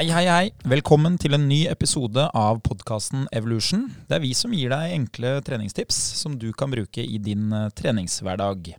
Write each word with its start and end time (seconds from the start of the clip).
Hei, 0.00 0.06
hei, 0.08 0.28
hei. 0.32 0.46
Velkommen 0.64 1.18
til 1.20 1.36
en 1.36 1.42
ny 1.44 1.66
episode 1.68 2.22
av 2.32 2.62
podkasten 2.64 3.26
Evolution. 3.36 3.82
Det 4.08 4.14
er 4.16 4.22
vi 4.22 4.30
som 4.32 4.54
gir 4.56 4.72
deg 4.72 4.94
enkle 4.94 5.32
treningstips 5.44 5.98
som 6.16 6.38
du 6.40 6.46
kan 6.56 6.70
bruke 6.72 7.04
i 7.04 7.18
din 7.20 7.50
eh, 7.52 7.66
treningshverdag. 7.76 8.70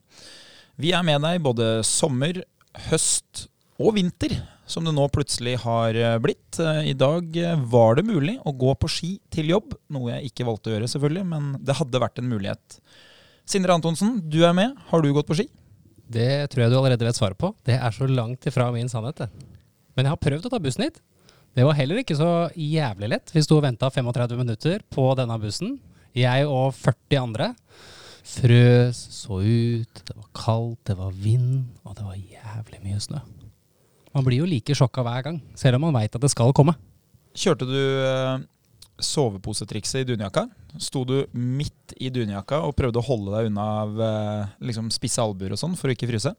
Vi 0.81 0.93
er 0.97 1.05
med 1.05 1.21
deg 1.21 1.43
både 1.45 1.67
sommer, 1.85 2.39
høst 2.87 3.43
og 3.77 3.99
vinter, 3.99 4.33
som 4.65 4.89
det 4.89 4.95
nå 4.97 5.05
plutselig 5.13 5.59
har 5.61 5.93
eh, 5.93 6.15
blitt. 6.25 6.57
Eh, 6.57 6.89
I 6.89 6.97
dag 6.97 7.37
var 7.69 8.01
det 8.01 8.07
mulig 8.09 8.39
å 8.41 8.55
gå 8.65 8.73
på 8.81 8.89
ski 8.89 9.11
til 9.29 9.53
jobb, 9.53 9.77
noe 9.93 10.15
jeg 10.15 10.31
ikke 10.33 10.49
valgte 10.49 10.73
å 10.73 10.75
gjøre, 10.79 10.89
selvfølgelig, 10.95 11.27
men 11.35 11.53
det 11.61 11.77
hadde 11.83 12.01
vært 12.01 12.17
en 12.17 12.33
mulighet. 12.33 12.81
Sindre 13.45 13.77
Antonsen, 13.77 14.17
du 14.25 14.39
er 14.41 14.57
med. 14.57 14.73
Har 14.89 15.05
du 15.05 15.13
gått 15.13 15.29
på 15.29 15.37
ski? 15.37 15.51
Det 16.17 16.31
tror 16.49 16.65
jeg 16.65 16.73
du 16.73 16.81
allerede 16.81 17.11
vet 17.11 17.21
svaret 17.21 17.37
på. 17.37 17.53
Det 17.61 17.77
er 17.77 17.93
så 17.93 18.09
langt 18.09 18.49
ifra 18.49 18.71
min 18.73 18.89
sannhet. 18.89 19.27
Men 19.93 20.07
jeg 20.07 20.15
har 20.15 20.21
prøvd 20.25 20.49
å 20.49 20.55
ta 20.55 20.63
bussen 20.65 20.89
hit. 20.89 21.01
Det 21.51 21.65
var 21.67 21.75
heller 21.75 21.99
ikke 21.99 22.15
så 22.15 22.47
jævlig 22.55 23.09
lett. 23.11 23.31
Vi 23.35 23.43
sto 23.43 23.57
og 23.59 23.65
venta 23.65 23.89
35 23.91 24.37
minutter 24.39 24.83
på 24.93 25.09
denne 25.19 25.35
bussen. 25.41 25.75
Jeg 26.15 26.47
og 26.47 26.71
40 26.77 27.19
andre. 27.19 27.49
Frøs, 28.21 28.99
så 29.17 29.41
ut, 29.41 30.01
det 30.07 30.15
var 30.15 30.29
kaldt, 30.37 30.79
det 30.87 30.95
var 30.95 31.11
vind, 31.11 31.65
og 31.83 31.97
det 31.97 32.05
var 32.05 32.15
jævlig 32.15 32.79
mye 32.85 33.01
snø. 33.03 33.19
Man 34.15 34.27
blir 34.27 34.43
jo 34.43 34.47
like 34.47 34.75
sjokka 34.77 35.03
hver 35.03 35.25
gang, 35.25 35.41
selv 35.57 35.79
om 35.79 35.87
man 35.87 35.95
veit 35.95 36.15
at 36.15 36.23
det 36.23 36.31
skal 36.31 36.53
komme. 36.55 36.75
Kjørte 37.35 37.67
du 37.67 37.75
eh, 37.79 38.43
soveposetrikset 39.05 40.03
i 40.03 40.07
dunjakka? 40.11 40.45
Sto 40.81 41.03
du 41.07 41.15
midt 41.35 41.95
i 41.99 42.11
dunjakka 42.13 42.61
og 42.67 42.75
prøvde 42.77 43.01
å 43.01 43.05
holde 43.05 43.33
deg 43.35 43.49
unna 43.49 43.65
av 43.81 44.03
eh, 44.05 44.51
liksom 44.69 44.91
spisse 44.93 45.23
albuer 45.23 45.55
og 45.55 45.59
sånn 45.59 45.77
for 45.79 45.91
å 45.91 45.95
ikke 45.95 46.09
fryse? 46.09 46.33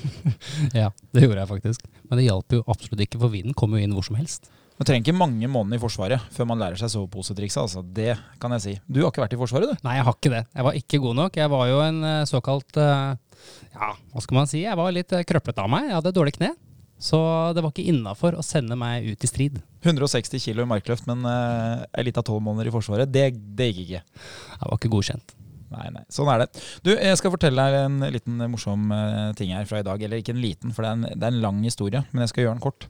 ja, 0.80 0.92
det 1.12 1.24
gjorde 1.24 1.42
jeg 1.42 1.50
faktisk. 1.50 1.90
Men 2.08 2.20
det 2.20 2.28
hjalp 2.28 2.56
jo 2.56 2.62
absolutt 2.66 3.04
ikke, 3.04 3.20
for 3.20 3.34
vinden 3.34 3.56
kom 3.58 3.76
jo 3.76 3.82
inn 3.82 3.96
hvor 3.96 4.06
som 4.06 4.18
helst. 4.20 4.50
Man 4.78 4.86
trenger 4.86 5.08
ikke 5.08 5.18
mange 5.18 5.48
måneder 5.50 5.80
i 5.80 5.82
Forsvaret 5.82 6.28
før 6.30 6.46
man 6.52 6.60
lærer 6.62 6.78
seg 6.78 6.92
soveposetrikset. 6.92 7.64
Altså. 7.64 7.82
Det 7.82 8.12
kan 8.38 8.54
jeg 8.54 8.62
si. 8.62 8.74
Du 8.86 9.02
har 9.02 9.10
ikke 9.10 9.24
vært 9.24 9.34
i 9.34 9.40
Forsvaret, 9.40 9.72
du? 9.72 9.82
Nei, 9.82 9.96
jeg 9.98 10.06
har 10.06 10.14
ikke 10.14 10.34
det. 10.36 10.44
Jeg 10.54 10.68
var 10.68 10.78
ikke 10.78 11.00
god 11.02 11.18
nok. 11.18 11.40
Jeg 11.42 11.52
var 11.56 11.66
jo 11.72 11.82
en 11.82 11.98
eh, 12.06 12.22
såkalt 12.30 12.78
Ja, 12.78 13.90
hva 14.14 14.22
skal 14.22 14.38
man 14.38 14.50
si? 14.50 14.62
Jeg 14.62 14.78
var 14.78 14.94
litt 14.94 15.14
krøplete 15.26 15.66
av 15.66 15.72
meg. 15.74 15.90
Jeg 15.90 15.98
hadde 15.98 16.14
dårlig 16.14 16.38
kne. 16.38 16.54
Så 16.98 17.18
det 17.54 17.62
var 17.62 17.70
ikke 17.70 17.88
innafor 17.92 18.34
å 18.34 18.44
sende 18.44 18.76
meg 18.78 19.06
ut 19.06 19.24
i 19.24 19.30
strid. 19.30 19.60
160 19.86 20.42
kilo 20.42 20.64
i 20.64 20.68
markløft, 20.68 21.06
men 21.06 21.22
uh, 21.22 21.84
ei 21.94 22.08
lita 22.08 22.24
tolv 22.26 22.42
måneder 22.44 22.70
i 22.70 22.74
Forsvaret, 22.74 23.10
det, 23.14 23.30
det 23.58 23.70
gikk 23.70 23.84
ikke. 23.84 24.02
Jeg 24.02 24.64
var 24.64 24.80
ikke 24.80 24.92
godkjent. 24.96 25.36
Nei, 25.68 25.86
nei. 25.92 26.02
Sånn 26.12 26.30
er 26.32 26.42
det. 26.42 26.62
Du, 26.82 26.90
Jeg 26.94 27.18
skal 27.20 27.32
fortelle 27.34 27.64
deg 27.68 27.86
en 27.86 28.12
liten 28.14 28.40
morsom 28.50 28.88
uh, 28.90 29.30
ting 29.38 29.52
her 29.54 29.68
fra 29.68 29.82
i 29.82 29.86
dag. 29.86 30.02
Eller 30.02 30.22
ikke 30.22 30.34
en 30.34 30.42
liten, 30.42 30.72
for 30.74 30.84
det 30.84 30.90
er 30.90 30.98
en, 30.98 31.08
det 31.12 31.28
er 31.28 31.34
en 31.34 31.42
lang 31.44 31.60
historie, 31.66 32.02
men 32.10 32.24
jeg 32.24 32.32
skal 32.32 32.46
gjøre 32.46 32.56
den 32.56 32.64
kort. 32.64 32.88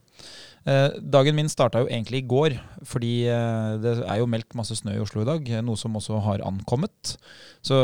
Eh, 0.66 0.96
dagen 1.00 1.36
min 1.38 1.48
starta 1.50 1.82
jo 1.82 1.88
egentlig 1.88 2.22
i 2.22 2.28
går, 2.28 2.56
fordi 2.86 3.12
eh, 3.30 3.76
det 3.82 3.94
er 4.02 4.20
jo 4.20 4.28
meldt 4.30 4.56
masse 4.58 4.76
snø 4.80 4.96
i 4.96 5.02
Oslo 5.02 5.22
i 5.22 5.28
dag. 5.28 5.46
Noe 5.64 5.78
som 5.80 5.96
også 5.98 6.18
har 6.24 6.44
ankommet. 6.46 7.14
Så 7.64 7.78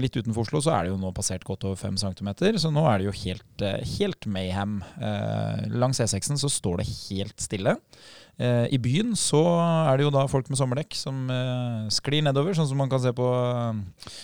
litt 0.00 0.16
utenfor 0.18 0.44
Oslo 0.44 0.62
så 0.64 0.74
er 0.76 0.86
det 0.86 0.92
jo 0.92 1.00
nå 1.00 1.12
passert 1.16 1.46
godt 1.48 1.66
over 1.68 1.80
fem 1.80 1.98
centimeter, 2.00 2.58
så 2.60 2.72
nå 2.74 2.84
er 2.90 3.00
det 3.00 3.08
jo 3.08 3.16
helt, 3.24 3.64
eh, 3.64 3.82
helt 3.96 4.28
mayhem. 4.28 4.80
Langs 5.74 6.00
E6-en 6.04 6.40
så 6.40 6.50
står 6.52 6.82
det 6.82 6.88
helt 7.08 7.38
stille. 7.42 7.76
I 8.38 8.78
byen 8.78 9.16
så 9.18 9.40
er 9.90 9.98
det 9.98 10.04
jo 10.04 10.12
da 10.14 10.22
folk 10.30 10.46
med 10.46 10.60
sommerdekk 10.60 10.94
som 10.94 11.24
sklir 11.90 12.22
nedover, 12.22 12.54
sånn 12.54 12.68
som 12.70 12.78
man 12.78 12.90
kan 12.90 13.02
se 13.02 13.10
på 13.10 13.26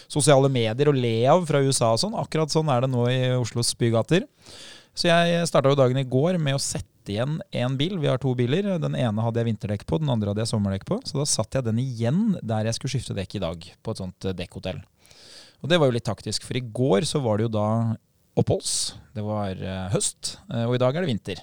sosiale 0.07 0.47
medier 0.55 0.93
og 0.93 0.95
le 0.95 1.17
av 1.33 1.43
fra 1.49 1.59
USA 1.67 1.91
og 1.97 1.99
sånn. 1.99 2.15
Akkurat 2.21 2.55
sånn 2.55 2.71
er 2.71 2.85
det 2.85 2.93
nå 2.93 3.09
i 3.11 3.19
Oslos 3.35 3.75
bygater. 3.81 4.29
Så 4.95 5.11
jeg 5.11 5.49
starta 5.51 5.73
jo 5.73 5.81
dagen 5.81 5.99
i 5.99 6.07
går 6.07 6.39
med 6.39 6.55
å 6.55 6.63
sette 6.63 6.94
igjen 7.13 7.39
én 7.55 7.77
bil. 7.79 7.99
Vi 8.03 8.09
har 8.11 8.21
to 8.23 8.33
biler. 8.39 8.75
Den 8.83 8.97
ene 8.99 9.25
hadde 9.25 9.41
jeg 9.41 9.51
vinterdekk 9.51 9.87
på, 9.89 10.01
den 10.03 10.13
andre 10.13 10.33
hadde 10.33 10.45
jeg 10.45 10.53
sommerdekk 10.53 10.87
på. 10.89 11.01
Så 11.07 11.19
da 11.19 11.27
satt 11.29 11.59
jeg 11.59 11.67
den 11.67 11.81
igjen 11.83 12.35
der 12.43 12.69
jeg 12.69 12.79
skulle 12.79 12.95
skifte 12.97 13.17
dekk 13.17 13.39
i 13.39 13.45
dag, 13.45 13.71
på 13.83 13.95
et 13.95 14.03
sånt 14.03 14.29
eh, 14.29 14.37
dekkhotell. 14.37 14.83
Og 15.65 15.71
det 15.71 15.81
var 15.81 15.89
jo 15.89 15.97
litt 15.97 16.07
taktisk, 16.07 16.45
for 16.45 16.59
i 16.59 16.65
går 16.65 17.07
så 17.09 17.23
var 17.25 17.41
det 17.41 17.47
jo 17.47 17.55
da 17.57 17.69
oppholds. 18.37 18.95
Det 19.15 19.25
var 19.25 19.57
uh, 19.57 19.89
høst, 19.95 20.37
uh, 20.51 20.67
og 20.67 20.75
i 20.77 20.81
dag 20.83 20.97
er 20.97 21.05
det 21.05 21.11
vinter. 21.13 21.43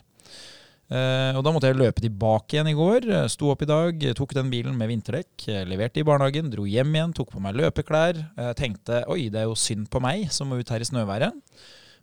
Uh, 0.92 1.32
og 1.40 1.42
da 1.48 1.54
måtte 1.56 1.72
jeg 1.72 1.80
løpe 1.80 2.04
tilbake 2.04 2.58
igjen 2.58 2.70
i 2.70 2.76
går. 2.78 3.08
Sto 3.32 3.50
opp 3.54 3.64
i 3.64 3.70
dag, 3.70 4.06
tok 4.18 4.36
den 4.38 4.52
bilen 4.52 4.76
med 4.78 4.92
vinterdekk, 4.92 5.48
leverte 5.70 6.04
i 6.04 6.06
barnehagen, 6.06 6.52
dro 6.54 6.68
hjem 6.70 6.94
igjen, 6.94 7.16
tok 7.18 7.32
på 7.34 7.42
meg 7.42 7.58
løpeklær. 7.58 8.20
tenkte 8.60 9.02
oi, 9.10 9.24
det 9.34 9.42
er 9.42 9.50
jo 9.50 9.58
synd 9.58 9.88
på 9.90 10.04
meg 10.04 10.28
som 10.36 10.52
må 10.52 10.60
ut 10.60 10.74
her 10.76 10.84
i 10.84 10.90
snøværet. 10.92 11.34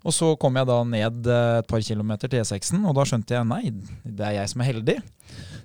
Og 0.07 0.15
så 0.15 0.31
kom 0.39 0.55
jeg 0.59 0.69
da 0.69 0.79
ned 0.87 1.27
eh, 1.27 1.59
et 1.59 1.69
par 1.69 1.83
kilometer 1.83 2.31
til 2.31 2.45
E6-en, 2.45 2.85
og 2.87 2.95
da 2.97 3.05
skjønte 3.09 3.35
jeg 3.35 3.49
nei, 3.49 3.73
det 4.05 4.27
er 4.29 4.37
jeg 4.39 4.53
som 4.53 4.63
er 4.63 4.71
heldig. 4.71 4.97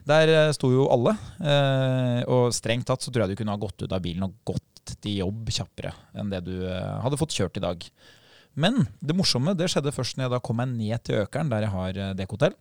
Der 0.10 0.32
eh, 0.34 0.54
sto 0.58 0.72
jo 0.74 0.88
alle, 0.94 1.14
eh, 1.44 2.22
og 2.26 2.56
strengt 2.56 2.88
tatt 2.90 3.06
så 3.06 3.14
tror 3.14 3.26
jeg 3.26 3.34
du 3.34 3.42
kunne 3.44 3.54
ha 3.54 3.62
gått 3.62 3.86
ut 3.86 3.94
av 3.94 4.02
bilen 4.04 4.26
og 4.26 4.36
gått 4.48 4.96
til 5.04 5.22
jobb 5.22 5.52
kjappere 5.54 5.94
enn 6.20 6.32
det 6.34 6.42
du 6.44 6.56
hadde 6.68 7.18
fått 7.20 7.36
kjørt 7.38 7.60
i 7.60 7.64
dag. 7.64 7.86
Men 8.60 8.84
det 9.00 9.16
morsomme 9.16 9.54
det 9.58 9.70
skjedde 9.72 9.94
først 9.96 10.18
når 10.18 10.28
jeg 10.28 10.34
da 10.34 10.42
kom 10.44 10.60
meg 10.60 10.74
ned 10.74 11.06
til 11.08 11.22
Økeren, 11.22 11.50
der 11.50 11.64
jeg 11.66 11.74
har 11.74 12.00
dekkhotell. 12.20 12.58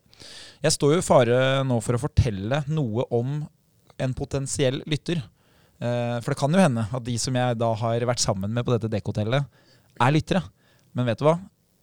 Jeg 0.62 0.76
står 0.76 0.94
jo 0.94 1.00
i 1.02 1.04
fare 1.04 1.40
nå 1.66 1.80
for 1.82 1.98
å 1.98 2.00
fortelle 2.00 2.62
noe 2.70 3.08
om 3.12 3.40
en 4.00 4.14
potensiell 4.16 4.80
lytter. 4.88 5.18
For 5.82 6.30
det 6.30 6.38
kan 6.38 6.54
jo 6.54 6.62
hende 6.62 6.86
at 6.86 7.04
de 7.04 7.18
som 7.20 7.36
jeg 7.36 7.58
da 7.58 7.72
har 7.82 8.06
vært 8.08 8.22
sammen 8.22 8.54
med 8.54 8.64
på 8.64 8.76
dette 8.76 8.92
dekkhotellet, 8.92 9.60
er 10.00 10.14
lyttere. 10.14 10.46
Men 10.96 11.10
vet 11.10 11.20
du 11.20 11.26
hva? 11.26 11.36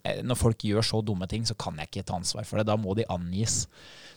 Eh, 0.03 0.21
når 0.23 0.39
folk 0.39 0.63
gjør 0.63 0.85
så 0.85 1.01
dumme 1.03 1.27
ting, 1.27 1.45
så 1.47 1.55
kan 1.59 1.77
jeg 1.79 1.89
ikke 1.89 2.05
ta 2.07 2.19
ansvar 2.19 2.47
for 2.47 2.59
det. 2.59 2.67
Da 2.69 2.77
må 2.79 2.95
de 2.97 3.07
angis. 3.11 3.65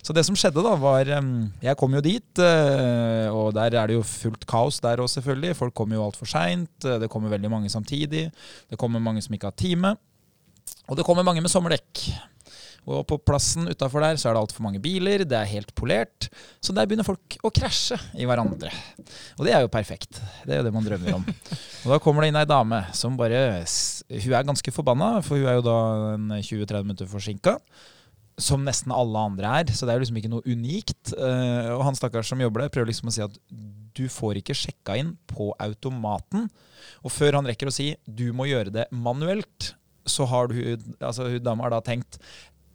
Så 0.02 0.14
det 0.14 0.24
som 0.26 0.34
skjedde, 0.38 0.62
da, 0.64 0.74
var 0.78 1.06
Jeg 1.06 1.76
kom 1.78 1.94
jo 1.94 2.00
dit, 2.02 2.38
eh, 2.38 3.28
og 3.30 3.54
der 3.54 3.74
er 3.78 3.86
det 3.86 3.94
jo 3.94 4.02
fullt 4.02 4.46
kaos 4.46 4.80
der 4.82 5.02
òg, 5.02 5.10
selvfølgelig. 5.10 5.56
Folk 5.56 5.74
kommer 5.74 5.96
jo 5.96 6.06
altfor 6.06 6.26
seint. 6.26 6.74
Det 6.80 7.10
kommer 7.10 7.30
veldig 7.30 7.50
mange 7.50 7.70
samtidig. 7.70 8.30
Det 8.70 8.78
kommer 8.78 8.98
mange 8.98 9.22
som 9.22 9.34
ikke 9.34 9.50
har 9.50 9.58
time. 9.58 9.96
Og 10.88 10.96
det 10.96 11.04
kommer 11.06 11.22
mange 11.22 11.40
med 11.40 11.50
sommerdekk. 11.50 12.31
Og 12.90 13.04
på 13.06 13.18
plassen 13.22 13.68
utafor 13.70 14.02
der 14.02 14.18
så 14.18 14.28
er 14.28 14.34
det 14.34 14.42
altfor 14.42 14.64
mange 14.64 14.80
biler, 14.82 15.22
det 15.28 15.36
er 15.38 15.50
helt 15.52 15.70
polert. 15.78 16.26
Så 16.58 16.74
der 16.74 16.88
begynner 16.88 17.06
folk 17.06 17.36
å 17.46 17.52
krasje 17.54 17.98
i 18.18 18.26
hverandre. 18.26 18.72
Og 19.38 19.46
det 19.46 19.54
er 19.54 19.62
jo 19.62 19.70
perfekt. 19.70 20.18
Det 20.42 20.56
er 20.56 20.60
jo 20.60 20.66
det 20.66 20.74
man 20.74 20.86
drømmer 20.86 21.20
om. 21.20 21.26
Og 21.84 21.94
da 21.94 22.00
kommer 22.02 22.24
det 22.24 22.32
inn 22.32 22.40
ei 22.40 22.48
dame 22.48 22.82
som 22.96 23.18
bare 23.18 23.62
Hun 23.62 24.34
er 24.34 24.48
ganske 24.48 24.74
forbanna, 24.74 25.14
for 25.22 25.38
hun 25.38 25.50
er 25.50 25.60
jo 25.60 25.66
da 25.66 25.78
20-30 26.42 26.86
minutter 26.88 27.10
forsinka. 27.10 27.56
Som 28.40 28.64
nesten 28.66 28.94
alle 28.94 29.20
andre 29.30 29.54
er, 29.60 29.70
så 29.76 29.86
det 29.86 29.92
er 29.92 30.00
jo 30.00 30.06
liksom 30.06 30.18
ikke 30.18 30.32
noe 30.32 30.46
unikt. 30.48 31.12
Eh, 31.14 31.68
og 31.76 31.84
han 31.86 31.98
stakkars 31.98 32.32
som 32.32 32.42
jobber 32.42 32.64
der, 32.64 32.72
prøver 32.74 32.90
liksom 32.90 33.12
å 33.12 33.14
si 33.14 33.22
at 33.22 33.36
du 33.92 34.06
får 34.10 34.40
ikke 34.40 34.56
sjekka 34.56 34.96
inn 34.98 35.14
på 35.30 35.52
automaten. 35.62 36.48
Og 37.06 37.14
før 37.14 37.38
han 37.38 37.46
rekker 37.46 37.70
å 37.70 37.74
si 37.74 37.92
du 38.08 38.30
må 38.34 38.48
gjøre 38.50 38.74
det 38.74 38.88
manuelt, 38.90 39.74
så 40.08 40.26
har 40.26 40.48
du, 40.50 40.56
altså 40.98 41.28
hun 41.30 41.44
dama 41.44 41.68
har 41.68 41.76
da 41.76 41.82
tenkt 41.84 42.18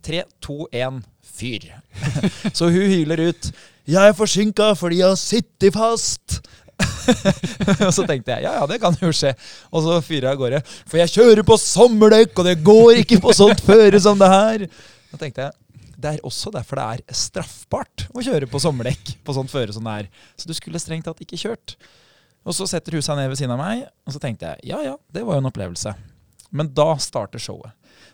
Tre, 0.05 0.23
to, 0.43 0.67
én, 0.71 1.01
fyr. 1.23 1.69
så 2.57 2.69
hun 2.69 2.87
hyler 2.91 3.29
ut 3.29 3.51
'Jeg 3.87 4.09
er 4.09 4.15
forsinka 4.15 4.73
fordi 4.75 4.99
jeg 4.99 5.07
har 5.07 5.19
sittet 5.19 5.75
fast'. 5.75 6.41
og 7.87 7.93
så 7.95 8.03
tenkte 8.05 8.35
jeg 8.35 8.43
ja, 8.43 8.57
ja, 8.59 8.65
det 8.69 8.81
kan 8.81 8.95
jo 9.01 9.11
skje. 9.15 9.31
Og 9.71 9.85
så 9.85 10.01
fyrer 10.03 10.27
jeg 10.27 10.35
av 10.35 10.41
gårde. 10.41 10.59
For 10.85 10.99
jeg 11.01 11.13
kjører 11.15 11.47
på 11.47 11.57
sommerdekk, 11.61 12.33
og 12.37 12.45
det 12.45 12.59
går 12.65 13.03
ikke 13.03 13.21
på 13.23 13.33
sånt 13.33 13.63
føre 13.65 13.99
som 14.03 14.19
det 14.19 14.29
her. 14.29 14.67
Da 15.11 15.21
tenkte 15.21 15.47
jeg 15.47 15.55
det 15.97 16.11
er 16.11 16.25
også 16.27 16.51
derfor 16.53 16.77
det 16.77 16.83
er 16.85 17.15
straffbart 17.17 18.03
å 18.13 18.21
kjøre 18.21 18.45
på 18.51 18.59
sommerdekk 18.61 19.15
på 19.25 19.33
sånt 19.33 19.49
føre 19.49 19.73
som 19.73 19.87
det 19.87 19.95
er. 20.03 20.09
Så 20.37 20.49
du 20.49 20.53
skulle 20.53 20.81
strengt 20.81 21.07
tatt 21.09 21.23
ikke 21.23 21.39
kjørt. 21.41 21.73
Og 22.45 22.53
så 22.55 22.67
setter 22.69 22.93
hun 22.95 23.03
seg 23.03 23.17
ned 23.17 23.31
ved 23.31 23.39
siden 23.39 23.55
av 23.55 23.59
meg, 23.59 23.87
og 24.05 24.13
så 24.13 24.21
tenkte 24.21 24.51
jeg 24.51 24.69
ja 24.75 24.83
ja, 24.85 24.93
det 25.11 25.25
var 25.25 25.35
jo 25.35 25.41
en 25.41 25.49
opplevelse. 25.49 25.95
Men 26.53 26.69
da 26.77 26.91
starter 27.01 27.41
showet. 27.41 27.73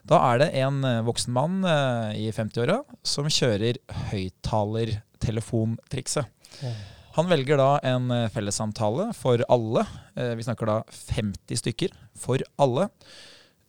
Da 0.10 0.18
er 0.34 0.42
det 0.42 0.50
en 0.60 0.82
eh, 0.84 1.06
voksen 1.08 1.32
mann 1.36 1.64
eh, 1.68 2.16
i 2.26 2.32
50-åra 2.36 2.78
som 3.08 3.30
kjører 3.32 3.78
høyttalertelefontrikset. 4.12 6.26
Han 7.14 7.30
velger 7.30 7.58
da 7.62 7.80
en 7.88 8.12
eh, 8.12 8.32
fellessamtale 8.34 9.14
for 9.16 9.44
alle. 9.54 9.86
Vi 10.14 10.44
snakker 10.46 10.66
da 10.70 10.84
50 10.92 11.58
stykker 11.64 11.90
for 12.20 12.38
alle. 12.62 12.86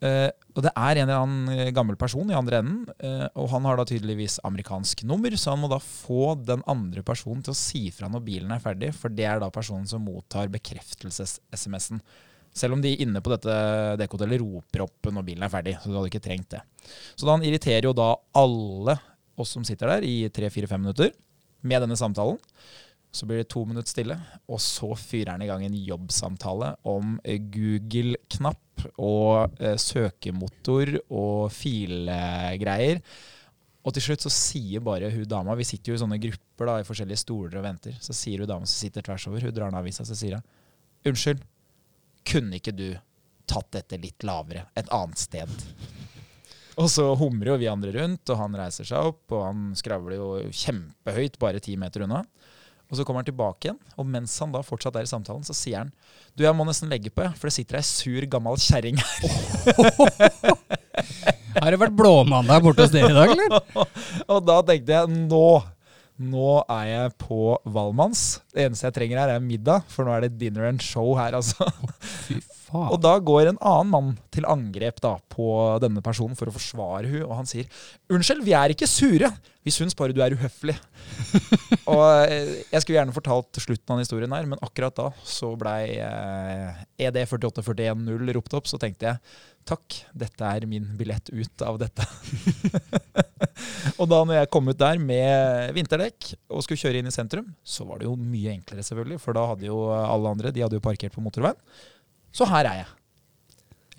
Og 0.04 0.60
det 0.60 0.72
er 0.76 0.96
en 1.00 1.08
eller 1.08 1.22
annen 1.22 1.72
gammel 1.72 1.96
person 1.96 2.28
i 2.28 2.36
andre 2.36 2.60
enden, 2.60 2.84
og 3.40 3.48
han 3.54 3.64
har 3.64 3.76
da 3.78 3.86
tydeligvis 3.88 4.36
amerikansk 4.44 5.00
nummer, 5.08 5.32
så 5.40 5.54
han 5.54 5.62
må 5.62 5.69
da 5.72 5.81
få 5.81 6.36
den 6.44 6.60
andre 6.69 7.00
personen 7.06 7.40
til 7.46 7.54
å 7.54 7.56
si 7.56 7.88
fra 7.94 8.08
når 8.12 8.20
bilen 8.26 8.52
er 8.52 8.60
ferdig, 8.60 8.92
for 8.98 9.08
det 9.08 9.25
er 9.31 9.40
da 9.40 9.48
personen 9.54 9.88
som 9.88 10.04
mottar 10.04 10.52
bekreftelses-SMS-en. 10.52 12.02
Selv 12.55 12.77
om 12.77 12.83
de 12.83 12.93
inne 13.03 13.23
på 13.25 13.33
dette 13.33 13.55
dekkhotellet 13.99 14.43
roper 14.45 14.85
opp 14.87 15.11
når 15.11 15.27
bilen 15.27 15.43
er 15.47 15.53
ferdig. 15.53 15.75
Så 15.83 15.91
du 15.91 15.97
hadde 15.99 16.12
ikke 16.12 16.23
trengt 16.23 16.53
det. 16.55 16.62
Så 17.19 17.27
han 17.27 17.43
irriterer 17.47 17.89
jo 17.89 17.97
da 17.97 18.12
alle 18.39 18.97
oss 19.41 19.56
som 19.56 19.67
sitter 19.67 19.91
der 19.91 20.06
i 20.06 20.17
tre-fire-fem 20.31 20.85
minutter 20.85 21.11
med 21.67 21.83
denne 21.83 21.99
samtalen. 21.99 22.39
Så 23.15 23.27
blir 23.27 23.43
det 23.43 23.51
to 23.51 23.62
minutter 23.67 23.91
stille, 23.91 24.17
og 24.51 24.59
så 24.62 24.89
fyrer 24.99 25.35
han 25.35 25.43
i 25.45 25.47
gang 25.47 25.62
en 25.62 25.77
jobbsamtale 25.79 26.73
om 26.91 27.15
Google-knapp 27.25 28.89
og 28.99 29.55
eh, 29.62 29.77
søkemotor 29.79 30.97
og 31.15 31.53
filegreier. 31.55 32.99
Og 33.85 33.95
til 33.95 34.06
slutt 34.06 34.25
så 34.25 34.33
sier 34.33 34.83
bare 34.83 35.11
hun 35.12 35.27
dama 35.29 35.55
Vi 35.59 35.67
sitter 35.69 35.93
jo 35.93 35.99
i 35.99 36.01
sånne 36.01 36.17
grupper 36.23 36.71
da, 36.71 36.79
i 36.81 36.87
forskjellige 36.89 37.21
stoler 37.21 37.59
og 37.61 37.67
venter. 37.67 37.95
Så 38.03 38.17
sier 38.17 38.43
hun 38.43 38.51
dama 38.51 38.67
som 38.67 38.81
sitter 38.81 39.05
tvers 39.05 39.29
over, 39.31 39.47
hun 39.47 39.55
drar 39.55 39.71
ned 39.71 39.83
avisa, 39.83 40.06
så 40.06 40.17
sier 40.19 40.39
hun 40.39 40.53
Unnskyld, 41.05 41.43
kunne 42.26 42.59
ikke 42.59 42.75
du 42.76 42.88
tatt 43.50 43.71
dette 43.76 44.00
litt 44.00 44.25
lavere, 44.26 44.67
et 44.76 44.88
annet 44.94 45.21
sted? 45.21 45.53
Og 46.81 46.88
så 46.91 47.06
humrer 47.19 47.53
jo 47.53 47.61
vi 47.61 47.71
andre 47.71 47.93
rundt, 47.94 48.26
og 48.32 48.41
han 48.41 48.56
reiser 48.59 48.88
seg 48.88 49.12
opp, 49.12 49.23
og 49.31 49.44
han 49.47 49.67
skravler 49.79 50.19
jo 50.19 50.29
kjempehøyt 50.50 51.38
bare 51.43 51.62
ti 51.62 51.76
meter 51.79 52.06
unna. 52.06 52.25
Og 52.91 52.99
så 52.99 53.05
kommer 53.06 53.23
han 53.23 53.29
tilbake 53.29 53.69
igjen, 53.69 53.79
og 53.97 54.09
mens 54.11 54.35
han 54.43 54.53
da 54.53 54.61
fortsatt 54.65 54.97
er 54.99 55.06
i 55.06 55.11
samtalen, 55.11 55.44
så 55.47 55.55
sier 55.56 55.81
han 55.81 55.93
Du, 56.35 56.44
jeg 56.44 56.55
må 56.56 56.67
nesten 56.69 56.91
legge 56.93 57.11
på, 57.15 57.25
for 57.38 57.49
det 57.49 57.55
sitter 57.56 57.79
ei 57.79 57.87
sur, 57.87 58.27
gammel 58.31 58.59
kjerring 58.61 59.00
her. 59.00 59.20
Har 61.55 61.70
det 61.70 61.79
vært 61.81 61.94
blåmandag 61.97 62.65
borte 62.65 62.85
hos 62.85 62.93
dere 62.93 63.12
i 63.12 63.17
dag, 63.17 63.31
eller? 63.31 63.87
og 64.32 64.41
da 64.44 64.59
tenkte 64.67 64.99
jeg 64.99 65.12
nå 65.15 65.47
nå 66.22 66.50
er 66.70 66.84
jeg 66.88 67.14
på 67.19 67.56
Valmanns. 67.75 68.40
Det 68.55 68.69
eneste 68.69 68.87
jeg 68.88 68.96
trenger 68.99 69.22
her, 69.22 69.34
er 69.34 69.43
middag, 69.43 69.87
for 69.90 70.06
nå 70.06 70.14
er 70.14 70.26
det 70.26 70.37
dinner 70.38 70.69
and 70.69 70.82
show 70.82 71.14
her, 71.19 71.34
altså. 71.34 71.66
Faen. 72.64 72.90
Og 72.94 73.00
da 73.02 73.14
går 73.20 73.50
en 73.50 73.58
annen 73.61 73.90
mann 73.93 74.12
til 74.32 74.46
angrep 74.49 75.00
da 75.05 75.16
på 75.32 75.46
denne 75.82 76.02
personen 76.05 76.37
for 76.38 76.49
å 76.49 76.55
forsvare 76.55 77.11
hun, 77.11 77.25
og 77.26 77.37
han 77.43 77.49
sier 77.49 77.69
Unnskyld, 78.12 78.44
vi 78.46 78.55
er 78.56 78.72
ikke 78.72 78.88
sure. 78.88 79.31
Vi 79.64 79.72
syns 79.72 79.96
bare 79.96 80.14
du 80.16 80.20
er 80.25 80.34
uhøflig. 80.37 80.75
og 81.93 82.02
eh, 82.28 82.64
jeg 82.70 82.84
skulle 82.84 82.99
gjerne 82.99 83.16
fortalt 83.16 83.61
slutten 83.62 83.94
av 83.94 84.02
historien 84.02 84.32
her, 84.37 84.49
men 84.49 84.61
akkurat 84.64 84.96
da 84.96 85.08
så 85.25 85.55
blei 85.61 85.96
eh, 86.05 86.84
ED 87.00 87.20
48410 87.31 88.34
ropt 88.37 88.56
opp. 88.61 88.69
Så 88.69 88.81
tenkte 88.81 89.08
jeg 89.08 89.20
takk, 89.69 90.00
dette 90.12 90.44
er 90.44 90.69
min 90.69 90.90
billett 90.99 91.32
ut 91.32 91.64
av 91.64 91.81
dette. 91.81 92.05
og 94.00 94.08
da 94.12 94.20
når 94.20 94.43
jeg 94.43 94.52
kom 94.52 94.69
ut 94.69 94.81
der 94.81 95.00
med 95.00 95.72
vinterdekk 95.76 96.34
og 96.52 96.64
skulle 96.64 96.81
kjøre 96.81 97.00
inn 97.00 97.08
i 97.08 97.14
sentrum, 97.14 97.49
så 97.64 97.88
var 97.88 98.00
det 98.00 98.08
jo 98.08 98.17
mye 98.20 98.52
enklere, 98.52 98.84
selvfølgelig. 98.84 99.20
For 99.25 99.37
da 99.37 99.49
hadde 99.52 99.69
jo 99.69 99.81
alle 99.96 100.37
andre 100.37 100.52
de 100.52 100.64
hadde 100.64 100.81
jo 100.81 100.84
parkert 100.84 101.17
på 101.17 101.25
motorveien. 101.25 101.60
Så 102.34 102.48
her 102.50 102.66
er 102.66 102.82
jeg. 102.82 102.90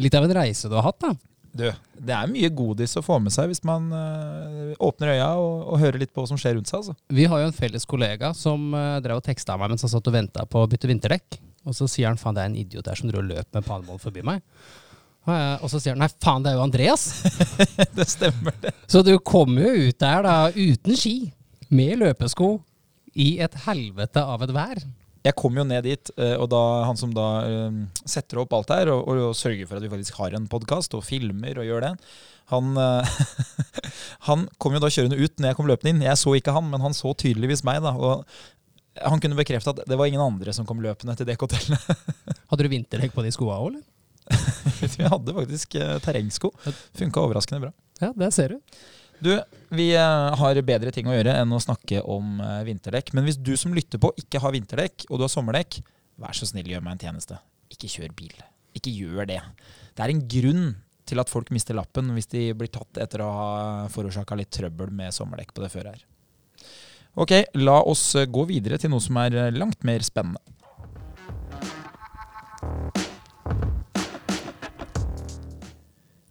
Litt 0.06 0.18
av 0.18 0.28
en 0.28 0.36
reise 0.36 0.70
du 0.70 0.76
har 0.76 0.86
hatt, 0.90 1.00
da. 1.02 1.14
Du, 1.56 1.64
det 2.04 2.12
er 2.12 2.28
mye 2.28 2.50
godis 2.52 2.98
å 3.00 3.04
få 3.06 3.16
med 3.24 3.32
seg 3.32 3.48
hvis 3.48 3.62
man 3.64 3.88
øh, 3.96 4.74
åpner 4.84 5.14
øya 5.14 5.30
og, 5.40 5.54
og, 5.70 5.78
hører 5.80 6.02
litt 6.02 6.12
på 6.12 6.20
hva 6.20 6.28
som 6.28 6.40
skjer 6.40 6.58
rundt 6.58 6.68
seg. 6.68 6.82
Altså. 6.82 6.96
Vi 7.16 7.28
har 7.32 7.40
jo 7.40 7.48
en 7.48 7.56
felles 7.56 7.88
kollega 7.88 8.34
som 8.36 8.74
øh, 8.76 8.98
drev 9.06 9.22
og 9.22 9.24
teksta 9.24 9.56
meg 9.62 9.72
mens 9.72 9.86
han 9.88 9.94
satt 9.94 10.10
og 10.12 10.18
venta 10.18 10.44
på 10.52 10.66
å 10.66 10.68
bytte 10.68 10.90
vinterdekk. 10.92 11.40
Og 11.66 11.78
så 11.78 11.88
sier 11.90 12.12
han 12.12 12.20
faen, 12.20 12.36
det 12.36 12.44
er 12.44 12.52
en 12.52 12.60
idiot 12.60 12.90
der 12.90 13.00
som 13.00 13.08
dro 13.08 13.24
og 13.24 13.30
løp 13.30 13.56
med 13.56 13.66
panemål 13.66 14.02
forbi 14.04 14.26
meg. 14.28 14.44
Og 15.26 15.66
så 15.72 15.80
sier 15.80 15.96
han 15.96 16.04
nei, 16.04 16.12
faen, 16.22 16.44
det 16.46 16.52
er 16.52 16.60
jo 16.60 16.66
Andreas. 16.68 17.08
det 17.98 18.06
stemmer, 18.06 18.54
det. 18.62 18.76
Så 18.92 19.02
du 19.02 19.16
kommer 19.26 19.66
jo 19.66 19.88
ut 19.88 19.98
der 20.04 20.28
da 20.28 20.36
uten 20.54 21.00
ski, 21.00 21.16
med 21.74 22.04
løpesko, 22.04 22.52
i 23.18 23.40
et 23.42 23.56
helvete 23.66 24.22
av 24.22 24.44
et 24.46 24.54
vær. 24.54 24.84
Jeg 25.26 25.34
kom 25.40 25.58
jo 25.58 25.66
ned 25.66 25.88
dit, 25.88 26.12
og 26.38 26.46
da 26.52 26.62
han 26.86 27.00
som 27.00 27.10
da 27.16 27.28
um, 27.50 27.80
setter 28.06 28.44
opp 28.44 28.54
alt 28.54 28.70
her, 28.70 28.92
og, 28.94 29.08
og, 29.10 29.34
sørger 29.34 29.66
for 29.66 29.80
at 29.80 29.86
vi 29.86 29.90
faktisk 29.90 30.20
har 30.22 30.36
en 30.38 30.46
podkast 30.52 30.94
og 30.94 31.02
filmer 31.08 31.58
og 31.58 31.66
gjør 31.66 31.82
det, 31.88 31.94
han, 32.54 32.78
han 34.28 34.44
kom 34.62 34.78
jo 34.78 34.84
da 34.84 34.92
kjørende 34.94 35.18
ut 35.18 35.40
når 35.40 35.50
jeg 35.50 35.58
kom 35.58 35.72
løpende 35.72 35.96
inn. 35.96 36.04
Jeg 36.06 36.22
så 36.22 36.36
ikke 36.38 36.54
han, 36.54 36.70
men 36.70 36.84
han 36.86 36.94
så 36.94 37.16
tydeligvis 37.18 37.66
meg. 37.66 37.82
da, 37.82 37.96
og 37.98 38.22
han 39.02 39.20
kunne 39.20 39.38
bekrefte 39.38 39.74
at 39.74 39.82
det 39.90 39.98
var 39.98 40.08
ingen 40.08 40.24
andre 40.24 40.54
som 40.56 40.68
kom 40.68 40.84
løpende 40.84 41.16
til 41.20 41.28
dekkhotellet. 41.28 41.90
Hadde 42.52 42.68
du 42.68 42.72
vinterdekk 42.72 43.16
på 43.16 43.26
de 43.26 43.34
skoa 43.36 43.58
òg, 43.60 43.74
eller? 43.74 43.84
vi 44.98 45.06
hadde 45.06 45.34
faktisk 45.36 45.76
terrengsko. 46.02 46.50
Funka 46.98 47.22
overraskende 47.22 47.68
bra. 47.68 47.74
Ja, 48.02 48.10
det 48.18 48.32
ser 48.34 48.56
du. 48.56 48.80
Du, 49.24 49.32
vi 49.76 49.90
uh, 49.96 50.34
har 50.36 50.60
bedre 50.68 50.92
ting 50.94 51.08
å 51.08 51.16
gjøre 51.16 51.36
enn 51.40 51.54
å 51.56 51.62
snakke 51.64 52.02
om 52.04 52.40
uh, 52.44 52.64
vinterdekk. 52.68 53.14
Men 53.16 53.28
hvis 53.28 53.40
du 53.40 53.54
som 53.60 53.76
lytter 53.76 54.02
på 54.02 54.12
ikke 54.20 54.42
har 54.44 54.56
vinterdekk, 54.56 55.08
og 55.10 55.20
du 55.20 55.26
har 55.26 55.32
sommerdekk, 55.32 55.80
vær 56.22 56.36
så 56.36 56.48
snill, 56.50 56.68
gjør 56.72 56.84
meg 56.86 56.98
en 56.98 57.06
tjeneste. 57.08 57.40
Ikke 57.72 57.92
kjør 57.92 58.16
bil. 58.18 58.36
Ikke 58.76 58.92
gjør 58.92 59.30
det. 59.30 59.40
Det 59.96 60.04
er 60.04 60.14
en 60.14 60.26
grunn 60.36 60.66
til 61.06 61.22
at 61.22 61.30
folk 61.30 61.52
mister 61.54 61.78
lappen 61.78 62.10
hvis 62.16 62.30
de 62.32 62.48
blir 62.58 62.72
tatt 62.74 62.98
etter 63.04 63.22
å 63.22 63.30
ha 63.30 63.50
forårsaka 63.94 64.38
litt 64.40 64.52
trøbbel 64.56 64.92
med 64.96 65.14
sommerdekk 65.16 65.54
på 65.54 65.64
det 65.64 65.72
før 65.74 65.92
her. 65.94 66.02
Ok, 67.16 67.38
la 67.62 67.78
oss 67.88 68.10
gå 68.28 68.44
videre 68.50 68.80
til 68.82 68.92
noe 68.92 69.04
som 69.04 69.22
er 69.22 69.54
langt 69.56 69.86
mer 69.88 70.04
spennende. 70.04 70.42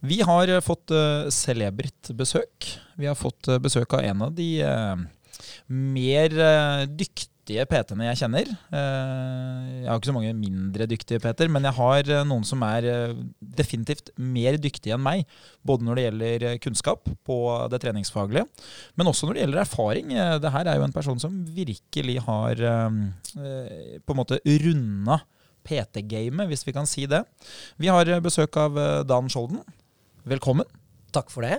Vi 0.04 0.20
har 0.24 0.50
eh, 0.52 0.62
fått 0.64 0.92
uh, 0.92 1.30
celebert 1.32 2.12
besøk. 2.16 2.72
Vi 3.00 3.08
har 3.08 3.16
fått 3.16 3.48
uh, 3.48 3.60
besøk 3.62 3.96
av 3.96 4.04
en 4.04 4.26
av 4.26 4.34
de 4.36 4.48
uh, 4.60 4.96
mer 5.72 6.34
dyktige 6.88 7.64
PT-ene 7.68 8.06
jeg 8.06 8.20
kjenner. 8.22 8.48
jeg 8.72 9.84
har 9.84 9.98
ikke 9.98 10.08
så 10.08 10.14
mange 10.16 10.30
mindre 10.36 10.86
dyktige 10.88 11.20
PT-er, 11.20 11.50
men 11.52 11.66
jeg 11.68 11.76
har 11.76 12.10
noen 12.24 12.46
som 12.48 12.62
er 12.64 12.86
definitivt 13.58 14.08
mer 14.16 14.56
dyktige 14.56 14.96
enn 14.96 15.04
meg. 15.04 15.26
Både 15.60 15.84
når 15.84 15.98
det 15.98 16.06
gjelder 16.06 16.46
kunnskap 16.64 17.10
på 17.28 17.38
det 17.72 17.82
treningsfaglige, 17.84 18.46
men 18.96 19.12
også 19.12 19.28
når 19.28 19.36
det 19.36 19.44
gjelder 19.44 19.62
erfaring. 19.64 20.16
det 20.40 20.54
her 20.56 20.72
er 20.72 20.80
jo 20.80 20.88
en 20.88 20.96
person 20.96 21.20
som 21.20 21.36
virkelig 21.44 22.16
har 22.24 22.64
på 23.34 24.16
en 24.16 24.22
måte 24.22 24.40
runda 24.64 25.20
PT-gamet, 25.68 26.48
hvis 26.48 26.64
vi 26.64 26.76
kan 26.76 26.88
si 26.88 27.04
det. 27.10 27.26
Vi 27.76 27.92
har 27.92 28.08
besøk 28.24 28.56
av 28.56 28.80
Dan 29.04 29.28
Skjolden. 29.28 29.60
Velkommen. 30.25 30.65
Takk 31.12 31.29
for 31.29 31.44
det. 31.44 31.59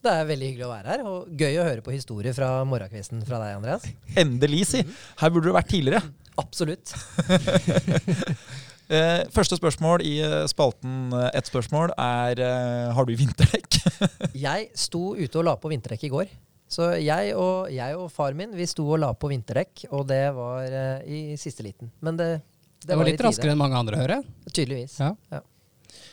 Det 0.00 0.08
er 0.08 0.22
veldig 0.24 0.46
hyggelig 0.48 0.64
å 0.64 0.70
være 0.70 0.94
her, 0.94 1.00
og 1.04 1.26
gøy 1.36 1.58
å 1.60 1.64
høre 1.66 1.82
på 1.84 1.92
historier 1.92 2.32
fra 2.32 2.48
morgenkvisten 2.64 3.20
fra 3.28 3.36
deg, 3.42 3.58
Andreas. 3.58 3.84
Endelig, 4.16 4.62
si. 4.70 4.80
Her 5.20 5.32
burde 5.34 5.50
du 5.50 5.56
vært 5.58 5.68
tidligere. 5.74 6.00
Absolutt. 6.40 6.94
Eh, 8.90 9.20
første 9.30 9.54
spørsmål 9.54 10.02
i 10.02 10.16
eh, 10.18 10.32
spalten 10.50 11.12
eh, 11.14 11.28
Ett 11.38 11.46
spørsmål 11.46 11.92
er 11.94 12.40
har 12.90 13.06
du 13.06 13.12
vinterdekk? 13.14 13.76
jeg 14.48 14.64
sto 14.74 15.12
ute 15.14 15.38
og 15.38 15.46
la 15.46 15.52
på 15.62 15.70
vinterdekk 15.70 16.08
i 16.08 16.10
går. 16.10 16.32
Så 16.66 16.88
jeg 16.98 17.36
og, 17.38 17.70
jeg 17.70 17.94
og 17.94 18.10
far 18.10 18.34
min 18.34 18.50
vi 18.58 18.66
sto 18.66 18.88
og 18.88 18.98
la 19.04 19.12
på 19.14 19.30
vinterdekk, 19.30 19.84
og 19.94 20.08
det 20.10 20.24
var 20.34 20.74
i 21.06 21.38
siste 21.38 21.62
liten. 21.62 21.94
Men 22.02 22.18
det, 22.18 22.28
det, 22.40 22.88
det 22.88 22.96
var, 22.96 23.04
var 23.04 23.12
litt 23.12 23.24
raskere 23.28 23.54
enn 23.54 23.62
mange 23.62 23.78
andre, 23.78 24.02
hører 24.02 24.16
jeg. 24.16 24.50
Tydeligvis. 24.50 24.98
Ja. 24.98 25.12
ja. 25.36 25.44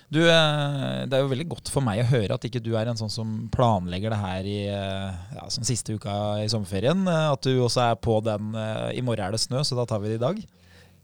Du, 0.08 0.22
eh, 0.24 1.02
det 1.04 1.18
er 1.18 1.24
jo 1.24 1.32
veldig 1.34 1.50
godt 1.52 1.70
for 1.72 1.84
meg 1.84 2.00
å 2.00 2.08
høre 2.08 2.38
at 2.38 2.46
ikke 2.48 2.62
du 2.64 2.72
er 2.80 2.88
en 2.88 3.00
sånn 3.00 3.12
som 3.12 3.32
planlegger 3.52 4.14
det 4.14 4.20
her 4.22 4.46
i 4.48 4.60
eh, 4.72 5.18
ja, 5.36 5.48
som 5.52 5.66
siste 5.68 5.98
uka 5.98 6.14
i 6.40 6.48
sommerferien. 6.52 7.02
Eh, 7.12 7.26
at 7.34 7.44
du 7.44 7.58
også 7.60 7.90
er 7.90 7.98
på 8.00 8.22
den 8.24 8.56
I 8.56 9.04
morgen 9.04 9.26
er 9.26 9.36
det 9.36 9.42
snø, 9.44 9.66
så 9.68 9.76
da 9.76 9.84
tar 9.90 10.00
vi 10.04 10.14
det 10.14 10.22
i 10.22 10.24
dag. 10.24 10.40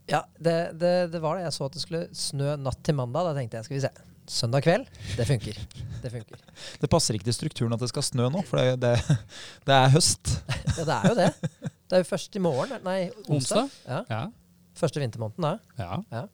Ja, 0.08 0.22
det, 0.40 0.56
det, 0.80 0.94
det 1.12 1.20
var 1.20 1.36
det. 1.36 1.44
Jeg 1.44 1.56
så 1.56 1.68
at 1.68 1.76
det 1.76 1.84
skulle 1.84 2.06
snø 2.16 2.56
natt 2.60 2.80
til 2.84 2.96
mandag. 2.96 3.28
Da 3.28 3.36
tenkte 3.36 3.60
jeg 3.60 3.68
skal 3.68 3.76
vi 3.76 3.82
se. 3.84 3.92
Søndag 4.34 4.64
kveld, 4.64 4.86
det 5.18 5.26
funker. 5.28 5.58
Det 6.00 6.12
funker. 6.12 6.40
Det 6.80 6.88
passer 6.88 7.16
ikke 7.16 7.26
til 7.28 7.36
strukturen 7.36 7.76
at 7.76 7.82
det 7.82 7.90
skal 7.90 8.04
snø 8.04 8.30
nå, 8.32 8.40
for 8.48 8.56
det, 8.56 8.78
det, 8.80 9.18
det 9.68 9.74
er 9.76 9.92
høst. 9.92 10.32
ja, 10.78 10.84
det 10.84 10.94
er 10.96 11.10
jo 11.10 11.16
det. 11.18 11.28
Det 11.60 11.98
er 11.98 12.00
jo 12.00 12.08
først 12.08 12.36
i 12.36 12.42
morgen. 12.44 12.72
Nei, 12.86 12.98
onsdag. 13.28 13.68
onsdag? 13.68 13.76
Ja. 13.84 14.00
ja. 14.08 14.22
Første 14.80 15.04
vintermåneden 15.04 15.44
da. 15.44 15.52
Ja. 15.76 16.00
ja. 16.12 16.24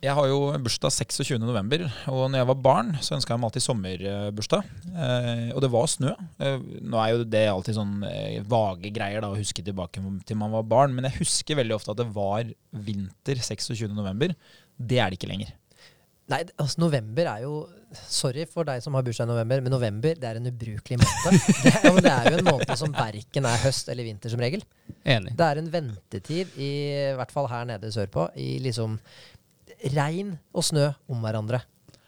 Jeg 0.00 0.16
har 0.16 0.30
jo 0.30 0.36
bursdag 0.64 0.94
26.11, 0.96 1.82
og 2.08 2.22
når 2.32 2.38
jeg 2.38 2.48
var 2.48 2.60
barn, 2.64 2.94
så 3.04 3.18
ønska 3.18 3.34
jeg 3.34 3.40
meg 3.40 3.50
alltid 3.50 3.64
sommerbursdag. 3.66 4.68
Eh, 4.94 5.50
og 5.52 5.60
det 5.60 5.68
var 5.74 5.90
snø. 5.92 6.14
Eh, 6.40 6.62
nå 6.80 7.00
er 7.02 7.10
jo 7.12 7.26
det 7.28 7.42
alltid 7.50 7.76
sånn 7.76 8.06
eh, 8.08 8.38
vage 8.48 8.92
greier 8.96 9.20
da, 9.20 9.28
å 9.28 9.36
huske 9.36 9.64
tilbake 9.66 10.00
til 10.24 10.38
man 10.40 10.54
var 10.56 10.64
barn, 10.70 10.94
men 10.96 11.04
jeg 11.10 11.18
husker 11.18 11.58
veldig 11.60 11.76
ofte 11.76 11.92
at 11.92 12.00
det 12.00 12.08
var 12.14 12.48
vinter 12.88 13.42
26.11. 13.44 14.32
Det 14.80 15.02
er 15.04 15.12
det 15.12 15.20
ikke 15.20 15.28
lenger. 15.34 15.52
Nei, 16.30 16.44
altså 16.62 16.80
november 16.80 17.26
er 17.26 17.44
jo 17.44 17.54
Sorry 17.90 18.44
for 18.46 18.62
deg 18.62 18.78
som 18.84 18.94
har 18.94 19.02
bursdag 19.02 19.26
i 19.26 19.30
november, 19.32 19.60
men 19.66 19.72
november 19.74 20.14
det 20.14 20.28
er 20.28 20.36
en 20.38 20.44
ubrukelig 20.46 21.00
måned. 21.00 21.40
Det, 21.64 21.72
ja, 21.74 21.90
det 21.90 22.12
er 22.12 22.28
jo 22.30 22.36
en 22.38 22.46
måned 22.46 22.70
som 22.78 22.92
verken 22.94 23.48
er 23.50 23.64
høst 23.64 23.90
eller 23.90 24.06
vinter, 24.06 24.30
som 24.30 24.38
regel. 24.38 24.62
Enig. 25.02 25.32
Det 25.34 25.48
er 25.48 25.58
en 25.58 25.72
ventetid, 25.72 26.52
i, 26.54 26.70
i 27.10 27.16
hvert 27.18 27.34
fall 27.34 27.50
her 27.50 27.66
nede 27.66 27.90
sørpå, 27.90 28.28
i 28.38 28.52
liksom 28.62 28.94
regn 29.94 30.34
og 30.52 30.66
snø 30.66 30.90
om 31.10 31.22
hverandre. 31.24 31.62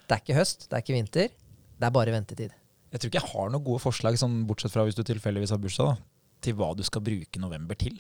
Det 0.07 0.17
er 0.17 0.25
ikke 0.25 0.39
høst, 0.41 0.67
det 0.69 0.77
er 0.77 0.85
ikke 0.85 0.97
vinter. 0.97 1.31
Det 1.33 1.89
er 1.89 1.95
bare 1.95 2.15
ventetid. 2.15 2.53
Jeg 2.93 3.01
tror 3.01 3.09
ikke 3.09 3.21
jeg 3.23 3.33
har 3.33 3.53
noen 3.53 3.65
gode 3.65 3.81
forslag, 3.83 4.19
sånn, 4.21 4.43
bortsett 4.49 4.75
fra 4.75 4.85
hvis 4.85 4.99
du 4.99 5.05
tilfeldigvis 5.09 5.55
har 5.55 5.61
bursdag, 5.63 5.95
da, 5.95 6.35
til 6.45 6.59
hva 6.59 6.73
du 6.77 6.83
skal 6.85 7.05
bruke 7.05 7.41
november 7.41 7.79
til. 7.79 7.97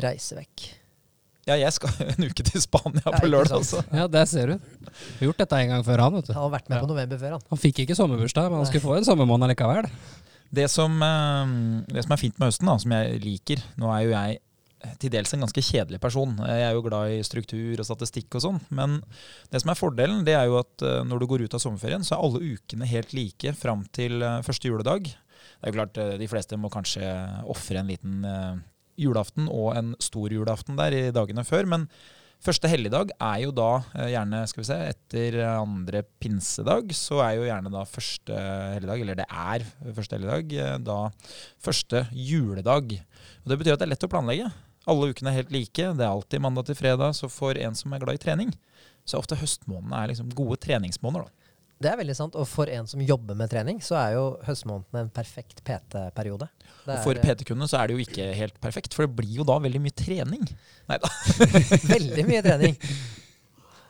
Reise 0.00 0.38
vekk. 0.38 0.64
Ja, 1.44 1.58
jeg 1.60 1.74
skal 1.76 1.92
en 2.14 2.24
uke 2.24 2.46
til 2.46 2.62
Spania 2.64 3.12
på 3.12 3.28
lørdag. 3.28 3.58
også. 3.60 3.82
Ja, 3.92 4.06
der 4.08 4.24
ser 4.30 4.54
du. 4.54 4.70
Vi 4.80 5.20
har 5.20 5.28
gjort 5.28 5.42
dette 5.44 5.60
en 5.60 5.74
gang 5.74 5.84
før 5.84 6.06
han. 6.06 6.16
vet 6.16 6.30
du. 6.30 6.32
Han 6.32 6.46
har 6.46 6.54
vært 6.56 6.70
med 6.70 6.78
ja. 6.78 6.84
på 6.86 6.90
november 6.94 7.20
før, 7.20 7.36
han. 7.36 7.44
Han 7.52 7.60
fikk 7.60 7.84
ikke 7.84 7.98
sommerbursdag, 7.98 8.48
men 8.48 8.62
han 8.62 8.70
skulle 8.70 8.86
få 8.86 8.96
en 8.96 9.08
sommermåned 9.10 9.52
likevel. 9.52 9.90
Det 10.54 10.66
som, 10.72 10.96
eh, 11.04 11.54
det 11.90 12.06
som, 12.06 12.16
er 12.16 12.20
fint 12.20 12.40
med 12.40 12.48
høsten, 12.48 12.70
da, 12.70 12.78
som 12.80 12.92
jeg 12.94 13.20
liker 13.24 13.62
Nå 13.80 13.88
er 13.90 14.02
jo 14.04 14.12
jeg 14.14 14.40
til 15.00 15.12
dels 15.12 15.32
en 15.34 15.44
ganske 15.44 15.62
kjedelig 15.64 16.00
person. 16.02 16.34
Jeg 16.48 16.64
er 16.66 16.74
jo 16.76 16.84
glad 16.84 17.12
i 17.14 17.22
struktur 17.26 17.80
og 17.80 17.88
statistikk 17.88 18.38
og 18.38 18.44
sånn. 18.44 18.60
Men 18.74 18.98
det 19.52 19.62
som 19.62 19.72
er 19.72 19.78
fordelen, 19.78 20.24
det 20.26 20.36
er 20.38 20.48
jo 20.50 20.58
at 20.60 20.84
eh, 20.84 21.02
når 21.06 21.22
du 21.22 21.28
går 21.30 21.46
ut 21.46 21.56
av 21.56 21.62
sommerferien, 21.62 22.04
så 22.06 22.16
er 22.16 22.24
alle 22.26 22.54
ukene 22.54 22.88
helt 22.90 23.14
like 23.16 23.54
fram 23.58 23.86
til 23.94 24.24
eh, 24.24 24.42
første 24.46 24.70
juledag. 24.70 25.08
Det 25.10 25.62
er 25.62 25.72
jo 25.72 25.78
klart, 25.78 26.00
eh, 26.00 26.16
de 26.20 26.28
fleste 26.30 26.58
må 26.60 26.72
kanskje 26.72 27.06
ofre 27.50 27.80
en 27.80 27.90
liten 27.92 28.26
julaften 29.00 29.48
og 29.50 29.72
en 29.74 29.96
stor 30.02 30.30
julaften 30.30 30.78
der 30.78 30.94
i 30.94 31.06
dagene 31.14 31.46
før. 31.46 31.66
Men 31.70 31.88
første 32.44 32.68
helligdag 32.70 33.14
er 33.16 33.38
jo 33.42 33.54
da 33.56 33.70
gjerne, 34.12 34.44
skal 34.50 34.62
vi 34.62 34.68
se, 34.68 34.76
etter 34.92 35.38
andre 35.48 36.04
pinsedag, 36.22 36.92
så 36.94 37.22
er 37.24 37.38
jo 37.38 37.48
gjerne 37.48 37.72
da 37.74 37.86
første 37.88 38.36
helligdag, 38.76 39.02
eller 39.06 39.18
det 39.22 39.26
er 39.30 39.64
første 39.96 40.20
helligdag, 40.20 40.84
da 40.86 41.00
første 41.64 42.04
juledag. 42.12 42.94
Og 43.42 43.50
Det 43.50 43.58
betyr 43.60 43.74
at 43.74 43.82
det 43.82 43.88
er 43.88 43.94
lett 43.96 44.06
å 44.06 44.12
planlegge. 44.12 44.52
Alle 44.90 45.12
ukene 45.12 45.32
er 45.32 45.40
helt 45.40 45.54
like. 45.54 45.88
Det 45.96 46.04
er 46.04 46.10
alltid 46.10 46.42
mandag 46.44 46.68
til 46.68 46.78
fredag. 46.78 47.16
Så 47.16 47.30
for 47.32 47.56
en 47.56 47.78
som 47.78 47.94
er 47.94 48.02
glad 48.04 48.18
i 48.18 48.22
trening, 48.24 48.52
så 49.04 49.16
er 49.16 49.24
ofte 49.24 49.38
høstmånedene 49.40 50.04
liksom 50.12 50.34
gode 50.36 50.60
treningsmåneder. 50.64 51.26
da. 51.28 51.44
Det 51.84 51.90
er 51.90 51.98
veldig 51.98 52.16
sant. 52.16 52.36
Og 52.38 52.46
for 52.48 52.70
en 52.72 52.86
som 52.88 53.02
jobber 53.02 53.36
med 53.38 53.50
trening, 53.52 53.80
så 53.84 53.96
er 54.00 54.14
jo 54.16 54.22
høstmånedene 54.46 55.06
en 55.06 55.10
perfekt 55.14 55.64
PT-periode. 55.66 56.48
Og 56.84 56.94
for 57.04 57.18
PT-kundene 57.18 57.68
så 57.70 57.80
er 57.80 57.90
det 57.90 57.96
jo 57.96 58.04
ikke 58.04 58.30
helt 58.38 58.56
perfekt, 58.62 58.94
for 58.94 59.06
det 59.06 59.16
blir 59.18 59.40
jo 59.40 59.46
da 59.48 59.58
veldig 59.64 59.82
mye 59.82 59.96
trening. 59.98 60.46
Nei 60.90 61.00
da. 61.02 61.10
Veldig 61.94 62.24
mye 62.28 62.44
trening. 62.44 62.78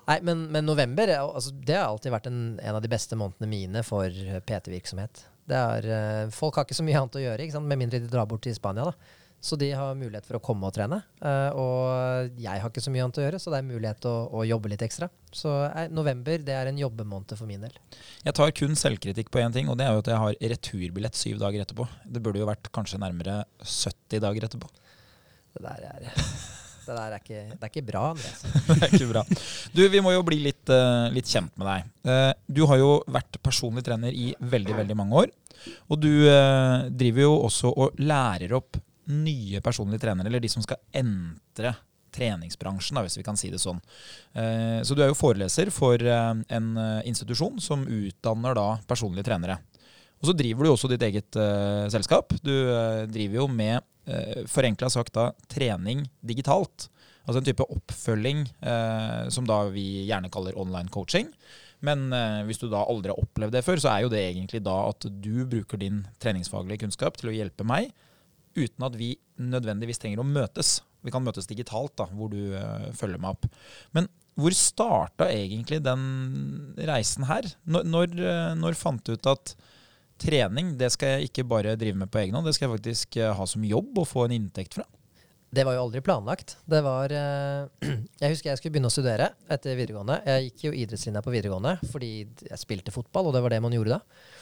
Nei, 0.05 0.19
men, 0.27 0.43
men 0.53 0.67
november 0.69 1.09
er 1.09 1.23
altså, 1.23 1.53
det 1.65 1.79
har 1.79 1.87
alltid 1.89 2.13
vært 2.13 2.27
en, 2.29 2.41
en 2.61 2.77
av 2.77 2.83
de 2.85 2.91
beste 2.93 3.17
månedene 3.17 3.49
mine 3.49 3.85
for 3.87 4.13
PT-virksomhet. 4.49 5.25
Det 5.49 5.61
eh, 5.85 6.25
Folk 6.33 6.57
har 6.57 6.67
ikke 6.67 6.77
så 6.77 6.85
mye 6.85 6.99
annet 7.01 7.21
å 7.21 7.23
gjøre, 7.23 7.49
med 7.65 7.81
mindre 7.81 8.01
de 8.01 8.11
drar 8.13 8.29
bort 8.29 8.45
til 8.45 8.57
Spania. 8.57 8.91
da. 8.91 9.24
Så 9.45 9.59
de 9.61 9.67
har 9.77 9.97
mulighet 9.99 10.25
for 10.25 10.39
å 10.39 10.41
komme 10.41 10.65
og 10.71 10.73
trene. 10.73 11.03
eh, 11.21 11.51
og 11.61 12.39
jeg 12.41 12.63
har 12.63 12.71
ikke 12.71 12.81
så 12.81 12.93
mye 12.95 13.05
annet 13.05 13.19
å 13.21 13.25
gjøre, 13.27 13.41
så 13.43 13.53
det 13.53 13.59
er 13.61 13.67
mulighet 13.69 14.01
til 14.01 14.09
å, 14.09 14.23
å 14.41 14.45
jobbe 14.49 14.71
litt 14.73 14.85
ekstra. 14.87 15.11
Så 15.37 15.53
eh, 15.67 15.91
november 15.93 16.41
det 16.41 16.55
er 16.57 16.71
en 16.71 16.81
jobbemåned 16.81 17.35
for 17.37 17.51
min 17.51 17.67
del. 17.67 17.75
Jeg 18.25 18.37
tar 18.39 18.55
kun 18.57 18.73
selvkritikk 18.81 19.29
på 19.29 19.43
én 19.43 19.53
ting, 19.53 19.69
og 19.69 19.77
det 19.77 19.85
er 19.85 19.93
jo 19.93 20.01
at 20.01 20.09
jeg 20.15 20.23
har 20.23 20.39
returbillett 20.55 21.21
syv 21.21 21.43
dager 21.43 21.67
etterpå. 21.67 21.85
Det 22.09 22.23
burde 22.25 22.41
jo 22.41 22.49
vært 22.49 22.71
kanskje 22.73 23.03
nærmere 23.03 23.43
70 23.61 24.23
dager 24.25 24.49
etterpå. 24.49 24.71
Det 25.55 25.67
der 25.67 25.85
er, 25.91 26.09
det 26.09 26.97
der 26.97 27.03
er, 27.05 27.19
ikke, 27.21 27.45
det 27.51 27.61
er 27.61 27.75
ikke 27.75 27.85
bra, 27.91 28.07
Andreas. 28.15 28.41
det 28.71 28.79
er 28.79 28.97
ikke 28.97 29.11
bra. 29.13 29.27
Du, 29.77 29.85
vi 29.93 30.03
må 30.09 30.17
jo 30.17 30.25
bli 30.25 30.41
litt, 30.47 30.65
uh, 30.73 31.13
litt 31.13 31.29
kjent 31.29 31.53
med 31.61 31.69
deg. 31.69 31.93
Uh, 32.09 32.33
du 32.49 32.65
har 32.73 32.81
jo 32.81 32.97
vært 33.13 33.37
personlig 33.45 33.85
trener 33.85 34.17
i 34.17 34.33
veldig, 34.41 34.81
veldig 34.81 34.99
mange 35.05 35.21
år. 35.27 35.37
Og 35.93 36.01
du 36.01 36.11
uh, 36.25 36.89
driver 36.89 37.29
jo 37.29 37.37
også 37.45 37.77
og 37.77 38.01
lærer 38.01 38.57
opp 38.57 38.81
nye 39.11 39.61
personlige 39.65 40.05
trenere, 40.07 40.31
eller 40.31 40.43
de 40.43 40.51
som 40.53 40.65
skal 40.65 40.81
entre 40.97 41.75
treningsbransjen, 42.15 42.99
da, 42.99 43.05
hvis 43.05 43.19
vi 43.19 43.27
kan 43.27 43.39
si 43.39 43.51
det 43.53 43.61
sånn. 43.63 43.81
Eh, 44.39 44.81
så 44.87 44.97
du 44.97 45.03
er 45.05 45.11
jo 45.11 45.19
foreleser 45.19 45.71
for 45.75 46.01
eh, 46.01 46.31
en 46.57 46.69
eh, 46.81 47.01
institusjon 47.11 47.61
som 47.63 47.87
utdanner 47.89 48.57
da 48.59 48.69
personlige 48.89 49.27
trenere. 49.31 49.59
Og 50.23 50.31
så 50.31 50.37
driver 50.39 50.65
du 50.65 50.73
også 50.73 50.89
ditt 50.89 51.03
eget 51.05 51.37
selskap. 51.93 52.31
Du 52.41 52.53
driver 53.13 53.35
jo 53.43 53.45
med, 53.51 53.85
uh, 54.09 54.39
forenkla 54.49 54.89
sagt, 54.89 55.13
da, 55.13 55.35
trening 55.53 56.07
digitalt. 56.25 56.87
Altså 57.27 57.43
en 57.43 57.49
type 57.51 57.67
oppfølging 57.75 58.41
som 59.35 59.45
da 59.45 59.59
vi 59.75 60.07
gjerne 60.09 60.31
kaller 60.33 60.57
online 60.57 60.89
coaching. 60.95 61.29
Men 61.85 62.07
hvis 62.49 62.63
du 62.63 62.71
da 62.73 62.87
aldri 62.89 63.13
har 63.13 63.21
opplevd 63.21 63.59
det 63.59 63.65
før, 63.67 63.83
så 63.85 63.91
er 63.93 64.07
jo 64.07 64.15
det 64.15 64.23
egentlig 64.31 64.63
da 64.65 64.79
at 64.95 65.05
du 65.05 65.45
bruker 65.51 65.83
din 65.83 66.01
treningsfaglige 66.25 66.87
kunnskap 66.87 67.21
til 67.21 67.29
å 67.29 67.37
hjelpe 67.37 67.69
meg, 67.69 67.93
uten 68.57 68.87
at 68.87 68.97
vi 68.99 69.15
nødvendigvis 69.41 70.01
trenger 70.03 70.23
å 70.23 70.27
møtes. 70.27 70.79
Vi 71.05 71.13
kan 71.13 71.25
møtes 71.25 71.49
digitalt, 71.51 71.95
da, 72.01 72.09
hvor 72.17 72.31
du 72.33 72.55
eh, 72.57 72.91
følger 72.97 73.21
meg 73.21 73.37
opp. 73.37 73.49
Men 73.97 74.09
hvor 74.41 74.55
starta 74.57 75.29
egentlig 75.31 75.83
den 75.85 76.75
reisen 76.89 77.27
her? 77.29 77.47
Når, 77.69 77.87
når, 77.87 78.19
eh, 78.19 78.51
når 78.59 78.79
fant 78.79 79.05
du 79.05 79.15
ut 79.15 79.31
at 79.31 79.55
trening 80.23 80.77
det 80.79 80.93
skal 80.95 81.17
jeg 81.17 81.29
ikke 81.29 81.47
bare 81.51 81.75
drive 81.79 81.99
med 81.99 82.11
på 82.11 82.23
egen 82.23 82.37
hånd, 82.39 82.47
det 82.47 82.55
skal 82.57 82.69
jeg 82.69 82.77
faktisk 82.79 83.19
eh, 83.21 83.33
ha 83.37 83.47
som 83.51 83.67
jobb 83.67 84.01
og 84.01 84.09
få 84.11 84.27
en 84.27 84.37
inntekt 84.39 84.79
fra? 84.79 84.87
Det 85.55 85.63
var 85.63 85.77
jo 85.77 85.85
aldri 85.85 86.01
planlagt. 86.03 86.57
Det 86.67 86.81
var 86.83 87.13
Jeg 88.23 88.33
husker 88.33 88.51
jeg 88.51 88.59
skulle 88.59 88.75
begynne 88.75 88.91
å 88.91 88.95
studere 88.95 89.29
etter 89.55 89.77
videregående. 89.79 90.17
Jeg 90.27 90.49
gikk 90.49 90.65
jo 90.67 90.73
idrettslinja 90.81 91.23
på 91.23 91.35
videregående 91.35 91.77
fordi 91.93 92.15
jeg 92.25 92.59
spilte 92.63 92.95
fotball, 92.95 93.31
og 93.31 93.37
det 93.37 93.45
var 93.45 93.55
det 93.55 93.63
man 93.63 93.77
gjorde 93.77 94.01
da. 94.01 94.33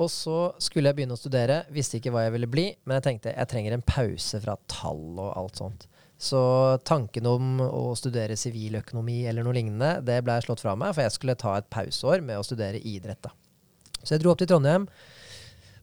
Og 0.00 0.08
så 0.08 0.36
skulle 0.62 0.88
jeg 0.88 0.96
begynne 0.96 1.16
å 1.16 1.20
studere, 1.20 1.62
visste 1.72 1.98
ikke 1.98 2.12
hva 2.14 2.24
jeg 2.24 2.34
ville 2.36 2.48
bli, 2.50 2.66
men 2.86 2.96
jeg 2.96 3.06
tenkte 3.08 3.34
jeg 3.34 3.50
trenger 3.50 3.76
en 3.76 3.84
pause 3.84 4.40
fra 4.40 4.56
tall 4.70 5.18
og 5.18 5.32
alt 5.36 5.60
sånt. 5.60 5.88
Så 6.22 6.40
tanken 6.86 7.26
om 7.26 7.58
å 7.64 7.96
studere 7.98 8.38
siviløkonomi 8.38 9.24
eller 9.26 9.44
noe 9.44 9.56
lignende, 9.56 9.96
det 10.06 10.20
ble 10.24 10.36
slått 10.44 10.62
fra 10.62 10.76
meg, 10.78 10.94
for 10.94 11.04
jeg 11.04 11.16
skulle 11.16 11.36
ta 11.38 11.56
et 11.58 11.70
pauseår 11.72 12.22
med 12.24 12.38
å 12.38 12.46
studere 12.46 12.78
idrett. 12.78 13.20
da. 13.26 13.34
Så 14.02 14.14
jeg 14.14 14.22
dro 14.22 14.32
opp 14.32 14.40
til 14.40 14.48
Trondheim, 14.50 14.86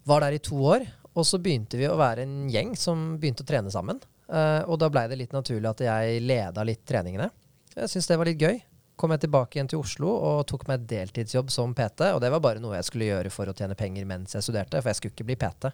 var 0.08 0.24
der 0.24 0.38
i 0.38 0.42
to 0.44 0.58
år, 0.64 0.88
og 1.12 1.28
så 1.28 1.42
begynte 1.44 1.78
vi 1.78 1.90
å 1.90 2.00
være 2.00 2.24
en 2.24 2.48
gjeng 2.52 2.72
som 2.80 3.20
begynte 3.20 3.44
å 3.44 3.50
trene 3.50 3.74
sammen. 3.74 4.00
Eh, 4.30 4.64
og 4.70 4.80
da 4.82 4.90
blei 4.94 5.06
det 5.12 5.20
litt 5.20 5.36
naturlig 5.36 5.70
at 5.70 5.84
jeg 5.84 6.24
leda 6.24 6.66
litt 6.66 6.86
treningene. 6.88 7.30
Jeg 7.76 7.92
syns 7.92 8.10
det 8.10 8.18
var 8.22 8.30
litt 8.30 8.42
gøy. 8.42 8.62
Kom 9.00 9.14
jeg 9.16 9.24
tilbake 9.24 9.56
igjen 9.56 9.70
til 9.72 9.80
Oslo 9.80 10.12
og 10.12 10.42
tok 10.50 10.66
meg 10.68 10.84
deltidsjobb 10.90 11.52
som 11.54 11.72
PT. 11.76 12.10
Og 12.12 12.20
det 12.24 12.32
var 12.34 12.42
bare 12.44 12.60
noe 12.64 12.76
jeg 12.76 12.88
skulle 12.90 13.08
gjøre 13.08 13.32
for 13.32 13.48
å 13.48 13.56
tjene 13.56 13.78
penger 13.80 14.08
mens 14.10 14.36
jeg 14.36 14.44
studerte, 14.44 14.82
for 14.82 14.92
jeg 14.92 15.00
skulle 15.00 15.16
ikke 15.16 15.28
bli 15.30 15.38
PT. 15.40 15.72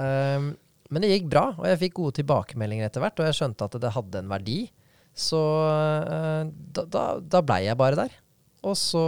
Um, 0.00 0.54
men 0.88 1.04
det 1.04 1.10
gikk 1.12 1.28
bra, 1.28 1.50
og 1.58 1.66
jeg 1.68 1.80
fikk 1.82 1.98
gode 1.98 2.16
tilbakemeldinger 2.22 2.88
etter 2.88 3.04
hvert, 3.04 3.20
og 3.20 3.28
jeg 3.28 3.36
skjønte 3.36 3.68
at 3.68 3.76
det 3.82 3.92
hadde 3.92 4.22
en 4.22 4.32
verdi. 4.32 4.62
Så 5.12 5.36
uh, 5.36 6.48
da, 6.48 6.86
da, 6.88 7.04
da 7.20 7.44
blei 7.44 7.66
jeg 7.66 7.80
bare 7.80 8.00
der. 8.00 8.16
Og 8.64 8.78
så 8.80 9.04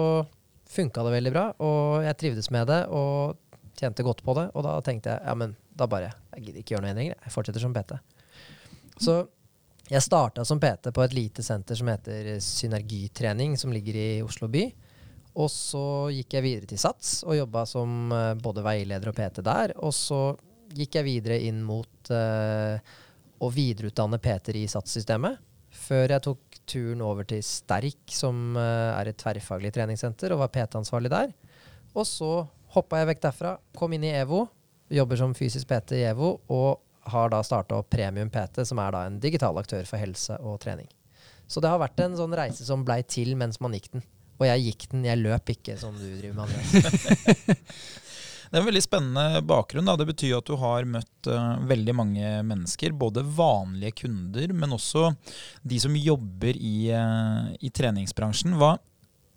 funka 0.71 1.07
det 1.07 1.17
veldig 1.17 1.33
bra, 1.35 1.47
og 1.65 2.05
jeg 2.05 2.19
trivdes 2.21 2.53
med 2.55 2.69
det 2.71 2.83
og 2.95 3.39
tjente 3.81 4.05
godt 4.07 4.21
på 4.27 4.37
det. 4.37 4.51
Og 4.53 4.69
da 4.69 4.77
tenkte 4.85 5.15
jeg 5.15 5.25
ja, 5.25 5.35
men 5.39 5.57
da 5.81 5.89
bare 5.89 6.13
Jeg 6.35 6.45
gidder 6.45 6.61
ikke 6.61 6.75
gjøre 6.75 6.85
noen 6.85 6.93
endringer, 6.93 7.17
jeg 7.25 7.33
fortsetter 7.33 7.63
som 7.63 7.73
PT. 7.73 7.97
Så 9.01 9.23
jeg 9.91 10.05
starta 10.05 10.45
som 10.47 10.61
PT 10.63 10.93
på 10.95 11.03
et 11.03 11.15
lite 11.17 11.43
senter 11.43 11.79
som 11.79 11.89
heter 11.91 12.37
Synergitrening, 12.45 13.57
som 13.59 13.73
ligger 13.75 13.97
i 13.99 14.09
Oslo 14.23 14.47
by. 14.51 14.69
Og 15.41 15.51
så 15.51 15.83
gikk 16.15 16.37
jeg 16.37 16.47
videre 16.47 16.71
til 16.71 16.81
SATS 16.81 17.21
og 17.27 17.37
jobba 17.39 17.65
som 17.69 18.13
eh, 18.15 18.33
både 18.43 18.65
veileder 18.67 19.11
og 19.11 19.17
PT 19.19 19.45
der. 19.47 19.75
Og 19.83 19.95
så 19.95 20.21
gikk 20.75 20.99
jeg 20.99 21.07
videre 21.07 21.39
inn 21.43 21.65
mot 21.67 22.11
uh, 22.15 22.79
å 23.43 23.49
videreutdanne 23.51 24.21
PT-er 24.23 24.61
i 24.61 24.69
SATS-systemet. 24.71 25.41
Før 25.75 26.15
jeg 26.15 26.23
tok 26.23 26.59
turen 26.71 27.03
over 27.03 27.27
til 27.27 27.43
Sterk, 27.43 28.05
som 28.15 28.55
uh, 28.55 28.95
er 28.95 29.11
et 29.11 29.19
tverrfaglig 29.19 29.73
treningssenter, 29.75 30.31
og 30.31 30.45
var 30.45 30.53
PT-ansvarlig 30.55 31.11
der. 31.11 31.35
Og 31.97 32.07
så 32.07 32.31
hoppa 32.77 33.01
jeg 33.01 33.11
vekk 33.11 33.25
derfra, 33.25 33.57
kom 33.75 33.97
inn 33.97 34.07
i 34.07 34.15
EVO, 34.21 34.45
jobber 34.95 35.19
som 35.19 35.35
fysisk 35.35 35.67
PT 35.71 35.99
i 35.99 36.07
EVO, 36.13 36.37
og 36.55 36.85
har 37.13 37.33
da 37.33 37.43
starta 37.47 37.81
opp 37.81 37.91
Premium 37.93 38.31
PT, 38.33 38.65
som 38.69 38.81
er 38.83 38.95
da 38.95 39.05
en 39.09 39.21
digital 39.23 39.59
aktør 39.61 39.85
for 39.89 40.01
helse 40.01 40.39
og 40.41 40.61
trening. 40.63 40.89
Så 41.51 41.63
det 41.63 41.71
har 41.73 41.83
vært 41.83 42.01
en 42.05 42.17
sånn 42.19 42.35
reise 42.39 42.67
som 42.67 42.85
blei 42.87 43.03
til 43.03 43.35
mens 43.39 43.59
man 43.63 43.75
gikk 43.75 43.91
den. 43.97 44.07
Og 44.41 44.47
jeg 44.49 44.63
gikk 44.69 44.87
den, 44.93 45.03
jeg 45.05 45.21
løp 45.21 45.51
ikke 45.53 45.75
som 45.81 45.97
du 45.99 46.07
driver 46.07 46.39
med, 46.39 46.47
Andreas. 46.47 47.51
Det 48.51 48.59
er 48.59 48.65
en 48.65 48.67
veldig 48.67 48.83
spennende 48.83 49.41
bakgrunn. 49.47 49.87
Da. 49.87 49.95
Det 49.95 50.09
betyr 50.09 50.33
at 50.41 50.49
du 50.49 50.57
har 50.59 50.87
møtt 50.91 51.29
uh, 51.31 51.61
veldig 51.71 51.93
mange 51.95 52.31
mennesker. 52.43 52.91
Både 52.99 53.23
vanlige 53.23 54.01
kunder, 54.01 54.51
men 54.51 54.75
også 54.75 55.13
de 55.63 55.79
som 55.79 55.95
jobber 55.95 56.59
i, 56.59 56.91
uh, 56.91 57.53
i 57.63 57.71
treningsbransjen. 57.71 58.57
Hva, 58.59 58.73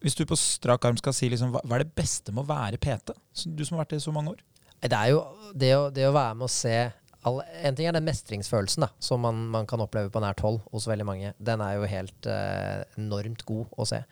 hvis 0.02 0.18
du 0.18 0.26
på 0.26 0.38
strak 0.40 0.90
arm 0.90 0.98
skal 0.98 1.14
si 1.14 1.30
liksom, 1.30 1.54
hva, 1.54 1.62
hva 1.62 1.78
er 1.78 1.86
det 1.86 1.94
beste 1.94 2.34
med 2.34 2.42
å 2.42 2.50
være 2.50 2.82
PT? 2.82 3.14
Du 3.54 3.62
som 3.62 3.78
har 3.78 3.84
vært 3.84 3.94
det 3.94 4.02
i 4.02 4.08
så 4.08 4.16
mange 4.16 4.34
år. 4.34 4.42
Det 4.82 4.98
er 4.98 5.14
jo 5.14 5.22
det 5.54 5.72
å, 5.78 5.86
det 5.94 6.10
å 6.10 6.16
være 6.18 6.40
med 6.40 6.50
å 6.50 6.52
se 6.52 6.78
all, 7.28 7.42
En 7.64 7.76
ting 7.76 7.88
er 7.90 7.96
den 7.96 8.08
mestringsfølelsen 8.08 8.86
da, 8.86 8.92
som 9.04 9.24
man, 9.26 9.46
man 9.54 9.68
kan 9.70 9.82
oppleve 9.84 10.12
på 10.14 10.22
nært 10.24 10.44
hold 10.46 10.62
hos 10.72 10.88
veldig 10.90 11.08
mange. 11.08 11.34
Den 11.40 11.64
er 11.64 11.78
jo 11.78 11.90
helt 11.90 12.30
eh, 12.30 12.84
enormt 13.00 13.46
god 13.48 13.74
å 13.78 13.88
se. 13.90 14.04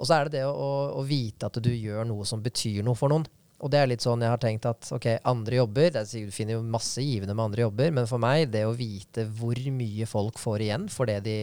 Og 0.00 0.08
så 0.08 0.16
er 0.16 0.28
det 0.28 0.38
det 0.38 0.46
å, 0.48 0.70
å, 0.96 1.04
vite 1.04 1.50
at 1.50 1.60
du 1.60 1.70
gjør 1.72 2.06
noe 2.08 2.24
som 2.28 2.42
betyr 2.42 2.84
noe 2.86 2.96
for 2.96 3.12
noen. 3.12 3.26
Og 3.60 3.68
det 3.68 3.82
er 3.82 3.90
litt 3.90 4.04
sånn 4.04 4.22
jeg 4.24 4.32
har 4.32 4.40
tenkt 4.40 4.64
at 4.68 4.88
ok, 4.96 5.06
andre 5.28 5.58
jobber 5.58 5.90
det 5.92 6.06
er, 6.06 6.28
Du 6.30 6.32
finner 6.32 6.56
jo 6.56 6.62
masse 6.64 7.02
givende 7.04 7.34
med 7.36 7.50
andre 7.50 7.66
jobber, 7.66 7.92
men 7.98 8.08
for 8.08 8.22
meg, 8.22 8.46
det 8.54 8.64
å 8.64 8.72
vite 8.76 9.26
hvor 9.36 9.60
mye 9.76 10.08
folk 10.08 10.40
får 10.40 10.64
igjen 10.64 10.88
for 10.88 11.10
det 11.10 11.18
de, 11.26 11.36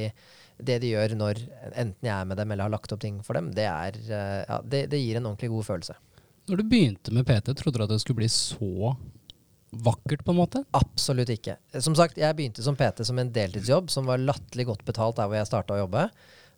det 0.57 0.79
de 0.81 0.95
gjør 0.95 1.13
når 1.19 1.43
enten 1.75 2.09
jeg 2.09 2.15
er 2.15 2.25
med 2.25 2.41
dem 2.41 2.55
eller 2.55 2.65
har 2.65 2.73
lagt 2.73 2.95
opp 2.95 3.03
ting 3.03 3.21
for 3.21 3.37
dem, 3.37 3.51
det, 3.53 3.67
er, 3.69 4.01
eh, 4.09 4.41
ja, 4.47 4.57
det, 4.65 4.87
det 4.89 5.03
gir 5.03 5.19
en 5.19 5.29
ordentlig 5.29 5.51
god 5.53 5.69
følelse. 5.69 5.97
Når 6.47 6.63
du 6.63 6.65
begynte 6.71 7.13
med 7.13 7.27
PT, 7.27 7.53
trodde 7.59 7.77
du 7.77 7.85
at 7.85 7.93
det 7.93 8.01
skulle 8.01 8.23
bli 8.23 8.31
så 8.31 8.95
vakkert, 9.71 10.23
på 10.25 10.33
en 10.33 10.39
måte? 10.39 10.63
Absolutt 10.77 11.31
ikke. 11.33 11.57
Som 11.83 11.95
sagt, 11.97 12.19
jeg 12.19 12.35
begynte 12.37 12.63
som 12.65 12.77
PT 12.79 13.05
som 13.07 13.19
en 13.19 13.31
deltidsjobb 13.33 13.91
som 13.91 14.07
var 14.09 14.21
latterlig 14.21 14.67
godt 14.69 14.85
betalt 14.87 15.19
der 15.19 15.29
hvor 15.29 15.39
jeg 15.39 15.49
starta 15.49 15.75
å 15.75 15.81
jobbe. 15.83 16.07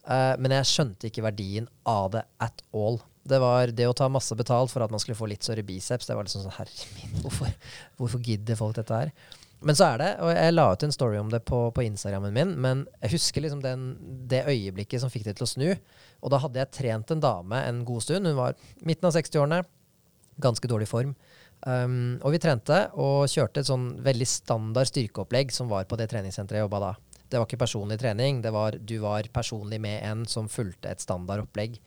Uh, 0.10 0.36
men 0.42 0.56
jeg 0.56 0.70
skjønte 0.70 1.10
ikke 1.10 1.26
verdien 1.26 1.68
av 1.90 2.14
det 2.16 2.24
at 2.44 2.64
all. 2.74 3.02
Det 3.30 3.42
var 3.42 3.74
det 3.76 3.90
å 3.90 3.98
ta 3.98 4.08
masse 4.10 4.36
betalt 4.38 4.72
for 4.72 4.86
at 4.86 4.94
man 4.94 5.02
skulle 5.02 5.18
få 5.20 5.28
litt 5.30 5.46
større 5.46 5.66
biceps. 5.66 6.08
Det 6.08 6.18
var 6.18 6.26
liksom 6.26 6.46
sånn 6.46 6.56
Herre 6.56 6.90
min, 6.96 7.20
hvorfor, 7.26 7.52
hvorfor 8.00 8.24
gidder 8.26 8.58
folk 8.58 8.78
dette 8.80 9.04
her? 9.04 9.14
Men 9.60 9.76
så 9.76 9.90
er 9.92 10.00
det, 10.00 10.10
og 10.24 10.30
jeg 10.32 10.54
la 10.54 10.66
ut 10.72 10.84
en 10.86 10.94
story 10.96 11.18
om 11.20 11.32
det 11.34 11.42
på, 11.48 11.58
på 11.76 11.84
Instagrammen 11.84 12.32
min, 12.32 12.54
men 12.64 12.86
jeg 13.02 13.18
husker 13.18 13.44
liksom 13.44 13.60
den, 13.64 13.90
det 14.32 14.46
øyeblikket 14.48 15.04
som 15.04 15.12
fikk 15.12 15.26
det 15.28 15.36
til 15.36 15.46
å 15.46 15.52
snu. 15.52 15.68
Og 16.24 16.32
da 16.32 16.40
hadde 16.40 16.62
jeg 16.62 16.72
trent 16.78 17.12
en 17.12 17.24
dame 17.24 17.60
en 17.68 17.82
god 17.88 18.06
stund. 18.06 18.30
Hun 18.30 18.40
var 18.40 18.56
midten 18.88 19.10
av 19.10 19.18
60-årene. 19.18 19.66
ganske 20.40 20.72
dårlig 20.72 20.88
form. 20.88 21.12
Um, 21.68 22.20
og 22.24 22.32
vi 22.32 22.40
trente 22.40 22.86
og 22.96 23.28
kjørte 23.28 23.60
et 23.60 23.68
sånn 23.68 23.90
veldig 24.04 24.28
standard 24.32 24.88
styrkeopplegg 24.88 25.52
som 25.52 25.68
var 25.72 25.90
på 25.90 25.98
det 26.00 26.08
treningssenteret 26.12 26.62
jeg 26.62 26.68
jobba 26.68 26.80
da. 26.86 26.94
Det 27.30 27.38
var 27.38 27.46
ikke 27.46 27.62
personlig 27.62 28.00
trening, 28.02 28.40
det 28.42 28.54
var, 28.56 28.78
du 28.80 28.96
var 29.04 29.28
personlig 29.34 29.78
med 29.84 30.00
en 30.08 30.24
som 30.30 30.48
fulgte 30.50 30.90
et 30.90 31.04
standard 31.04 31.44
opplegg. 31.44 31.78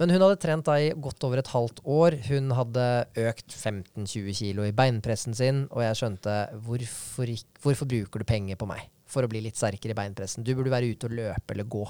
Men 0.00 0.14
hun 0.14 0.22
hadde 0.24 0.38
trent 0.40 0.64
da 0.64 0.78
i 0.80 0.92
godt 0.96 1.24
over 1.28 1.42
et 1.42 1.50
halvt 1.52 1.82
år. 1.92 2.14
Hun 2.30 2.54
hadde 2.56 2.84
økt 3.20 3.52
15-20 3.52 4.36
kilo 4.38 4.64
i 4.64 4.72
beinpressen 4.72 5.36
sin, 5.36 5.66
og 5.68 5.82
jeg 5.84 5.98
skjønte 5.98 6.36
hvorfor, 6.64 7.32
hvorfor 7.60 7.90
bruker 7.90 8.22
du 8.22 8.28
penger 8.28 8.56
på 8.60 8.68
meg 8.70 8.86
for 9.10 9.26
å 9.26 9.28
bli 9.28 9.42
litt 9.44 9.60
sterkere 9.60 9.92
i 9.92 9.98
beinpressen? 9.98 10.46
Du 10.46 10.54
burde 10.54 10.72
være 10.72 10.88
ute 10.94 11.10
og 11.10 11.18
løpe 11.18 11.52
eller 11.52 11.68
gå. 11.68 11.84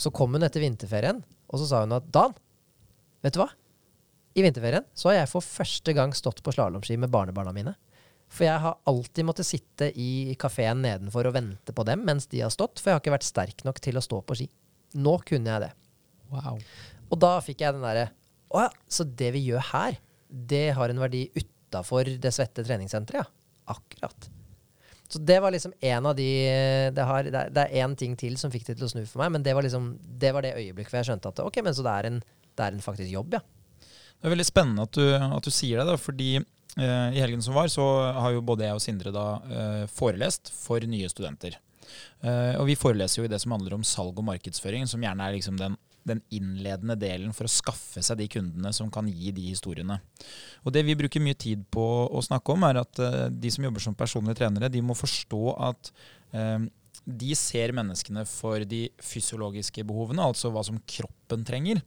Så 0.00 0.14
kom 0.16 0.32
hun 0.32 0.48
etter 0.48 0.64
vinterferien, 0.64 1.20
og 1.52 1.60
så 1.60 1.68
sa 1.68 1.82
hun 1.84 1.92
at 1.98 2.08
Dan, 2.08 2.32
vet 3.20 3.36
du 3.36 3.42
hva? 3.42 3.50
I 4.34 4.42
vinterferien 4.42 4.86
så 4.98 5.10
har 5.10 5.20
jeg 5.20 5.30
for 5.30 5.46
første 5.46 5.94
gang 5.94 6.14
stått 6.16 6.42
på 6.42 6.54
slalåmski 6.54 6.96
med 6.98 7.12
barnebarna 7.14 7.52
mine. 7.54 7.74
For 8.34 8.48
jeg 8.48 8.58
har 8.64 8.80
alltid 8.90 9.26
måttet 9.28 9.46
sitte 9.46 9.90
i 10.00 10.34
kafeen 10.40 10.82
nedenfor 10.82 11.28
og 11.28 11.36
vente 11.36 11.74
på 11.76 11.84
dem 11.86 12.02
mens 12.06 12.26
de 12.32 12.42
har 12.42 12.50
stått, 12.50 12.80
for 12.80 12.90
jeg 12.90 12.98
har 12.98 13.04
ikke 13.04 13.14
vært 13.14 13.28
sterk 13.28 13.64
nok 13.66 13.78
til 13.84 14.00
å 14.00 14.02
stå 14.02 14.20
på 14.26 14.38
ski. 14.40 14.48
Nå 14.98 15.18
kunne 15.28 15.54
jeg 15.54 15.66
det. 15.66 15.72
Wow. 16.32 16.58
Og 17.12 17.20
da 17.22 17.36
fikk 17.44 17.62
jeg 17.62 17.76
den 17.76 17.84
derre 17.84 18.08
Å 18.54 18.64
ja, 18.64 18.70
så 18.90 19.04
det 19.06 19.28
vi 19.34 19.42
gjør 19.44 19.62
her, 19.72 19.98
det 20.26 20.66
har 20.74 20.90
en 20.90 21.02
verdi 21.02 21.26
utafor 21.36 22.08
det 22.22 22.32
svette 22.34 22.64
treningssenteret, 22.66 23.22
ja. 23.22 23.30
Akkurat. 23.70 24.26
Så 25.08 25.20
det 25.22 25.36
var 25.40 25.52
liksom 25.54 25.72
en 25.78 26.06
av 26.10 26.16
de 26.18 26.26
Det, 26.94 27.04
har, 27.06 27.28
det 27.28 27.62
er 27.62 27.84
én 27.84 27.94
ting 27.96 28.16
til 28.18 28.38
som 28.40 28.50
fikk 28.52 28.66
det 28.66 28.78
til 28.78 28.86
å 28.86 28.90
snu 28.90 29.02
for 29.06 29.22
meg, 29.22 29.34
men 29.36 29.44
det 29.46 29.54
var 29.56 29.64
liksom 29.64 29.92
Det 30.02 30.32
var 30.34 30.44
det 30.44 30.56
øyeblikket 30.58 30.90
hvor 30.90 31.00
jeg 31.00 31.10
skjønte 31.10 31.32
at 31.32 31.42
ok, 31.44 31.60
men 31.64 31.76
så 31.76 31.84
det 31.86 31.94
er 31.94 32.08
en, 32.10 32.18
det 32.54 32.66
er 32.66 32.76
en 32.76 32.84
faktisk 32.84 33.12
jobb, 33.12 33.38
ja. 33.38 33.42
Det 34.24 34.30
er 34.30 34.32
veldig 34.38 34.48
spennende 34.48 34.84
at 34.88 34.96
du, 34.96 35.04
at 35.12 35.44
du 35.44 35.52
sier 35.52 35.82
det, 35.82 35.84
da, 35.84 35.98
fordi 36.00 36.38
eh, 36.40 37.08
i 37.12 37.20
helgen 37.20 37.42
som 37.44 37.52
var, 37.58 37.68
så 37.68 37.84
har 38.16 38.32
jo 38.32 38.40
både 38.40 38.64
jeg 38.64 38.78
og 38.78 38.80
Sindre 38.80 39.10
da 39.12 39.24
eh, 39.44 39.82
forelest 39.92 40.48
for 40.48 40.80
nye 40.88 41.10
studenter. 41.12 41.58
Eh, 42.24 42.54
og 42.56 42.64
vi 42.70 42.78
foreleser 42.80 43.20
jo 43.20 43.26
i 43.28 43.28
det 43.28 43.42
som 43.42 43.52
handler 43.52 43.76
om 43.76 43.84
salg 43.84 44.16
og 44.16 44.24
markedsføring, 44.24 44.88
som 44.88 45.04
gjerne 45.04 45.26
er 45.26 45.36
liksom 45.36 45.58
den, 45.60 45.76
den 46.08 46.22
innledende 46.32 46.96
delen 46.96 47.36
for 47.36 47.44
å 47.44 47.52
skaffe 47.52 48.00
seg 48.00 48.22
de 48.22 48.30
kundene 48.32 48.72
som 48.72 48.88
kan 48.92 49.12
gi 49.12 49.28
de 49.36 49.44
historiene. 49.50 49.98
Og 50.64 50.72
det 50.72 50.86
vi 50.88 50.96
bruker 50.96 51.20
mye 51.20 51.36
tid 51.36 51.68
på 51.68 51.84
å 52.08 52.24
snakke 52.24 52.56
om, 52.56 52.64
er 52.64 52.80
at 52.80 53.04
eh, 53.04 53.26
de 53.28 53.52
som 53.52 53.68
jobber 53.68 53.84
som 53.84 53.98
personlige 53.98 54.40
trenere, 54.40 54.72
de 54.72 54.80
må 54.80 54.96
forstå 54.96 55.44
at 55.68 55.92
eh, 56.32 56.64
de 57.04 57.34
ser 57.36 57.74
menneskene 57.76 58.22
for 58.28 58.64
de 58.68 58.86
fysiologiske 59.04 59.84
behovene, 59.86 60.24
altså 60.24 60.48
hva 60.52 60.62
som 60.64 60.78
kroppen 60.88 61.44
trenger. 61.44 61.82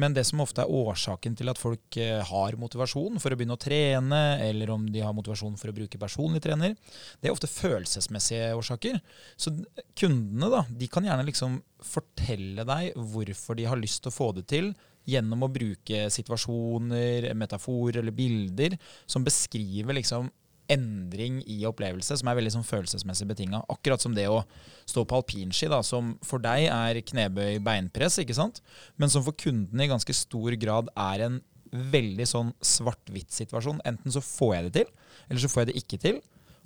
Men 0.00 0.16
det 0.16 0.24
som 0.28 0.40
ofte 0.44 0.64
er 0.64 0.72
årsaken 0.72 1.36
til 1.36 1.52
at 1.52 1.60
folk 1.60 1.98
eh, 2.00 2.22
har 2.24 2.56
motivasjon 2.60 3.20
for 3.20 3.34
å 3.34 3.38
begynne 3.38 3.58
å 3.58 3.60
trene, 3.60 4.22
eller 4.44 4.72
om 4.72 4.86
de 4.92 5.04
har 5.04 5.16
motivasjon 5.16 5.58
for 5.60 5.70
å 5.70 5.76
bruke 5.76 6.00
personlig 6.00 6.40
trener, 6.44 6.78
det 7.20 7.28
er 7.28 7.36
ofte 7.36 7.50
følelsesmessige 7.50 8.54
årsaker. 8.56 8.98
Så 9.36 9.52
kundene 10.00 10.50
da, 10.52 10.64
de 10.68 10.88
kan 10.88 11.04
gjerne 11.04 11.28
liksom 11.28 11.60
fortelle 11.84 12.64
deg 12.64 12.96
hvorfor 12.96 13.60
de 13.60 13.68
har 13.68 13.80
lyst 13.80 14.04
til 14.04 14.14
å 14.14 14.16
få 14.16 14.32
det 14.38 14.48
til, 14.52 14.72
gjennom 15.04 15.44
å 15.44 15.52
bruke 15.52 16.06
situasjoner, 16.08 17.28
metaforer 17.36 18.00
eller 18.00 18.16
bilder 18.16 18.78
som 19.04 19.26
beskriver 19.26 19.98
liksom 19.98 20.30
endring 20.72 21.40
i 21.50 21.58
opplevelse 21.68 22.16
som 22.20 22.28
er 22.30 22.38
veldig 22.38 22.52
sånn 22.54 22.66
følelsesmessig 22.66 23.26
betinga. 23.28 23.62
Akkurat 23.72 24.02
som 24.02 24.14
det 24.16 24.26
å 24.30 24.42
stå 24.88 25.04
på 25.08 25.18
alpinski, 25.20 25.68
da, 25.72 25.80
som 25.84 26.14
for 26.24 26.42
deg 26.42 26.68
er 26.72 27.00
knebøy 27.04 27.58
beinpress, 27.64 28.20
ikke 28.22 28.36
sant? 28.36 28.62
men 28.96 29.12
som 29.12 29.24
for 29.26 29.36
kundene 29.36 29.86
i 29.86 29.90
ganske 29.90 30.16
stor 30.16 30.56
grad 30.60 30.90
er 30.94 31.26
en 31.26 31.40
veldig 31.74 32.26
sånn 32.30 32.52
svart-hvitt-situasjon. 32.62 33.82
Enten 33.88 34.14
så 34.14 34.22
får 34.24 34.54
jeg 34.54 34.66
det 34.66 34.74
til, 34.78 34.94
eller 35.28 35.42
så 35.42 35.50
får 35.50 35.64
jeg 35.64 35.70
det 35.70 35.80
ikke 35.82 36.00
til. 36.04 36.20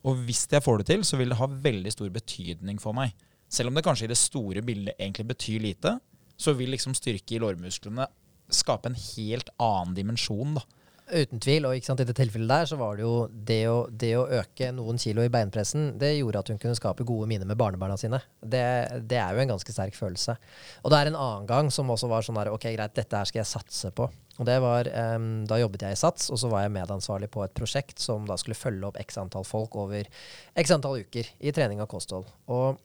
Og 0.07 0.21
hvis 0.29 0.45
jeg 0.51 0.63
får 0.65 0.81
det 0.81 0.89
til, 0.93 1.05
så 1.07 1.19
vil 1.19 1.33
det 1.33 1.41
ha 1.41 1.49
veldig 1.69 1.95
stor 1.95 2.11
betydning 2.15 2.79
for 2.83 2.97
meg. 2.97 3.15
Selv 3.49 3.73
om 3.73 3.79
det 3.79 3.87
kanskje 3.87 4.07
i 4.07 4.13
det 4.13 4.21
store 4.21 4.63
bildet 4.63 4.99
egentlig 4.99 5.31
betyr 5.31 5.65
lite, 5.65 5.97
så 6.39 6.53
vil 6.55 6.71
liksom 6.75 6.95
styrke 6.95 7.35
i 7.35 7.41
lårmusklene 7.43 8.07
skape 8.53 8.91
en 8.91 8.99
helt 8.99 9.51
annen 9.61 9.97
dimensjon. 9.97 10.59
da 10.61 10.78
Uten 11.09 11.41
tvil. 11.41 11.67
Og 11.69 11.77
i 11.77 11.97
det 12.05 12.15
tilfellet 12.17 12.51
der 12.51 12.69
så 12.69 12.77
var 12.81 12.99
det 12.99 13.05
jo 13.07 13.15
det 13.31 13.61
å, 13.71 13.77
det 13.89 14.13
å, 14.19 14.27
øke 14.41 14.71
noen 14.77 15.01
kilo 15.01 15.25
i 15.25 15.33
beinpressen, 15.33 15.95
det 16.01 16.15
gjorde 16.19 16.43
at 16.43 16.53
hun 16.53 16.61
kunne 16.61 16.77
skape 16.79 17.07
gode 17.09 17.29
minner 17.31 17.49
med 17.49 17.59
barnebarna 17.61 17.97
sine. 18.01 18.21
Det, 18.41 18.63
det, 19.09 19.21
er 19.21 19.35
jo 19.35 19.43
en 19.43 19.55
ganske 19.55 19.75
sterk 19.75 19.97
følelse. 19.97 20.37
Og 20.85 20.93
det 20.93 21.01
er 21.01 21.11
en 21.11 21.19
annen 21.19 21.49
gang 21.49 21.71
som 21.75 21.91
også 21.91 22.11
var 22.11 22.27
sånn 22.27 22.39
der 22.41 22.53
OK, 22.53 22.69
greit, 22.75 22.97
dette 22.97 23.21
her 23.21 23.29
skal 23.29 23.43
jeg 23.43 23.53
satse 23.53 23.93
på. 23.97 24.09
Og 24.39 24.47
det 24.47 24.59
var, 24.63 24.87
um, 25.17 25.47
Da 25.51 25.59
jobbet 25.59 25.87
jeg 25.87 25.97
i 25.97 25.99
SATS, 25.99 26.29
og 26.31 26.39
så 26.39 26.51
var 26.53 26.67
jeg 26.67 26.75
medansvarlig 26.77 27.31
på 27.35 27.43
et 27.47 27.57
prosjekt 27.57 27.99
som 28.03 28.29
da 28.29 28.37
skulle 28.39 28.59
følge 28.59 28.87
opp 28.87 29.01
x 29.01 29.19
antall 29.19 29.47
folk 29.49 29.75
over 29.81 30.07
x 30.59 30.75
antall 30.75 31.01
uker 31.03 31.33
i 31.41 31.55
trening 31.55 31.83
av 31.83 31.91
kosthold. 31.91 32.29
Og 32.53 32.79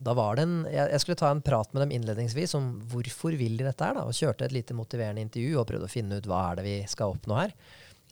da 0.00 0.14
var 0.16 0.38
det 0.38 0.46
en, 0.46 0.56
jeg, 0.64 0.88
jeg, 0.94 1.02
skulle 1.02 1.20
ta 1.20 1.28
en 1.34 1.42
prat 1.44 1.74
med 1.74 1.84
dem 1.84 1.92
innledningsvis 1.98 2.56
om 2.56 2.70
hvorfor 2.88 3.36
vil 3.36 3.58
de 3.60 3.66
dette 3.66 3.84
her. 3.84 3.98
da, 3.98 4.06
og 4.08 4.16
Kjørte 4.16 4.46
et 4.46 4.54
lite 4.56 4.76
motiverende 4.76 5.20
intervju 5.26 5.58
og 5.60 5.66
prøvde 5.68 5.88
å 5.90 5.92
finne 5.92 6.16
ut 6.16 6.28
hva 6.28 6.46
er 6.48 6.60
det 6.60 6.64
vi 6.64 6.76
skal 6.88 7.12
oppnå 7.12 7.36
her. 7.36 7.52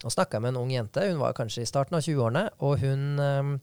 Og 0.05 0.13
Snakka 0.13 0.39
med 0.39 0.53
en 0.53 0.61
ung 0.61 0.69
jente. 0.71 1.01
Hun 1.09 1.19
var 1.19 1.35
kanskje 1.37 1.65
i 1.65 1.69
starten 1.69 1.97
av 1.97 2.05
20-årene. 2.05 2.45
Og 2.63 2.77
hun, 2.83 3.07
um, 3.17 3.55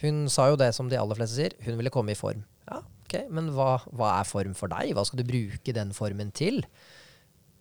hun, 0.00 0.24
sa 0.32 0.48
jo 0.50 0.58
det 0.58 0.72
som 0.74 0.88
de 0.90 0.98
aller 0.98 1.18
fleste 1.18 1.36
sier, 1.36 1.54
hun 1.66 1.76
ville 1.78 1.92
komme 1.94 2.14
i 2.14 2.18
form. 2.18 2.40
Ja, 2.70 2.80
ok, 3.04 3.18
Men 3.28 3.52
hva, 3.54 3.76
hva, 3.92 4.16
er 4.16 4.32
form 4.32 4.56
for 4.58 4.72
deg? 4.72 4.94
Hva 4.96 5.04
skal 5.04 5.20
du 5.20 5.28
bruke 5.28 5.76
den 5.76 5.92
formen 5.94 6.32
til? 6.34 6.64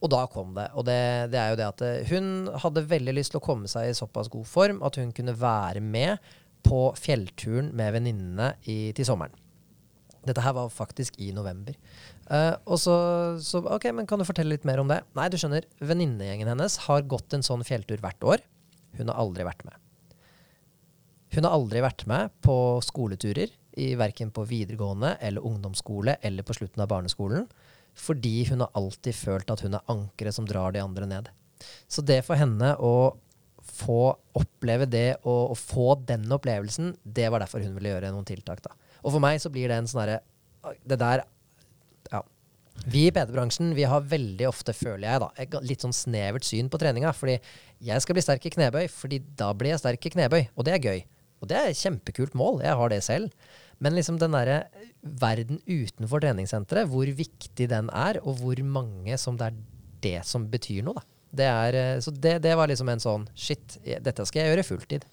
Og 0.03 0.11
da 0.11 0.23
kom 0.31 0.55
det. 0.55 0.69
Og 0.79 0.87
det, 0.87 0.97
det 1.35 1.39
er 1.43 1.51
jo 1.51 1.59
det 1.59 1.67
at 1.67 1.83
eh, 1.85 2.09
hun 2.09 2.47
hadde 2.63 2.87
veldig 2.95 3.19
lyst 3.19 3.35
til 3.35 3.43
å 3.43 3.45
komme 3.45 3.69
seg 3.71 3.91
i 3.91 3.99
såpass 3.99 4.31
god 4.31 4.47
form 4.47 4.81
at 4.87 4.97
hun 4.99 5.13
kunne 5.15 5.35
være 5.35 5.83
med 5.83 6.33
på 6.63 6.87
fjellturen 6.95 7.73
med 7.75 7.91
venninnene 7.99 8.53
til 8.63 9.07
sommeren. 9.07 9.35
Dette 10.23 10.43
her 10.43 10.55
var 10.55 10.71
faktisk 10.71 11.17
i 11.21 11.31
november. 11.35 11.75
Uh, 12.29 12.55
og 12.63 12.79
så, 12.79 12.95
så, 13.43 13.63
OK, 13.75 13.89
men 13.95 14.07
kan 14.09 14.21
du 14.21 14.27
fortelle 14.27 14.55
litt 14.55 14.67
mer 14.67 14.79
om 14.83 14.91
det? 14.91 15.01
Nei, 15.17 15.29
du 15.31 15.37
skjønner, 15.39 15.67
venninnegjengen 15.83 16.51
hennes 16.53 16.79
har 16.85 17.03
gått 17.11 17.35
en 17.35 17.45
sånn 17.45 17.65
fjelltur 17.67 18.03
hvert 18.03 18.27
år. 18.27 18.45
Hun 18.99 19.09
har 19.11 19.19
aldri 19.19 19.47
vært 19.47 19.65
med. 19.67 19.79
Hun 21.33 21.47
har 21.47 21.55
aldri 21.55 21.81
vært 21.81 22.05
med 22.09 22.33
på 22.45 22.55
skoleturer, 22.85 23.51
i 23.73 23.95
verken 23.97 24.29
på 24.29 24.43
videregående 24.45 25.15
eller 25.17 25.45
ungdomsskole 25.45 26.19
eller 26.21 26.45
på 26.45 26.53
slutten 26.53 26.83
av 26.83 26.91
barneskolen, 26.91 27.47
fordi 27.97 28.43
hun 28.51 28.61
har 28.61 28.73
alltid 28.77 29.17
følt 29.17 29.49
at 29.49 29.63
hun 29.65 29.77
er 29.77 29.87
ankeret 29.89 30.35
som 30.35 30.45
drar 30.45 30.75
de 30.75 30.83
andre 30.83 31.07
ned. 31.09 31.31
Så 31.89 32.03
det 32.05 32.19
for 32.27 32.37
henne 32.37 32.75
å 32.77 33.15
få 33.63 34.13
oppleve 34.37 34.85
det 34.89 35.23
og, 35.23 35.53
og 35.53 35.57
få 35.57 35.87
den 36.05 36.27
opplevelsen, 36.35 36.93
det 37.03 37.29
var 37.31 37.43
derfor 37.43 37.63
hun 37.63 37.73
ville 37.77 37.95
gjøre 37.95 38.11
noen 38.13 38.27
tiltak. 38.27 38.61
da. 38.65 38.75
Og 39.03 39.15
for 39.15 39.23
meg 39.23 39.41
så 39.43 39.51
blir 39.53 39.69
det 39.71 39.77
en 39.81 39.89
sånn 39.89 40.03
herre 40.05 40.21
Det 40.87 40.99
der 40.99 41.25
Ja. 42.11 42.21
Vi 42.89 43.05
i 43.07 43.13
PT-bransjen 43.13 43.73
vi 43.77 43.85
har 43.87 44.01
veldig 44.01 44.47
ofte, 44.49 44.73
føler 44.73 45.05
jeg, 45.07 45.19
da, 45.21 45.29
et 45.37 45.57
litt 45.61 45.83
sånn 45.83 45.95
snevert 45.95 46.47
syn 46.47 46.71
på 46.71 46.79
treninga. 46.81 47.11
Fordi 47.15 47.37
jeg 47.83 48.03
skal 48.03 48.17
bli 48.17 48.23
sterk 48.25 48.47
i 48.47 48.53
knebøy, 48.55 48.87
fordi 48.89 49.19
da 49.39 49.51
blir 49.53 49.75
jeg 49.75 49.83
sterk 49.83 50.07
i 50.07 50.13
knebøy. 50.15 50.41
Og 50.57 50.65
det 50.65 50.73
er 50.73 50.87
gøy. 50.87 51.03
Og 51.43 51.51
det 51.51 51.59
er 51.59 51.69
et 51.69 51.79
kjempekult 51.79 52.35
mål. 52.39 52.61
Jeg 52.63 52.79
har 52.79 52.89
det 52.89 53.03
selv. 53.03 53.31
Men 53.83 53.97
liksom 53.97 54.17
den 54.21 54.35
derre 54.35 54.63
verden 55.01 55.59
utenfor 55.67 56.23
treningssenteret, 56.23 56.87
hvor 56.91 57.07
viktig 57.07 57.67
den 57.69 57.89
er, 57.91 58.21
og 58.23 58.39
hvor 58.39 58.59
mange 58.63 59.17
som 59.19 59.37
det 59.39 59.51
er 59.51 59.57
det 60.03 60.19
som 60.27 60.47
betyr 60.51 60.83
noe, 60.87 60.99
da. 60.99 61.09
Det 61.33 61.45
er, 61.49 61.73
eh, 61.73 61.99
så 62.03 62.11
det, 62.13 62.35
det 62.45 62.51
var 62.53 62.69
liksom 62.69 62.91
en 62.93 63.01
sånn 63.01 63.23
Shit, 63.33 63.79
dette 63.81 64.21
skal 64.29 64.43
jeg 64.43 64.51
gjøre 64.51 64.65
fulltid 64.67 65.07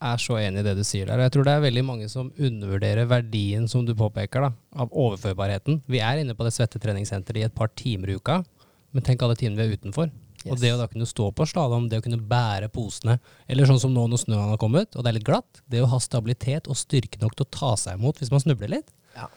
er 0.00 0.22
så 0.22 0.38
enig 0.40 0.62
i 0.62 0.66
det 0.66 0.74
du 0.78 0.82
sier 0.86 1.10
der. 1.10 1.20
Jeg 1.26 1.34
tror 1.34 1.46
det 1.46 1.54
er 1.54 1.66
veldig 1.66 1.84
mange 1.84 2.08
som 2.12 2.30
undervurderer 2.38 3.08
verdien, 3.10 3.68
som 3.68 3.84
du 3.86 3.92
påpeker, 3.96 4.46
da, 4.46 4.50
av 4.82 4.94
overførbarheten. 4.96 5.82
Vi 5.90 6.00
er 6.04 6.22
inne 6.22 6.36
på 6.36 6.46
det 6.46 6.54
svettetreningssenteret 6.56 7.42
i 7.42 7.46
et 7.48 7.56
par 7.56 7.72
timer 7.76 8.12
i 8.12 8.18
uka, 8.20 8.40
men 8.94 9.06
tenk 9.06 9.22
alle 9.22 9.38
timene 9.38 9.60
vi 9.60 9.68
er 9.68 9.80
utenfor. 9.80 10.10
Yes. 10.40 10.54
Og 10.54 10.62
det 10.62 10.70
å 10.72 10.78
da 10.80 10.86
kunne 10.88 11.08
stå 11.08 11.26
på 11.36 11.44
slalåm, 11.50 11.90
det 11.92 12.00
å 12.00 12.04
kunne 12.06 12.22
bære 12.30 12.70
posene, 12.72 13.18
eller 13.50 13.68
sånn 13.68 13.82
som 13.82 13.92
nå 13.92 14.06
når 14.08 14.22
snøen 14.22 14.54
har 14.54 14.60
kommet, 14.60 14.96
og 14.96 15.04
det 15.04 15.12
er 15.12 15.18
litt 15.18 15.28
glatt, 15.28 15.60
det 15.68 15.82
å 15.84 15.90
ha 15.92 16.00
stabilitet 16.00 16.70
og 16.70 16.80
styrke 16.80 17.20
nok 17.20 17.36
til 17.36 17.44
å 17.44 17.52
ta 17.58 17.74
seg 17.80 18.00
imot 18.00 18.22
hvis 18.22 18.32
man 18.32 18.40
snubler 18.40 18.72
litt. 18.78 18.88
Ja. 19.18 19.28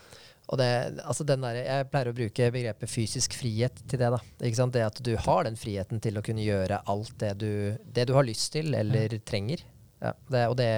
Og 0.51 0.59
det, 0.59 0.69
altså 1.07 1.23
den 1.23 1.43
der, 1.43 1.55
Jeg 1.55 1.87
pleier 1.91 2.09
å 2.11 2.15
bruke 2.15 2.49
begrepet 2.51 2.91
fysisk 2.91 3.35
frihet 3.39 3.77
til 3.87 3.99
det. 4.01 4.09
da. 4.11 4.19
Ikke 4.43 4.59
sant? 4.59 4.75
Det 4.75 4.83
at 4.83 4.99
du 5.03 5.13
har 5.15 5.45
den 5.47 5.55
friheten 5.59 6.01
til 6.03 6.19
å 6.19 6.23
kunne 6.25 6.43
gjøre 6.43 6.81
alt 6.91 7.13
det 7.19 7.31
du, 7.39 7.51
det 7.95 8.07
du 8.09 8.13
har 8.13 8.27
lyst 8.27 8.51
til 8.55 8.75
eller 8.75 9.15
ja. 9.15 9.21
trenger. 9.23 9.63
Ja, 10.03 10.11
det, 10.33 10.47
og 10.51 10.57
det 10.59 10.71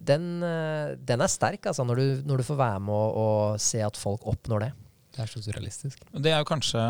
den, 0.00 0.42
eh, 0.42 0.96
den, 0.96 1.20
er 1.20 1.30
sterk, 1.30 1.66
altså, 1.70 1.84
når 1.86 2.00
du, 2.00 2.06
når 2.28 2.40
du 2.40 2.48
får 2.48 2.58
være 2.60 2.82
med 2.86 2.96
og, 2.96 3.20
og, 3.20 3.62
se 3.62 3.82
at 3.84 4.00
folk 4.00 4.26
oppnår 4.30 4.66
det. 4.66 4.72
Det 5.14 5.24
er 5.24 5.30
så 5.30 5.42
surrealistisk. 5.44 6.04
Det 6.12 6.32
er 6.32 6.40
jo 6.40 6.48
kanskje 6.48 6.82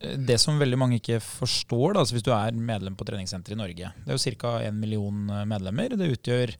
eh, 0.00 0.16
det 0.28 0.38
som 0.42 0.58
veldig 0.60 0.80
mange 0.80 1.00
ikke 1.00 1.20
forstår, 1.24 1.94
da, 1.94 2.02
altså 2.02 2.18
hvis 2.18 2.26
du 2.26 2.32
er 2.34 2.58
medlem 2.58 2.98
på 2.98 3.06
treningssenteret 3.08 3.56
i 3.56 3.62
Norge. 3.62 3.94
Det 4.04 4.14
er 4.14 4.18
jo 4.18 4.36
ca. 4.42 4.54
1 4.68 4.78
million 4.78 5.26
eh, 5.30 5.48
medlemmer. 5.48 5.98
Det 5.98 6.12
utgjør 6.16 6.54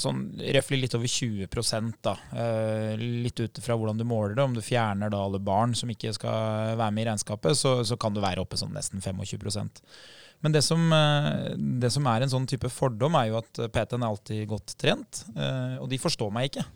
sånn 0.00 0.24
røftlig 0.56 0.80
litt 0.80 0.94
over 0.98 1.06
20% 1.06 1.98
da. 2.02 2.16
litt 2.98 3.38
ut 3.38 3.60
fra 3.62 3.76
hvordan 3.78 4.00
du 4.00 4.02
måler 4.02 4.32
det. 4.34 4.42
Om 4.42 4.56
du 4.56 4.58
fjerner 4.64 5.12
da 5.12 5.20
alle 5.22 5.38
barn 5.38 5.70
som 5.78 5.92
ikke 5.92 6.10
skal 6.16 6.74
være 6.80 6.90
med 6.96 7.04
i 7.04 7.06
regnskapet, 7.12 7.54
så, 7.54 7.76
så 7.86 7.94
kan 7.94 8.16
du 8.16 8.18
være 8.24 8.42
oppe 8.42 8.58
sånn 8.58 8.74
nesten 8.74 9.04
25 9.04 9.54
Men 10.44 10.52
det 10.52 10.60
som, 10.66 10.80
eh, 10.92 11.54
det 11.56 11.90
som 11.92 12.06
er 12.10 12.22
en 12.22 12.32
sånn 12.34 12.46
type 12.48 12.68
fordom, 12.68 13.16
er 13.16 13.30
jo 13.30 13.40
at 13.40 13.62
PT-en 13.72 14.04
er 14.04 14.10
alltid 14.10 14.48
godt 14.50 14.74
trent, 14.76 15.24
eh, 15.32 15.78
og 15.80 15.88
de 15.88 15.98
forstår 15.98 16.32
meg 16.34 16.50
ikke. 16.50 16.66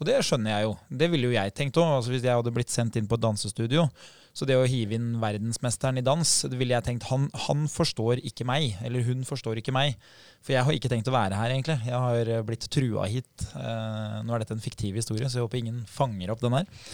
Og 0.00 0.08
det 0.08 0.16
skjønner 0.24 0.56
jeg 0.56 0.64
jo. 0.66 0.72
Det 0.90 1.10
ville 1.12 1.28
jo 1.28 1.36
jeg 1.36 1.54
tenkt 1.54 1.78
òg. 1.78 1.92
Altså 1.98 2.10
hvis 2.10 2.24
jeg 2.24 2.34
hadde 2.34 2.54
blitt 2.54 2.72
sendt 2.72 2.96
inn 2.98 3.06
på 3.06 3.14
et 3.18 3.22
dansestudio, 3.22 3.84
så 4.32 4.46
det 4.48 4.56
å 4.56 4.64
hive 4.64 4.96
inn 4.96 5.18
verdensmesteren 5.20 6.00
i 6.00 6.04
dans, 6.04 6.28
det 6.48 6.56
ville 6.56 6.72
jeg 6.72 6.86
tenkt 6.86 7.04
han, 7.10 7.26
han, 7.46 7.66
forstår 7.68 8.22
ikke 8.24 8.46
meg. 8.48 8.78
Eller 8.80 9.04
hun 9.04 9.26
forstår 9.28 9.60
ikke 9.60 9.74
meg. 9.76 9.98
For 10.42 10.54
jeg 10.54 10.64
har 10.64 10.76
ikke 10.76 10.88
tenkt 10.88 11.10
å 11.10 11.14
være 11.14 11.36
her, 11.36 11.52
egentlig. 11.52 11.76
Jeg 11.84 12.00
har 12.00 12.30
eh, 12.32 12.44
blitt 12.48 12.64
trua 12.72 13.04
hit. 13.12 13.44
Eh, 13.52 14.16
nå 14.24 14.32
er 14.32 14.42
dette 14.42 14.56
en 14.56 14.64
fiktiv 14.64 14.96
historie, 14.96 15.28
så 15.28 15.38
jeg 15.38 15.44
håper 15.44 15.60
ingen 15.60 15.82
fanger 15.84 16.32
opp 16.32 16.40
den 16.40 16.56
her. 16.56 16.88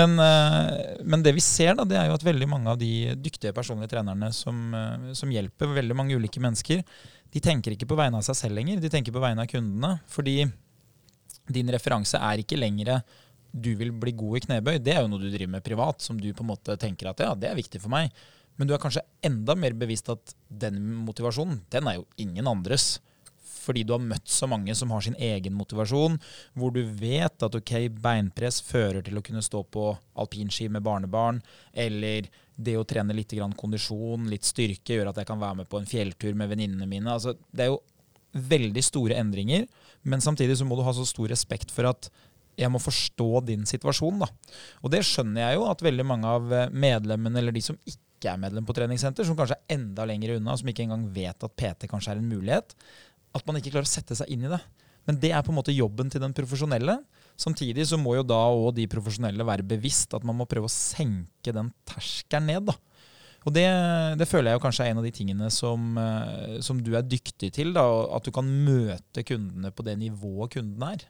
Men, 0.00 0.16
eh, 0.24 0.72
men, 1.04 1.26
det 1.26 1.36
vi 1.36 1.44
ser, 1.44 1.76
da, 1.76 1.84
det 1.88 2.00
er 2.00 2.08
jo 2.08 2.16
at 2.16 2.24
veldig 2.24 2.48
mange 2.48 2.72
av 2.72 2.80
de 2.80 3.12
dyktige 3.20 3.52
personlige 3.56 3.92
trenerne 3.92 4.32
som, 4.32 4.72
som 5.12 5.32
hjelper 5.32 5.76
veldig 5.82 5.98
mange 5.98 6.16
ulike 6.16 6.40
mennesker, 6.40 6.80
de 7.28 7.44
tenker 7.44 7.76
ikke 7.76 7.90
på 7.90 8.00
vegne 8.00 8.22
av 8.22 8.24
seg 8.24 8.40
selv 8.40 8.56
lenger. 8.56 8.80
De 8.80 8.88
tenker 8.92 9.12
på 9.12 9.20
vegne 9.20 9.44
av 9.44 9.52
kundene. 9.52 9.98
Fordi 10.08 10.40
din 11.52 11.72
referanse 11.72 12.16
er 12.16 12.40
ikke 12.40 12.58
lenger 12.60 12.96
du 13.62 13.72
vil 13.78 13.92
bli 13.92 14.14
god 14.18 14.38
i 14.38 14.42
knebøy, 14.46 14.78
det 14.82 14.94
er 14.94 15.02
jo 15.02 15.10
noe 15.12 15.22
du 15.22 15.28
driver 15.30 15.56
med 15.56 15.66
privat, 15.66 16.02
som 16.04 16.18
du 16.20 16.30
på 16.32 16.44
en 16.44 16.52
måte 16.52 16.76
tenker 16.80 17.10
at 17.10 17.22
ja, 17.24 17.34
det 17.38 17.50
er 17.50 17.58
viktig 17.58 17.80
for 17.82 17.92
meg. 17.92 18.14
Men 18.58 18.66
du 18.66 18.74
er 18.74 18.82
kanskje 18.82 19.04
enda 19.24 19.54
mer 19.54 19.76
bevisst 19.78 20.10
at 20.10 20.34
den 20.48 20.80
motivasjonen, 21.06 21.60
den 21.70 21.90
er 21.90 22.00
jo 22.00 22.08
ingen 22.18 22.50
andres. 22.50 22.96
Fordi 23.68 23.84
du 23.84 23.92
har 23.92 24.02
møtt 24.02 24.30
så 24.32 24.48
mange 24.50 24.74
som 24.74 24.90
har 24.94 25.04
sin 25.04 25.16
egen 25.20 25.54
motivasjon, 25.54 26.16
hvor 26.58 26.72
du 26.74 26.80
vet 26.98 27.44
at 27.44 27.58
ok, 27.58 27.74
beinpress 28.00 28.62
fører 28.64 29.04
til 29.04 29.20
å 29.20 29.22
kunne 29.24 29.44
stå 29.44 29.62
på 29.68 29.90
alpinski 30.18 30.70
med 30.72 30.82
barnebarn, 30.86 31.42
eller 31.76 32.30
det 32.58 32.74
å 32.74 32.86
trene 32.88 33.14
litt 33.14 33.36
kondisjon, 33.60 34.26
litt 34.32 34.48
styrke, 34.48 34.96
gjør 34.96 35.12
at 35.12 35.20
jeg 35.20 35.28
kan 35.28 35.38
være 35.38 35.60
med 35.60 35.70
på 35.70 35.78
en 35.78 35.86
fjelltur 35.86 36.34
med 36.34 36.50
venninnene 36.50 36.88
mine. 36.90 37.12
Altså, 37.12 37.36
det 37.52 37.66
er 37.66 37.70
jo 37.74 37.82
veldig 38.32 38.82
store 38.84 39.20
endringer, 39.20 39.68
men 40.02 40.24
samtidig 40.24 40.58
så 40.58 40.66
må 40.66 40.76
du 40.76 40.82
ha 40.86 40.94
så 40.96 41.06
stor 41.06 41.30
respekt 41.30 41.70
for 41.74 41.88
at 41.92 42.10
jeg 42.58 42.72
må 42.72 42.80
forstå 42.82 43.44
din 43.46 43.64
situasjon. 43.68 44.24
da. 44.24 44.28
Og 44.82 44.92
det 44.92 45.04
skjønner 45.06 45.46
jeg 45.46 45.58
jo 45.58 45.68
at 45.70 45.84
veldig 45.84 46.06
mange 46.06 46.34
av 46.38 46.54
eh, 46.54 46.70
medlemmene, 46.74 47.38
eller 47.40 47.54
de 47.54 47.62
som 47.64 47.78
ikke 47.86 48.32
er 48.32 48.40
medlem 48.42 48.66
på 48.66 48.74
treningssenter, 48.74 49.26
som 49.26 49.38
kanskje 49.38 49.58
er 49.60 49.78
enda 49.78 50.06
lenger 50.08 50.36
unna, 50.38 50.56
som 50.58 50.70
ikke 50.70 50.88
engang 50.88 51.06
vet 51.14 51.46
at 51.46 51.54
PT 51.54 51.90
kanskje 51.90 52.16
er 52.16 52.22
en 52.22 52.32
mulighet, 52.32 52.74
at 53.36 53.46
man 53.46 53.60
ikke 53.60 53.74
klarer 53.76 53.86
å 53.86 53.92
sette 53.92 54.16
seg 54.18 54.30
inn 54.34 54.48
i 54.48 54.50
det. 54.50 54.60
Men 55.08 55.20
det 55.22 55.30
er 55.32 55.44
på 55.44 55.54
en 55.54 55.56
måte 55.56 55.72
jobben 55.72 56.10
til 56.12 56.20
den 56.20 56.34
profesjonelle. 56.36 56.98
Samtidig 57.38 57.86
så 57.88 57.96
må 58.00 58.18
jo 58.18 58.26
da 58.26 58.40
òg 58.50 58.74
de 58.76 58.88
profesjonelle 58.90 59.46
være 59.46 59.64
bevisst 59.64 60.12
at 60.16 60.26
man 60.26 60.36
må 60.36 60.48
prøve 60.50 60.68
å 60.68 60.72
senke 60.72 61.54
den 61.54 61.70
terskelen 61.88 62.50
ned. 62.50 62.68
da. 62.68 62.74
Og 63.46 63.54
det, 63.54 63.64
det, 64.20 64.26
føler 64.28 64.50
jeg 64.50 64.58
jo 64.58 64.64
kanskje 64.66 64.84
er 64.84 64.92
en 64.92 65.00
av 65.00 65.06
de 65.06 65.12
tingene 65.14 65.48
som, 65.54 65.92
eh, 66.02 66.58
som 66.64 66.82
du 66.84 66.90
er 66.98 67.06
dyktig 67.06 67.52
til. 67.56 67.70
da, 67.76 67.86
At 68.16 68.26
du 68.26 68.32
kan 68.34 68.44
møte 68.44 69.24
kundene 69.24 69.70
på 69.72 69.86
det 69.86 69.96
nivået 70.02 70.58
kunden 70.58 70.84
er. 70.84 71.06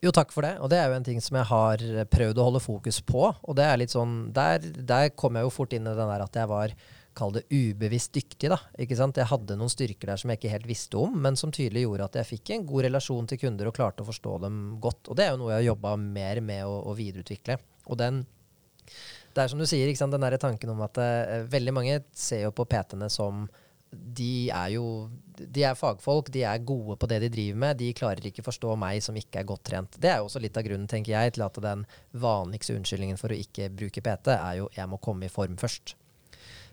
Jo, 0.00 0.12
takk 0.16 0.30
for 0.32 0.46
det. 0.46 0.54
Og 0.64 0.70
det 0.72 0.78
er 0.80 0.88
jo 0.88 0.96
en 0.96 1.04
ting 1.04 1.20
som 1.20 1.36
jeg 1.36 1.48
har 1.50 1.82
prøvd 2.08 2.38
å 2.40 2.46
holde 2.46 2.62
fokus 2.64 3.02
på. 3.04 3.26
Og 3.28 3.56
det 3.58 3.66
er 3.66 3.76
litt 3.82 3.92
sånn 3.92 4.30
Der, 4.36 4.64
der 4.64 5.10
kom 5.12 5.36
jeg 5.36 5.44
jo 5.44 5.52
fort 5.52 5.76
inn 5.76 5.84
i 5.84 5.92
den 5.92 6.12
der 6.12 6.24
at 6.24 6.40
jeg 6.40 6.50
var 6.50 6.74
Kall 7.20 7.32
det 7.34 7.42
ubevisst 7.50 8.12
dyktig, 8.14 8.52
da. 8.52 8.56
Ikke 8.78 8.94
sant? 8.96 9.18
Jeg 9.18 9.26
hadde 9.26 9.56
noen 9.58 9.72
styrker 9.72 10.12
der 10.12 10.20
som 10.20 10.30
jeg 10.30 10.38
ikke 10.38 10.52
helt 10.52 10.68
visste 10.70 11.00
om, 11.00 11.16
men 11.24 11.34
som 11.36 11.50
tydelig 11.52 11.82
gjorde 11.82 12.06
at 12.06 12.18
jeg 12.20 12.28
fikk 12.28 12.52
en 12.54 12.66
god 12.68 12.86
relasjon 12.86 13.26
til 13.28 13.40
kunder 13.42 13.66
og 13.66 13.74
klarte 13.74 14.04
å 14.04 14.06
forstå 14.06 14.36
dem 14.44 14.60
godt. 14.80 15.10
Og 15.10 15.18
det 15.18 15.26
er 15.26 15.32
jo 15.32 15.40
noe 15.40 15.50
jeg 15.50 15.58
har 15.58 15.66
jobba 15.72 15.96
mer 16.00 16.40
med 16.46 16.68
å, 16.70 16.76
å 16.86 16.94
videreutvikle. 16.94 17.58
Og 17.90 17.98
den 17.98 18.22
det 19.34 19.42
er 19.42 19.50
som 19.50 19.60
du 19.60 19.66
sier, 19.68 19.90
ikke 19.90 20.00
sant? 20.00 20.14
den 20.14 20.24
der 20.24 20.38
tanken 20.42 20.72
om 20.72 20.80
at 20.86 21.02
uh, 21.02 21.42
veldig 21.50 21.74
mange 21.74 21.98
ser 22.16 22.46
jo 22.46 22.54
på 22.54 22.66
PT-ene 22.70 23.10
som 23.12 23.44
de 23.90 24.50
er 24.54 24.76
jo 24.76 25.10
de 25.40 25.62
er 25.64 25.76
fagfolk, 25.78 26.28
de 26.34 26.42
er 26.44 26.64
gode 26.68 26.96
på 27.00 27.08
det 27.08 27.20
de 27.22 27.30
driver 27.32 27.60
med. 27.62 27.78
De 27.80 27.92
klarer 27.96 28.26
ikke 28.28 28.44
forstå 28.44 28.74
meg 28.80 29.00
som 29.04 29.16
ikke 29.16 29.40
er 29.40 29.48
godt 29.48 29.64
trent. 29.70 29.96
Det 29.96 30.10
er 30.12 30.20
jo 30.20 30.28
også 30.28 30.42
litt 30.42 30.58
av 30.60 30.66
grunnen, 30.66 30.88
tenker 30.90 31.14
jeg, 31.14 31.36
til 31.36 31.46
at 31.46 31.60
den 31.64 31.86
vanligste 32.12 32.76
unnskyldningen 32.76 33.20
for 33.20 33.32
å 33.32 33.38
ikke 33.40 33.70
bruke 33.72 34.04
PT, 34.04 34.34
er 34.36 34.60
jo 34.60 34.68
'jeg 34.76 34.88
må 34.88 35.00
komme 35.00 35.24
i 35.24 35.32
form 35.32 35.56
først'. 35.56 35.94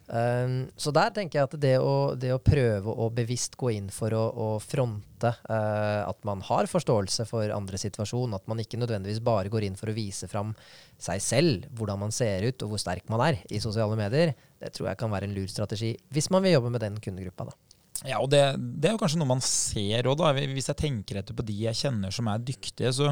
Um, 0.08 0.70
så 0.80 0.94
der 0.96 1.12
tenker 1.12 1.42
jeg 1.42 1.48
at 1.50 1.56
det 1.60 1.74
å, 1.84 2.14
det 2.16 2.30
å, 2.32 2.40
prøve 2.40 2.94
å 2.96 3.10
bevisst 3.12 3.58
gå 3.60 3.74
inn 3.76 3.90
for 3.92 4.14
å, 4.16 4.24
å 4.32 4.48
fronte 4.64 5.34
uh, 5.50 6.08
at 6.08 6.22
man 6.28 6.40
har 6.48 6.70
forståelse 6.72 7.26
for 7.28 7.52
andres 7.52 7.84
situasjon, 7.84 8.38
at 8.38 8.48
man 8.48 8.64
ikke 8.64 8.80
nødvendigvis 8.80 9.20
bare 9.26 9.52
går 9.52 9.68
inn 9.68 9.76
for 9.76 9.92
å 9.92 9.98
vise 9.98 10.30
fram 10.32 10.54
seg 10.96 11.24
selv, 11.24 11.68
hvordan 11.76 12.06
man 12.06 12.16
ser 12.16 12.48
ut 12.48 12.64
og 12.64 12.72
hvor 12.72 12.84
sterk 12.84 13.04
man 13.12 13.26
er 13.26 13.42
i 13.52 13.60
sosiale 13.60 14.00
medier, 14.00 14.32
det 14.64 14.72
tror 14.78 14.94
jeg 14.94 15.02
kan 15.04 15.12
være 15.12 15.28
en 15.28 15.36
lur 15.36 15.52
strategi 15.52 15.92
hvis 16.16 16.32
man 16.32 16.46
vil 16.46 16.56
jobbe 16.56 16.72
med 16.78 16.86
den 16.88 17.02
kundegruppa. 17.04 17.50
da. 17.52 17.58
Ja, 18.06 18.22
og 18.22 18.32
det, 18.32 18.42
det 18.80 18.88
er 18.88 18.96
jo 18.96 19.02
kanskje 19.02 19.20
noe 19.20 19.34
man 19.34 19.44
ser 19.44 20.08
òg, 20.08 20.24
hvis 20.54 20.72
jeg 20.72 20.80
tenker 20.86 21.20
etter 21.20 21.36
på 21.36 21.46
de 21.46 21.60
jeg 21.66 21.82
kjenner 21.84 22.16
som 22.16 22.30
er 22.32 22.48
dyktige. 22.48 22.94
så 22.96 23.12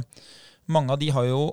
Mange 0.71 0.95
av 0.95 1.01
de 1.01 1.11
har 1.11 1.27
jo 1.27 1.43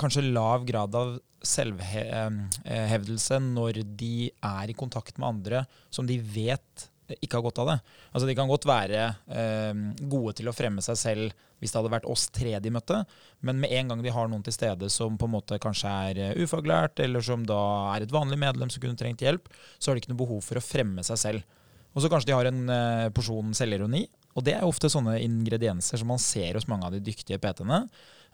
kanskje 0.00 0.30
lav 0.30 0.64
grad 0.68 0.96
av 0.96 1.18
selvhevdelse 1.40 3.38
når 3.44 3.82
de 3.96 4.28
er 4.28 4.72
i 4.72 4.76
kontakt 4.76 5.20
med 5.20 5.28
andre 5.28 5.62
som 5.92 6.08
de 6.08 6.18
vet 6.20 6.88
ikke 7.18 7.38
har 7.38 7.42
godt 7.42 7.60
av 7.62 7.70
det. 7.72 7.76
Altså 8.12 8.28
De 8.28 8.34
kan 8.38 8.50
godt 8.50 8.66
være 8.68 9.06
eh, 9.34 9.80
gode 10.12 10.36
til 10.38 10.50
å 10.50 10.54
fremme 10.54 10.84
seg 10.84 10.98
selv 11.00 11.46
hvis 11.60 11.74
det 11.74 11.80
hadde 11.80 11.92
vært 11.92 12.08
oss 12.08 12.28
tre 12.32 12.54
de 12.62 12.72
møtte, 12.72 13.02
men 13.44 13.58
med 13.60 13.72
en 13.76 13.92
gang 13.92 14.04
de 14.04 14.12
har 14.14 14.30
noen 14.30 14.44
til 14.46 14.54
stede 14.54 14.88
som 14.92 15.18
på 15.20 15.28
en 15.28 15.34
måte 15.34 15.58
kanskje 15.60 15.90
er 16.06 16.20
eh, 16.22 16.38
ufaglært, 16.40 17.02
eller 17.04 17.24
som 17.24 17.42
da 17.48 17.58
er 17.96 18.06
et 18.06 18.14
vanlig 18.14 18.38
medlem 18.40 18.70
som 18.72 18.80
kunne 18.80 18.96
trengt 18.96 19.24
hjelp, 19.24 19.50
så 19.76 19.90
har 19.90 19.98
de 19.98 20.04
ikke 20.04 20.14
noe 20.14 20.22
behov 20.22 20.40
for 20.46 20.60
å 20.60 20.64
fremme 20.64 21.04
seg 21.04 21.20
selv. 21.20 21.58
Og 21.90 22.04
så 22.04 22.08
kanskje 22.08 22.30
de 22.30 22.38
har 22.38 22.48
en 22.48 22.62
eh, 22.72 23.10
porsjon 23.12 23.52
selvironi. 23.56 24.06
Og 24.38 24.46
det 24.46 24.54
er 24.56 24.64
ofte 24.64 24.88
sånne 24.92 25.18
ingredienser 25.24 26.00
som 26.00 26.08
man 26.12 26.22
ser 26.22 26.56
hos 26.56 26.68
mange 26.70 26.86
av 26.86 26.94
de 26.94 27.02
dyktige 27.02 27.40
PT-ene. 27.42 27.82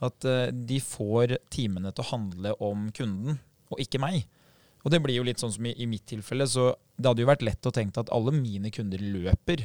At 0.04 0.26
eh, 0.28 0.50
de 0.52 0.80
får 0.82 1.38
timene 1.52 1.92
til 1.92 2.04
å 2.04 2.10
handle 2.10 2.52
om 2.64 2.88
kunden, 2.96 3.38
og 3.72 3.80
ikke 3.82 4.00
meg. 4.02 4.26
Og 4.84 4.92
det 4.92 5.00
blir 5.02 5.18
jo 5.18 5.24
litt 5.26 5.40
sånn 5.42 5.54
som 5.54 5.66
i, 5.66 5.72
i, 5.82 5.88
mitt 5.90 6.04
tilfelle, 6.06 6.46
så 6.46 6.70
det 6.94 7.10
hadde 7.10 7.24
jo 7.24 7.30
vært 7.30 7.44
lett 7.46 7.66
å 7.66 7.74
tenke 7.74 8.02
at 8.02 8.12
alle 8.14 8.34
mine 8.34 8.70
kunder 8.74 9.02
løper. 9.02 9.64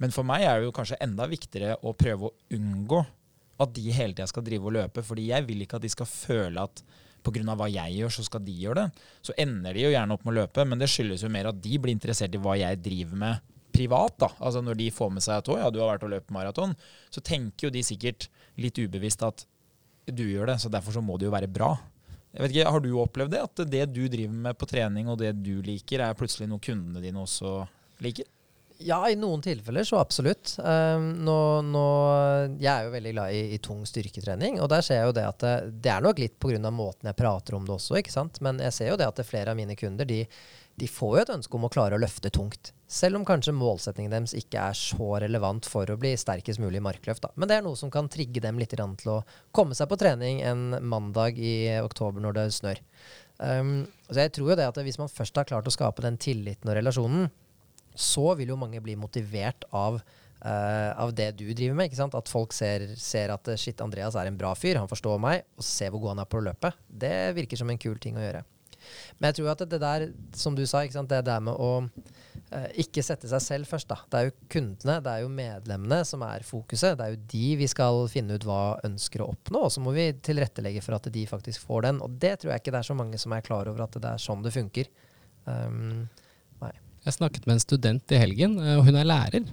Men 0.00 0.14
for 0.14 0.26
meg 0.26 0.46
er 0.46 0.60
det 0.60 0.68
jo 0.70 0.74
kanskje 0.74 1.00
enda 1.04 1.26
viktigere 1.30 1.76
å 1.84 1.92
prøve 1.98 2.30
å 2.30 2.56
unngå 2.56 3.02
at 3.62 3.74
de 3.76 3.84
hele 3.94 4.14
tida 4.14 4.26
skal 4.26 4.44
drive 4.46 4.66
og 4.66 4.74
løpe. 4.78 5.02
fordi 5.06 5.28
jeg 5.28 5.46
vil 5.46 5.62
ikke 5.62 5.78
at 5.78 5.84
de 5.84 5.92
skal 5.92 6.08
føle 6.10 6.64
at 6.64 6.82
pga. 7.24 7.54
hva 7.56 7.68
jeg 7.70 7.98
gjør, 7.98 8.12
så 8.12 8.24
skal 8.26 8.42
de 8.44 8.52
gjøre 8.52 8.82
det. 8.82 9.04
Så 9.22 9.36
ender 9.38 9.74
de 9.74 9.84
jo 9.84 9.92
gjerne 9.92 10.16
opp 10.16 10.24
med 10.24 10.34
å 10.34 10.38
løpe, 10.42 10.64
men 10.64 10.78
det 10.78 10.90
skyldes 10.92 11.22
jo 11.22 11.32
mer 11.32 11.48
at 11.48 11.60
de 11.60 11.78
blir 11.78 11.94
interessert 11.94 12.34
i 12.34 12.40
hva 12.40 12.56
jeg 12.58 12.82
driver 12.82 13.16
med 13.16 13.54
privat. 13.74 14.18
da. 14.18 14.30
Altså 14.40 14.62
Når 14.62 14.80
de 14.80 14.90
får 14.90 15.10
med 15.10 15.24
seg 15.24 15.38
at 15.38 15.48
ja, 15.48 15.70
du 15.70 15.80
har 15.80 15.94
vært 15.94 16.06
og 16.06 16.12
løpt 16.14 16.34
maraton, 16.34 16.74
så 17.10 17.20
tenker 17.20 17.68
jo 17.68 17.74
de 17.74 17.82
sikkert 17.82 18.28
litt 18.60 18.78
ubevisst 18.78 19.22
at 19.22 19.46
du 20.06 20.24
gjør 20.28 20.52
det, 20.52 20.60
så 20.62 20.70
derfor 20.72 20.96
så 20.96 21.02
må 21.04 21.18
det 21.18 21.28
jo 21.28 21.34
være 21.34 21.50
bra. 21.50 21.74
Jeg 22.34 22.42
vet 22.42 22.54
ikke, 22.54 22.70
Har 22.74 22.82
du 22.82 22.92
opplevd 22.98 23.34
det? 23.34 23.42
At 23.46 23.64
det 23.70 23.84
du 23.94 24.04
driver 24.10 24.38
med 24.48 24.58
på 24.58 24.66
trening 24.66 25.10
og 25.10 25.20
det 25.20 25.32
du 25.38 25.60
liker, 25.62 26.02
er 26.02 26.18
plutselig 26.18 26.48
noe 26.50 26.62
kundene 26.62 27.02
dine 27.04 27.22
også 27.22 27.60
liker? 28.02 28.26
Ja, 28.82 28.98
i 29.06 29.14
noen 29.14 29.38
tilfeller 29.40 29.86
så 29.86 30.00
absolutt. 30.00 30.56
Um, 30.58 31.12
nå, 31.24 31.36
nå, 31.62 31.84
jeg 32.58 32.72
er 32.72 32.88
jo 32.88 32.94
veldig 32.96 33.12
glad 33.14 33.36
i, 33.36 33.44
i, 33.54 33.60
tung 33.62 33.84
styrketrening, 33.86 34.58
og 34.58 34.66
der 34.72 34.82
ser 34.82 34.98
jeg 34.98 35.12
jo 35.12 35.14
det 35.14 35.28
at 35.28 35.44
det, 35.44 35.54
det 35.84 35.92
er 35.94 36.02
nok 36.02 36.18
litt 36.18 36.34
pga. 36.42 36.58
måten 36.74 37.06
jeg 37.06 37.16
prater 37.20 37.54
om 37.54 37.68
det 37.68 37.76
også, 37.76 38.00
ikke 38.00 38.12
sant. 38.12 38.42
Men 38.42 38.58
jeg 38.58 38.74
ser 38.74 38.90
jo 38.90 38.98
det 38.98 39.06
at 39.06 39.22
det 39.22 39.28
flere 39.28 39.54
av 39.54 39.60
mine 39.60 39.78
kunder 39.78 40.08
de, 40.10 40.24
de 40.80 40.88
får 40.90 41.12
jo 41.14 41.22
et 41.22 41.32
ønske 41.36 41.54
om 41.54 41.66
å 41.68 41.70
klare 41.70 41.94
å 41.94 42.02
løfte 42.02 42.30
tungt. 42.34 42.72
Selv 42.90 43.18
om 43.18 43.24
kanskje 43.26 43.54
målsettingen 43.54 44.12
deres 44.12 44.34
ikke 44.36 44.62
er 44.70 44.78
så 44.78 45.12
relevant 45.22 45.66
for 45.70 45.88
å 45.90 45.98
bli 45.98 46.14
sterkest 46.18 46.62
mulig 46.62 46.80
i 46.80 46.84
markløft. 46.84 47.22
Da. 47.22 47.30
Men 47.38 47.50
det 47.50 47.58
er 47.58 47.66
noe 47.66 47.78
som 47.78 47.92
kan 47.94 48.10
trigge 48.10 48.42
dem 48.42 48.58
litt 48.58 48.74
til 48.74 49.12
å 49.12 49.20
komme 49.54 49.76
seg 49.78 49.90
på 49.90 49.98
trening 50.00 50.42
en 50.42 50.74
mandag 50.82 51.38
i 51.38 51.76
oktober 51.82 52.24
når 52.24 52.38
det 52.38 52.48
snør. 52.58 52.82
Um, 53.38 53.84
så 54.10 54.24
jeg 54.24 54.34
tror 54.36 54.52
jo 54.52 54.56
det 54.60 54.66
at 54.70 54.76
Hvis 54.86 54.98
man 55.00 55.10
først 55.10 55.34
har 55.34 55.46
klart 55.48 55.66
å 55.66 55.72
skape 55.74 56.04
den 56.04 56.18
tilliten 56.22 56.70
og 56.70 56.76
relasjonen, 56.78 57.30
så 57.94 58.34
vil 58.38 58.52
jo 58.52 58.58
mange 58.58 58.82
bli 58.82 58.94
motivert 58.98 59.66
av, 59.74 60.00
uh, 60.42 60.90
av 61.02 61.14
det 61.14 61.32
du 61.38 61.46
driver 61.52 61.78
med. 61.78 61.90
ikke 61.90 62.02
sant? 62.02 62.18
At 62.18 62.30
folk 62.30 62.54
ser, 62.54 62.88
ser, 62.98 63.30
at 63.34 63.54
shit, 63.58 63.78
Andreas 63.82 64.18
er 64.18 64.30
en 64.30 64.38
bra 64.38 64.54
fyr, 64.58 64.78
han 64.82 64.90
forstår 64.90 65.22
meg, 65.22 65.46
og 65.54 65.66
ser 65.66 65.94
hvor 65.94 66.02
god 66.02 66.16
han 66.16 66.24
er 66.24 66.30
på 66.30 66.42
å 66.42 66.46
løpe. 66.50 66.74
Det 66.86 67.14
virker 67.38 67.62
som 67.62 67.70
en 67.70 67.78
kul 67.78 67.98
ting 68.02 68.18
å 68.18 68.26
gjøre. 68.26 68.42
Men 69.18 69.30
jeg 69.30 69.38
tror 69.38 69.50
at 69.52 69.64
det 69.70 69.80
der, 69.82 70.06
som 70.36 70.56
du 70.58 70.64
sa, 70.68 70.82
det 70.84 71.20
der 71.26 71.44
med 71.44 71.54
å 71.54 71.70
eh, 72.50 72.68
ikke 72.84 73.04
sette 73.04 73.30
seg 73.30 73.44
selv 73.44 73.70
først, 73.70 73.90
da. 73.92 74.00
Det 74.10 74.20
er 74.20 74.28
jo 74.28 74.34
kundene, 74.56 74.98
det 75.04 75.14
er 75.14 75.24
jo 75.24 75.30
medlemmene 75.32 76.00
som 76.08 76.24
er 76.26 76.46
fokuset. 76.46 76.98
Det 76.98 77.06
er 77.06 77.14
jo 77.14 77.22
de 77.34 77.52
vi 77.60 77.70
skal 77.70 78.02
finne 78.12 78.38
ut 78.38 78.48
hva 78.48 78.62
ønsker 78.86 79.24
å 79.24 79.30
oppnå, 79.34 79.66
og 79.68 79.72
så 79.74 79.84
må 79.84 79.94
vi 79.96 80.10
tilrettelegge 80.24 80.84
for 80.84 80.98
at 80.98 81.08
de 81.14 81.28
faktisk 81.30 81.66
får 81.68 81.88
den. 81.88 82.02
Og 82.04 82.18
det 82.22 82.36
tror 82.42 82.54
jeg 82.54 82.64
ikke 82.64 82.76
det 82.76 82.82
er 82.82 82.90
så 82.92 82.98
mange 82.98 83.20
som 83.20 83.36
er 83.36 83.46
klar 83.46 83.70
over 83.70 83.86
at 83.86 83.96
det 84.00 84.12
er 84.12 84.22
sånn 84.22 84.44
det 84.44 84.54
funker. 84.54 84.92
Um, 85.44 86.06
jeg 87.04 87.18
snakket 87.18 87.44
med 87.44 87.58
en 87.58 87.62
student 87.62 88.12
i 88.16 88.18
helgen, 88.20 88.56
eh, 88.62 88.78
og 88.78 88.86
hun 88.88 88.96
er 88.96 89.08
lærer. 89.08 89.44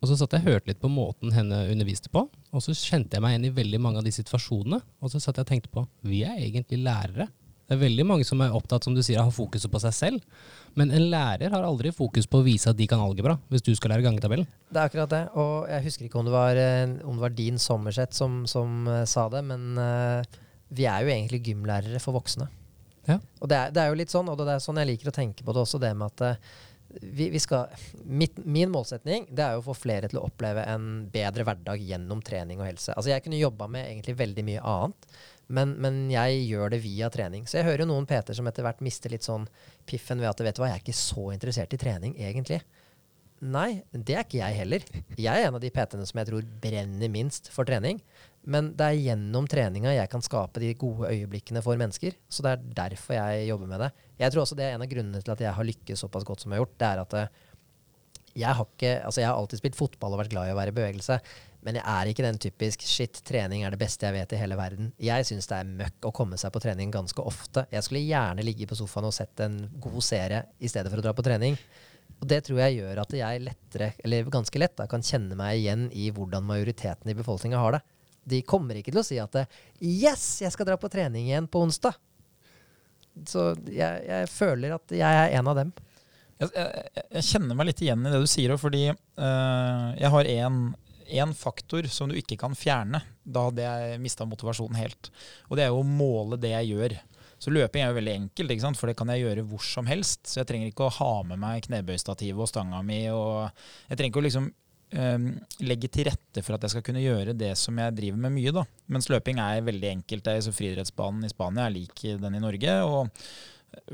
Og 0.00 0.08
så 0.08 0.16
satt 0.16 0.32
jeg 0.32 0.44
og 0.44 0.54
hørte 0.54 0.70
litt 0.70 0.80
på 0.80 0.88
måten 0.88 1.34
henne 1.34 1.64
underviste 1.68 2.08
på, 2.12 2.22
og 2.24 2.62
så 2.64 2.72
kjente 2.72 3.18
jeg 3.18 3.24
meg 3.24 3.34
igjen 3.34 3.48
i 3.50 3.56
veldig 3.58 3.80
mange 3.82 4.00
av 4.00 4.06
de 4.06 4.12
situasjonene. 4.14 4.78
Og 5.02 5.12
så 5.12 5.20
satt 5.20 5.36
jeg 5.36 5.44
og 5.44 5.50
tenkte 5.50 5.72
på 5.74 5.84
vi 6.08 6.22
er 6.24 6.38
egentlig 6.38 6.80
lærere. 6.86 7.26
Det 7.70 7.76
er 7.76 7.84
veldig 7.84 8.02
mange 8.02 8.24
som 8.26 8.40
er 8.42 8.50
opptatt, 8.50 8.82
som 8.82 8.96
du 8.96 8.98
sier, 8.98 9.20
av 9.20 9.28
å 9.28 9.30
ha 9.30 9.34
fokuset 9.36 9.70
på 9.70 9.78
seg 9.78 9.92
selv. 9.94 10.46
Men 10.74 10.90
en 10.90 11.04
lærer 11.12 11.52
har 11.52 11.62
aldri 11.62 11.92
fokus 11.94 12.26
på 12.26 12.40
å 12.40 12.42
vise 12.42 12.66
at 12.66 12.78
de 12.78 12.88
kan 12.90 12.98
algebra, 12.98 13.36
hvis 13.46 13.62
du 13.62 13.70
skal 13.78 13.92
lære 13.94 14.08
gangetabellen. 14.08 14.48
Det 14.66 14.80
er 14.80 14.90
akkurat 14.90 15.12
det. 15.12 15.20
Og 15.38 15.68
jeg 15.70 15.84
husker 15.84 16.08
ikke 16.08 16.18
om 16.18 16.26
det 16.26 16.34
var, 16.34 16.58
eh, 16.58 16.96
om 17.06 17.14
det 17.14 17.24
var 17.28 17.36
din 17.36 17.62
Sommerseth 17.62 18.18
som, 18.18 18.40
som 18.50 18.90
uh, 18.90 19.04
sa 19.06 19.28
det, 19.30 19.44
men 19.46 19.78
uh, 19.78 20.40
vi 20.74 20.88
er 20.90 21.06
jo 21.06 21.14
egentlig 21.14 21.44
gymlærere 21.46 22.02
for 22.02 22.18
voksne. 22.18 22.48
Ja. 23.06 23.20
Og 23.38 23.54
det 23.54 23.60
er, 23.60 23.70
det 23.70 23.84
er, 23.84 23.94
jo 23.94 24.02
litt 24.02 24.10
sånn, 24.10 24.34
og 24.34 24.42
det 24.42 24.50
er 24.50 24.66
sånn 24.66 24.82
jeg 24.82 24.90
liker 24.90 25.12
å 25.12 25.14
tenke 25.14 25.46
på 25.46 25.54
det 25.54 25.62
også, 25.62 25.78
det 25.78 25.94
med 25.94 26.10
at 26.10 26.26
uh, 26.26 26.58
vi, 27.00 27.30
vi, 27.30 27.38
skal, 27.38 27.70
mitt, 28.02 28.38
min 28.42 28.70
målsetning 28.74 29.28
det 29.30 29.44
er 29.44 29.54
jo 29.54 29.62
å 29.62 29.68
få 29.70 29.76
flere 29.78 30.10
til 30.10 30.18
å 30.18 30.26
oppleve 30.26 30.64
en 30.66 31.04
bedre 31.12 31.46
hverdag 31.46 31.82
gjennom 31.86 32.22
trening 32.26 32.58
og 32.58 32.66
helse. 32.66 32.96
Altså 32.96 33.12
Jeg 33.12 33.22
kunne 33.22 33.38
jobba 33.38 33.70
med 33.70 33.86
egentlig 33.86 34.16
veldig 34.18 34.46
mye 34.46 34.64
annet, 34.72 35.12
men, 35.50 35.74
men, 35.82 36.04
jeg 36.12 36.44
gjør 36.46 36.70
det 36.74 36.82
via 36.84 37.08
trening. 37.12 37.46
Så 37.50 37.58
jeg 37.58 37.66
hører 37.66 37.84
jo 37.84 37.90
noen 37.90 38.06
PT 38.08 38.36
som 38.38 38.46
etter 38.46 38.66
hvert 38.66 38.82
mister 38.84 39.12
litt 39.12 39.26
sånn 39.26 39.48
piffen 39.88 40.22
ved 40.22 40.30
at 40.30 40.42
vet 40.46 40.56
du 40.56 40.62
hva, 40.62 40.70
jeg 40.70 40.78
er 40.78 40.84
ikke 40.84 41.00
så 41.00 41.30
interessert 41.34 41.74
i 41.74 41.80
trening, 41.80 42.14
egentlig. 42.22 42.60
Nei, 43.40 43.80
det 43.90 44.14
er 44.14 44.26
ikke 44.26 44.42
jeg 44.42 44.56
heller. 44.58 44.82
Jeg 45.16 45.32
er 45.32 45.48
en 45.48 45.56
av 45.56 45.62
de 45.62 45.70
PT-ene 45.72 46.04
som 46.04 46.18
jeg 46.20 46.28
tror 46.28 46.48
brenner 46.60 47.08
minst 47.12 47.48
for 47.54 47.64
trening. 47.68 48.02
Men 48.44 48.70
det 48.76 48.84
er 48.86 48.98
gjennom 49.00 49.48
treninga 49.48 49.94
jeg 49.94 50.10
kan 50.12 50.24
skape 50.24 50.60
de 50.60 50.74
gode 50.80 51.08
øyeblikkene 51.08 51.62
for 51.64 51.80
mennesker. 51.80 52.18
Så 52.28 52.44
det 52.44 52.52
er 52.52 52.66
derfor 52.82 53.16
jeg 53.16 53.48
jobber 53.48 53.70
med 53.72 53.82
det. 53.86 53.90
Jeg 54.20 54.32
tror 54.34 54.44
også 54.44 54.58
det 54.60 54.66
er 54.66 54.76
en 54.76 54.84
av 54.84 54.92
grunnene 54.92 55.24
til 55.24 55.32
at 55.32 55.44
jeg 55.44 55.56
har 55.56 55.68
lykkes 55.70 56.04
såpass 56.04 56.28
godt 56.28 56.44
som 56.44 56.52
jeg 56.52 56.60
har 56.60 56.66
gjort. 56.66 56.76
Det 56.80 56.90
er 56.90 57.02
at 57.04 57.16
eh, 57.16 57.40
jeg 58.38 58.56
har, 58.56 58.66
ikke, 58.66 58.96
altså 59.04 59.22
jeg 59.22 59.28
har 59.30 59.38
alltid 59.38 59.60
spilt 59.60 59.78
fotball 59.78 60.14
og 60.14 60.20
vært 60.22 60.32
glad 60.32 60.50
i 60.50 60.54
å 60.54 60.58
være 60.58 60.72
i 60.72 60.76
bevegelse. 60.76 61.18
Men 61.66 61.76
jeg 61.76 61.84
er 61.92 62.08
ikke 62.08 62.24
den 62.24 62.38
typisk 62.40 62.84
shit, 62.88 63.20
trening 63.26 63.66
er 63.66 63.74
det 63.74 63.80
beste 63.82 64.06
jeg 64.06 64.16
vet 64.16 64.32
i 64.32 64.40
hele 64.40 64.56
verden. 64.56 64.92
Jeg 65.02 65.26
syns 65.28 65.48
det 65.50 65.58
er 65.58 65.72
møkk 65.82 66.08
å 66.08 66.14
komme 66.16 66.38
seg 66.40 66.52
på 66.54 66.62
trening 66.64 66.92
ganske 66.94 67.20
ofte. 67.20 67.66
Jeg 67.72 67.84
skulle 67.84 68.06
gjerne 68.06 68.44
ligge 68.46 68.68
på 68.70 68.78
sofaen 68.78 69.10
og 69.10 69.16
sett 69.16 69.42
en 69.44 69.58
god 69.82 70.00
serie 70.06 70.44
i 70.58 70.70
stedet 70.72 70.92
for 70.92 71.02
å 71.02 71.04
dra 71.04 71.12
på 71.16 71.26
trening. 71.26 71.58
Og 72.20 72.28
det 72.28 72.42
tror 72.46 72.62
jeg 72.62 72.80
gjør 72.80 73.02
at 73.02 73.12
jeg 73.16 73.44
lettere, 73.44 73.92
eller 74.04 74.32
ganske 74.32 74.60
lett 74.60 74.76
da, 74.76 74.86
kan 74.88 75.04
kjenne 75.04 75.36
meg 75.36 75.60
igjen 75.60 75.88
i 75.96 76.08
hvordan 76.14 76.48
majoriteten 76.48 77.12
i 77.12 77.16
befolkninga 77.16 77.60
har 77.60 77.76
det. 77.76 77.82
De 78.30 78.42
kommer 78.44 78.76
ikke 78.76 78.92
til 78.92 79.02
å 79.02 79.06
si 79.06 79.20
at 79.20 79.36
Yes, 79.80 80.40
jeg 80.44 80.52
skal 80.52 80.68
dra 80.68 80.76
på 80.80 80.90
trening 80.92 81.28
igjen 81.28 81.48
på 81.48 81.62
onsdag! 81.64 81.96
Så 83.26 83.50
jeg, 83.68 84.04
jeg 84.06 84.28
føler 84.32 84.76
at 84.76 84.92
jeg 84.94 85.22
er 85.24 85.34
en 85.36 85.48
av 85.50 85.58
dem. 85.58 85.72
Jeg, 86.40 86.52
jeg, 86.56 87.04
jeg, 87.04 87.26
kjenner 87.28 87.58
meg 87.58 87.68
litt 87.68 87.82
igjen 87.84 88.06
i 88.06 88.12
det 88.12 88.20
du 88.22 88.28
sier, 88.30 88.54
fordi 88.60 88.86
uh, 88.90 89.86
jeg 90.00 90.12
har 90.14 90.30
én 91.10 91.34
faktor 91.36 91.88
som 91.92 92.08
du 92.08 92.16
ikke 92.16 92.38
kan 92.40 92.56
fjerne. 92.56 93.02
Da 93.22 93.48
hadde 93.48 93.66
jeg 93.66 94.00
mista 94.02 94.26
motivasjonen 94.28 94.78
helt. 94.80 95.10
Og 95.50 95.58
det 95.58 95.66
er 95.66 95.72
jo 95.74 95.82
å 95.82 95.86
måle 95.86 96.38
det 96.40 96.54
jeg 96.54 96.72
gjør. 96.72 96.96
Så 97.40 97.52
løping 97.52 97.82
er 97.82 97.90
jo 97.90 97.96
veldig 97.96 98.14
enkelt, 98.18 98.64
for 98.76 98.90
det 98.90 98.96
kan 99.00 99.10
jeg 99.12 99.24
gjøre 99.24 99.44
hvor 99.48 99.64
som 99.64 99.86
helst. 99.88 100.26
Så 100.28 100.42
jeg 100.42 100.48
trenger 100.50 100.70
ikke 100.70 100.88
å 100.88 100.96
ha 100.98 101.12
med 101.28 101.40
meg 101.40 101.64
knebøystativet 101.64 102.44
og 102.44 102.50
stanga 102.50 102.82
mi. 102.84 103.02
Og 103.12 103.48
jeg 103.88 103.96
trenger 103.96 104.12
ikke 104.12 104.20
å 104.20 104.26
liksom 104.26 104.50
um, 104.50 105.30
legge 105.64 105.88
til 105.92 106.10
rette 106.10 106.44
for 106.44 106.56
at 106.56 106.66
jeg 106.66 106.74
skal 106.74 106.84
kunne 106.84 107.04
gjøre 107.04 107.36
det 107.36 107.54
som 107.58 107.80
jeg 107.80 107.96
driver 107.96 108.26
med 108.26 108.36
mye. 108.36 108.52
da. 108.60 108.66
Mens 108.92 109.08
løping 109.12 109.40
er 109.40 109.64
veldig 109.64 109.94
enkelt. 109.94 110.26
Det 110.26 110.36
er 110.36 110.44
så 110.44 110.52
Friidrettsbanen 110.56 111.24
i 111.24 111.32
Spania 111.32 111.64
er 111.64 111.76
lik 111.78 112.04
den 112.20 112.36
i 112.36 112.44
Norge. 112.44 112.76
og 112.84 113.08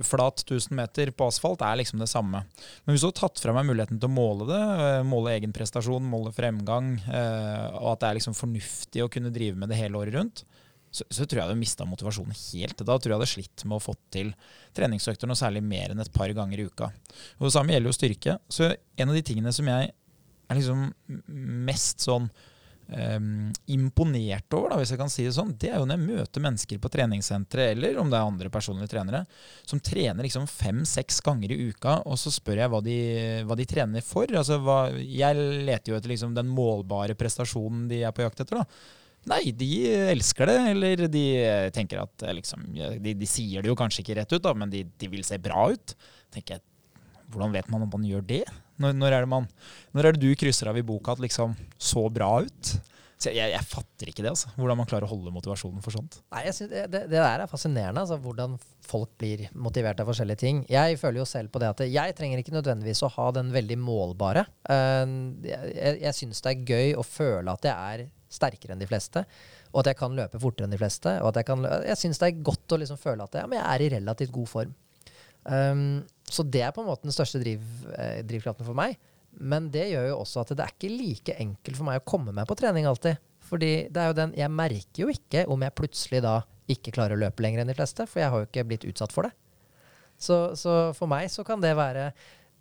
flat 0.04 0.42
1000 0.44 0.76
meter 0.76 1.10
på 1.16 1.28
asfalt 1.28 1.62
er 1.64 1.78
liksom 1.80 2.00
det 2.00 2.08
samme. 2.10 2.42
Men 2.84 2.94
hvis 2.94 3.04
du 3.04 3.08
har 3.10 3.16
tatt 3.18 3.40
fra 3.42 3.54
meg 3.56 3.66
muligheten 3.68 4.00
til 4.00 4.10
å 4.10 4.16
måle 4.16 4.48
det, 4.48 4.60
eh, 4.84 5.06
måle 5.06 5.34
egen 5.36 5.54
prestasjon, 5.56 6.04
måle 6.10 6.32
fremgang, 6.36 6.94
eh, 7.06 7.66
og 7.80 7.94
at 7.94 8.02
det 8.02 8.08
er 8.10 8.18
liksom 8.20 8.36
fornuftig 8.36 9.04
å 9.04 9.10
kunne 9.12 9.32
drive 9.34 9.58
med 9.58 9.72
det 9.72 9.80
hele 9.80 10.00
året 10.00 10.16
rundt, 10.16 10.44
så, 10.96 11.04
så 11.10 11.26
tror 11.26 11.42
jeg 11.42 11.50
du 11.50 11.54
har 11.54 11.60
mista 11.60 11.84
motivasjonen 11.88 12.36
helt. 12.36 12.80
Da 12.88 12.96
tror 12.96 13.14
jeg 13.14 13.22
det 13.22 13.30
slitt 13.30 13.64
med 13.68 13.76
å 13.76 13.84
få 13.84 13.96
til 14.14 14.32
treningsøkter 14.76 15.28
noe 15.28 15.38
særlig 15.38 15.62
mer 15.66 15.92
enn 15.92 16.00
et 16.00 16.12
par 16.14 16.32
ganger 16.32 16.62
i 16.62 16.68
uka. 16.70 16.90
Og 17.36 17.48
Det 17.48 17.54
samme 17.56 17.74
gjelder 17.74 17.92
jo 17.92 17.98
styrke. 17.98 18.36
Så 18.48 18.70
en 18.72 19.10
av 19.10 19.16
de 19.16 19.24
tingene 19.26 19.52
som 19.52 19.68
jeg 19.68 19.90
er 20.46 20.60
liksom 20.60 20.86
mest 21.66 22.06
sånn 22.06 22.30
um, 22.88 23.52
imponert 23.72 24.56
over, 24.56 24.72
da, 24.72 24.78
hvis 24.80 24.92
jeg 24.94 25.00
kan 25.00 25.12
si 25.12 25.24
det 25.26 25.34
sånn, 25.36 25.54
det 25.60 25.70
er 25.72 25.80
jo 25.80 25.86
når 25.88 25.98
jeg 25.98 26.18
møter 26.18 26.44
mennesker 26.44 26.82
på 26.82 26.90
treningssentre, 26.92 27.70
eller 27.74 27.98
om 28.00 28.10
det 28.12 28.18
er 28.18 28.28
andre 28.30 28.50
personlige 28.52 28.92
trenere, 28.92 29.22
som 29.66 29.82
trener 29.82 30.26
liksom 30.26 30.46
fem-seks 30.50 31.20
ganger 31.26 31.54
i 31.54 31.70
uka, 31.70 32.00
og 32.06 32.20
så 32.20 32.32
spør 32.34 32.62
jeg 32.62 32.72
hva 32.74 32.82
de, 32.84 32.98
hva 33.48 33.58
de 33.58 33.68
trener 33.68 34.06
for. 34.06 34.30
Altså, 34.30 34.60
hva, 34.62 34.78
jeg 34.94 35.48
leter 35.66 35.92
jo 35.92 35.98
etter 35.98 36.14
liksom, 36.14 36.36
den 36.36 36.52
målbare 36.52 37.18
prestasjonen 37.18 37.86
de 37.90 38.04
er 38.06 38.14
på 38.14 38.26
jakt 38.26 38.44
etter. 38.44 38.62
da. 38.62 38.94
Nei, 39.26 39.50
de 39.58 39.70
elsker 40.12 40.46
det, 40.46 40.58
eller 40.70 41.08
de 41.10 41.24
tenker 41.74 42.04
at 42.04 42.28
liksom, 42.36 42.62
de, 43.02 43.16
de, 43.18 43.26
sier 43.26 43.64
det 43.64 43.72
jo 43.72 43.78
kanskje 43.78 44.04
ikke 44.04 44.20
rett 44.20 44.36
ut, 44.36 44.44
da, 44.44 44.52
men 44.54 44.70
de, 44.70 44.84
de 44.86 45.10
vil 45.10 45.26
se 45.26 45.38
bra 45.42 45.66
ut. 45.74 45.96
tenker 46.34 46.58
jeg, 46.58 46.66
Hvordan 47.34 47.50
vet 47.56 47.66
man 47.72 47.82
om 47.82 47.90
man 47.90 48.06
gjør 48.06 48.22
det? 48.22 48.44
Når, 48.82 48.98
når, 48.98 49.14
er 49.14 49.24
det 49.24 49.30
man, 49.32 49.48
når, 49.96 50.08
er 50.10 50.16
det 50.16 50.26
du 50.26 50.36
krysser 50.38 50.70
av 50.70 50.78
i 50.78 50.84
boka 50.86 51.16
at 51.16 51.22
liksom 51.22 51.56
så 51.78 52.06
bra 52.12 52.30
ut? 52.44 52.76
Så 53.16 53.30
jeg, 53.32 53.48
jeg, 53.48 53.64
fatter 53.64 54.10
ikke 54.10 54.20
det, 54.20 54.34
altså. 54.34 54.50
Hvordan 54.58 54.76
man 54.76 54.88
klarer 54.88 55.06
å 55.06 55.08
holde 55.08 55.32
motivasjonen 55.32 55.80
for 55.84 55.96
sånt. 55.96 56.18
Nei, 56.34 56.42
synes, 56.52 56.68
det, 56.68 56.82
det, 56.92 57.06
der 57.14 57.40
er 57.40 57.48
fascinerende, 57.48 58.02
altså, 58.02 58.18
hvordan 58.20 58.58
folk 58.84 59.14
blir 59.16 59.46
motivert 59.56 60.02
av 60.02 60.10
forskjellige 60.10 60.42
ting. 60.42 60.60
Jeg 60.68 60.98
føler 61.00 61.22
jo 61.22 61.28
selv 61.28 61.48
på 61.54 61.62
det 61.62 61.70
at 61.72 61.80
jeg 61.88 62.16
trenger 62.18 62.42
ikke 62.42 62.54
nødvendigvis 62.54 63.00
å 63.06 63.10
ha 63.16 63.30
den 63.38 63.54
veldig 63.56 63.78
målbare. 63.80 64.44
Uh, 64.68 65.08
jeg 65.48 65.96
jeg 66.04 66.18
syns 66.18 66.44
det 66.44 66.52
er 66.52 66.68
gøy 66.68 66.92
å 67.00 67.06
føle 67.06 67.56
at 67.56 67.64
jeg 67.64 67.96
er 67.96 68.04
sterkere 68.36 68.76
enn 68.76 68.82
de 68.82 68.90
fleste. 68.90 69.24
Og 69.72 69.80
at 69.82 69.92
jeg 69.92 70.00
kan 70.00 70.16
løpe 70.16 70.40
fortere 70.42 70.68
enn 70.68 70.74
de 70.76 70.80
fleste. 70.80 71.16
Og 71.22 71.30
at 71.30 71.40
jeg, 71.40 71.48
kan, 71.48 71.64
jeg 71.88 72.00
syns 72.00 72.20
det 72.20 72.28
er 72.28 72.44
godt 72.44 72.76
å 72.76 72.80
liksom 72.82 73.00
føle 73.00 73.24
at 73.24 73.40
jeg, 73.40 73.48
ja, 73.48 73.62
jeg 73.62 73.66
er 73.72 73.86
i 73.86 73.90
relativt 73.96 74.34
god 74.34 74.52
form. 74.52 74.76
Um, 75.46 75.86
så 76.30 76.42
det 76.42 76.64
er 76.66 76.74
på 76.74 76.82
en 76.82 76.88
måte 76.90 77.06
den 77.06 77.14
største 77.14 77.40
driv, 77.42 77.62
eh, 77.94 78.22
drivkraften 78.26 78.66
for 78.66 78.76
meg. 78.78 78.98
Men 79.36 79.68
det 79.70 79.90
gjør 79.92 80.08
jo 80.10 80.20
også 80.22 80.42
at 80.42 80.52
det 80.56 80.64
er 80.64 80.74
ikke 80.74 80.92
like 80.92 81.36
enkelt 81.42 81.78
for 81.78 81.88
meg 81.88 82.00
å 82.00 82.06
komme 82.08 82.34
meg 82.34 82.48
på 82.48 82.56
trening 82.58 82.88
alltid. 82.88 83.20
Fordi 83.46 83.72
det 83.92 84.02
er 84.02 84.10
jo 84.10 84.18
den, 84.18 84.32
jeg 84.38 84.52
merker 84.52 85.02
jo 85.04 85.12
ikke 85.12 85.44
om 85.52 85.62
jeg 85.62 85.76
plutselig 85.78 86.22
da 86.24 86.40
ikke 86.72 86.94
klarer 86.96 87.14
å 87.14 87.20
løpe 87.20 87.44
lenger 87.44 87.62
enn 87.62 87.70
de 87.70 87.76
fleste, 87.78 88.08
for 88.10 88.22
jeg 88.22 88.32
har 88.32 88.42
jo 88.42 88.48
ikke 88.48 88.66
blitt 88.66 88.86
utsatt 88.88 89.14
for 89.14 89.28
det. 89.28 89.36
Så, 90.18 90.56
så 90.58 90.74
for 90.96 91.10
meg 91.10 91.28
så 91.30 91.44
kan 91.44 91.60
det 91.60 91.74
være 91.76 92.06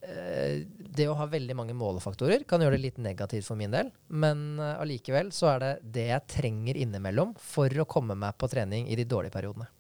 eh, 0.04 0.66
Det 0.68 1.06
å 1.08 1.16
ha 1.16 1.24
veldig 1.32 1.56
mange 1.56 1.76
målefaktorer 1.78 2.44
kan 2.44 2.60
gjøre 2.60 2.76
det 2.76 2.84
litt 2.84 3.00
negativt 3.00 3.48
for 3.48 3.58
min 3.58 3.74
del. 3.74 3.90
Men 4.12 4.60
eh, 4.60 4.76
allikevel 4.84 5.32
så 5.34 5.54
er 5.56 5.64
det 5.64 5.72
det 5.96 6.10
jeg 6.12 6.28
trenger 6.36 6.82
innimellom 6.84 7.34
for 7.42 7.72
å 7.72 7.88
komme 7.90 8.20
meg 8.20 8.36
på 8.38 8.52
trening 8.52 8.92
i 8.92 9.00
de 9.00 9.08
dårlige 9.08 9.34
periodene. 9.38 9.72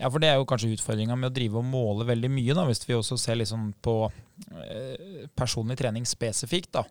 Ja, 0.00 0.08
for 0.08 0.22
det 0.22 0.30
er 0.30 0.38
jo 0.40 0.48
kanskje 0.48 0.72
utfordringa 0.72 1.16
med 1.18 1.28
å 1.28 1.36
drive 1.36 1.60
og 1.60 1.66
måle 1.68 2.06
veldig 2.08 2.30
mye, 2.32 2.54
da, 2.56 2.64
hvis 2.64 2.86
vi 2.88 2.96
også 2.96 3.18
ser 3.20 3.36
liksom 3.36 3.66
på 3.84 3.94
eh, 4.08 5.26
personlig 5.36 5.76
trening 5.76 6.06
spesifikt. 6.08 6.70
da. 6.78 6.86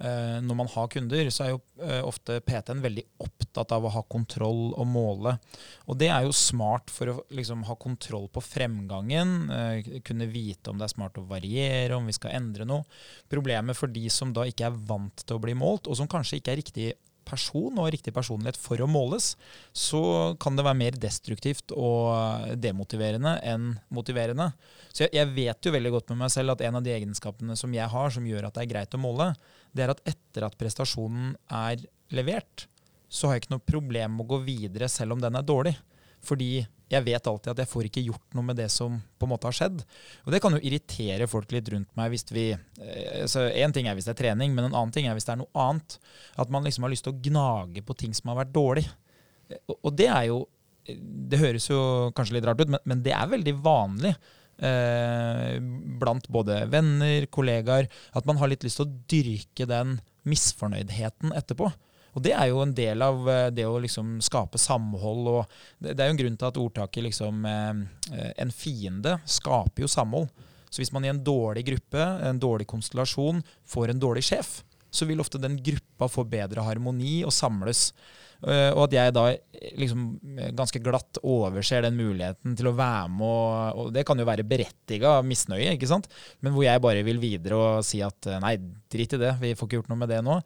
Eh, 0.00 0.38
når 0.40 0.58
man 0.62 0.70
har 0.72 0.88
kunder, 0.94 1.28
så 1.28 1.44
er 1.44 1.52
jo 1.52 1.60
eh, 1.84 2.00
ofte 2.00 2.38
PT-en 2.40 2.80
veldig 2.80 3.04
opptatt 3.20 3.76
av 3.76 3.84
å 3.84 3.92
ha 3.98 4.04
kontroll 4.08 4.72
og 4.72 4.88
måle. 4.88 5.36
Og 5.84 6.00
det 6.00 6.08
er 6.08 6.24
jo 6.24 6.32
smart 6.32 6.88
for 6.94 7.12
å 7.12 7.18
liksom, 7.36 7.66
ha 7.68 7.76
kontroll 7.76 8.30
på 8.32 8.40
fremgangen, 8.46 9.36
kunne 10.06 10.32
vite 10.32 10.72
om 10.72 10.80
det 10.80 10.88
er 10.88 10.96
smart 10.96 11.20
å 11.20 11.28
variere, 11.28 11.98
om 11.98 12.08
vi 12.08 12.16
skal 12.16 12.38
endre 12.40 12.64
noe. 12.68 12.88
Problemet 13.28 13.76
for 13.76 13.92
de 13.92 14.08
som 14.08 14.32
da 14.32 14.48
ikke 14.48 14.70
er 14.70 14.84
vant 14.88 15.20
til 15.20 15.36
å 15.36 15.44
bli 15.44 15.52
målt, 15.58 15.84
og 15.84 16.00
som 16.00 16.08
kanskje 16.08 16.40
ikke 16.40 16.56
er 16.56 16.64
riktig 16.64 16.94
person 17.26 17.80
og 17.80 17.90
riktig 17.94 18.14
personlighet 18.14 18.58
for 18.60 18.80
å 18.80 18.88
måles, 18.90 19.32
så 19.72 20.02
kan 20.40 20.56
det 20.56 20.66
være 20.66 20.80
mer 20.80 20.98
destruktivt 21.00 21.74
og 21.74 22.54
demotiverende 22.60 23.36
enn 23.46 23.72
motiverende. 23.94 24.50
Så 24.92 25.06
jeg, 25.06 25.14
jeg, 25.18 25.32
vet 25.36 25.66
jo 25.66 25.74
veldig 25.74 25.94
godt 25.96 26.12
med 26.12 26.22
meg 26.24 26.34
selv 26.34 26.54
at 26.54 26.64
en 26.66 26.78
av 26.80 26.84
de 26.86 26.94
egenskapene 26.94 27.56
som 27.58 27.74
jeg 27.74 27.88
har, 27.90 28.14
som 28.14 28.28
gjør 28.28 28.48
at 28.48 28.58
det 28.58 28.66
er 28.66 28.72
greit 28.74 28.94
å 28.96 29.02
måle, 29.02 29.32
det 29.74 29.86
er 29.86 29.94
at 29.94 30.04
etter 30.14 30.46
at 30.46 30.58
prestasjonen 30.60 31.34
er 31.50 31.82
levert, 32.14 32.68
så 33.08 33.28
har 33.28 33.36
jeg 33.36 33.44
ikke 33.44 33.56
noe 33.56 33.68
problem 33.72 34.16
med 34.16 34.26
å 34.26 34.32
gå 34.34 34.40
videre 34.46 34.90
selv 34.90 35.16
om 35.16 35.22
den 35.22 35.38
er 35.38 35.46
dårlig. 35.46 35.74
Fordi 36.24 36.64
jeg 36.94 37.04
vet 37.06 37.26
alltid 37.26 37.52
at 37.52 37.62
jeg 37.62 37.70
får 37.70 37.88
ikke 37.88 38.04
gjort 38.04 38.36
noe 38.36 38.46
med 38.46 38.58
det 38.60 38.68
som 38.72 38.96
på 39.18 39.26
en 39.26 39.32
måte 39.32 39.48
har 39.48 39.56
skjedd. 39.56 39.82
Og 40.24 40.34
det 40.34 40.40
kan 40.44 40.54
jo 40.54 40.60
irritere 40.62 41.28
folk 41.30 41.52
litt 41.54 41.70
rundt 41.72 41.90
meg 41.98 42.12
hvis 42.12 42.26
vi 42.30 42.50
altså 43.22 43.46
En 43.48 43.72
ting 43.74 43.88
er 43.88 43.96
hvis 43.96 44.06
det 44.08 44.14
er 44.14 44.20
trening, 44.20 44.54
men 44.54 44.68
en 44.68 44.76
annen 44.76 44.92
ting 44.94 45.08
er 45.08 45.16
hvis 45.16 45.26
det 45.26 45.34
er 45.34 45.40
noe 45.40 45.64
annet. 45.66 45.98
At 46.40 46.52
man 46.52 46.66
liksom 46.66 46.86
har 46.86 46.92
lyst 46.92 47.06
til 47.08 47.14
å 47.14 47.22
gnage 47.24 47.84
på 47.86 47.96
ting 47.98 48.14
som 48.16 48.32
har 48.32 48.42
vært 48.42 48.54
dårlig. 48.54 48.86
Og 49.80 49.92
det 49.96 50.10
er 50.10 50.28
jo 50.32 50.44
Det 50.84 51.38
høres 51.40 51.64
jo 51.70 52.12
kanskje 52.12 52.34
litt 52.36 52.44
rart 52.44 52.60
ut, 52.60 52.68
men, 52.68 52.80
men 52.84 53.00
det 53.00 53.14
er 53.16 53.30
veldig 53.30 53.54
vanlig. 53.64 54.10
Eh, 54.54 55.56
blant 55.98 56.28
både 56.28 56.58
venner, 56.70 57.24
kollegaer, 57.32 57.88
at 58.12 58.26
man 58.28 58.36
har 58.38 58.50
litt 58.52 58.66
lyst 58.66 58.78
til 58.78 58.84
å 58.84 58.98
dyrke 59.10 59.66
den 59.66 59.96
misfornøydheten 60.28 61.32
etterpå. 61.34 61.70
Og 62.14 62.22
det 62.22 62.34
er 62.34 62.48
jo 62.50 62.62
en 62.62 62.74
del 62.74 63.02
av 63.04 63.28
eh, 63.30 63.50
det 63.54 63.66
å 63.66 63.80
liksom 63.82 64.18
skape 64.24 64.60
samhold. 64.60 65.30
og 65.30 65.56
Det 65.82 65.98
er 65.98 66.10
jo 66.10 66.16
en 66.16 66.22
grunn 66.22 66.36
til 66.40 66.50
at 66.50 66.60
ordtaket 66.62 67.08
liksom 67.08 67.46
eh, 67.50 68.32
En 68.42 68.52
fiende 68.54 69.18
skaper 69.26 69.84
jo 69.84 69.90
samhold. 69.90 70.30
Så 70.70 70.82
hvis 70.82 70.92
man 70.94 71.04
i 71.06 71.10
en 71.12 71.22
dårlig 71.22 71.66
gruppe, 71.68 72.02
en 72.02 72.40
dårlig 72.42 72.66
konstellasjon, 72.70 73.42
får 73.66 73.92
en 73.92 74.00
dårlig 74.02 74.24
sjef, 74.26 74.56
så 74.94 75.08
vil 75.08 75.22
ofte 75.22 75.40
den 75.42 75.56
gruppa 75.62 76.08
få 76.10 76.26
bedre 76.30 76.64
harmoni 76.66 77.22
og 77.26 77.34
samles. 77.34 77.90
Uh, 78.44 78.74
og 78.74 78.82
at 78.88 78.94
jeg 78.96 79.14
da 79.16 79.22
liksom 79.80 80.02
ganske 80.58 80.80
glatt 80.84 81.20
overser 81.22 81.86
den 81.86 81.96
muligheten 81.96 82.56
til 82.58 82.68
å 82.68 82.74
være 82.76 83.08
med, 83.14 83.24
og, 83.24 83.78
og 83.80 83.94
det 83.94 84.04
kan 84.04 84.20
jo 84.20 84.26
være 84.28 84.44
berettiga 84.46 85.16
misnøye, 85.24 85.72
ikke 85.78 85.88
sant? 85.88 86.10
men 86.44 86.52
hvor 86.52 86.66
jeg 86.66 86.82
bare 86.84 87.06
vil 87.06 87.22
videre 87.22 87.56
og 87.56 87.86
si 87.86 88.02
at 88.04 88.28
nei, 88.44 88.58
drit 88.92 89.16
i 89.16 89.22
det, 89.22 89.32
vi 89.40 89.54
får 89.56 89.70
ikke 89.70 89.80
gjort 89.80 89.94
noe 89.94 90.02
med 90.02 90.12
det 90.12 90.20
nå. 90.26 90.36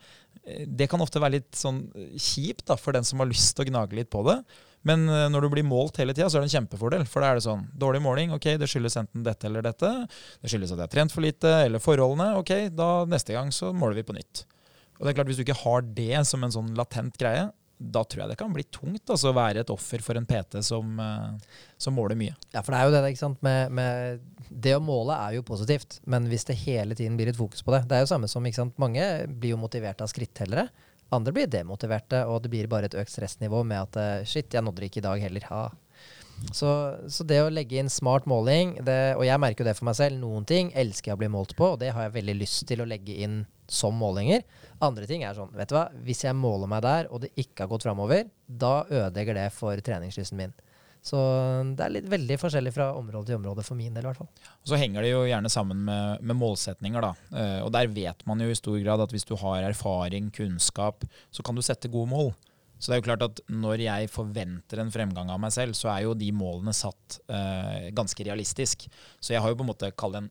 Det 0.79 0.87
kan 0.89 1.03
ofte 1.03 1.21
være 1.21 1.41
litt 1.41 1.59
sånn 1.59 1.83
kjipt 2.15 2.69
da, 2.71 2.79
for 2.79 2.95
den 2.97 3.09
som 3.09 3.21
har 3.21 3.29
lyst 3.29 3.57
til 3.57 3.67
å 3.67 3.71
gnage 3.73 3.99
litt 3.99 4.13
på 4.13 4.23
det. 4.29 4.39
Men 4.87 5.09
eh, 5.11 5.27
når 5.33 5.45
du 5.45 5.51
blir 5.53 5.67
målt 5.67 5.99
hele 6.01 6.15
tida, 6.15 6.29
så 6.31 6.39
er 6.39 6.45
det 6.45 6.51
en 6.51 6.57
kjempefordel. 6.61 7.07
For 7.09 7.25
da 7.25 7.33
er 7.33 7.39
det 7.39 7.47
sånn 7.47 7.67
Dårlig 7.79 8.03
måling, 8.05 8.35
ok, 8.37 8.53
det 8.61 8.69
skyldes 8.71 8.99
enten 9.01 9.25
dette 9.27 9.49
eller 9.49 9.65
dette. 9.67 9.91
Det 10.43 10.53
skyldes 10.53 10.75
at 10.75 10.79
jeg 10.79 10.87
har 10.87 10.95
trent 10.95 11.15
for 11.15 11.25
lite, 11.25 11.55
eller 11.67 11.83
forholdene. 11.83 12.35
Ok, 12.41 12.55
da 12.75 12.91
neste 13.11 13.37
gang 13.37 13.53
så 13.55 13.73
måler 13.75 13.99
vi 14.01 14.07
på 14.09 14.17
nytt. 14.17 14.45
Og 14.99 15.07
det 15.07 15.13
er 15.13 15.21
klart, 15.21 15.31
Hvis 15.31 15.41
du 15.41 15.47
ikke 15.47 15.63
har 15.65 15.87
det 15.97 16.27
som 16.27 16.45
en 16.45 16.55
sånn 16.55 16.75
latent 16.79 17.19
greie, 17.21 17.49
da 17.79 18.03
tror 18.03 18.25
jeg 18.25 18.33
det 18.33 18.39
kan 18.41 18.51
bli 18.55 18.65
tungt 18.75 19.07
altså, 19.07 19.31
å 19.31 19.37
være 19.37 19.63
et 19.63 19.71
offer 19.71 20.03
for 20.03 20.19
en 20.19 20.27
PT 20.27 20.59
som, 20.67 20.99
uh, 20.99 21.61
som, 21.79 21.95
måler 21.95 22.19
mye. 22.19 22.35
Ja, 22.51 22.65
for 22.65 22.75
det 22.75 22.81
er 22.81 22.89
jo 22.89 22.95
det, 22.95 23.03
ikke 23.13 23.23
sant. 23.23 23.41
Med, 23.47 23.71
med, 23.79 24.25
det 24.51 24.75
å 24.75 24.83
måle 24.83 25.15
er 25.15 25.37
jo 25.37 25.47
positivt, 25.47 26.01
men 26.11 26.27
hvis 26.31 26.49
det 26.49 26.59
hele 26.65 26.99
tiden 26.99 27.19
blir 27.19 27.31
et 27.31 27.39
fokus 27.39 27.63
på 27.63 27.75
det 27.75 27.85
Det 27.87 27.99
er 27.99 28.03
jo 28.03 28.11
samme 28.11 28.31
som 28.31 28.47
ikke 28.49 28.59
sant? 28.63 28.79
Mange 28.83 29.05
blir 29.29 29.55
jo 29.55 29.61
motivert 29.63 30.03
av 30.03 30.11
skrittellere. 30.11 30.67
Andre 31.15 31.33
blir 31.33 31.51
demotiverte, 31.51 32.25
og 32.29 32.43
det 32.45 32.53
blir 32.53 32.69
bare 32.71 32.91
et 32.91 32.97
økt 33.01 33.13
stressnivå 33.13 33.63
med 33.65 33.81
at 33.87 34.01
eh, 34.01 34.27
shit, 34.29 34.53
jeg 34.53 34.65
nådde 34.65 34.83
det 34.83 34.91
ikke 34.91 35.01
i 35.01 35.07
dag 35.07 35.23
heller. 35.25 35.47
Ha. 35.49 35.63
Så, 36.53 36.71
så, 37.11 37.25
det 37.27 37.41
å 37.43 37.51
legge 37.51 37.81
inn 37.81 37.91
smart 37.91 38.29
måling, 38.31 38.77
det, 38.87 39.17
og 39.19 39.25
jeg 39.27 39.43
merker 39.43 39.65
jo 39.65 39.69
det 39.69 39.77
for 39.79 39.89
meg 39.89 39.97
selv, 39.99 40.21
noen 40.21 40.47
ting 40.49 40.71
elsker 40.77 41.11
jeg 41.11 41.19
å 41.19 41.23
bli 41.23 41.31
målt 41.33 41.57
på, 41.59 41.73
og 41.75 41.81
det 41.83 41.91
har 41.97 42.07
jeg 42.07 42.15
veldig 42.21 42.37
lyst 42.39 42.63
til 42.69 42.85
å 42.85 42.89
legge 42.89 43.17
inn 43.25 43.41
som 43.69 43.97
målinger. 43.99 44.45
Andre 44.85 45.09
ting 45.09 45.25
er 45.27 45.37
sånn, 45.37 45.51
vet 45.57 45.73
du 45.73 45.77
hva, 45.77 45.89
hvis 46.07 46.25
jeg 46.25 46.37
måler 46.39 46.71
meg 46.71 46.85
der, 46.87 47.11
og 47.11 47.25
det 47.25 47.33
ikke 47.35 47.65
har 47.65 47.73
gått 47.73 47.89
framover, 47.89 48.29
da 48.47 48.75
ødelegger 48.87 49.41
det 49.41 49.49
for 49.57 49.85
treningslysten 49.85 50.41
min. 50.41 50.55
Så 51.05 51.19
det 51.79 51.85
er 51.85 51.95
litt 51.95 52.09
veldig 52.11 52.37
forskjellig 52.41 52.73
fra 52.75 52.91
område 52.99 53.31
til 53.31 53.39
område 53.39 53.65
for 53.67 53.79
min 53.79 53.95
del. 53.95 54.05
i 54.05 54.11
hvert 54.11 54.21
fall. 54.21 54.31
Og 54.63 54.73
så 54.73 54.81
henger 54.81 55.05
det 55.05 55.13
jo 55.13 55.23
gjerne 55.29 55.53
sammen 55.53 55.85
med, 55.87 56.25
med 56.27 56.39
målsetninger. 56.41 57.05
da. 57.05 57.13
Eh, 57.33 57.61
og 57.65 57.73
der 57.75 57.89
vet 57.93 58.27
man 58.29 58.43
jo 58.43 58.51
i 58.51 58.59
stor 58.59 58.79
grad 58.83 59.05
at 59.05 59.15
hvis 59.15 59.29
du 59.29 59.37
har 59.41 59.65
erfaring, 59.71 60.33
kunnskap, 60.35 61.07
så 61.31 61.45
kan 61.47 61.57
du 61.57 61.65
sette 61.65 61.91
gode 61.93 62.11
mål. 62.13 62.33
Så 62.79 62.91
det 62.91 62.97
er 62.97 63.01
jo 63.01 63.09
klart 63.09 63.25
at 63.27 63.41
når 63.51 63.83
jeg 63.83 64.11
forventer 64.13 64.79
en 64.79 64.93
fremgang 64.95 65.33
av 65.35 65.41
meg 65.43 65.51
selv, 65.55 65.75
så 65.75 65.91
er 65.91 66.05
jo 66.07 66.19
de 66.19 66.29
målene 66.35 66.75
satt 66.77 67.19
eh, 67.27 67.89
ganske 67.95 68.27
realistisk. 68.27 68.87
Så 69.19 69.35
jeg 69.35 69.43
har 69.43 69.51
jo 69.51 69.59
på 69.59 69.67
en 69.67 69.73
måte 69.73 69.91
kalt 69.99 70.21
en 70.21 70.31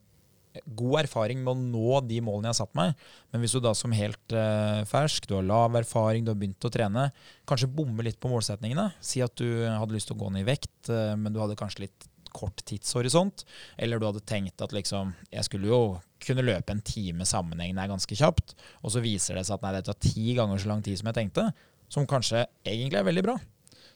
god 0.65 1.01
erfaring 1.03 1.43
med 1.43 1.53
å 1.53 1.61
nå 1.61 2.01
de 2.07 2.19
målene 2.23 2.49
jeg 2.49 2.55
har 2.55 2.59
satt 2.63 2.77
meg. 2.77 3.07
Men 3.31 3.43
hvis 3.43 3.55
du 3.55 3.61
da 3.63 3.73
som 3.77 3.95
helt 3.95 4.35
uh, 4.35 4.83
fersk, 4.89 5.29
du 5.29 5.37
har 5.37 5.47
lav 5.47 5.77
erfaring, 5.79 6.25
du 6.25 6.33
har 6.33 6.39
begynt 6.39 6.67
å 6.67 6.73
trene, 6.73 7.07
kanskje 7.49 7.71
bommer 7.71 8.07
litt 8.07 8.19
på 8.21 8.31
målsetningene. 8.31 8.89
Si 9.03 9.23
at 9.25 9.35
du 9.39 9.47
hadde 9.67 9.95
lyst 9.95 10.11
til 10.11 10.17
å 10.17 10.21
gå 10.23 10.33
ned 10.33 10.45
i 10.45 10.49
vekt, 10.51 10.75
uh, 10.91 11.15
men 11.19 11.33
du 11.33 11.41
hadde 11.43 11.59
kanskje 11.59 11.87
litt 11.87 12.09
kort 12.37 12.65
tidshorisont. 12.65 13.45
Eller 13.77 13.99
du 13.99 14.07
hadde 14.07 14.25
tenkt 14.27 14.61
at 14.63 14.75
liksom, 14.75 15.13
jeg 15.31 15.47
skulle 15.47 15.71
jo 15.71 15.81
kunne 16.23 16.45
løpe 16.45 16.73
en 16.73 16.83
time 16.85 17.25
sammenhengende 17.27 17.87
ganske 17.91 18.17
kjapt, 18.17 18.55
og 18.81 18.93
så 18.93 19.03
viser 19.03 19.37
det 19.37 19.45
seg 19.47 19.57
at 19.57 19.65
nei, 19.65 19.75
det 19.77 19.85
tar 19.87 19.99
ti 20.01 20.33
ganger 20.37 20.61
så 20.61 20.71
lang 20.71 20.83
tid 20.85 20.99
som 20.99 21.09
jeg 21.11 21.19
tenkte, 21.19 21.47
som 21.93 22.07
kanskje 22.09 22.45
egentlig 22.65 22.99
er 22.99 23.07
veldig 23.07 23.25
bra. 23.25 23.37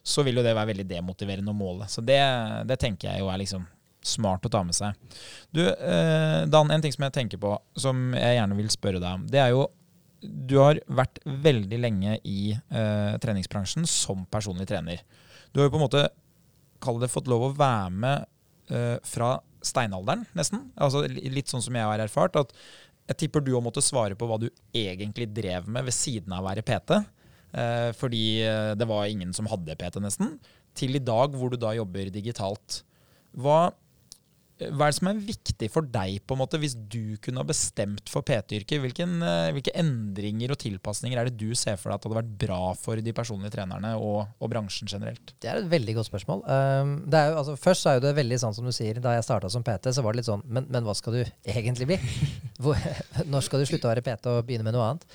Så 0.02 0.24
vil 0.26 0.40
jo 0.40 0.46
det 0.46 0.56
være 0.58 0.72
veldig 0.72 0.88
demotiverende 0.90 1.54
å 1.54 1.58
måle. 1.58 1.88
Så 1.92 2.02
det, 2.06 2.22
det 2.70 2.80
tenker 2.82 3.12
jeg 3.12 3.22
jo 3.22 3.30
er 3.30 3.42
liksom 3.42 3.68
smart 4.08 4.46
å 4.48 4.52
ta 4.52 4.64
med 4.66 4.76
seg. 4.78 4.98
Du, 5.54 5.62
eh, 5.68 6.46
Dan, 6.50 6.72
en 6.72 6.84
ting 6.84 6.94
som 6.94 7.06
jeg 7.06 7.16
tenker 7.18 7.42
på, 7.42 7.54
som 7.78 8.12
jeg 8.18 8.38
gjerne 8.40 8.58
vil 8.58 8.72
spørre 8.74 9.02
deg 9.04 9.20
om, 9.20 9.28
det 9.30 9.44
er 9.44 9.56
jo 9.56 9.70
Du 10.22 10.60
har 10.60 10.78
vært 10.86 11.18
veldig 11.26 11.78
lenge 11.82 12.20
i 12.30 12.52
eh, 12.54 13.14
treningsbransjen 13.18 13.88
som 13.90 14.28
personlig 14.30 14.68
trener. 14.70 15.00
Du 15.50 15.58
har 15.58 15.66
jo 15.66 15.72
på 15.74 15.80
en 15.80 15.86
måte, 15.88 16.04
kall 16.78 17.00
det, 17.02 17.10
fått 17.10 17.26
lov 17.32 17.48
å 17.48 17.56
være 17.58 17.90
med 17.90 18.28
eh, 18.70 19.00
fra 19.02 19.40
steinalderen, 19.66 20.28
nesten. 20.38 20.68
Altså 20.78 21.08
Litt 21.10 21.50
sånn 21.50 21.66
som 21.66 21.74
jeg 21.74 21.90
har 21.90 22.06
erfart. 22.06 22.38
at 22.38 22.54
jeg 23.10 23.26
tipper 23.26 23.44
du 23.44 23.56
har 23.56 23.64
måtte 23.66 23.84
svare 23.84 24.16
på 24.16 24.28
hva 24.30 24.38
du 24.40 24.48
egentlig 24.78 25.28
drev 25.34 25.68
med 25.68 25.90
ved 25.90 25.96
siden 25.96 26.32
av 26.36 26.44
å 26.44 26.50
være 26.52 26.64
PT. 26.68 27.02
Eh, 27.52 27.90
fordi 27.98 28.26
eh, 28.46 28.72
det 28.80 28.88
var 28.88 29.10
ingen 29.10 29.34
som 29.36 29.50
hadde 29.52 29.76
PT, 29.76 30.00
nesten. 30.04 30.38
Til 30.78 30.96
i 30.96 31.04
dag, 31.04 31.36
hvor 31.36 31.52
du 31.52 31.58
da 31.60 31.74
jobber 31.76 32.12
digitalt. 32.14 32.82
Hva, 33.36 33.72
hva 34.70 34.88
er 34.88 34.92
det 34.92 34.98
som 35.00 35.10
er 35.10 35.22
viktig 35.26 35.68
for 35.74 35.88
deg, 35.90 36.20
på 36.28 36.36
en 36.36 36.42
måte, 36.44 36.60
hvis 36.62 36.76
du 36.76 37.18
kunne 37.24 37.42
ha 37.42 37.48
bestemt 37.48 38.12
for 38.12 38.26
PT-yrket? 38.28 38.78
Eh, 38.78 39.50
hvilke 39.56 39.74
endringer 39.80 40.54
og 40.54 40.60
tilpasninger 40.62 41.18
er 41.18 41.30
det 41.30 41.40
du 41.40 41.56
ser 41.58 41.80
for 41.82 41.90
deg 41.90 41.98
at 41.98 42.06
hadde 42.06 42.20
vært 42.20 42.34
bra 42.44 42.60
for 42.78 43.02
de 43.02 43.16
personlige 43.18 43.56
trenerne 43.56 43.96
og, 43.98 44.20
og 44.38 44.52
bransjen 44.54 44.92
generelt? 44.92 45.34
Det 45.42 45.50
er 45.50 45.62
et 45.64 45.70
veldig 45.72 45.98
godt 45.98 46.12
spørsmål. 46.12 46.44
Um, 46.46 46.96
jo, 47.10 47.38
altså, 47.42 47.58
først 47.60 47.90
er 47.90 47.98
jo 47.98 48.06
det 48.06 48.16
veldig 48.20 48.42
sånn 48.44 48.58
som 48.58 48.68
du 48.68 48.74
sier, 48.76 49.02
da 49.02 49.16
jeg 49.18 49.26
starta 49.26 49.50
som 49.52 49.66
PT, 49.66 49.96
så 49.96 50.06
var 50.06 50.14
det 50.14 50.22
litt 50.22 50.30
sånn 50.30 50.44
Men, 50.46 50.68
men 50.70 50.86
hva 50.86 50.96
skal 50.98 51.18
du 51.18 51.22
egentlig 51.56 51.90
bli? 51.94 52.02
Hvor, 52.62 52.78
når 53.34 53.48
skal 53.48 53.64
du 53.64 53.70
slutte 53.70 53.90
å 53.90 53.96
være 53.96 54.06
PT 54.06 54.30
og 54.30 54.44
begynne 54.46 54.68
med 54.68 54.78
noe 54.78 54.92
annet? 54.92 55.08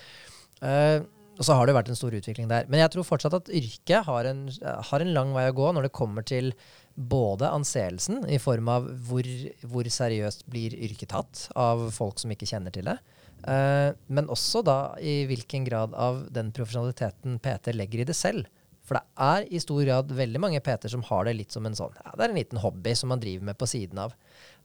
Uh, 0.58 1.06
og 1.36 1.44
så 1.44 1.52
har 1.52 1.68
det 1.68 1.76
vært 1.76 1.90
en 1.92 1.98
stor 1.98 2.14
utvikling 2.16 2.48
der. 2.48 2.64
Men 2.72 2.80
jeg 2.80 2.94
tror 2.94 3.06
fortsatt 3.06 3.36
at 3.36 3.52
yrket 3.52 4.08
har 4.08 4.28
en, 4.30 4.46
har 4.90 5.04
en 5.04 5.12
lang 5.12 5.34
vei 5.36 5.44
å 5.50 5.56
gå 5.56 5.68
når 5.76 5.88
det 5.88 5.96
kommer 5.96 6.24
til 6.26 6.54
både 6.96 7.48
anseelsen, 7.52 8.24
i 8.28 8.38
form 8.40 8.70
av 8.72 8.88
hvor, 9.08 9.26
hvor, 9.68 9.88
seriøst 9.92 10.46
blir 10.48 10.74
yrket 10.74 11.12
tatt 11.12 11.46
av 11.54 11.90
folk 11.94 12.20
som 12.22 12.32
ikke 12.32 12.48
kjenner 12.48 12.72
til 12.72 12.88
det, 12.88 12.96
uh, 13.44 13.92
men 14.08 14.30
også 14.32 14.64
da 14.64 14.78
i 14.98 15.20
hvilken 15.28 15.66
grad 15.68 15.94
av 15.94 16.24
den 16.32 16.52
profesjonaliteten 16.56 17.36
PT 17.44 17.76
legger 17.76 18.02
i 18.02 18.08
det 18.08 18.16
selv. 18.16 18.48
For 18.86 18.96
det 18.96 19.04
er 19.26 19.48
i 19.50 19.60
stor 19.60 19.82
grad 19.82 20.14
veldig 20.14 20.40
mange 20.40 20.62
PT-er 20.62 20.92
som 20.92 21.04
har 21.08 21.26
det 21.26 21.34
litt 21.36 21.52
som 21.52 21.66
en 21.66 21.74
sånn 21.74 21.94
ja, 21.98 22.12
det 22.14 22.22
er 22.22 22.32
en 22.32 22.38
liten 22.38 22.62
hobby 22.62 22.94
som 22.94 23.10
man 23.10 23.20
driver 23.22 23.48
med 23.48 23.58
på 23.58 23.68
siden 23.68 23.98
av. 23.98 24.14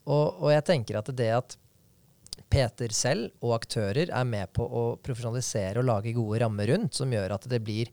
Og, 0.05 0.43
og 0.43 0.51
jeg 0.53 0.65
tenker 0.69 0.99
at 0.99 1.09
det 1.17 1.31
at 1.33 1.57
PT-er 2.51 2.93
selv 2.95 3.43
og 3.43 3.55
aktører 3.57 4.11
er 4.11 4.27
med 4.27 4.51
på 4.55 4.65
å 4.65 4.83
profesjonalisere 5.03 5.81
og 5.81 5.87
lage 5.87 6.13
gode 6.15 6.41
rammer 6.43 6.69
rundt, 6.69 6.93
som 6.97 7.11
gjør 7.11 7.35
at 7.37 7.47
det 7.49 7.61
blir 7.65 7.91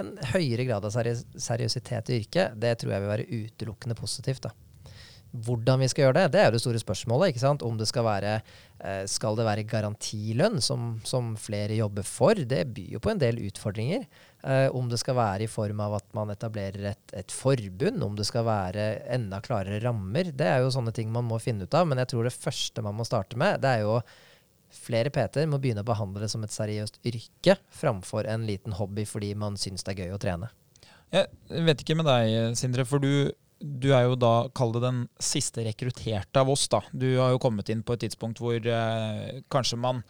en 0.00 0.16
høyere 0.32 0.66
grad 0.68 0.88
av 0.88 0.96
seriøsitet 0.96 2.10
i 2.10 2.18
yrket, 2.22 2.58
det 2.60 2.74
tror 2.80 2.96
jeg 2.96 3.04
vil 3.04 3.14
være 3.14 3.30
utelukkende 3.30 3.96
positivt. 3.98 4.48
da. 4.48 4.56
Hvordan 5.30 5.78
vi 5.78 5.86
skal 5.86 6.08
gjøre 6.08 6.16
det, 6.16 6.32
det 6.34 6.40
er 6.40 6.48
jo 6.48 6.56
det 6.56 6.62
store 6.64 6.80
spørsmålet. 6.82 7.30
ikke 7.30 7.42
sant? 7.44 7.62
Om 7.62 7.76
det 7.78 7.86
skal 7.86 8.02
være, 8.02 8.32
eh, 8.82 9.04
skal 9.06 9.36
det 9.38 9.44
være 9.46 9.62
garantilønn, 9.62 10.58
som, 10.60 10.98
som, 11.06 11.36
flere 11.38 11.76
jobber 11.78 12.02
for, 12.02 12.34
det 12.34 12.64
byr 12.74 12.96
jo 12.96 13.02
på 13.04 13.12
en 13.12 13.20
del 13.22 13.38
utfordringer. 13.46 14.08
Eh, 14.42 14.66
om 14.74 14.88
det 14.90 14.98
skal 14.98 15.14
være 15.14 15.46
i 15.46 15.50
form 15.50 15.84
av 15.84 15.94
at 16.00 16.08
man 16.18 16.34
etablerer 16.34 16.90
et, 16.90 17.14
et, 17.14 17.30
forbund, 17.30 18.02
om 18.02 18.16
det 18.18 18.26
skal 18.26 18.48
være 18.48 19.06
enda 19.06 19.38
klarere 19.44 19.78
rammer, 19.84 20.32
det 20.34 20.48
er 20.50 20.64
jo 20.64 20.74
sånne 20.74 20.92
ting 20.96 21.12
man 21.14 21.28
må 21.28 21.38
finne 21.38 21.68
ut 21.68 21.78
av. 21.78 21.86
Men 21.86 22.02
jeg 22.02 22.10
tror 22.10 22.26
det 22.26 22.34
første 22.34 22.82
man 22.82 22.98
må 22.98 23.06
starte 23.06 23.38
med, 23.38 23.62
det 23.62 23.70
er 23.76 23.86
jo 23.86 24.00
flere 24.74 25.12
PT-er 25.14 25.48
må 25.50 25.60
begynne 25.62 25.84
å 25.84 25.88
behandle 25.88 26.22
det 26.24 26.30
som 26.32 26.44
et 26.46 26.54
seriøst 26.54 27.00
yrke, 27.06 27.58
framfor 27.74 28.28
en 28.30 28.46
liten 28.48 28.76
hobby 28.78 29.06
fordi 29.08 29.34
man 29.38 29.58
syns 29.60 29.86
det 29.86 29.94
er 29.94 30.06
gøy 30.06 30.16
å 30.16 30.22
trene. 30.22 30.50
Jeg 31.10 31.64
vet 31.66 31.82
ikke 31.82 31.96
med 31.98 32.06
deg, 32.06 32.56
Sindre, 32.58 32.86
for 32.86 33.02
du, 33.02 33.32
du 33.58 33.90
er 33.90 34.06
jo 34.06 34.18
da, 34.18 34.34
kall 34.54 34.74
det 34.76 34.84
den 34.84 35.04
siste 35.22 35.64
rekrutterte 35.66 36.42
av 36.42 36.50
oss. 36.52 36.68
da. 36.70 36.84
Du 36.92 37.08
har 37.18 37.34
jo 37.34 37.42
kommet 37.42 37.72
inn 37.72 37.82
på 37.82 37.96
et 37.96 38.04
tidspunkt 38.06 38.42
hvor 38.42 38.54
eh, 38.56 39.40
kanskje 39.50 39.80
man 39.80 40.04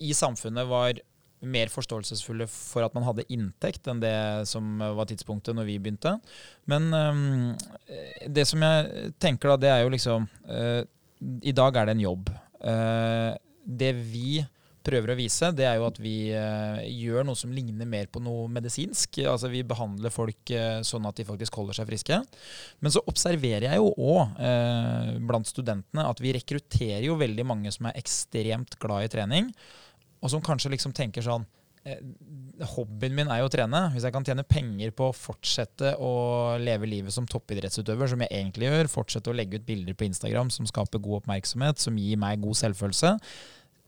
i 0.00 0.14
samfunnet 0.16 0.68
var 0.70 1.00
mer 1.40 1.70
forståelsesfulle 1.72 2.46
for 2.52 2.84
at 2.84 2.94
man 2.96 3.06
hadde 3.06 3.26
inntekt 3.32 3.88
enn 3.88 4.00
det 4.02 4.14
som 4.48 4.80
var 4.80 5.08
tidspunktet 5.08 5.56
når 5.56 5.68
vi 5.68 5.78
begynte. 5.80 6.18
Men 6.68 6.90
um, 6.92 7.52
det 8.28 8.44
som 8.48 8.60
jeg 8.64 9.12
tenker 9.22 9.54
da, 9.54 9.60
det 9.60 9.70
er 9.72 9.84
jo 9.84 9.92
liksom 9.94 10.26
uh, 10.50 10.82
I 11.40 11.54
dag 11.56 11.76
er 11.76 11.88
det 11.88 11.96
en 11.96 12.04
jobb. 12.04 12.28
Uh, 12.60 13.32
det 13.78 13.92
vi 13.98 14.40
prøver 14.86 15.12
å 15.12 15.18
vise, 15.18 15.50
det 15.56 15.66
er 15.68 15.76
jo 15.78 15.86
at 15.90 15.98
vi 16.00 16.14
uh, 16.32 16.80
gjør 16.84 17.26
noe 17.28 17.38
som 17.38 17.52
ligner 17.52 17.88
mer 17.88 18.08
på 18.12 18.22
noe 18.24 18.48
medisinsk. 18.52 19.20
Altså 19.28 19.50
Vi 19.52 19.62
behandler 19.68 20.12
folk 20.14 20.52
uh, 20.56 20.80
sånn 20.86 21.06
at 21.08 21.20
de 21.20 21.26
faktisk 21.28 21.60
holder 21.60 21.76
seg 21.76 21.90
friske. 21.90 22.20
Men 22.80 22.94
så 22.94 23.04
observerer 23.10 23.68
jeg 23.68 23.80
jo 23.80 23.92
òg 23.92 24.40
eh, 24.40 25.14
blant 25.26 25.48
studentene 25.48 26.06
at 26.08 26.20
vi 26.22 26.32
rekrutterer 26.34 27.04
jo 27.06 27.18
veldig 27.20 27.44
mange 27.46 27.72
som 27.74 27.90
er 27.90 27.98
ekstremt 28.00 28.78
glad 28.80 29.06
i 29.06 29.12
trening, 29.12 29.50
og 30.20 30.32
som 30.32 30.44
kanskje 30.44 30.72
liksom 30.74 30.96
tenker 30.96 31.24
sånn 31.24 31.46
Hobbyen 31.80 33.14
min 33.16 33.30
er 33.32 33.38
jo 33.40 33.46
å 33.48 33.52
trene. 33.52 33.78
Hvis 33.94 34.04
jeg 34.04 34.12
kan 34.12 34.24
tjene 34.26 34.44
penger 34.44 34.90
på 34.92 35.06
å 35.08 35.14
fortsette 35.16 35.94
å 35.96 36.10
leve 36.60 36.84
livet 36.84 37.14
som 37.14 37.24
toppidrettsutøver, 37.24 38.10
som 38.12 38.20
jeg 38.20 38.34
egentlig 38.36 38.68
gjør, 38.68 38.90
fortsette 38.92 39.32
å 39.32 39.36
legge 39.36 39.56
ut 39.56 39.64
bilder 39.64 39.96
på 39.96 40.04
Instagram 40.10 40.52
som 40.52 40.68
skaper 40.68 41.00
god 41.00 41.22
oppmerksomhet, 41.22 41.80
som 41.80 41.96
gir 41.96 42.20
meg 42.20 42.44
god 42.44 42.60
selvfølelse, 42.60 43.14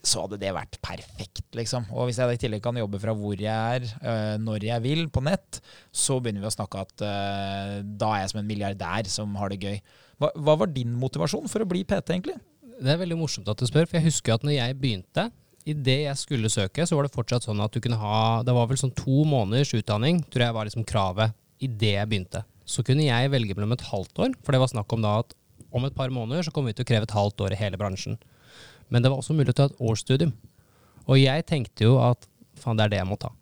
så 0.02 0.24
hadde 0.24 0.38
det 0.42 0.50
vært 0.54 0.78
perfekt, 0.82 1.44
liksom. 1.54 1.86
Og 1.94 2.08
hvis 2.08 2.18
jeg 2.18 2.34
i 2.34 2.40
tillegg 2.42 2.62
kan 2.64 2.78
jobbe 2.78 2.98
fra 3.02 3.14
hvor 3.14 3.38
jeg 3.38 3.50
er, 3.52 3.84
uh, 4.02 4.34
når 4.42 4.66
jeg 4.66 4.82
vil, 4.84 5.04
på 5.14 5.22
nett, 5.22 5.60
så 5.94 6.18
begynner 6.18 6.42
vi 6.42 6.50
å 6.50 6.54
snakke 6.54 6.82
at 6.82 7.04
uh, 7.06 7.76
da 7.86 8.14
er 8.16 8.24
jeg 8.24 8.32
som 8.32 8.40
en 8.42 8.48
milliardær 8.48 9.10
som 9.10 9.36
har 9.38 9.52
det 9.52 9.60
gøy. 9.62 9.78
Hva, 10.18 10.32
hva, 10.34 10.56
var 10.58 10.72
din 10.74 10.96
motivasjon 10.98 11.46
for 11.50 11.62
å 11.62 11.68
bli 11.70 11.84
PT, 11.86 12.16
egentlig? 12.16 12.38
Det 12.82 12.90
er 12.90 12.98
veldig 12.98 13.20
morsomt 13.20 13.50
at 13.52 13.62
du 13.62 13.68
spør, 13.68 13.86
for 13.86 14.00
jeg 14.00 14.08
husker 14.08 14.34
at 14.34 14.46
når 14.46 14.58
jeg 14.58 14.78
begynte 14.80 15.28
idet 15.68 16.00
jeg 16.08 16.18
skulle 16.18 16.50
søke, 16.50 16.86
så 16.86 16.98
var 16.98 17.06
det 17.06 17.14
fortsatt 17.14 17.46
sånn 17.46 17.62
at 17.62 17.70
du 17.70 17.78
kunne 17.78 18.00
ha 18.00 18.42
Det 18.42 18.54
var 18.56 18.66
vel 18.66 18.80
sånn 18.80 18.94
to 18.98 19.22
måneders 19.28 19.70
utdanning, 19.78 20.18
tror 20.26 20.48
jeg 20.48 20.56
var 20.56 20.66
liksom 20.66 20.86
kravet 20.88 21.36
idet 21.62 21.94
jeg 21.94 22.10
begynte. 22.10 22.42
Så 22.66 22.82
kunne 22.86 23.06
jeg 23.06 23.30
velge 23.30 23.54
mellom 23.54 23.74
et 23.76 23.86
halvt 23.86 24.24
år, 24.26 24.34
for 24.42 24.54
det 24.54 24.62
var 24.62 24.72
snakk 24.72 24.94
om 24.94 25.04
da 25.04 25.20
at 25.22 25.36
om 25.72 25.86
et 25.86 25.94
par 25.96 26.10
måneder 26.12 26.44
så 26.44 26.52
kommer 26.54 26.72
vi 26.72 26.80
til 26.80 26.86
å 26.86 26.90
kreve 26.90 27.06
et 27.06 27.14
halvt 27.14 27.46
år 27.46 27.54
i 27.54 27.60
hele 27.60 27.78
bransjen. 27.80 28.18
Men 28.92 29.04
det 29.04 29.10
var 29.12 29.22
også 29.22 29.36
mulig 29.36 29.54
å 29.54 29.58
ta 29.58 29.68
et 29.70 29.80
årsstudium. 29.80 30.34
Og 31.08 31.18
jeg 31.18 31.46
tenkte 31.48 31.88
jo 31.88 31.96
at 32.04 32.28
faen, 32.60 32.78
det 32.78 32.86
er 32.86 32.92
det 32.92 33.00
jeg 33.00 33.10
må 33.10 33.18
ta. 33.20 33.32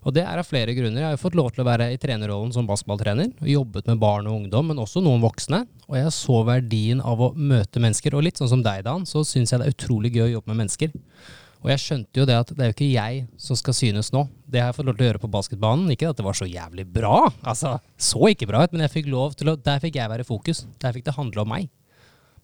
Og 0.00 0.14
det 0.16 0.22
er 0.24 0.40
av 0.40 0.48
flere 0.48 0.72
grunner. 0.72 1.02
Jeg 1.02 1.08
har 1.10 1.16
jo 1.16 1.20
fått 1.20 1.36
lov 1.36 1.50
til 1.52 1.62
å 1.62 1.68
være 1.68 1.90
i 1.92 1.98
trenerrollen 2.00 2.54
som 2.54 2.68
basketballtrener. 2.68 3.34
og 3.42 3.50
Jobbet 3.52 3.90
med 3.90 4.00
barn 4.00 4.30
og 4.30 4.38
ungdom, 4.38 4.70
men 4.72 4.80
også 4.80 5.02
noen 5.04 5.20
voksne. 5.20 5.66
Og 5.90 5.98
jeg 5.98 6.14
så 6.16 6.40
verdien 6.48 7.02
av 7.04 7.20
å 7.20 7.34
møte 7.36 7.82
mennesker. 7.84 8.16
Og 8.16 8.24
litt 8.24 8.40
sånn 8.40 8.48
som 8.48 8.64
deg, 8.64 8.82
Dan, 8.86 9.04
så 9.08 9.22
syns 9.28 9.52
jeg 9.52 9.60
det 9.60 9.68
er 9.68 9.76
utrolig 9.76 10.14
gøy 10.14 10.24
å 10.24 10.32
jobbe 10.38 10.52
med 10.52 10.62
mennesker. 10.62 10.94
Og 11.60 11.68
jeg 11.68 11.82
skjønte 11.82 12.22
jo 12.22 12.24
det 12.24 12.38
at 12.40 12.52
det 12.56 12.64
er 12.64 12.70
jo 12.70 12.76
ikke 12.78 12.88
jeg 12.88 13.24
som 13.44 13.58
skal 13.60 13.76
synes 13.76 14.08
nå. 14.14 14.22
Det 14.48 14.62
har 14.62 14.70
jeg 14.70 14.78
fått 14.78 14.88
lov 14.88 14.96
til 14.96 15.04
å 15.04 15.10
gjøre 15.10 15.20
på 15.26 15.32
basketbanen. 15.34 15.90
Ikke 15.92 16.08
at 16.08 16.16
det 16.16 16.24
var 16.24 16.38
så 16.38 16.48
jævlig 16.48 16.86
bra, 16.88 17.18
altså 17.44 17.74
så 18.00 18.30
ikke 18.32 18.48
bra 18.48 18.64
ut, 18.64 18.72
men 18.72 18.86
jeg 18.86 18.94
fikk 18.94 19.10
lov 19.12 19.36
til 19.36 19.52
å, 19.52 19.58
der 19.60 19.82
fikk 19.82 20.00
jeg 20.00 20.12
være 20.12 20.24
fokus. 20.24 20.64
Der 20.80 20.96
fikk 20.96 21.04
det 21.10 21.18
handle 21.18 21.44
om 21.44 21.52
meg. 21.52 21.68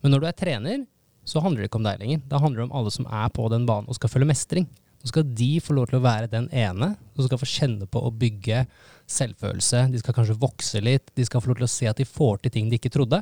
Men 0.03 0.13
når 0.13 0.21
du 0.21 0.29
er 0.29 0.37
trener, 0.37 0.85
så 1.27 1.41
handler 1.43 1.63
det 1.63 1.71
ikke 1.71 1.81
om 1.81 1.87
deg 1.87 2.01
lenger. 2.01 2.21
Da 2.31 2.39
handler 2.39 2.61
det 2.63 2.67
om 2.69 2.75
alle 2.79 2.93
som 2.93 3.07
er 3.11 3.31
på 3.35 3.47
den 3.51 3.65
banen 3.67 3.89
og 3.91 3.97
skal 3.97 4.11
føle 4.11 4.27
mestring. 4.29 4.67
Nå 4.97 5.11
skal 5.11 5.27
de 5.37 5.49
få 5.61 5.75
lov 5.77 5.89
til 5.89 5.99
å 5.99 6.05
være 6.05 6.29
den 6.31 6.47
ene 6.55 6.93
som 7.15 7.27
skal 7.27 7.41
få 7.41 7.49
kjenne 7.49 7.87
på 7.91 8.01
å 8.01 8.13
bygge 8.15 8.63
selvfølelse. 9.11 9.83
De 9.91 10.01
skal 10.01 10.15
kanskje 10.17 10.37
vokse 10.39 10.81
litt. 10.83 11.11
De 11.17 11.25
skal 11.27 11.43
få 11.43 11.51
lov 11.51 11.59
til 11.59 11.67
å 11.67 11.71
se 11.71 11.89
at 11.91 11.99
de 11.99 12.07
får 12.07 12.41
til 12.43 12.55
ting 12.55 12.71
de 12.71 12.79
ikke 12.79 12.93
trodde. 12.93 13.21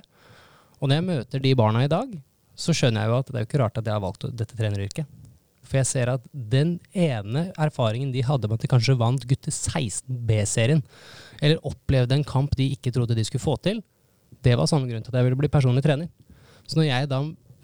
Og 0.80 0.88
når 0.88 1.00
jeg 1.00 1.08
møter 1.10 1.44
de 1.44 1.54
barna 1.58 1.84
i 1.86 1.92
dag, 1.92 2.14
så 2.56 2.76
skjønner 2.76 3.04
jeg 3.04 3.12
jo 3.12 3.20
at 3.20 3.30
det 3.30 3.38
er 3.38 3.44
jo 3.44 3.50
ikke 3.50 3.62
rart 3.64 3.80
at 3.82 3.88
jeg 3.90 3.98
har 3.98 4.04
valgt 4.04 4.28
dette 4.32 4.58
treneryrket. 4.58 5.10
For 5.66 5.80
jeg 5.80 5.90
ser 5.90 6.12
at 6.14 6.26
den 6.32 6.76
ene 6.94 7.48
erfaringen 7.58 8.12
de 8.14 8.24
hadde 8.24 8.48
med 8.48 8.60
at 8.60 8.66
de 8.66 8.70
kanskje 8.70 8.98
vant 9.00 9.26
gutte 9.28 9.52
16 9.52 10.06
B-serien, 10.28 10.84
eller 11.42 11.64
opplevde 11.66 12.16
en 12.16 12.28
kamp 12.28 12.54
de 12.56 12.70
ikke 12.76 12.94
trodde 12.96 13.18
de 13.18 13.26
skulle 13.26 13.44
få 13.44 13.58
til, 13.66 13.82
det 14.46 14.54
var 14.60 14.70
samme 14.70 14.88
grunn 14.90 15.02
til 15.04 15.12
at 15.12 15.20
jeg 15.20 15.28
ville 15.28 15.40
bli 15.40 15.50
personlig 15.50 15.82
trener. 15.86 16.12
Så 16.70 16.78
når 16.78 16.88
jeg 16.88 17.10
da 17.10 17.20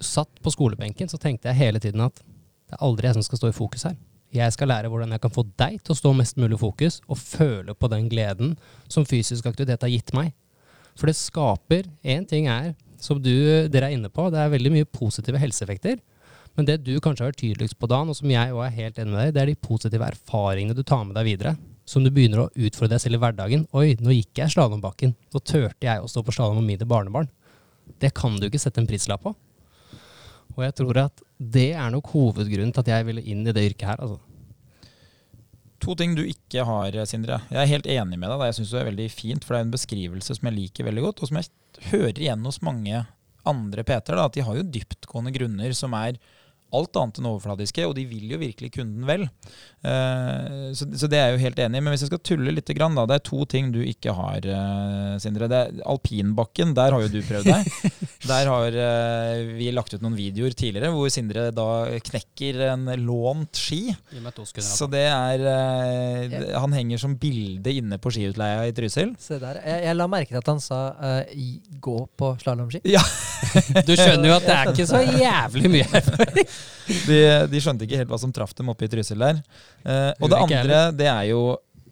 satt 0.06 0.42
på 0.44 0.54
skolebenken, 0.54 1.10
så 1.10 1.20
tenkte 1.22 1.52
jeg 1.52 1.60
hele 1.60 1.82
tiden 1.82 2.04
at 2.06 2.22
det 2.22 2.78
er 2.78 2.86
aldri 2.86 3.10
jeg 3.10 3.18
som 3.18 3.26
skal 3.26 3.42
stå 3.42 3.52
i 3.52 3.56
fokus 3.56 3.88
her. 3.90 3.98
Jeg 4.32 4.54
skal 4.56 4.70
lære 4.72 4.88
hvordan 4.88 5.12
jeg 5.12 5.22
kan 5.24 5.34
få 5.34 5.44
deg 5.60 5.82
til 5.84 5.92
å 5.92 5.98
stå 5.98 6.14
mest 6.16 6.38
mulig 6.40 6.56
i 6.56 6.62
fokus, 6.62 7.02
og 7.12 7.20
føle 7.20 7.76
på 7.76 7.90
den 7.92 8.08
gleden 8.12 8.54
som 8.88 9.08
fysisk 9.08 9.50
aktivitet 9.50 9.84
har 9.84 9.92
gitt 9.92 10.14
meg. 10.16 10.32
For 10.96 11.10
det 11.10 11.18
skaper 11.20 11.90
Én 12.04 12.28
ting 12.28 12.48
er, 12.52 12.74
som 13.02 13.20
du, 13.20 13.34
dere 13.72 13.90
er 13.90 13.98
inne 13.98 14.12
på, 14.14 14.30
det 14.32 14.40
er 14.40 14.54
veldig 14.54 14.72
mye 14.72 14.88
positive 14.88 15.40
helseeffekter. 15.42 16.00
Men 16.56 16.68
det 16.68 16.82
du 16.86 16.94
kanskje 17.00 17.26
har 17.26 17.32
vært 17.32 17.42
tydeligst 17.42 17.78
på, 17.80 17.90
Dan, 17.92 18.12
og 18.12 18.18
som 18.18 18.32
jeg 18.32 18.56
òg 18.56 18.64
er 18.66 18.78
helt 18.78 19.00
enig 19.00 19.14
med 19.14 19.22
deg 19.24 19.36
det 19.36 19.44
er 19.44 19.52
de 19.52 19.60
positive 19.68 20.08
erfaringene 20.08 20.76
du 20.76 20.84
tar 20.84 21.04
med 21.08 21.16
deg 21.18 21.28
videre. 21.28 21.56
Som 21.88 22.06
du 22.06 22.12
begynner 22.14 22.46
å 22.46 22.50
utfordre 22.54 22.96
deg 22.96 23.04
selv 23.04 23.18
i 23.18 23.22
hverdagen. 23.24 23.64
Oi, 23.76 23.96
nå 24.00 24.14
gikk 24.16 24.44
jeg 24.44 24.54
slalåmbakken. 24.54 25.16
Nå 25.34 25.44
turte 25.44 25.88
jeg 25.88 26.00
å 26.00 26.08
stå 26.12 26.24
på 26.24 26.36
slalåm 26.36 26.62
med 26.62 26.76
mine 26.76 26.88
barnebarn. 26.88 27.32
Det 28.00 28.14
kan 28.16 28.38
du 28.40 28.48
ikke 28.48 28.62
sette 28.62 28.80
en 28.84 28.88
prislapp 28.88 29.26
på. 29.26 29.34
Og 30.56 30.66
jeg 30.66 30.76
tror 30.78 31.00
at 31.08 31.24
det 31.40 31.72
er 31.74 31.94
nok 31.94 32.12
hovedgrunnen 32.14 32.74
til 32.76 32.84
at 32.84 32.92
jeg 32.94 33.08
ville 33.08 33.24
inn 33.24 33.46
i 33.48 33.56
det 33.56 33.64
yrket 33.72 33.88
her. 33.88 34.02
altså. 34.02 34.20
To 35.82 35.96
ting 35.98 36.14
du 36.14 36.22
ikke 36.22 36.66
har, 36.68 36.98
Sindre. 37.10 37.40
Jeg 37.50 37.62
er 37.64 37.72
helt 37.72 37.90
enig 37.90 38.20
med 38.20 38.30
deg. 38.30 38.44
Jeg 38.50 38.60
syns 38.60 38.74
det 38.74 38.82
er 38.82 38.90
veldig 38.92 39.08
fint, 39.14 39.46
for 39.46 39.56
det 39.56 39.62
er 39.62 39.66
en 39.66 39.74
beskrivelse 39.74 40.38
som 40.38 40.50
jeg 40.50 40.58
liker 40.58 40.86
veldig 40.86 41.06
godt, 41.08 41.24
og 41.24 41.32
som 41.32 41.40
jeg 41.40 41.90
hører 41.90 42.22
igjen 42.22 42.46
hos 42.46 42.62
mange 42.66 43.02
andre 43.48 43.86
PT-er. 43.88 44.22
At 44.22 44.38
de 44.38 44.46
har 44.46 44.60
jo 44.60 44.68
dyptgående 44.76 45.34
grunner 45.34 45.74
som 45.78 45.96
er 45.98 46.20
alt 46.78 46.98
annet 47.00 47.20
enn 47.20 47.30
overfladiske, 47.32 47.86
og 47.88 47.96
de 47.98 48.06
vil 48.10 48.32
jo 48.32 48.40
virkelig 48.42 48.72
kunden 48.78 49.08
vel. 49.08 49.28
Uh, 49.82 50.72
så, 50.78 50.86
så, 50.86 51.10
det 51.10 51.18
er 51.18 51.32
jeg 51.32 51.38
jo 51.38 51.44
helt 51.46 51.62
enig 51.64 51.80
i. 51.80 51.84
Men 51.84 51.94
hvis 51.94 52.06
jeg 52.06 52.12
skal 52.12 52.22
tulle 52.24 52.54
litt, 52.54 52.72
grann, 52.78 52.96
da, 52.96 53.04
det 53.10 53.18
er 53.18 53.26
to 53.28 53.44
ting 53.50 53.72
du 53.74 53.82
ikke 53.84 54.14
har, 54.16 54.46
uh, 54.48 55.16
Sindre. 55.22 55.50
Det 55.52 55.60
er 55.60 55.82
alpinbakken, 55.92 56.76
der 56.78 56.96
har 56.96 57.06
jo 57.06 57.12
du 57.12 57.20
prøvd 57.28 57.50
deg. 57.50 57.92
der 58.32 58.52
har 58.52 58.78
uh, 58.78 59.54
vi 59.58 59.72
lagt 59.76 59.96
ut 59.96 60.04
noen 60.04 60.18
videoer 60.18 60.56
tidligere 60.56 60.94
hvor 60.96 61.12
Sindre 61.12 61.50
da 61.56 61.68
knekker 62.12 62.62
en 62.72 62.88
lånt 63.02 63.60
ski. 63.60 63.82
Så 64.62 64.88
det 64.92 65.06
er 65.10 65.44
Han 66.62 66.74
henger 66.76 67.02
som 67.02 67.18
bilde 67.20 67.74
inne 67.82 68.00
på 68.02 68.14
skiutleia 68.14 68.64
i 68.70 68.76
Trysil. 68.76 69.16
Se 69.22 69.40
der. 69.42 69.60
Jeg, 69.66 69.86
jeg 69.90 69.98
la 69.98 70.08
merke 70.12 70.32
til 70.32 70.42
at 70.42 70.52
han 70.54 70.62
sa 70.64 70.82
gå 71.82 71.98
på 72.18 72.34
slalåmski. 72.42 72.84
Ja. 72.88 73.04
du 73.88 73.94
skjønner 73.98 74.30
jo 74.30 74.36
at 74.38 74.46
det 74.46 74.56
er 74.56 74.72
ikke 74.72 74.88
så 74.90 75.02
jævlig 75.02 75.72
mye 75.74 75.88
erfaring. 76.02 76.52
De, 77.08 77.20
de, 77.52 77.62
skjønte 77.62 77.88
ikke 77.88 78.02
helt 78.02 78.12
hva 78.12 78.20
som 78.22 78.34
traff 78.36 78.56
dem 78.58 78.72
oppe 78.74 78.88
i 78.88 78.92
Trysil 78.92 79.22
der. 79.22 79.42
Eh, 79.84 80.10
og 80.20 80.32
det 80.32 80.40
andre, 80.40 80.82
det 80.96 81.08
er 81.12 81.30
jo 81.32 81.42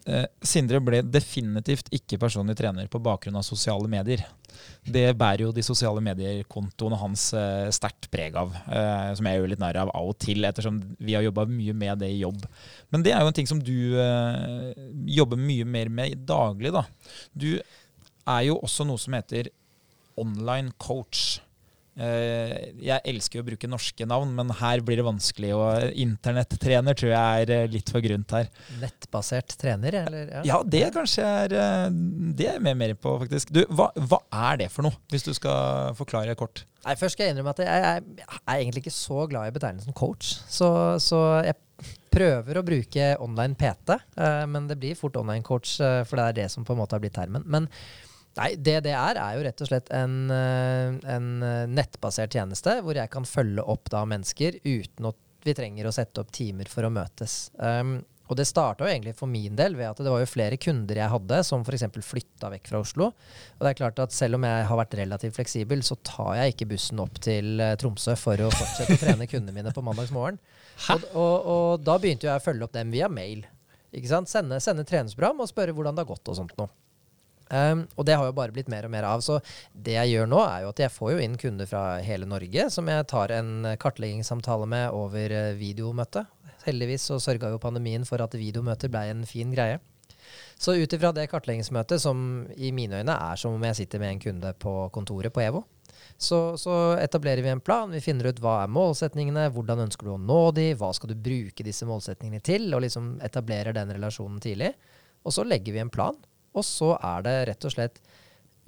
eh, 0.10 0.28
Sindre 0.46 0.82
ble 0.84 1.02
definitivt 1.06 1.92
ikke 1.96 2.20
personlig 2.22 2.58
trener 2.60 2.90
på 2.92 3.02
bakgrunn 3.04 3.40
av 3.40 3.48
sosiale 3.48 3.90
medier. 3.92 4.26
Det 4.84 5.12
bærer 5.18 5.44
jo 5.46 5.52
de 5.54 5.64
sosiale 5.66 6.02
medier-kontoene 6.04 6.98
hans 7.00 7.30
eh, 7.38 7.68
sterkt 7.76 8.10
preg 8.12 8.38
av. 8.40 8.56
Eh, 8.68 9.12
som 9.18 9.28
jeg 9.28 9.40
gjør 9.40 9.52
litt 9.52 9.62
narr 9.62 9.82
av 9.82 9.92
av 9.94 10.12
og 10.12 10.18
til, 10.22 10.46
ettersom 10.48 10.80
vi 10.98 11.16
har 11.18 11.26
jobba 11.26 11.46
mye 11.50 11.76
med 11.78 12.02
det 12.04 12.12
i 12.14 12.22
jobb. 12.24 12.46
Men 12.94 13.06
det 13.06 13.14
er 13.14 13.24
jo 13.24 13.32
en 13.32 13.38
ting 13.38 13.50
som 13.50 13.62
du 13.62 14.00
eh, 14.02 14.72
jobber 15.20 15.40
mye 15.40 15.68
mer 15.68 15.92
med 15.94 16.26
daglig. 16.30 16.74
da. 16.76 16.86
Du 17.34 17.52
er 17.60 18.42
jo 18.48 18.60
også 18.60 18.88
noe 18.88 19.02
som 19.02 19.16
heter 19.18 19.52
online 20.20 20.74
coach. 20.82 21.40
Eh, 22.00 22.54
jeg 22.80 23.04
elsker 23.12 23.42
å 23.42 23.46
bruke 23.46 23.68
norske 23.68 24.06
navn, 24.08 24.32
men 24.38 24.54
her 24.62 24.80
blir 24.86 25.02
det 25.02 25.06
vanskelig. 25.08 25.52
Og 25.58 26.00
internettrener 26.00 26.98
tror 26.98 27.12
jeg 27.12 27.44
er 27.44 27.54
eh, 27.56 27.68
litt 27.72 27.92
for 27.92 28.04
grunt 28.04 28.36
her. 28.38 28.50
Nettbasert 28.80 29.58
trener, 29.60 30.00
eller? 30.06 30.34
Ja, 30.40 30.46
ja 30.54 30.60
det 30.64 30.86
kanskje 30.96 31.28
er 31.28 31.58
eh, 31.60 31.86
Det 32.40 32.48
er 32.48 32.58
jeg 32.58 32.66
med 32.70 32.80
mer 32.80 32.96
på, 32.96 33.18
faktisk. 33.26 33.54
Du, 33.56 33.64
hva, 33.76 33.90
hva, 34.00 34.22
er 34.50 34.64
det 34.64 34.72
for 34.72 34.88
noe, 34.88 34.96
hvis 35.12 35.28
du 35.28 35.34
skal 35.36 35.96
forklare 36.00 36.38
kort? 36.40 36.64
Nei, 36.86 36.96
Først 37.00 37.18
skal 37.18 37.28
jeg 37.28 37.36
innrømme 37.36 37.52
at 37.58 37.64
jeg, 37.66 37.84
jeg, 37.84 38.20
jeg 38.24 38.40
er 38.40 38.62
egentlig 38.62 38.86
ikke 38.86 38.96
så 38.96 39.26
glad 39.28 39.50
i 39.50 39.56
betegnelsen 39.58 39.96
coach. 39.98 40.38
Så, 40.48 40.70
så 41.04 41.24
jeg 41.44 41.58
prøver 42.10 42.58
å 42.60 42.66
bruke 42.66 43.10
online 43.22 43.58
PT, 43.60 43.98
men 44.50 44.66
det 44.72 44.80
blir 44.80 44.98
fort 44.98 45.20
online 45.20 45.44
coach, 45.46 45.76
for 45.78 46.18
det 46.18 46.24
er 46.26 46.38
det 46.40 46.48
som 46.52 46.66
på 46.66 46.74
en 46.74 46.80
måte 46.80 46.96
har 46.96 47.04
blitt 47.04 47.14
termen. 47.20 47.44
Men 47.46 47.68
Nei, 48.38 48.52
det 48.56 48.78
det 48.86 48.94
er, 48.94 49.18
er 49.18 49.38
jo 49.38 49.46
rett 49.48 49.64
og 49.64 49.72
slett 49.72 49.90
en, 49.96 50.20
eh, 50.32 51.00
en 51.16 51.32
eh, 51.44 51.66
nettbasert 51.72 52.36
tjeneste 52.38 52.78
hvor 52.86 53.00
jeg 53.00 53.12
kan 53.12 53.26
følge 53.28 53.66
opp 53.66 53.90
da 53.92 54.06
mennesker 54.08 54.62
uten 54.64 55.10
at 55.10 55.18
vi 55.48 55.56
trenger 55.56 55.88
å 55.88 55.96
sette 55.96 56.22
opp 56.22 56.32
timer 56.36 56.70
for 56.70 56.86
å 56.86 56.94
møtes. 56.94 57.50
Um, 57.58 58.00
og 58.30 58.38
det 58.38 58.46
starta 58.46 58.86
jo 58.86 58.92
egentlig 58.92 59.16
for 59.18 59.30
min 59.32 59.56
del 59.58 59.74
ved 59.78 59.88
at 59.90 60.02
det 60.06 60.12
var 60.12 60.22
jo 60.22 60.30
flere 60.30 60.60
kunder 60.62 61.00
jeg 61.00 61.10
hadde 61.10 61.40
som 61.48 61.64
f.eks. 61.66 61.86
flytta 62.06 62.52
vekk 62.54 62.68
fra 62.70 62.82
Oslo. 62.84 63.08
Og 63.58 63.64
det 63.66 63.72
er 63.72 63.80
klart 63.80 64.02
at 64.04 64.14
selv 64.14 64.38
om 64.38 64.46
jeg 64.46 64.68
har 64.70 64.80
vært 64.84 64.98
relativt 65.00 65.40
fleksibel, 65.40 65.82
så 65.86 65.98
tar 66.06 66.36
jeg 66.38 66.54
ikke 66.54 66.68
bussen 66.76 67.02
opp 67.02 67.18
til 67.26 67.56
uh, 67.58 67.74
Tromsø 67.82 68.14
for 68.20 68.46
å 68.46 68.52
fortsette 68.54 69.00
å 69.00 69.02
trene 69.02 69.30
kundene 69.32 69.56
mine 69.56 69.74
på 69.74 69.86
mandagsmorgen. 69.86 70.38
Og, 70.94 71.08
og, 71.16 71.34
og, 71.56 71.72
da 71.88 71.98
begynte 71.98 72.30
jeg 72.30 72.38
å 72.38 72.44
følge 72.44 72.68
opp 72.68 72.76
dem 72.78 72.94
via 72.94 73.10
mail. 73.10 73.42
Ikke 73.90 74.12
sant? 74.12 74.30
Sende, 74.30 74.62
sende 74.62 74.86
treningsprogram 74.86 75.42
og 75.42 75.50
spørre 75.50 75.74
hvordan 75.74 75.98
det 75.98 76.06
har 76.06 76.12
gått 76.12 76.30
og 76.30 76.38
sånt 76.38 76.54
noe. 76.60 76.70
Um, 77.50 77.88
og 77.98 78.06
det 78.06 78.14
har 78.14 78.28
jo 78.28 78.36
bare 78.38 78.54
blitt 78.54 78.70
mer 78.70 78.86
og 78.86 78.94
mer 78.94 79.08
av. 79.10 79.24
Så 79.26 79.40
det 79.74 79.96
jeg 79.96 80.14
gjør 80.14 80.30
nå, 80.30 80.42
er 80.46 80.66
jo 80.66 80.74
at 80.74 80.82
jeg 80.84 80.94
får 80.94 81.14
jo 81.16 81.22
inn 81.24 81.38
kunder 81.42 81.70
fra 81.70 81.84
hele 82.06 82.30
Norge 82.30 82.68
som 82.74 82.90
jeg 82.92 83.08
tar 83.10 83.34
en 83.34 83.72
kartleggingssamtale 83.82 84.70
med 84.70 84.94
over 84.94 85.34
uh, 85.34 85.56
videomøte. 85.58 86.28
Heldigvis 86.68 87.08
så 87.10 87.18
sørga 87.24 87.50
jo 87.54 87.62
pandemien 87.62 88.06
for 88.06 88.22
at 88.22 88.38
videomøter 88.38 88.92
blei 88.92 89.08
en 89.10 89.26
fin 89.28 89.50
greie. 89.56 89.80
Så 90.60 90.76
ut 90.76 90.94
ifra 90.94 91.14
det 91.16 91.30
kartleggingsmøtet, 91.32 92.02
som 92.04 92.46
i 92.54 92.70
mine 92.76 93.00
øyne 93.00 93.16
er 93.16 93.40
som 93.40 93.56
om 93.56 93.64
jeg 93.66 93.80
sitter 93.80 94.02
med 94.02 94.14
en 94.14 94.24
kunde 94.28 94.54
på 94.60 94.74
kontoret 94.94 95.34
på 95.34 95.42
EVO, 95.42 95.64
så, 96.20 96.58
så, 96.60 96.74
etablerer 97.00 97.42
vi 97.42 97.52
en 97.54 97.62
plan. 97.64 97.92
Vi 97.92 98.02
finner 98.04 98.28
ut 98.28 98.42
hva 98.44 98.58
er 98.64 98.74
målsetningene, 98.76 99.48
hvordan 99.56 99.86
ønsker 99.86 100.06
du 100.06 100.14
å 100.14 100.20
nå 100.20 100.40
de, 100.58 100.74
hva 100.78 100.92
skal 100.96 101.14
du 101.14 101.22
bruke 101.30 101.64
disse 101.64 101.88
målsetningene 101.88 102.44
til, 102.44 102.68
og 102.76 102.84
liksom 102.84 103.14
etablerer 103.24 103.76
den 103.78 103.94
relasjonen 103.96 104.42
tidlig. 104.44 104.74
Og 105.24 105.36
så 105.36 105.48
legger 105.48 105.76
vi 105.76 105.82
en 105.82 105.94
plan 105.94 106.20
og 106.54 106.66
så 106.66 106.96
er 106.98 107.26
det 107.26 107.38
rett 107.52 107.68
og 107.68 107.76
slett 107.76 108.02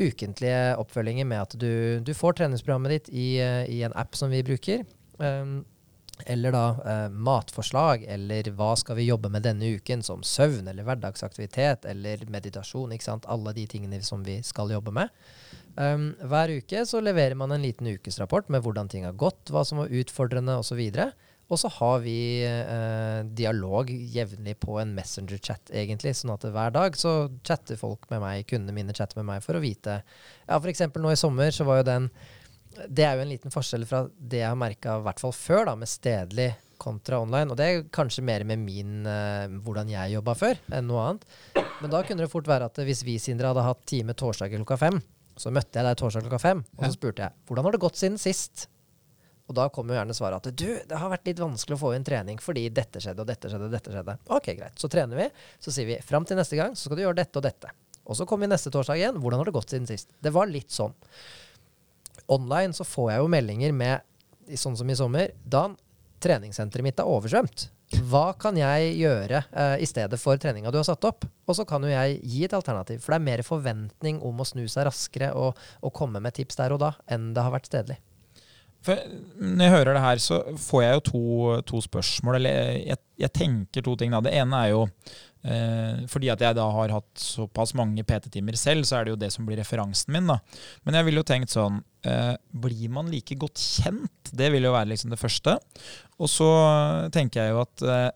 ukentlige 0.01 0.77
oppfølginger 0.81 1.27
med 1.27 1.43
at 1.43 1.57
du, 1.59 1.99
du 2.01 2.13
får 2.17 2.39
treningsprogrammet 2.39 2.95
ditt 2.95 3.11
i, 3.13 3.27
i, 3.41 3.81
en 3.85 3.95
app 3.97 4.17
som 4.17 4.31
vi 4.33 4.43
bruker. 4.45 4.85
Um, 5.21 5.61
eller 6.29 6.53
da 6.53 6.65
uh, 6.85 7.13
matforslag, 7.13 8.03
eller 8.09 8.51
hva 8.57 8.75
skal 8.77 8.97
vi 8.99 9.07
jobbe 9.07 9.31
med 9.33 9.45
denne 9.45 9.71
uken, 9.77 10.03
som 10.05 10.21
søvn 10.25 10.69
eller 10.69 10.85
hverdagsaktivitet 10.85 11.87
eller 11.89 12.21
meditasjon. 12.29 12.93
ikke 12.93 13.07
sant? 13.07 13.25
Alle 13.31 13.55
de 13.57 13.65
tingene 13.69 14.01
som 14.05 14.21
vi 14.25 14.37
skal 14.45 14.73
jobbe 14.73 14.93
med. 14.95 15.09
Um, 15.75 16.11
hver 16.27 16.51
uke 16.59 16.85
så 16.85 17.01
leverer 17.01 17.37
man 17.39 17.53
en 17.55 17.63
liten 17.63 17.89
ukesrapport 17.89 18.51
med 18.53 18.61
hvordan 18.65 18.91
ting 18.91 19.07
har 19.07 19.17
gått, 19.17 19.49
hva 19.49 19.63
som 19.65 19.81
var 19.81 19.93
utfordrende 20.01 20.59
osv. 20.61 20.81
Og, 20.81 21.01
så 21.01 21.09
og 21.51 21.59
så 21.59 21.69
har 21.75 21.99
vi 22.05 22.15
eh, 22.47 23.21
dialog 23.35 23.89
jevnlig 23.91 24.55
på 24.63 24.77
en 24.79 24.93
Messenger-chat, 24.95 25.73
egentlig. 25.75 26.13
Sånn 26.15 26.31
at 26.31 26.45
hver 26.47 26.71
dag 26.71 26.95
så 26.99 27.15
chatter 27.47 27.79
folk 27.79 28.07
med 28.13 28.23
meg, 28.23 28.45
kundene 28.47 28.75
mine 28.77 28.95
chatter 28.95 29.19
med 29.19 29.27
meg 29.33 29.43
for 29.45 29.59
å 29.59 29.63
vite 29.63 29.99
Ja, 30.47 30.57
f.eks. 30.57 30.85
nå 30.95 31.11
i 31.11 31.19
sommer 31.19 31.51
så 31.51 31.67
var 31.67 31.81
jo 31.81 31.87
den 31.89 32.09
Det 32.87 33.03
er 33.03 33.19
jo 33.19 33.25
en 33.25 33.33
liten 33.33 33.53
forskjell 33.53 33.83
fra 33.89 34.05
det 34.15 34.39
jeg 34.45 34.47
har 34.47 34.59
merka, 34.59 34.95
i 34.97 35.07
hvert 35.09 35.23
fall 35.23 35.35
før, 35.35 35.65
da, 35.67 35.75
med 35.75 35.91
stedlig 35.91 36.53
kontra 36.81 37.19
online. 37.21 37.51
Og 37.51 37.59
det 37.59 37.67
er 37.67 37.87
kanskje 37.93 38.23
mer 38.25 38.45
med 38.47 38.63
min 38.63 39.05
eh, 39.05 39.51
hvordan 39.61 39.91
jeg 39.91 40.15
jobba 40.15 40.37
før, 40.39 40.61
enn 40.73 40.87
noe 40.89 41.03
annet. 41.09 41.27
Men 41.83 41.93
da 41.93 42.01
kunne 42.07 42.23
det 42.23 42.31
fort 42.31 42.49
være 42.49 42.71
at 42.71 42.79
hvis 42.87 43.03
vi, 43.05 43.19
Sindre, 43.21 43.51
hadde 43.51 43.67
hatt 43.67 43.83
time 43.89 44.15
torsdag 44.17 44.55
klokka 44.55 44.79
fem, 44.81 45.01
så 45.37 45.51
møtte 45.53 45.79
jeg 45.79 45.87
deg 45.87 45.99
torsdag 45.99 46.25
klokka 46.25 46.41
fem, 46.41 46.63
og 46.77 46.85
så 46.85 46.95
spurte 46.95 47.27
jeg 47.27 47.49
hvordan 47.49 47.67
har 47.67 47.75
det 47.75 47.83
gått 47.83 47.99
siden 47.99 48.19
sist? 48.21 48.67
Og 49.51 49.57
da 49.57 49.67
kommer 49.73 49.93
jo 49.93 49.99
gjerne 49.99 50.15
svaret 50.15 50.47
at 50.47 50.55
du, 50.55 50.69
det 50.87 50.97
har 50.97 51.11
vært 51.11 51.27
litt 51.27 51.41
vanskelig 51.43 51.75
å 51.75 51.81
få 51.81 51.93
inn 51.97 52.07
trening 52.07 52.39
fordi 52.39 52.69
dette 52.71 53.01
skjedde 53.03 53.23
og 53.23 53.27
dette 53.27 53.51
skjedde 53.51 53.67
og 53.67 53.75
dette 53.75 53.91
skjedde. 53.91 54.15
Ok, 54.31 54.47
greit. 54.55 54.77
Så 54.79 54.87
trener 54.91 55.19
vi. 55.19 55.27
Så 55.59 55.75
sier 55.75 55.89
vi 55.89 55.97
fram 56.05 56.27
til 56.27 56.39
neste 56.39 56.59
gang 56.59 56.77
så 56.77 56.87
skal 56.87 56.99
du 56.99 57.03
gjøre 57.03 57.19
dette 57.19 57.41
og 57.41 57.43
dette. 57.43 57.73
Og 58.07 58.17
så 58.17 58.25
kommer 58.27 58.47
vi 58.47 58.53
neste 58.53 58.71
torsdag 58.73 59.01
igjen. 59.01 59.19
Hvordan 59.21 59.41
har 59.41 59.49
det 59.49 59.55
gått 59.55 59.73
siden 59.73 59.89
sist? 59.89 60.09
Det 60.23 60.31
var 60.33 60.47
litt 60.49 60.71
sånn. 60.71 60.95
Online 62.31 62.71
så 62.75 62.87
får 62.87 63.11
jeg 63.11 63.23
jo 63.25 63.29
meldinger 63.35 63.75
med, 63.75 64.07
sånn 64.55 64.77
som 64.79 64.89
i 64.89 64.95
sommer, 64.95 65.35
Dan, 65.43 65.75
treningssenteret 66.23 66.85
mitt 66.85 67.01
er 67.01 67.11
oversvømt. 67.11 67.67
Hva 68.07 68.29
kan 68.39 68.55
jeg 68.55 68.93
gjøre 69.01 69.41
uh, 69.51 69.75
i 69.75 69.87
stedet 69.89 70.15
for 70.21 70.39
treninga 70.39 70.71
du 70.71 70.79
har 70.79 70.87
satt 70.87 71.03
opp? 71.09 71.25
Og 71.43 71.57
så 71.57 71.65
kan 71.67 71.83
jo 71.83 71.91
jeg 71.91 72.21
gi 72.23 72.45
et 72.47 72.55
alternativ. 72.55 73.01
For 73.03 73.11
det 73.11 73.19
er 73.19 73.27
mer 73.27 73.43
forventning 73.43 74.21
om 74.23 74.39
å 74.39 74.47
snu 74.47 74.63
seg 74.71 74.87
raskere 74.87 75.33
og, 75.35 75.59
og 75.83 75.93
komme 75.97 76.23
med 76.23 76.37
tips 76.37 76.61
der 76.61 76.77
og 76.77 76.79
da, 76.85 76.93
enn 77.11 77.33
det 77.35 77.43
har 77.43 77.51
vært 77.51 77.67
stedlig. 77.67 77.99
For 78.85 79.01
når 79.37 79.65
jeg 79.65 79.73
hører 79.75 79.93
det 79.93 80.05
her, 80.05 80.21
så 80.21 80.39
får 80.57 80.83
jeg 80.83 80.95
jo 80.95 81.01
to, 81.09 81.23
to 81.69 81.81
spørsmål. 81.85 82.39
Eller 82.39 82.79
jeg, 82.81 83.01
jeg 83.21 83.33
tenker 83.37 83.85
to 83.85 83.93
ting. 83.99 84.13
Da. 84.13 84.23
Det 84.25 84.33
ene 84.33 84.61
er 84.65 84.71
jo 84.73 84.85
eh, 84.87 86.01
fordi 86.09 86.31
at 86.33 86.41
jeg 86.41 86.57
da 86.57 86.65
har 86.73 86.95
hatt 86.95 87.21
såpass 87.21 87.75
mange 87.77 88.05
PT-timer 88.07 88.57
selv, 88.57 88.87
så 88.89 88.97
er 88.97 89.05
det 89.05 89.13
jo 89.13 89.19
det 89.21 89.29
som 89.35 89.45
blir 89.45 89.61
referansen 89.61 90.15
min. 90.15 90.31
da. 90.31 90.39
Men 90.87 90.97
jeg 90.97 91.07
ville 91.07 91.21
jo 91.21 91.29
tenkt 91.29 91.53
sånn 91.53 91.83
eh, 92.09 92.33
Blir 92.65 92.89
man 92.93 93.11
like 93.13 93.37
godt 93.37 93.61
kjent? 93.61 94.33
Det 94.33 94.49
vil 94.53 94.65
jo 94.65 94.73
være 94.73 94.93
liksom 94.95 95.13
det 95.13 95.21
første. 95.21 95.59
Og 96.17 96.31
så 96.31 96.49
tenker 97.13 97.43
jeg 97.45 97.53
jo 97.53 97.61
at 97.61 97.85
eh, 97.85 98.09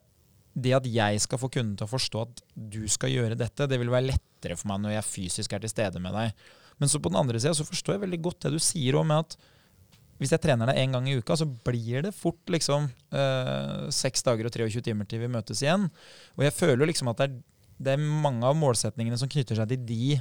det 0.55 0.77
at 0.77 0.85
jeg 0.87 1.21
skal 1.21 1.39
få 1.39 1.49
kunden 1.51 1.75
til 1.77 1.85
å 1.85 1.91
forstå 1.91 2.21
at 2.25 2.45
du 2.55 2.85
skal 2.89 3.11
gjøre 3.11 3.37
dette, 3.37 3.67
det 3.67 3.77
vil 3.77 3.91
være 3.91 4.13
lettere 4.13 4.55
for 4.55 4.71
meg 4.71 4.85
når 4.85 4.97
jeg 4.97 5.09
fysisk 5.09 5.53
er 5.53 5.61
til 5.61 5.73
stede 5.73 6.01
med 6.01 6.15
deg. 6.15 6.47
Men 6.79 6.91
så 6.91 6.99
på 6.99 7.11
den 7.11 7.19
andre 7.19 7.39
sida 7.39 7.53
så 7.57 7.67
forstår 7.67 7.97
jeg 7.97 8.05
veldig 8.05 8.21
godt 8.23 8.47
det 8.47 8.55
du 8.55 8.63
sier 8.63 8.97
om 8.99 9.11
at 9.15 9.35
hvis 10.21 10.31
jeg 10.31 10.43
trener 10.45 10.69
deg 10.69 10.79
én 10.79 10.93
gang 10.95 11.07
i 11.09 11.17
uka, 11.19 11.35
så 11.35 11.47
blir 11.47 12.05
det 12.05 12.13
fort 12.15 12.51
liksom 12.51 12.87
eh, 13.11 13.87
seks 13.91 14.23
dager 14.23 14.47
og 14.47 14.53
23 14.55 14.83
timer 14.85 15.07
til 15.09 15.25
vi 15.25 15.31
møtes 15.31 15.63
igjen. 15.63 15.89
Og 16.37 16.45
jeg 16.47 16.55
føler 16.55 16.87
liksom 16.87 17.11
at 17.11 17.19
det 17.19 17.27
er, 17.27 17.33
det 17.85 17.95
er 17.95 18.05
mange 18.23 18.47
av 18.47 18.55
målsetningene 18.55 19.19
som 19.19 19.31
knytter 19.31 19.59
seg 19.59 19.73
til 19.73 19.83
de 19.89 20.19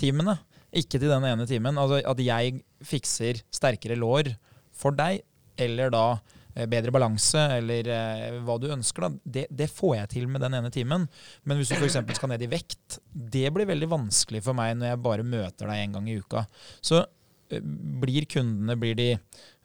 timene, 0.00 0.36
ikke 0.70 1.00
til 1.00 1.08
den 1.08 1.24
ene 1.30 1.46
timen. 1.48 1.80
Altså 1.80 2.02
at 2.04 2.20
jeg 2.20 2.60
fikser 2.84 3.40
sterkere 3.54 3.96
lår 3.98 4.34
for 4.76 4.96
deg, 4.96 5.22
eller 5.60 5.92
da 5.92 6.04
eh, 6.54 6.66
bedre 6.68 6.92
balanse, 6.92 7.46
eller 7.56 7.88
eh, 7.94 8.36
hva 8.44 8.58
du 8.60 8.68
ønsker, 8.74 9.06
da. 9.06 9.32
Det, 9.38 9.46
det 9.48 9.70
får 9.72 9.94
jeg 10.02 10.12
til 10.18 10.28
med 10.28 10.44
den 10.44 10.58
ene 10.58 10.72
timen. 10.74 11.08
Men 11.48 11.60
hvis 11.60 11.72
du 11.72 11.78
f.eks. 11.80 11.96
skal 12.18 12.32
ned 12.34 12.44
i 12.44 12.50
vekt, 12.52 13.00
det 13.08 13.48
blir 13.56 13.68
veldig 13.72 13.88
vanskelig 13.96 14.44
for 14.44 14.58
meg 14.58 14.76
når 14.76 14.92
jeg 14.92 15.02
bare 15.08 15.26
møter 15.26 15.72
deg 15.72 15.86
én 15.86 15.96
gang 15.96 16.12
i 16.12 16.18
uka. 16.20 16.44
Så 16.84 17.00
eh, 17.00 17.08
blir 17.58 18.26
kundene 18.30 18.76
blir 18.78 18.94
de, 18.94 19.08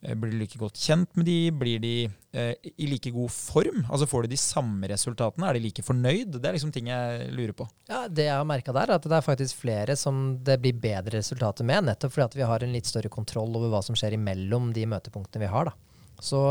eh, 0.01 0.15
blir 0.17 0.33
de 0.33 0.39
like 0.39 0.59
godt 0.59 0.79
kjent 0.81 1.11
med 1.15 1.27
de? 1.29 1.37
Blir 1.51 1.79
de 1.83 1.93
eh, 2.33 2.53
i 2.81 2.87
like 2.89 3.11
god 3.13 3.31
form? 3.31 3.85
Altså 3.85 4.07
Får 4.09 4.25
de 4.25 4.33
de 4.33 4.41
samme 4.41 4.89
resultatene? 4.89 5.47
Er 5.47 5.59
de 5.59 5.65
like 5.67 5.85
fornøyd? 5.85 6.39
Det 6.39 6.49
er 6.49 6.57
liksom 6.57 6.73
ting 6.73 6.89
jeg 6.91 7.29
lurer 7.35 7.53
på. 7.53 7.67
Ja, 7.89 8.07
Det 8.07 8.27
jeg 8.27 8.35
har 8.35 8.47
merka 8.47 8.73
der, 8.73 8.89
er 8.89 8.99
at 8.99 9.07
det 9.07 9.17
er 9.17 9.25
faktisk 9.25 9.61
flere 9.65 9.95
som 9.95 10.39
det 10.43 10.59
blir 10.63 10.73
bedre 10.73 11.19
resultater 11.19 11.67
med, 11.67 11.85
nettopp 11.91 12.15
fordi 12.15 12.29
at 12.29 12.39
vi 12.41 12.49
har 12.49 12.63
en 12.63 12.73
litt 12.73 12.89
større 12.89 13.11
kontroll 13.13 13.55
over 13.55 13.69
hva 13.73 13.83
som 13.85 13.97
skjer 13.97 14.17
imellom 14.17 14.73
de 14.73 14.87
møtepunktene 14.89 15.45
vi 15.45 15.53
har. 15.53 15.71
da. 15.71 15.77
Så 16.23 16.41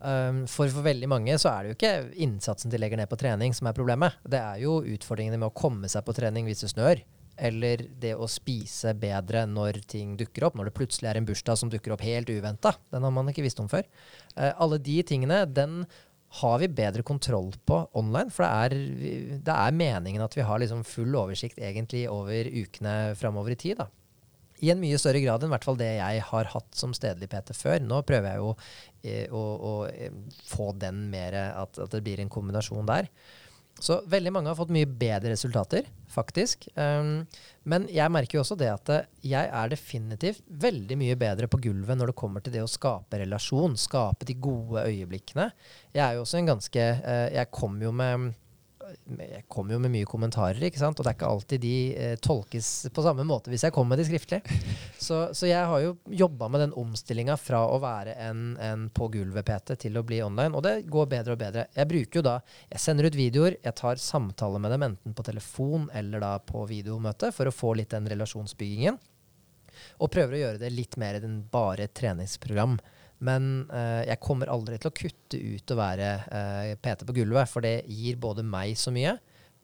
um, 0.00 0.42
for, 0.50 0.68
for 0.68 0.84
veldig 0.84 1.08
mange 1.08 1.36
så 1.40 1.50
er 1.52 1.62
det 1.62 1.70
jo 1.70 1.76
ikke 1.78 2.22
innsatsen 2.26 2.72
de 2.72 2.80
legger 2.80 3.00
ned 3.00 3.08
på 3.10 3.18
trening 3.20 3.54
som 3.56 3.68
er 3.68 3.76
problemet. 3.76 4.18
Det 4.28 4.40
er 4.40 4.60
jo 4.62 4.82
utfordringene 4.84 5.40
med 5.40 5.50
å 5.50 5.56
komme 5.56 5.88
seg 5.88 6.04
på 6.06 6.14
trening 6.16 6.48
hvis 6.48 6.64
det 6.66 6.72
snør. 6.74 7.00
Eller 7.36 7.84
det 8.00 8.14
å 8.16 8.28
spise 8.30 8.94
bedre 8.96 9.44
når 9.50 9.82
ting 9.88 10.16
dukker 10.16 10.48
opp. 10.48 10.56
Når 10.56 10.70
det 10.70 10.76
plutselig 10.78 11.10
er 11.10 11.20
en 11.20 11.28
bursdag 11.28 11.60
som 11.60 11.72
dukker 11.72 11.92
opp 11.94 12.04
helt 12.06 12.30
uventa. 12.32 12.74
Den 12.92 13.04
har 13.04 13.12
man 13.14 13.28
ikke 13.32 13.44
visst 13.44 13.60
om 13.60 13.68
før. 13.70 13.84
Eh, 14.36 14.52
alle 14.52 14.80
de 14.80 15.00
tingene, 15.06 15.44
den 15.46 15.84
har 16.40 16.58
vi 16.58 16.68
bedre 16.68 17.04
kontroll 17.06 17.52
på 17.68 17.82
online. 17.96 18.32
For 18.34 18.44
det 18.44 18.50
er, 18.50 19.38
det 19.46 19.58
er 19.58 19.76
meningen 19.76 20.24
at 20.24 20.36
vi 20.36 20.44
har 20.46 20.60
liksom 20.62 20.84
full 20.88 21.14
oversikt 21.16 21.60
egentlig 21.60 22.06
over 22.12 22.48
ukene 22.48 23.14
framover 23.20 23.54
i 23.54 23.60
tid. 23.60 23.84
da. 23.84 23.88
I 24.64 24.70
en 24.72 24.80
mye 24.80 24.96
større 25.00 25.20
grad 25.20 25.42
enn 25.44 25.52
hvert 25.52 25.66
fall 25.68 25.76
det 25.76 25.90
jeg 25.98 26.20
har 26.30 26.52
hatt 26.54 26.76
som 26.76 26.94
stedlig 26.96 27.28
PT 27.32 27.52
før. 27.56 27.82
Nå 27.84 28.00
prøver 28.08 28.32
jeg 28.32 28.40
jo 28.40 28.52
eh, 29.04 29.26
å, 29.28 29.42
å 29.42 29.74
eh, 29.90 30.14
få 30.48 30.72
den 30.80 31.06
mer 31.12 31.36
at, 31.52 31.76
at 31.76 31.92
det 31.92 32.04
blir 32.06 32.22
en 32.22 32.32
kombinasjon 32.32 32.88
der. 32.88 33.10
Så 33.76 33.98
veldig 34.08 34.32
mange 34.32 34.48
har 34.48 34.56
fått 34.56 34.72
mye 34.72 34.88
bedre 34.88 35.34
resultater, 35.34 35.84
faktisk. 36.08 36.64
Um, 36.80 37.26
men 37.68 37.84
jeg 37.92 38.12
merker 38.12 38.38
jo 38.38 38.44
også 38.44 38.56
det 38.56 38.70
at 38.72 38.92
eh, 38.94 39.08
jeg 39.28 39.50
er 39.52 39.72
definitivt 39.72 40.40
veldig 40.48 40.96
mye 40.96 41.18
bedre 41.20 41.48
på 41.50 41.60
gulvet 41.66 41.98
når 41.98 42.12
det 42.12 42.16
kommer 42.16 42.44
til 42.44 42.54
det 42.56 42.62
å 42.64 42.70
skape 42.70 43.20
relasjon, 43.20 43.76
skape 43.76 44.28
de 44.28 44.38
gode 44.40 44.86
øyeblikkene. 44.88 45.50
Jeg 45.92 46.04
er 46.06 46.16
jo 46.16 46.24
også 46.24 46.40
en 46.40 46.50
ganske 46.54 46.88
uh, 47.02 47.28
Jeg 47.34 47.52
kom 47.52 47.76
jo 47.84 47.92
med 47.92 48.32
jeg 48.86 49.44
kommer 49.50 49.74
jo 49.74 49.80
med 49.82 49.92
mye 49.92 50.06
kommentarer, 50.08 50.60
ikke 50.68 50.80
sant? 50.80 50.98
og 50.98 51.06
det 51.06 51.12
er 51.12 51.16
ikke 51.16 51.30
alltid 51.30 51.62
de 51.62 51.74
eh, 51.94 52.14
tolkes 52.22 52.68
på 52.94 53.04
samme 53.04 53.24
måte 53.26 53.50
hvis 53.50 53.66
jeg 53.66 53.74
kommer 53.74 53.94
med 53.94 54.02
de 54.02 54.06
skriftlig. 54.08 54.40
Så, 55.06 55.18
så 55.36 55.46
jeg 55.46 55.62
har 55.68 55.80
jo 55.82 55.92
jobba 56.08 56.48
med 56.50 56.62
den 56.64 56.72
omstillinga 56.80 57.36
fra 57.38 57.60
å 57.68 57.76
være 57.82 58.14
en, 58.24 58.40
en 58.62 58.86
på 58.90 59.06
gulvet-PT 59.12 59.76
til 59.84 59.98
å 60.00 60.02
bli 60.06 60.22
online, 60.24 60.56
og 60.56 60.64
det 60.64 60.88
går 60.90 61.10
bedre 61.12 61.36
og 61.36 61.40
bedre. 61.42 61.66
Jeg 61.76 61.90
bruker 61.90 62.18
jo 62.18 62.24
da 62.26 62.36
Jeg 62.72 62.82
sender 62.82 63.06
ut 63.06 63.18
videoer, 63.18 63.58
jeg 63.62 63.78
tar 63.78 64.00
samtale 64.02 64.58
med 64.62 64.72
dem 64.74 64.86
enten 64.88 65.14
på 65.14 65.26
telefon 65.26 65.86
eller 65.94 66.24
da 66.24 66.32
på 66.42 66.64
videomøte 66.70 67.30
for 67.36 67.46
å 67.46 67.54
få 67.54 67.74
litt 67.78 67.92
den 67.94 68.08
relasjonsbyggingen. 68.10 68.98
Og 70.00 70.12
prøver 70.12 70.36
å 70.36 70.42
gjøre 70.42 70.62
det 70.64 70.72
litt 70.74 70.96
mer 71.00 71.20
enn 71.20 71.42
bare 71.52 71.86
et 71.86 71.94
treningsprogram. 71.96 72.78
Men 73.24 73.70
eh, 73.72 74.02
jeg 74.10 74.20
kommer 74.20 74.50
aldri 74.52 74.78
til 74.80 74.90
å 74.90 74.96
kutte 74.96 75.40
ut 75.40 75.72
å 75.72 75.78
være 75.78 76.10
eh, 76.26 76.74
PT 76.82 77.06
på 77.08 77.16
gulvet, 77.16 77.48
for 77.48 77.64
det 77.64 77.78
gir 77.88 78.18
både 78.20 78.44
meg 78.44 78.76
så 78.76 78.92
mye, 78.92 79.14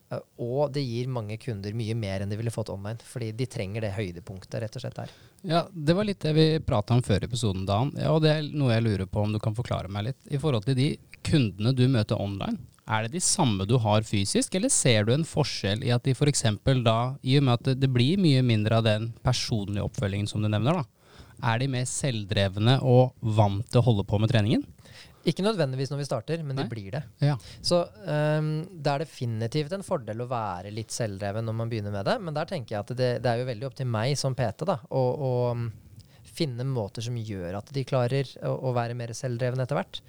eh, 0.09 0.23
og 0.41 0.73
det 0.73 0.81
gir 0.85 1.11
mange 1.13 1.37
kunder 1.41 1.75
mye 1.77 1.95
mer 1.97 2.23
enn 2.23 2.33
de 2.33 2.39
ville 2.39 2.53
fått 2.53 2.73
online. 2.73 3.01
Fordi 3.05 3.31
de 3.37 3.49
trenger 3.49 3.85
det 3.85 3.93
høydepunktet, 3.97 4.59
rett 4.63 4.79
og 4.79 4.85
slett 4.85 4.99
der. 5.03 5.15
Ja, 5.43 5.65
Det 5.69 5.93
var 5.93 6.07
litt 6.07 6.23
det 6.23 6.33
vi 6.37 6.47
prata 6.65 6.97
om 6.97 7.05
før 7.05 7.27
episoden, 7.29 7.67
Dan. 7.69 7.93
Ja, 7.99 8.15
og 8.15 8.23
det 8.25 8.33
er 8.33 8.51
noe 8.53 8.73
jeg 8.73 8.87
lurer 8.87 9.09
på 9.09 9.25
om 9.25 9.33
du 9.35 9.41
kan 9.43 9.57
forklare 9.57 9.91
meg 9.91 10.09
litt. 10.09 10.21
I 10.33 10.41
forhold 10.41 10.65
til 10.65 10.79
de 10.79 10.93
kundene 11.23 11.75
du 11.77 11.85
møter 11.91 12.19
online, 12.19 12.57
er 12.83 13.05
det 13.05 13.13
de 13.13 13.21
samme 13.23 13.63
du 13.67 13.77
har 13.79 14.03
fysisk, 14.03 14.55
eller 14.57 14.71
ser 14.73 15.05
du 15.07 15.13
en 15.13 15.23
forskjell 15.27 15.85
i 15.87 15.91
at 15.95 16.03
de 16.03 16.11
f.eks. 16.11 16.43
da, 16.83 16.97
i 17.23 17.37
og 17.39 17.45
med 17.47 17.53
at 17.53 17.79
det 17.79 17.89
blir 17.91 18.19
mye 18.19 18.41
mindre 18.43 18.81
av 18.81 18.87
den 18.87 19.13
personlige 19.23 19.85
oppfølgingen 19.87 20.27
som 20.27 20.43
du 20.43 20.49
nevner, 20.51 20.81
da, 20.81 20.92
er 21.43 21.59
de 21.61 21.67
mer 21.71 21.89
selvdrevne 21.89 22.79
og 22.87 23.13
vant 23.35 23.65
til 23.69 23.81
å 23.81 23.85
holde 23.87 24.07
på 24.07 24.19
med 24.21 24.31
treningen? 24.31 24.63
Ikke 25.23 25.45
nødvendigvis 25.45 25.91
når 25.91 26.01
vi 26.01 26.07
starter, 26.07 26.41
men 26.43 26.57
Nei. 26.57 26.65
de 26.65 26.71
blir 26.71 26.95
det. 26.97 27.01
Ja. 27.23 27.37
Så 27.63 27.79
um, 27.79 28.49
det 28.67 28.91
er 28.91 29.05
definitivt 29.05 29.75
en 29.75 29.85
fordel 29.85 30.25
å 30.25 30.27
være 30.27 30.73
litt 30.75 30.91
selvdreven 30.91 31.47
når 31.47 31.55
man 31.61 31.71
begynner 31.71 31.95
med 31.95 32.09
det, 32.09 32.17
men 32.19 32.35
der 32.35 32.49
tenker 32.49 32.75
jeg 32.75 32.83
at 32.83 32.91
det, 32.99 33.11
det 33.23 33.31
er 33.31 33.39
jo 33.39 33.47
veldig 33.47 33.69
opp 33.69 33.77
til 33.79 33.87
meg 33.87 34.17
som 34.19 34.35
PT 34.35 34.67
da, 34.67 34.81
å, 34.91 35.03
å 35.29 35.31
mm, 35.55 35.65
finne 36.27 36.67
måter 36.67 37.05
som 37.05 37.15
gjør 37.15 37.61
at 37.61 37.71
de 37.75 37.85
klarer 37.87 38.27
å, 38.43 38.57
å 38.67 38.75
være 38.75 38.97
mer 38.99 39.15
selvdrevne 39.15 39.63
etter 39.63 39.79
hvert. 39.79 40.01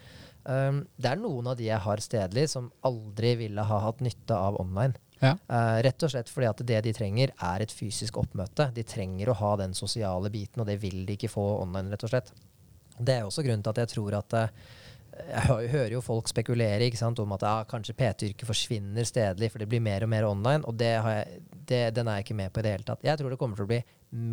Ehm, 0.50 0.84
det 1.00 1.10
er 1.10 1.20
noen 1.20 1.48
av 1.50 1.58
de 1.58 1.68
jeg 1.68 1.80
har 1.86 2.02
stedlig 2.04 2.46
som 2.52 2.70
aldri 2.84 3.34
ville 3.40 3.64
ha 3.64 3.80
hatt 3.86 4.02
nytte 4.04 4.36
av 4.36 4.60
online. 4.60 4.98
Ja. 5.22 5.36
Uh, 5.48 5.78
rett 5.86 6.02
og 6.04 6.10
slett 6.12 6.28
fordi 6.28 6.48
at 6.50 6.62
det 6.68 6.80
de 6.84 6.92
trenger, 6.92 7.32
er 7.40 7.64
et 7.64 7.72
fysisk 7.72 8.18
oppmøte. 8.20 8.68
De 8.76 8.84
trenger 8.84 9.30
å 9.30 9.38
ha 9.38 9.54
den 9.62 9.76
sosiale 9.76 10.28
biten, 10.32 10.60
og 10.60 10.68
det 10.68 10.80
vil 10.82 11.04
de 11.06 11.16
ikke 11.16 11.32
få 11.32 11.44
online, 11.62 11.94
rett 11.94 12.04
og 12.04 12.12
slett. 12.12 12.32
Det 12.98 13.14
er 13.14 13.26
også 13.26 13.44
grunnen 13.46 13.64
til 13.64 13.72
at 13.72 13.80
jeg 13.84 13.92
tror 13.94 14.18
at 14.20 14.36
uh, 14.36 14.74
jeg 15.14 15.70
hører 15.70 15.94
jo 15.94 16.02
folk 16.02 16.28
spekulere 16.28 16.88
ikke 16.88 16.98
sant, 16.98 17.20
om 17.22 17.32
at 17.36 17.44
ja, 17.46 17.54
kanskje 17.70 17.94
PT-yrket 17.96 18.48
forsvinner 18.48 19.06
stedlig, 19.06 19.52
for 19.52 19.62
det 19.62 19.70
blir 19.70 19.82
mer 19.84 20.04
og 20.04 20.10
mer 20.10 20.26
online. 20.28 20.66
Og 20.66 20.76
det 20.78 20.92
har 20.98 21.20
jeg, 21.20 21.42
det, 21.70 21.82
den 21.96 22.10
er 22.10 22.18
jeg 22.18 22.26
ikke 22.26 22.40
med 22.42 22.52
på 22.52 22.60
i 22.60 22.66
det 22.66 22.74
hele 22.74 22.88
tatt. 22.88 23.06
Jeg 23.06 23.20
tror 23.20 23.32
det 23.32 23.38
kommer 23.40 23.60
til 23.60 23.68
å 23.68 23.70
bli 23.70 23.80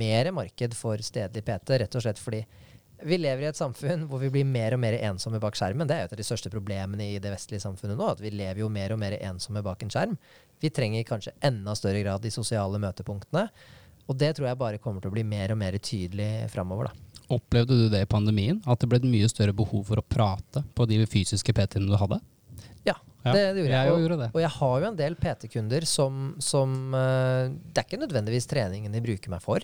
mer 0.01 0.32
marked 0.36 0.76
for 0.78 1.01
stedlig 1.05 1.45
PT, 1.45 1.78
rett 1.84 1.97
og 1.97 2.03
slett 2.03 2.22
fordi 2.22 2.41
vi 3.06 3.18
lever 3.18 3.43
i 3.43 3.49
et 3.49 3.58
samfunn 3.60 4.08
hvor 4.10 4.20
vi 4.22 4.30
blir 4.34 4.45
mer 4.47 4.74
og 4.76 4.80
mer 4.84 4.97
ensomme 4.99 5.39
bak 5.41 5.56
skjermen. 5.58 5.88
Det 5.89 5.95
er 5.95 6.02
jo 6.04 6.10
et 6.10 6.16
av 6.16 6.22
de 6.22 6.28
største 6.28 6.52
problemene 6.54 7.08
i 7.16 7.20
det 7.24 7.32
vestlige 7.34 7.64
samfunnet 7.64 7.97
nå, 7.99 8.08
at 8.14 8.22
vi 8.24 8.32
lever 8.34 8.62
jo 8.64 8.70
mer 8.70 8.93
og 8.95 8.99
mer 9.02 9.16
ensomme 9.20 9.64
bak 9.66 9.84
en 9.86 9.89
skjerm. 9.93 10.18
Vi 10.62 10.70
trenger 10.70 11.04
kanskje 11.10 11.34
enda 11.47 11.74
større 11.76 12.02
grad 12.04 12.22
de 12.22 12.32
sosiale 12.34 12.78
møtepunktene. 12.82 13.47
Og 14.10 14.18
det 14.20 14.34
tror 14.36 14.49
jeg 14.49 14.60
bare 14.60 14.78
kommer 14.82 15.02
til 15.02 15.12
å 15.12 15.16
bli 15.16 15.24
mer 15.24 15.54
og 15.54 15.58
mer 15.62 15.78
tydelig 15.80 16.49
framover, 16.52 16.89
da. 16.91 17.08
Opplevde 17.32 17.78
du 17.80 17.86
det 17.93 18.02
i 18.04 18.10
pandemien? 18.12 18.58
At 18.68 18.82
det 18.84 18.89
ble 18.91 18.97
et 18.99 19.08
mye 19.08 19.30
større 19.32 19.54
behov 19.56 19.86
for 19.88 20.02
å 20.02 20.04
prate 20.04 20.66
på 20.76 20.88
de 20.89 20.97
fysiske 21.08 21.54
PT-ene 21.56 21.88
du 21.88 21.95
hadde? 22.02 22.18
Ja, 22.84 22.97
Ja, 23.24 23.32
det, 23.36 23.41
det 23.56 23.62
gjorde 23.62 23.72
jeg. 23.78 23.86
jeg 23.86 23.93
Og- 23.93 24.02
gjorde 24.02 24.18
det. 24.24 24.30
Og 24.34 24.41
jeg 24.41 24.49
har 24.58 24.80
jo 24.82 24.88
en 24.89 24.95
del 24.99 25.16
PT-kunder 25.16 25.86
som, 25.86 26.16
som 26.41 26.72
eh, 26.97 27.52
Det 27.72 27.78
er 27.84 27.86
ikke 27.88 28.02
nødvendigvis 28.02 28.47
treningen 28.49 28.91
de 28.91 29.02
bruker 29.06 29.30
meg 29.32 29.41
for. 29.45 29.60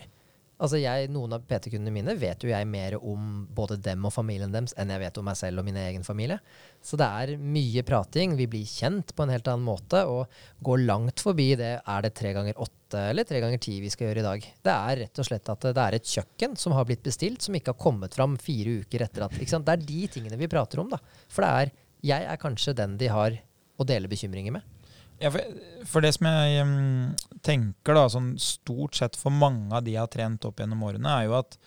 Altså 0.57 0.79
jeg, 0.81 1.09
Noen 1.13 1.35
av 1.35 1.43
PT-kundene 1.45 1.93
mine 1.93 2.15
vet 2.17 2.41
jo 2.41 2.49
jeg 2.49 2.65
mer 2.69 2.95
om 2.97 3.43
både 3.53 3.77
dem 3.85 4.07
og 4.09 4.13
familien 4.15 4.53
deres 4.53 4.73
enn 4.79 4.89
jeg 4.89 5.03
vet 5.03 5.19
om 5.21 5.27
meg 5.29 5.37
selv 5.37 5.61
og 5.61 5.67
min 5.67 5.77
egen 5.77 6.05
familie. 6.05 6.39
Så 6.81 6.97
det 6.97 7.05
er 7.05 7.33
mye 7.37 7.83
prating. 7.85 8.33
Vi 8.39 8.47
blir 8.49 8.65
kjent 8.65 9.13
på 9.13 9.25
en 9.25 9.33
helt 9.33 9.49
annen 9.51 9.67
måte 9.67 10.01
og 10.09 10.33
går 10.65 10.81
langt 10.87 11.21
forbi 11.21 11.51
det 11.59 11.75
er 11.77 12.05
det 12.05 12.15
tre 12.17 12.33
ganger 12.33 12.57
åtte 12.57 13.03
eller 13.11 13.27
tre 13.27 13.41
ganger 13.43 13.61
ti 13.61 13.75
vi 13.83 13.91
skal 13.93 14.09
gjøre 14.09 14.23
i 14.23 14.25
dag. 14.25 14.47
Det 14.65 14.73
er 14.73 15.01
rett 15.03 15.21
og 15.21 15.27
slett 15.29 15.51
at 15.53 15.67
det 15.67 15.83
er 15.83 15.97
et 15.99 16.13
kjøkken 16.15 16.57
som 16.57 16.73
har 16.73 16.87
blitt 16.89 17.05
bestilt, 17.05 17.45
som 17.45 17.57
ikke 17.57 17.75
har 17.75 17.83
kommet 17.83 18.17
fram 18.17 18.39
fire 18.41 18.79
uker 18.81 19.05
etter 19.05 19.27
at 19.27 19.37
Det 19.37 19.75
er 19.75 19.85
de 19.85 20.07
tingene 20.09 20.39
vi 20.41 20.49
prater 20.49 20.81
om, 20.81 20.89
da. 20.89 20.97
For 21.29 21.45
det 21.45 21.51
er 21.51 21.75
Jeg 22.07 22.25
er 22.29 22.37
kanskje 22.37 22.75
den 22.77 22.97
de 22.97 23.07
har 23.09 23.37
å 23.77 23.85
dele 23.85 24.09
bekymringer 24.09 24.53
med. 24.57 24.76
Ja, 25.19 25.31
for, 25.33 25.41
for, 25.89 26.05
det 26.05 26.13
som 26.13 26.27
jeg 26.29 26.61
um, 26.61 27.15
tenker 27.45 27.97
da, 27.97 28.05
sånn 28.11 28.35
stort 28.41 28.99
sett 28.99 29.17
for 29.17 29.33
mange 29.33 29.71
av 29.73 29.85
de 29.85 29.95
jeg 29.95 30.03
har 30.03 30.11
trent 30.13 30.45
opp 30.45 30.61
gjennom 30.61 30.83
årene, 30.85 31.09
er 31.09 31.25
jo 31.25 31.37
at 31.39 31.57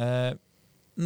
uh, 0.00 0.32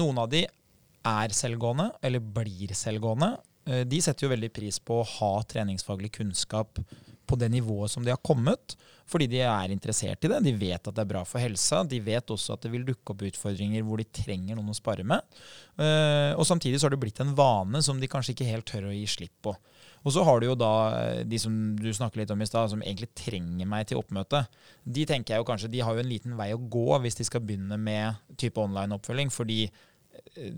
noen 0.01 0.23
av 0.23 0.31
de 0.33 0.47
er 0.47 1.37
selvgående, 1.37 1.91
eller 2.05 2.25
blir 2.25 2.73
selvgående. 2.77 3.35
Uh, 3.69 3.83
de 3.89 4.01
setter 4.01 4.27
jo 4.27 4.33
veldig 4.33 4.53
pris 4.57 4.81
på 4.81 5.03
å 5.03 5.09
ha 5.19 5.35
treningsfaglig 5.51 6.15
kunnskap 6.17 6.81
på 7.31 7.39
det 7.39 7.51
nivået 7.53 7.93
som 7.93 8.03
de 8.07 8.11
har 8.11 8.23
kommet, 8.27 8.75
fordi 9.11 9.29
de 9.31 9.43
er 9.45 9.75
interessert 9.75 10.25
i 10.25 10.31
det. 10.31 10.41
De 10.47 10.55
vet 10.57 10.81
at 10.81 10.95
det 10.97 11.03
er 11.05 11.11
bra 11.13 11.23
for 11.27 11.43
helsa. 11.43 11.83
De 11.87 12.01
vet 12.03 12.33
også 12.33 12.57
at 12.57 12.65
det 12.65 12.73
vil 12.73 12.87
dukke 12.87 13.13
opp 13.13 13.23
utfordringer 13.29 13.85
hvor 13.87 14.01
de 14.01 14.07
trenger 14.23 14.57
noen 14.59 14.73
å 14.73 14.79
spare 14.79 15.05
med. 15.07 15.23
Uh, 15.77 16.33
og 16.39 16.47
samtidig 16.49 16.81
så 16.81 16.89
har 16.89 16.97
det 16.97 17.03
blitt 17.05 17.21
en 17.23 17.37
vane 17.39 17.85
som 17.87 18.01
de 18.01 18.11
kanskje 18.11 18.35
ikke 18.35 18.49
helt 18.49 18.69
tør 18.71 18.89
å 18.91 18.97
gi 18.97 19.05
slipp 19.11 19.37
på. 19.45 19.55
Og 20.05 20.15
så 20.15 20.25
har 20.25 20.41
du 20.41 20.49
jo 20.49 20.57
da 20.59 20.73
eh, 20.97 21.23
de 21.29 21.39
som 21.41 21.55
du 21.77 21.91
snakker 21.93 22.23
litt 22.23 22.33
om 22.33 22.41
i 22.41 22.49
stad, 22.49 22.73
som 22.73 22.83
egentlig 22.85 23.11
trenger 23.19 23.69
meg 23.69 23.89
til 23.91 24.01
oppmøte. 24.01 24.45
De 24.85 25.05
tenker 25.09 25.35
jeg 25.35 25.43
jo 25.43 25.49
kanskje, 25.51 25.73
de 25.73 25.83
har 25.85 25.97
jo 25.97 26.05
en 26.05 26.11
liten 26.11 26.37
vei 26.39 26.51
å 26.55 26.63
gå 26.73 27.01
hvis 27.05 27.21
de 27.21 27.29
skal 27.29 27.45
begynne 27.45 27.77
med 27.81 28.37
type 28.41 28.61
online-oppfølging. 28.61 29.33
fordi 29.35 29.65
eh, 29.67 30.55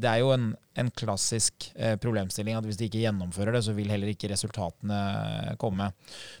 det 0.00 0.12
er 0.12 0.22
jo 0.22 0.32
en, 0.34 0.48
en 0.80 0.94
klassisk 0.96 1.70
eh, 1.74 1.98
problemstilling 2.00 2.56
at 2.56 2.68
hvis 2.68 2.80
de 2.80 2.88
ikke 2.88 3.04
gjennomfører 3.04 3.58
det, 3.58 3.66
så 3.66 3.76
vil 3.76 3.92
heller 3.92 4.12
ikke 4.12 4.32
resultatene 4.32 5.56
komme. 5.60 5.90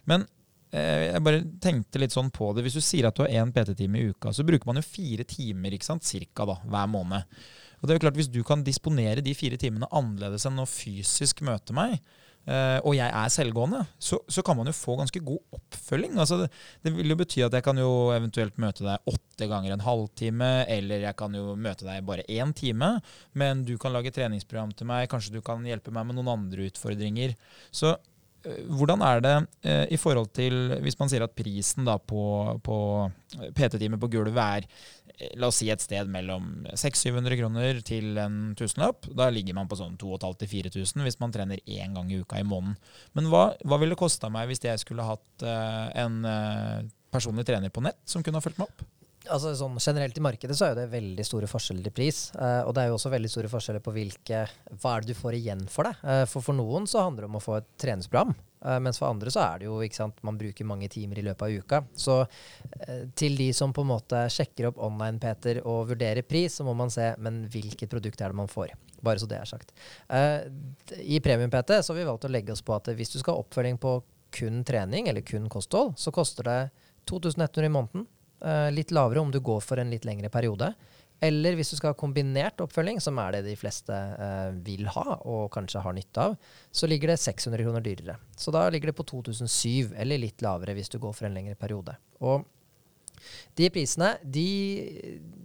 Men 0.08 0.24
eh, 0.72 1.12
jeg 1.12 1.24
bare 1.28 1.44
tenkte 1.60 2.00
litt 2.00 2.16
sånn 2.16 2.32
på 2.32 2.54
det. 2.56 2.64
Hvis 2.64 2.80
du 2.80 2.84
sier 2.84 3.10
at 3.10 3.16
du 3.16 3.26
har 3.26 3.36
én 3.36 3.52
PT-time 3.52 4.00
i 4.00 4.10
uka, 4.14 4.32
så 4.32 4.46
bruker 4.48 4.68
man 4.68 4.80
jo 4.80 4.88
fire 4.88 5.28
timer 5.28 5.76
ikke 5.76 5.92
sant, 5.92 6.08
cirka 6.08 6.48
da, 6.48 6.56
hver 6.64 6.88
måned. 6.88 7.36
Og 7.76 7.84
det 7.84 7.92
er 7.92 7.98
jo 7.98 8.06
klart 8.06 8.16
Hvis 8.16 8.32
du 8.32 8.40
kan 8.46 8.64
disponere 8.64 9.20
de 9.20 9.34
fire 9.36 9.58
timene 9.60 9.88
annerledes 9.92 10.46
enn 10.48 10.62
å 10.62 10.70
fysisk 10.70 11.42
møte 11.44 11.76
meg, 11.76 12.00
og 12.46 12.94
jeg 12.94 13.10
er 13.10 13.30
selvgående, 13.32 13.80
så, 13.98 14.20
så, 14.30 14.42
kan 14.46 14.54
man 14.58 14.68
jo 14.70 14.74
få 14.76 14.94
ganske 15.00 15.18
god 15.26 15.56
oppfølging. 15.58 16.14
Altså 16.22 16.38
det, 16.44 16.50
det, 16.86 16.92
vil 16.94 17.10
jo 17.10 17.18
bety 17.18 17.42
at 17.42 17.56
jeg 17.58 17.64
kan 17.66 17.78
jo 17.80 17.90
eventuelt 18.14 18.58
møte 18.62 18.86
deg 18.86 19.10
åtte 19.10 19.48
ganger 19.50 19.74
en 19.74 19.82
halvtime, 19.82 20.50
eller 20.70 21.08
jeg 21.08 21.18
kan 21.18 21.34
jo 21.34 21.56
møte 21.58 21.88
deg 21.88 22.04
bare 22.06 22.26
én 22.30 22.54
time, 22.56 22.96
men 23.34 23.64
du 23.66 23.74
kan 23.82 23.94
lage 23.94 24.14
treningsprogram 24.14 24.74
til 24.76 24.86
meg, 24.90 25.08
kanskje 25.10 25.34
du 25.34 25.40
kan 25.44 25.64
hjelpe 25.66 25.94
meg 25.94 26.06
med 26.06 26.20
noen 26.20 26.34
andre 26.36 26.68
utfordringer. 26.70 27.34
Så 27.74 27.96
uh, 27.96 28.60
hvordan 28.78 29.02
er 29.02 29.24
det 29.24 29.36
eh, 29.66 29.84
i 29.90 29.98
forhold 29.98 30.28
til 30.36 30.76
Hvis 30.84 30.98
man 31.00 31.10
sier 31.10 31.24
at 31.26 31.34
prisen 31.34 31.86
da 31.88 31.96
på, 31.98 32.22
på 32.62 32.76
PT-time 33.56 33.98
på 33.98 34.10
gulvet 34.12 34.38
er 34.62 34.68
la 35.40 35.48
oss 35.48 35.60
si 35.62 35.70
et 35.72 35.82
sted 35.82 36.10
mellom 36.12 36.66
600-700 36.72 37.38
kroner 37.40 37.80
til 37.86 38.18
en 38.20 38.40
tusenlapp. 38.58 39.08
Da 39.16 39.30
ligger 39.32 39.56
man 39.56 39.70
på 39.70 39.78
sånn 39.78 39.96
2500-4000 40.00 41.06
hvis 41.06 41.20
man 41.22 41.32
trener 41.34 41.62
én 41.64 41.96
gang 41.96 42.10
i 42.12 42.20
uka 42.20 42.40
i 42.40 42.46
måneden. 42.46 42.76
Men 43.16 43.30
hva, 43.32 43.48
hva 43.64 43.80
ville 43.80 43.96
det 43.96 44.02
kosta 44.02 44.30
meg 44.32 44.50
hvis 44.50 44.64
jeg 44.66 44.82
skulle 44.82 45.06
hatt 45.06 45.46
uh, 45.46 45.88
en 45.96 46.20
uh, 46.26 46.84
personlig 47.14 47.46
trener 47.48 47.72
på 47.72 47.84
nett 47.86 48.00
som 48.04 48.24
kunne 48.24 48.40
ha 48.40 48.44
fulgt 48.44 48.60
meg 48.60 48.68
opp? 48.68 48.86
altså 49.32 49.52
sånn 49.58 49.78
Generelt 49.82 50.18
i 50.18 50.24
markedet 50.24 50.56
så 50.58 50.70
er 50.70 50.78
det 50.78 50.88
veldig 50.92 51.24
store 51.26 51.48
forskjeller 51.50 51.90
i 51.90 51.94
pris. 51.94 52.28
Eh, 52.34 52.62
og 52.66 52.74
det 52.76 52.84
er 52.84 52.90
jo 52.90 52.98
også 52.98 53.12
veldig 53.12 53.30
store 53.32 53.50
forskjeller 53.52 53.84
på 53.84 53.94
hvilke, 53.96 54.42
hva 54.82 54.96
er 54.96 55.04
det 55.04 55.14
du 55.14 55.18
får 55.18 55.38
igjen 55.38 55.64
for 55.72 55.88
det. 55.88 55.96
Eh, 56.02 56.24
for 56.30 56.44
for 56.44 56.58
noen 56.58 56.88
så 56.90 57.04
handler 57.06 57.26
det 57.26 57.30
om 57.30 57.40
å 57.40 57.44
få 57.44 57.58
et 57.60 57.68
treningsprogram. 57.82 58.34
Uh, 58.66 58.80
mens 58.82 58.98
for 58.98 59.06
andre 59.08 59.30
så 59.30 59.42
er 59.44 59.60
det 59.60 59.68
jo 59.68 59.76
ikke 59.84 59.98
sant, 60.00 60.16
man 60.26 60.38
bruker 60.40 60.66
mange 60.66 60.88
timer 60.90 61.20
i 61.20 61.24
løpet 61.26 61.44
av 61.46 61.54
uka. 61.62 61.80
Så 61.94 62.16
uh, 62.24 63.02
til 63.14 63.38
de 63.38 63.52
som 63.54 63.74
på 63.74 63.84
en 63.84 63.92
måte 63.92 64.24
sjekker 64.32 64.70
opp 64.70 64.80
online-Peter 64.82 65.62
og 65.62 65.92
vurderer 65.92 66.26
pris, 66.26 66.58
så 66.58 66.66
må 66.66 66.74
man 66.78 66.90
se 66.90 67.12
men 67.22 67.44
hvilket 67.52 67.92
produkt 67.92 68.20
er 68.20 68.34
det 68.34 68.40
man 68.40 68.50
får. 68.50 68.74
Bare 69.06 69.22
så 69.22 69.28
det 69.30 69.38
er 69.38 69.46
sagt. 69.48 69.70
Uh, 70.10 70.42
I 70.98 71.20
Premium-PT 71.22 71.78
så 71.78 71.94
har 71.94 72.00
vi 72.00 72.10
valgt 72.10 72.26
å 72.26 72.32
legge 72.32 72.56
oss 72.56 72.64
på 72.66 72.74
at 72.74 72.90
hvis 72.98 73.14
du 73.14 73.20
skal 73.20 73.36
ha 73.36 73.44
oppfølging 73.44 73.78
på 73.82 74.00
kun 74.36 74.64
trening 74.66 75.06
eller 75.08 75.22
kun 75.24 75.46
kosthold, 75.52 75.94
så 76.00 76.10
koster 76.12 76.50
det 76.50 76.60
2100 77.06 77.68
i 77.68 77.72
måneden. 77.72 78.06
litt 78.74 78.90
lavere 78.90 79.20
om 79.22 79.30
du 79.32 79.38
går 79.40 79.60
for 79.64 79.78
en 79.78 79.90
litt 79.90 80.04
lengre 80.04 80.28
periode. 80.28 80.72
Eller 81.24 81.56
hvis 81.56 81.70
du 81.72 81.78
skal 81.78 81.94
ha 81.94 81.98
kombinert 81.98 82.60
oppfølging, 82.60 83.00
som 83.00 83.16
er 83.22 83.36
det 83.36 83.46
de 83.46 83.54
fleste 83.56 83.94
eh, 83.94 84.50
vil 84.66 84.88
ha 84.92 85.20
og 85.24 85.48
kanskje 85.54 85.80
har 85.84 85.96
nytte 85.96 86.26
av, 86.28 86.36
så 86.68 86.88
ligger 86.90 87.12
det 87.12 87.20
600 87.22 87.64
kroner 87.64 87.84
dyrere. 87.84 88.18
Så 88.36 88.52
da 88.54 88.66
ligger 88.72 88.92
det 88.92 88.98
på 88.98 89.06
2007, 89.08 89.94
eller 89.96 90.20
litt 90.20 90.44
lavere 90.44 90.76
hvis 90.76 90.92
du 90.92 90.98
går 91.00 91.16
for 91.16 91.28
en 91.28 91.38
lengre 91.38 91.56
periode. 91.58 91.96
Og 92.20 92.44
de 93.56 93.70
prisene, 93.72 94.16
de 94.22 94.48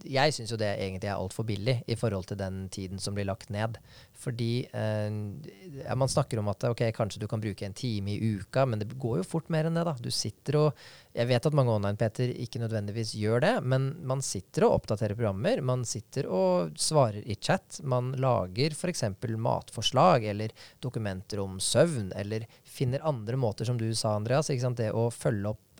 Jeg 0.01 0.33
syns 0.35 0.51
jo 0.51 0.57
det 0.59 0.69
egentlig 0.73 1.07
er 1.07 1.19
altfor 1.19 1.45
billig 1.47 1.77
i 1.87 1.95
forhold 1.95 2.25
til 2.31 2.39
den 2.39 2.65
tiden 2.73 2.99
som 2.99 3.15
blir 3.15 3.27
lagt 3.29 3.51
ned. 3.53 3.77
Fordi 4.21 4.65
eh, 4.77 5.93
man 5.97 6.09
snakker 6.09 6.41
om 6.41 6.49
at 6.51 6.65
ok, 6.69 6.83
kanskje 6.93 7.21
du 7.21 7.27
kan 7.29 7.41
bruke 7.41 7.65
en 7.65 7.77
time 7.77 8.13
i 8.13 8.33
uka, 8.37 8.65
men 8.69 8.81
det 8.81 8.89
går 9.01 9.21
jo 9.21 9.27
fort 9.27 9.49
mer 9.53 9.69
enn 9.69 9.77
det. 9.77 9.85
da. 9.87 9.95
Du 9.97 10.11
sitter 10.11 10.57
og 10.59 10.83
Jeg 11.11 11.27
vet 11.27 11.45
at 11.45 11.55
mange 11.57 11.73
online-Peter 11.75 12.29
ikke 12.39 12.61
nødvendigvis 12.61 13.13
gjør 13.19 13.41
det, 13.43 13.53
men 13.67 13.89
man 14.07 14.21
sitter 14.23 14.67
og 14.67 14.77
oppdaterer 14.79 15.17
programmer. 15.17 15.61
Man 15.61 15.83
sitter 15.85 16.29
og 16.31 16.77
svarer 16.79 17.25
i 17.25 17.35
chat. 17.35 17.81
Man 17.83 18.13
lager 18.21 18.71
f.eks. 18.77 19.03
matforslag 19.35 20.29
eller 20.31 20.53
dokumenter 20.79 21.41
om 21.43 21.59
søvn, 21.59 22.13
eller 22.15 22.47
finner 22.63 23.03
andre 23.03 23.35
måter, 23.35 23.67
som 23.67 23.77
du 23.77 23.89
sa, 23.93 24.15
Andreas. 24.15 24.47
Det 24.47 24.91
å 24.95 25.09
følge 25.11 25.51
opp 25.51 25.70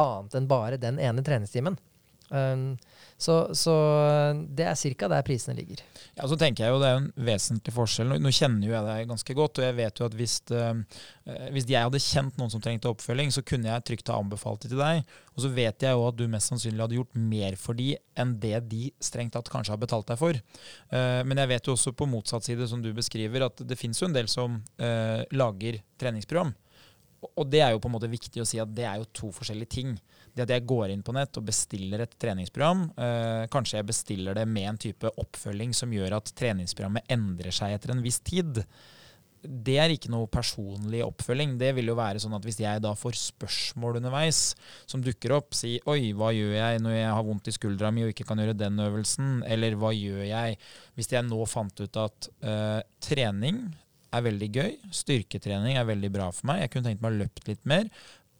annet 0.00 0.36
enn 0.38 0.50
bare 0.50 0.80
den 0.80 1.00
ene 1.02 1.24
treningstimen. 1.26 1.78
Um, 2.30 2.76
så, 3.18 3.54
så, 3.58 3.72
det 4.46 4.64
er 4.70 4.76
ca. 4.94 5.08
der 5.10 5.24
prisene 5.26 5.56
ligger. 5.58 5.82
Ja, 6.14 6.28
så 6.30 6.36
tenker 6.38 6.62
jeg 6.62 6.72
jo 6.72 6.78
Det 6.80 6.88
er 6.88 7.00
en 7.00 7.08
vesentlig 7.26 7.74
forskjell. 7.74 8.06
Nå, 8.08 8.20
nå 8.22 8.30
kjenner 8.32 8.68
jo 8.68 8.72
jeg 8.72 8.86
deg 8.86 9.10
ganske 9.10 9.36
godt. 9.36 9.58
og 9.60 9.66
jeg 9.66 9.76
vet 9.76 10.00
jo 10.00 10.06
at 10.06 10.16
hvis, 10.16 10.36
det, 10.48 10.62
hvis 11.52 11.66
jeg 11.68 11.88
hadde 11.88 12.00
kjent 12.00 12.38
noen 12.40 12.52
som 12.54 12.62
trengte 12.64 12.88
oppfølging, 12.88 13.34
så 13.34 13.42
kunne 13.44 13.68
jeg 13.68 13.84
trygt 13.90 14.12
ha 14.12 14.16
anbefalt 14.22 14.64
det 14.64 14.72
til 14.72 14.80
deg. 14.80 15.02
Og 15.34 15.44
så 15.44 15.52
vet 15.58 15.84
jeg 15.84 15.98
jo 15.98 16.06
at 16.06 16.16
du 16.16 16.24
mest 16.32 16.54
sannsynlig 16.54 16.84
hadde 16.86 16.98
gjort 17.00 17.20
mer 17.34 17.58
for 17.60 17.76
de 17.76 17.90
enn 18.22 18.34
det 18.40 18.56
de 18.70 18.88
strengt 19.02 19.34
tatt 19.36 19.52
kanskje 19.52 19.74
har 19.74 19.82
betalt 19.82 20.08
deg 20.08 20.22
for. 20.22 20.40
Uh, 20.94 21.20
men 21.26 21.42
jeg 21.42 21.52
vet 21.52 21.68
jo 21.68 21.76
også 21.76 21.92
på 21.98 22.08
motsatt 22.08 22.46
side, 22.46 22.70
som 22.70 22.80
du 22.80 22.92
beskriver, 22.96 23.50
at 23.50 23.60
det 23.66 23.78
finnes 23.80 24.00
jo 24.00 24.08
en 24.08 24.16
del 24.16 24.30
som 24.32 24.62
uh, 24.80 25.20
lager 25.34 25.82
treningsprogram. 26.00 26.54
Og 27.20 27.44
det 27.52 27.60
er 27.60 27.74
jo 27.74 27.80
på 27.82 27.90
en 27.90 27.96
måte 27.98 28.08
viktig 28.10 28.40
å 28.40 28.46
si 28.48 28.60
at 28.62 28.70
det 28.72 28.86
er 28.88 29.00
jo 29.00 29.10
to 29.16 29.30
forskjellige 29.36 29.74
ting. 29.74 29.92
Det 30.32 30.46
at 30.46 30.54
jeg 30.54 30.66
går 30.68 30.92
inn 30.94 31.02
på 31.04 31.14
nett 31.16 31.36
og 31.36 31.48
bestiller 31.48 32.04
et 32.04 32.14
treningsprogram, 32.22 32.86
øh, 32.94 33.42
kanskje 33.52 33.80
jeg 33.80 33.88
bestiller 33.90 34.38
det 34.38 34.46
med 34.48 34.70
en 34.70 34.80
type 34.80 35.12
oppfølging 35.20 35.74
som 35.76 35.92
gjør 35.92 36.16
at 36.20 36.32
treningsprogrammet 36.38 37.12
endrer 37.12 37.52
seg 37.54 37.76
etter 37.76 37.92
en 37.92 38.02
viss 38.04 38.20
tid. 38.24 38.62
Det 39.40 39.76
er 39.80 39.92
ikke 39.92 40.12
noe 40.12 40.28
personlig 40.32 41.00
oppfølging. 41.04 41.54
Det 41.60 41.72
vil 41.76 41.90
jo 41.90 41.96
være 41.98 42.20
sånn 42.22 42.36
at 42.36 42.44
hvis 42.44 42.60
jeg 42.60 42.82
da 42.84 42.92
får 42.96 43.16
spørsmål 43.18 44.00
underveis 44.00 44.54
som 44.88 45.04
dukker 45.04 45.34
opp, 45.36 45.56
si 45.56 45.78
oi, 45.88 46.12
hva 46.16 46.28
gjør 46.36 46.56
jeg 46.58 46.82
når 46.84 46.96
jeg 46.98 47.12
har 47.16 47.28
vondt 47.28 47.48
i 47.48 47.56
skuldra 47.56 47.92
mi 47.92 48.04
og 48.04 48.12
ikke 48.12 48.28
kan 48.28 48.40
gjøre 48.40 48.58
den 48.60 48.80
øvelsen, 48.84 49.38
eller 49.48 49.76
hva 49.80 49.92
gjør 49.96 50.24
jeg 50.28 50.60
hvis 50.96 51.12
jeg 51.16 51.28
nå 51.28 51.40
fant 51.48 51.84
ut 51.84 52.02
at 52.04 52.32
øh, 52.44 52.80
trening 53.00 53.64
er 54.16 54.24
veldig 54.26 54.48
gøy. 54.54 54.72
Styrketrening 54.94 55.78
er 55.80 55.88
veldig 55.88 56.10
bra 56.14 56.30
for 56.34 56.50
meg. 56.50 56.64
Jeg 56.64 56.72
kunne 56.74 56.90
tenkt 56.90 57.04
meg 57.04 57.14
å 57.14 57.20
løpt 57.22 57.46
litt 57.50 57.62
mer. 57.68 57.90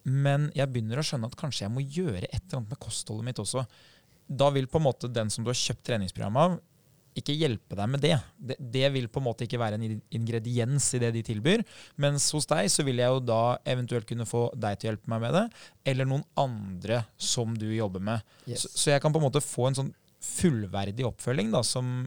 Men 0.09 0.49
jeg 0.57 0.71
begynner 0.73 1.01
å 1.01 1.05
skjønne 1.05 1.29
at 1.29 1.39
kanskje 1.39 1.67
jeg 1.67 1.75
må 1.75 1.85
gjøre 1.85 2.25
et 2.25 2.41
eller 2.41 2.61
annet 2.61 2.75
med 2.75 2.83
kostholdet 2.83 3.29
mitt 3.29 3.43
også. 3.43 3.67
Da 4.31 4.49
vil 4.55 4.69
på 4.71 4.81
en 4.81 4.87
måte 4.87 5.11
den 5.13 5.31
som 5.33 5.45
du 5.45 5.51
har 5.53 5.59
kjøpt 5.59 5.85
treningsprogram 5.87 6.39
av, 6.41 6.59
ikke 7.19 7.35
hjelpe 7.35 7.75
deg 7.75 7.89
med 7.91 8.03
det. 8.05 8.15
det. 8.39 8.57
det. 8.61 8.85
vil 8.95 9.09
på 9.11 9.21
en 9.21 9.27
måte 9.27 9.45
ikke 9.45 9.59
være 9.61 9.79
en 9.81 9.99
ingrediens 10.15 10.87
i 10.95 11.01
det 11.03 11.11
de 11.17 11.25
tilbyr. 11.27 11.65
Mens 12.01 12.29
hos 12.35 12.47
deg 12.51 12.71
så 12.73 12.85
vil 12.87 13.03
jeg 13.03 13.17
jo 13.17 13.23
da 13.25 13.59
eventuelt 13.69 14.07
kunne 14.09 14.29
få 14.29 14.47
deg 14.55 14.79
til 14.79 14.89
å 14.89 14.93
hjelpe 14.93 15.11
meg 15.11 15.25
med 15.27 15.37
det, 15.37 15.45
eller 15.93 16.09
noen 16.09 16.25
andre 16.39 17.03
som 17.19 17.57
du 17.59 17.67
jobber 17.75 18.05
med. 18.13 18.25
Yes. 18.47 18.63
Så, 18.65 18.73
så, 18.77 18.87
jeg 18.95 19.03
kan 19.03 19.15
på 19.15 19.21
en 19.21 19.27
måte 19.27 19.45
få 19.45 19.69
en 19.69 19.81
sånn 19.83 19.93
fullverdig 20.21 21.07
oppfølging 21.09 21.51
da, 21.53 21.65
som 21.67 22.05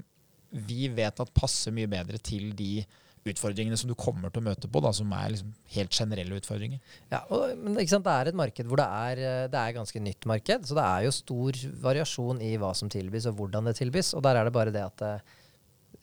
vi 0.54 0.88
vet 0.94 1.20
at 1.20 1.34
passer 1.36 1.74
mye 1.76 1.90
bedre 1.90 2.20
til 2.22 2.52
de 2.56 2.86
utfordringene 3.30 3.78
som 3.80 3.92
du 3.92 3.96
kommer 4.00 4.32
til 4.34 4.44
å 4.44 4.48
møte 4.50 4.70
på, 4.70 4.82
da, 4.84 4.92
som 4.96 5.12
er 5.16 5.32
liksom 5.34 5.54
helt 5.76 5.96
generelle 5.96 6.40
utfordringer. 6.40 6.82
Ja, 7.12 7.24
og, 7.30 7.54
men 7.60 7.78
Det 7.78 7.86
er 7.88 8.32
et 8.32 8.40
marked 8.40 8.68
hvor 8.68 8.82
det 8.82 8.88
er, 8.88 9.22
eh, 9.24 9.46
det 9.52 9.60
er 9.60 9.78
ganske 9.78 10.02
nytt 10.04 10.28
marked, 10.30 10.68
så 10.68 10.78
det 10.80 10.88
er 10.88 11.06
jo 11.08 11.16
stor 11.16 11.62
variasjon 11.86 12.42
i 12.44 12.56
hva 12.62 12.74
som 12.78 12.92
tilbys 12.92 13.30
og 13.32 13.40
hvordan 13.40 13.70
det 13.70 13.78
tilbys. 13.80 14.14
Og 14.18 14.26
der 14.26 14.40
er 14.40 14.48
det 14.48 14.56
bare 14.56 14.76
det 14.76 14.84
at 14.84 15.06
eh, 15.08 15.40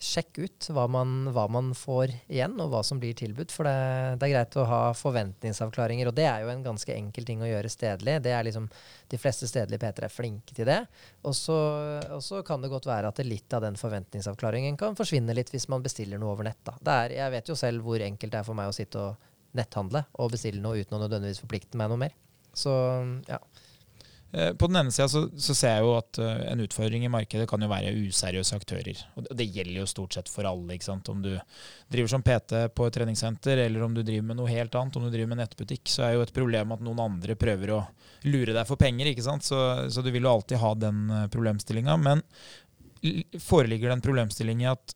sjekk 0.00 0.38
ut 0.40 0.66
hva 0.72 0.86
man, 0.88 1.28
hva 1.34 1.44
man, 1.52 1.74
får 1.76 2.14
igjen, 2.24 2.54
og 2.62 2.70
hva 2.72 2.80
som 2.86 2.98
blir 3.02 3.12
tilbudt. 3.18 3.52
For 3.52 3.68
det, 3.68 3.74
det, 4.16 4.26
er 4.26 4.32
greit 4.32 4.56
å 4.56 4.64
ha 4.68 4.80
forventningsavklaringer, 4.96 6.08
og 6.08 6.16
det 6.16 6.24
er 6.24 6.44
jo 6.44 6.52
en 6.52 6.64
ganske 6.64 6.94
enkel 6.94 7.26
ting 7.28 7.44
å 7.44 7.50
gjøre 7.50 7.72
stedlig. 7.72 8.16
Det 8.24 8.32
er 8.32 8.46
liksom, 8.48 8.70
De 9.12 9.20
fleste 9.20 9.48
stedlige 9.50 9.82
P3 9.82 10.08
er 10.08 10.14
flinke 10.14 10.56
til 10.56 10.70
det. 10.70 10.80
Og 11.28 11.36
så 11.36 12.42
kan 12.46 12.64
det 12.64 12.72
godt 12.72 12.88
være 12.88 13.12
at 13.12 13.20
litt 13.26 13.52
av 13.56 13.66
den 13.66 13.76
forventningsavklaringen 13.80 14.80
kan 14.80 14.96
forsvinne 14.96 15.36
litt 15.36 15.52
hvis 15.52 15.68
man 15.68 15.84
bestiller 15.84 16.20
noe 16.20 16.32
over 16.32 16.48
nett. 16.48 16.62
Da. 16.64 16.78
Er, 17.04 17.18
jeg 17.20 17.36
vet 17.36 17.52
jo 17.52 17.58
selv 17.58 17.84
hvor 17.84 18.00
enkelt 18.00 18.32
det 18.32 18.40
er 18.40 18.48
for 18.48 18.56
meg 18.56 18.72
å 18.72 18.76
sitte 18.76 19.04
og 19.04 19.28
netthandle 19.58 20.06
og 20.22 20.32
bestille 20.32 20.62
noe 20.62 20.80
uten 20.80 20.96
å 20.96 21.02
nødvendigvis 21.02 21.42
forplikte 21.42 21.76
meg 21.76 21.92
noe 21.92 22.06
mer. 22.06 22.16
Så 22.56 22.72
ja. 23.28 23.40
Eh, 24.32 24.52
på 24.54 24.66
den 24.66 24.76
ene 24.76 24.92
sida 24.94 25.08
så, 25.08 25.24
så, 25.34 25.54
ser 25.58 25.72
jeg 25.74 25.82
jo 25.82 25.94
at 25.98 26.18
uh, 26.22 26.42
en 26.52 26.62
utfordring 26.62 27.02
i 27.02 27.10
markedet 27.10 27.48
kan 27.50 27.62
jo 27.62 27.70
være 27.70 27.90
useriøse 28.06 28.58
aktører. 28.60 29.00
Og 29.18 29.26
det, 29.26 29.48
gjelder 29.50 29.80
jo 29.80 29.88
stort 29.90 30.14
sett 30.14 30.30
for 30.30 30.46
alle. 30.46 30.76
ikke 30.76 30.86
sant? 30.86 31.10
Om 31.10 31.24
du 31.24 31.32
driver 31.90 32.12
som 32.12 32.24
PT 32.26 32.60
på 32.76 32.86
et 32.86 32.94
treningssenter, 32.94 33.64
eller 33.66 33.86
om 33.86 33.96
du 33.96 34.04
driver 34.04 34.28
med 34.28 34.38
noe 34.38 34.52
helt 34.52 34.76
annet, 34.78 34.96
om 34.96 35.08
du 35.08 35.10
driver 35.10 35.32
med 35.32 35.42
nettbutikk, 35.42 35.90
så 35.90 36.06
er 36.06 36.14
jo 36.14 36.24
et 36.26 36.34
problem 36.36 36.76
at 36.76 36.86
noen 36.86 37.02
andre 37.02 37.38
prøver 37.40 37.74
å 37.74 37.82
lure 38.30 38.54
deg 38.54 38.68
for 38.68 38.78
penger. 38.78 39.10
ikke 39.10 39.26
sant? 39.26 39.46
Så, 39.46 39.58
så 39.90 40.06
du 40.06 40.12
vil 40.14 40.22
jo 40.22 40.36
alltid 40.36 40.62
ha 40.62 40.72
den 40.78 41.04
uh, 41.10 41.26
problemstillinga. 41.32 41.98
Men 41.98 42.22
foreligger 43.40 43.90
det 43.90 43.98
en 43.98 44.08
problemstilling 44.08 44.62
i 44.62 44.70
at 44.70 44.94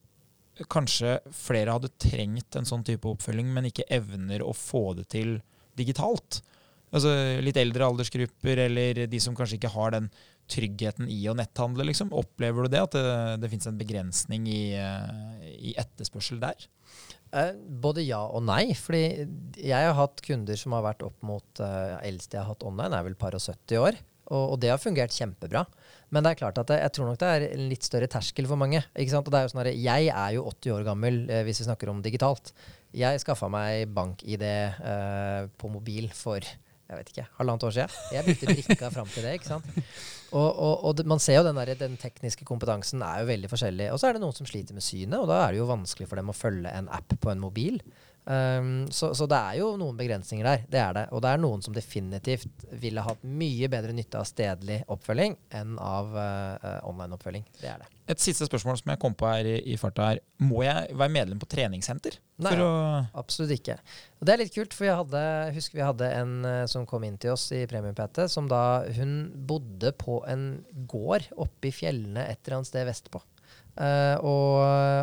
kanskje 0.71 1.19
flere 1.35 1.75
hadde 1.75 1.91
trengt 1.99 2.55
en 2.55 2.69
sånn 2.69 2.85
type 2.87 3.09
oppfølging, 3.11 3.49
men 3.51 3.67
ikke 3.67 3.89
evner 3.91 4.45
å 4.45 4.55
få 4.55 4.93
det 5.01 5.09
til 5.17 5.41
digitalt? 5.75 6.45
Altså, 6.95 7.13
litt 7.45 7.59
eldre 7.61 7.89
aldersgrupper, 7.91 8.63
eller 8.69 9.05
de 9.11 9.21
som 9.23 9.37
kanskje 9.37 9.59
ikke 9.59 9.75
har 9.75 9.97
den 9.97 10.09
tryggheten 10.51 11.09
i 11.13 11.23
å 11.31 11.37
netthandle, 11.37 11.87
liksom. 11.89 12.13
Opplever 12.17 12.67
du 12.67 12.75
det, 12.75 12.85
at 12.87 12.97
det, 12.97 13.05
det 13.43 13.51
finnes 13.53 13.69
en 13.71 13.81
begrensning 13.81 14.49
i, 14.51 14.63
eh, 14.79 15.53
i 15.73 15.77
etterspørsel 15.81 16.41
der? 16.43 16.67
Eh, 17.35 17.53
både 17.83 18.05
ja 18.07 18.23
og 18.29 18.45
nei. 18.47 18.75
fordi 18.79 19.27
jeg 19.59 19.89
har 19.89 19.97
hatt 19.99 20.23
kunder 20.25 20.59
som 20.61 20.77
har 20.77 20.85
vært 20.87 21.03
opp 21.07 21.17
mot 21.27 21.63
uh, 21.65 21.97
Eldste 22.07 22.39
jeg 22.39 22.45
har 22.45 22.53
hatt 22.53 22.67
online, 22.67 22.95
er 22.95 23.09
vel 23.09 23.17
par 23.19 23.35
og 23.35 23.43
70 23.43 23.81
år. 23.83 23.99
Og, 24.33 24.55
og, 24.55 24.57
det 24.63 24.71
har 24.73 24.81
fungert 24.81 25.13
kjempebra. 25.13 25.65
Men 26.15 26.25
det 26.25 26.33
er 26.33 26.39
klart 26.41 26.61
at 26.63 26.71
jeg, 26.73 26.81
jeg 26.81 26.95
tror 26.97 27.11
nok 27.11 27.19
det 27.21 27.31
er 27.31 27.47
en 27.51 27.67
litt 27.69 27.85
større 27.85 28.09
terskel 28.09 28.49
for 28.49 28.61
mange. 28.61 28.81
Ikke 28.97 29.13
sant? 29.13 29.27
Og 29.29 29.35
det 29.35 29.41
er 29.41 29.45
jo 29.45 29.53
sånn 29.53 29.65
at 29.65 29.73
Jeg 29.77 30.09
er 30.09 30.37
jo 30.37 30.47
80 30.49 30.77
år 30.77 30.87
gammel 30.87 31.19
eh, 31.29 31.43
hvis 31.45 31.61
vi 31.61 31.67
snakker 31.67 31.93
om 31.93 32.01
digitalt. 32.05 32.55
Jeg 32.95 33.21
skaffa 33.21 33.51
meg 33.53 33.91
bank-ID 33.93 34.45
eh, 34.47 35.51
på 35.61 35.73
mobil 35.73 36.09
for 36.17 36.47
jeg 36.85 36.99
vet 36.99 37.11
ikke, 37.13 37.27
halvannet 37.39 37.65
år 37.65 37.75
siden. 37.75 37.95
Jeg 38.13 38.27
brukte 38.27 38.55
brikka 38.55 38.91
fram 38.93 39.09
til 39.09 39.25
det. 39.25 39.33
ikke 39.39 39.49
sant? 39.49 39.69
Og, 40.35 40.49
og, 40.51 40.85
og, 40.85 41.01
man 41.09 41.23
ser 41.23 41.39
jo 41.39 41.45
den, 41.47 41.57
der, 41.57 41.73
den 41.79 41.95
tekniske 42.01 42.45
kompetansen 42.45 43.03
er 43.07 43.23
jo 43.23 43.29
veldig 43.31 43.51
forskjellig. 43.53 43.87
Og 43.95 44.01
så 44.01 44.09
er 44.09 44.17
det 44.17 44.25
noen 44.25 44.37
som 44.37 44.49
sliter 44.49 44.77
med 44.77 44.85
synet, 44.85 45.17
og 45.21 45.31
da 45.31 45.41
er 45.45 45.55
det 45.55 45.63
jo 45.63 45.71
vanskelig 45.71 46.09
for 46.11 46.21
dem 46.21 46.33
å 46.33 46.37
følge 46.37 46.73
en 46.75 46.91
app 46.93 47.15
på 47.23 47.33
en 47.33 47.41
mobil. 47.41 47.79
Um, 48.25 48.87
så, 48.89 49.11
så, 49.15 49.27
det 49.29 49.37
er 49.37 49.59
jo 49.59 49.75
noen 49.77 49.97
begrensninger 49.99 50.47
der. 50.47 50.63
Det 50.71 50.81
er 50.81 50.95
det. 50.97 51.05
Og 51.13 51.21
det 51.25 51.33
er 51.35 51.41
noen 51.43 51.65
som 51.65 51.75
definitivt 51.77 52.65
ville 52.81 53.05
hatt 53.05 53.25
mye 53.25 53.69
bedre 53.73 53.93
nytte 53.97 54.21
av 54.21 54.29
stedlig 54.29 54.81
oppfølging 54.93 55.37
enn 55.59 55.75
av 55.81 56.15
uh, 56.17 56.79
online-oppfølging. 56.89 57.45
Det 57.61 57.69
er 57.69 57.83
det. 57.83 57.91
Et 58.15 58.21
siste 58.21 58.45
spørsmål 58.49 58.79
som 58.81 58.93
jeg 58.93 59.01
kom 59.01 59.17
på 59.17 59.29
her 59.29 59.49
i, 59.49 59.59
i 59.73 59.77
farta 59.81 60.11
her. 60.11 60.23
Må 60.45 60.65
jeg 60.65 60.97
være 60.97 61.13
medlem 61.13 61.41
på 61.41 61.49
treningssenter? 61.53 62.17
Nei, 62.45 62.55
absolutt 63.17 63.55
ikke. 63.59 63.77
Og 64.21 64.27
det 64.27 64.35
er 64.35 64.43
litt 64.43 64.57
kult, 64.57 64.77
for 64.77 64.89
jeg 64.89 64.99
hadde, 64.99 65.23
husker 65.57 65.79
vi 65.79 65.87
hadde 65.87 66.11
en 66.17 66.35
uh, 66.49 66.65
som 66.71 66.89
kom 66.89 67.05
inn 67.05 67.21
til 67.21 67.37
oss 67.37 67.51
i 67.57 67.65
Premium-PT, 67.69 68.25
som 68.33 68.49
da 68.49 68.65
Hun 68.97 69.15
bodde 69.49 69.93
på 70.01 70.23
en 70.31 70.65
gård 70.89 71.29
oppe 71.37 71.69
i 71.69 71.77
fjellene 71.77 72.25
et 72.31 72.41
eller 72.45 72.61
annet 72.61 72.73
sted 72.73 72.89
vestpå. 72.89 73.21
Uh, 73.75 74.17
og, 74.23 74.59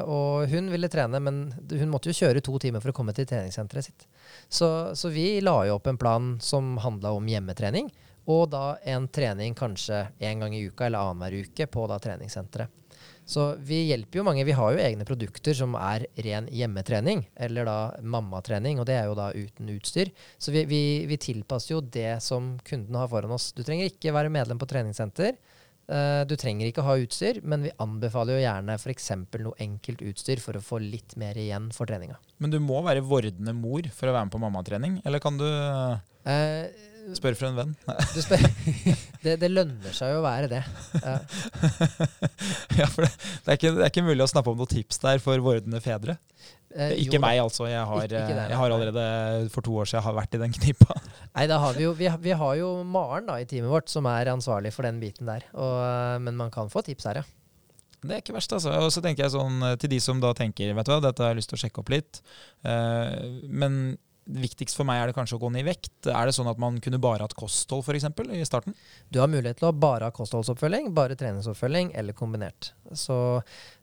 og, 0.08 0.46
hun 0.48 0.70
ville 0.72 0.88
trene, 0.92 1.20
men 1.20 1.42
hun 1.52 1.92
måtte 1.92 2.08
jo 2.12 2.16
kjøre 2.22 2.44
to 2.44 2.56
timer 2.64 2.84
for 2.84 2.94
å 2.94 2.96
komme 2.96 3.16
til 3.16 3.28
treningssenteret 3.28 3.90
sitt. 3.90 4.06
Så, 4.48 4.70
så 4.96 5.12
vi 5.12 5.42
la 5.44 5.58
jo 5.68 5.76
opp 5.76 5.90
en 5.92 6.00
plan 6.00 6.38
som 6.44 6.78
handla 6.80 7.12
om 7.18 7.28
hjemmetrening, 7.28 7.92
og 8.32 8.46
da 8.54 8.78
en 8.88 9.10
trening 9.12 9.58
kanskje 9.58 10.06
én 10.24 10.40
gang 10.40 10.56
i 10.56 10.64
uka 10.70 10.88
eller 10.88 11.04
annenhver 11.04 11.50
uke 11.50 11.68
på 11.68 11.88
da 11.92 12.00
treningssenteret. 12.00 12.78
Så 13.32 13.54
vi 13.64 13.84
hjelper 13.88 14.20
jo 14.20 14.24
mange. 14.28 14.44
Vi 14.44 14.56
har 14.56 14.74
jo 14.74 14.82
egne 14.82 15.06
produkter 15.08 15.56
som 15.56 15.76
er 15.80 16.04
ren 16.26 16.50
hjemmetrening, 16.52 17.22
eller 17.40 17.68
da 17.68 17.78
mammatrening, 18.02 18.82
og 18.82 18.88
det 18.90 18.98
er 18.98 19.08
jo 19.08 19.16
da 19.16 19.30
uten 19.32 19.70
utstyr. 19.76 20.12
Så 20.42 20.52
vi, 20.52 20.66
vi, 20.68 20.82
vi 21.08 21.20
tilpasser 21.22 21.76
jo 21.76 21.84
det 21.86 22.18
som 22.26 22.56
kunden 22.68 22.98
har 23.00 23.08
foran 23.12 23.32
oss. 23.36 23.52
Du 23.56 23.64
trenger 23.64 23.92
ikke 23.92 24.16
være 24.16 24.34
medlem 24.34 24.60
på 24.60 24.68
treningssenter. 24.68 25.38
Uh, 25.92 26.24
du 26.24 26.38
trenger 26.40 26.70
ikke 26.70 26.86
ha 26.88 26.96
utstyr, 27.02 27.42
men 27.44 27.66
vi 27.68 27.74
anbefaler 27.84 28.38
jo 28.38 28.44
gjerne 28.46 28.78
f.eks. 28.80 29.10
noe 29.44 29.58
enkelt 29.60 30.06
utstyr 30.08 30.40
for 30.40 30.56
å 30.56 30.64
få 30.64 30.80
litt 30.80 31.18
mer 31.20 31.36
igjen 31.40 31.68
for 31.76 31.90
treninga. 31.90 32.16
Men 32.40 32.54
du 32.54 32.62
må 32.64 32.80
være 32.86 33.04
vordende 33.04 33.52
mor 33.58 33.90
for 33.92 34.08
å 34.08 34.16
være 34.16 34.30
med 34.30 34.36
på 34.38 34.42
mammatrening, 34.46 35.02
eller 35.04 35.24
kan 35.24 35.42
du 35.42 35.50
spørre 35.50 36.90
Spør 37.18 37.38
for 37.38 37.50
en 37.50 37.58
venn. 37.58 37.72
Spør, 38.26 38.44
det, 39.24 39.36
det, 39.42 39.50
lønner 39.50 39.96
seg 39.96 40.14
jo 40.14 40.20
å 40.22 40.26
være 40.26 40.50
det. 40.52 40.62
Ja, 41.02 41.16
ja 42.84 42.88
for 42.92 43.06
det, 43.06 43.12
det, 43.12 43.48
er 43.48 43.58
ikke, 43.58 43.72
det, 43.74 43.82
er 43.82 43.90
ikke, 43.90 44.06
mulig 44.06 44.26
å 44.26 44.30
snappe 44.30 44.54
om 44.54 44.62
noen 44.62 44.72
tips 44.72 45.02
der 45.02 45.24
for 45.24 45.42
vordende 45.44 45.82
fedre? 45.84 46.20
Eh, 46.72 46.94
ikke 47.04 47.18
jo, 47.18 47.24
meg, 47.24 47.42
altså. 47.44 47.68
Jeg 47.68 47.84
har, 47.88 48.06
ikke, 48.08 48.22
ikke 48.24 48.46
jeg 48.52 48.60
har, 48.62 48.76
allerede 48.78 49.50
for 49.54 49.66
to 49.66 49.76
år 49.82 49.90
siden 49.92 50.06
har 50.06 50.16
vært 50.16 50.38
i 50.38 50.42
den 50.42 50.56
knipa. 50.56 50.96
Nei, 51.36 51.46
da 51.52 51.60
har 51.64 51.76
vi, 51.78 51.86
jo, 51.88 51.94
vi, 51.98 52.08
vi 52.24 52.36
har 52.44 52.56
jo 52.60 52.72
Maren 52.88 53.28
da, 53.28 53.38
i 53.42 53.48
teamet 53.50 53.72
vårt 53.74 53.92
som 53.92 54.08
er 54.12 54.32
ansvarlig 54.32 54.74
for 54.76 54.88
den 54.88 55.02
biten 55.04 55.30
der. 55.30 55.48
Og, 55.52 56.22
men 56.24 56.40
man 56.40 56.54
kan 56.54 56.72
få 56.72 56.84
tips 56.88 57.10
her, 57.10 57.24
ja. 57.24 57.28
Det 58.02 58.16
er 58.16 58.22
ikke 58.24 58.34
verst, 58.34 58.54
altså. 58.58 58.74
Og 58.82 58.94
så 58.94 59.04
tenker 59.04 59.28
jeg 59.28 59.36
sånn 59.36 59.62
til 59.82 59.92
de 59.92 60.00
som 60.02 60.22
da 60.22 60.32
tenker 60.38 60.72
vet 60.74 60.88
du 60.88 60.94
hva, 60.96 61.02
dette 61.04 61.22
har 61.22 61.36
jeg 61.36 61.44
lyst 61.44 61.52
til 61.52 61.60
å 61.60 61.62
sjekke 61.66 61.84
opp 61.84 61.92
litt. 61.94 62.22
Uh, 62.66 63.44
men 63.46 63.76
viktigst 64.32 64.78
for 64.78 64.88
meg 64.88 65.02
er 65.02 65.10
det 65.10 65.16
kanskje 65.18 65.38
å 65.38 65.42
gå 65.42 65.52
ned 65.54 65.64
i 65.64 65.70
vekt. 65.70 65.94
Er 66.10 66.30
det 66.30 66.36
sånn 66.38 66.50
at 66.50 66.60
man 66.62 66.80
kunne 66.82 67.02
bare 67.02 67.26
hatt 67.26 67.36
kosthold 67.38 67.86
eksempel, 67.94 68.32
i 68.34 68.46
starten? 68.48 68.76
Du 69.14 69.20
har 69.22 69.30
mulighet 69.30 69.60
til 69.62 69.70
å 69.70 69.76
bare 69.76 70.10
ha 70.10 70.16
kostholdsoppfølging, 70.16 70.92
bare 70.98 71.18
treningsoppfølging 71.20 71.94
eller 71.98 72.18
kombinert. 72.18 72.72
Så 72.98 73.18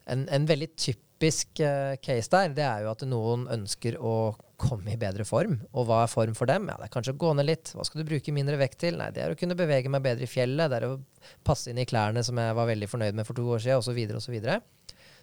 en, 0.06 0.26
en 0.26 0.48
veldig 0.48 0.72
typisk 0.74 1.04
uh, 1.22 1.96
case 2.02 2.30
der, 2.30 2.52
det 2.54 2.64
er 2.64 2.84
jo 2.84 2.92
at 2.92 3.02
noen 3.08 3.46
ønsker 3.50 3.98
å 3.98 4.36
komme 4.58 4.92
i 4.92 4.98
bedre 4.98 5.26
form. 5.26 5.60
Og 5.72 5.86
hva 5.88 6.02
er 6.04 6.10
form 6.12 6.34
for 6.38 6.50
dem? 6.50 6.66
Ja, 6.70 6.76
det 6.78 6.88
er 6.88 6.94
kanskje 6.94 7.14
å 7.14 7.20
gå 7.20 7.32
ned 7.38 7.46
litt. 7.46 7.72
Hva 7.74 7.86
skal 7.86 8.02
du 8.02 8.08
bruke 8.08 8.34
mindre 8.34 8.58
vekt 8.60 8.80
til? 8.82 8.98
Nei, 8.98 9.10
det 9.14 9.22
er 9.24 9.34
å 9.34 9.38
kunne 9.38 9.58
bevege 9.58 9.90
meg 9.92 10.02
bedre 10.04 10.26
i 10.26 10.30
fjellet. 10.30 10.70
Det 10.70 10.80
er 10.80 10.88
å 10.88 10.96
passe 11.46 11.70
inn 11.70 11.78
i 11.78 11.86
klærne 11.88 12.24
som 12.26 12.38
jeg 12.38 12.56
var 12.58 12.70
veldig 12.70 12.90
fornøyd 12.90 13.18
med 13.18 13.28
for 13.28 13.38
to 13.38 13.46
år 13.54 13.62
siden, 13.62 13.82
osv., 13.82 14.18
osv. 14.18 14.58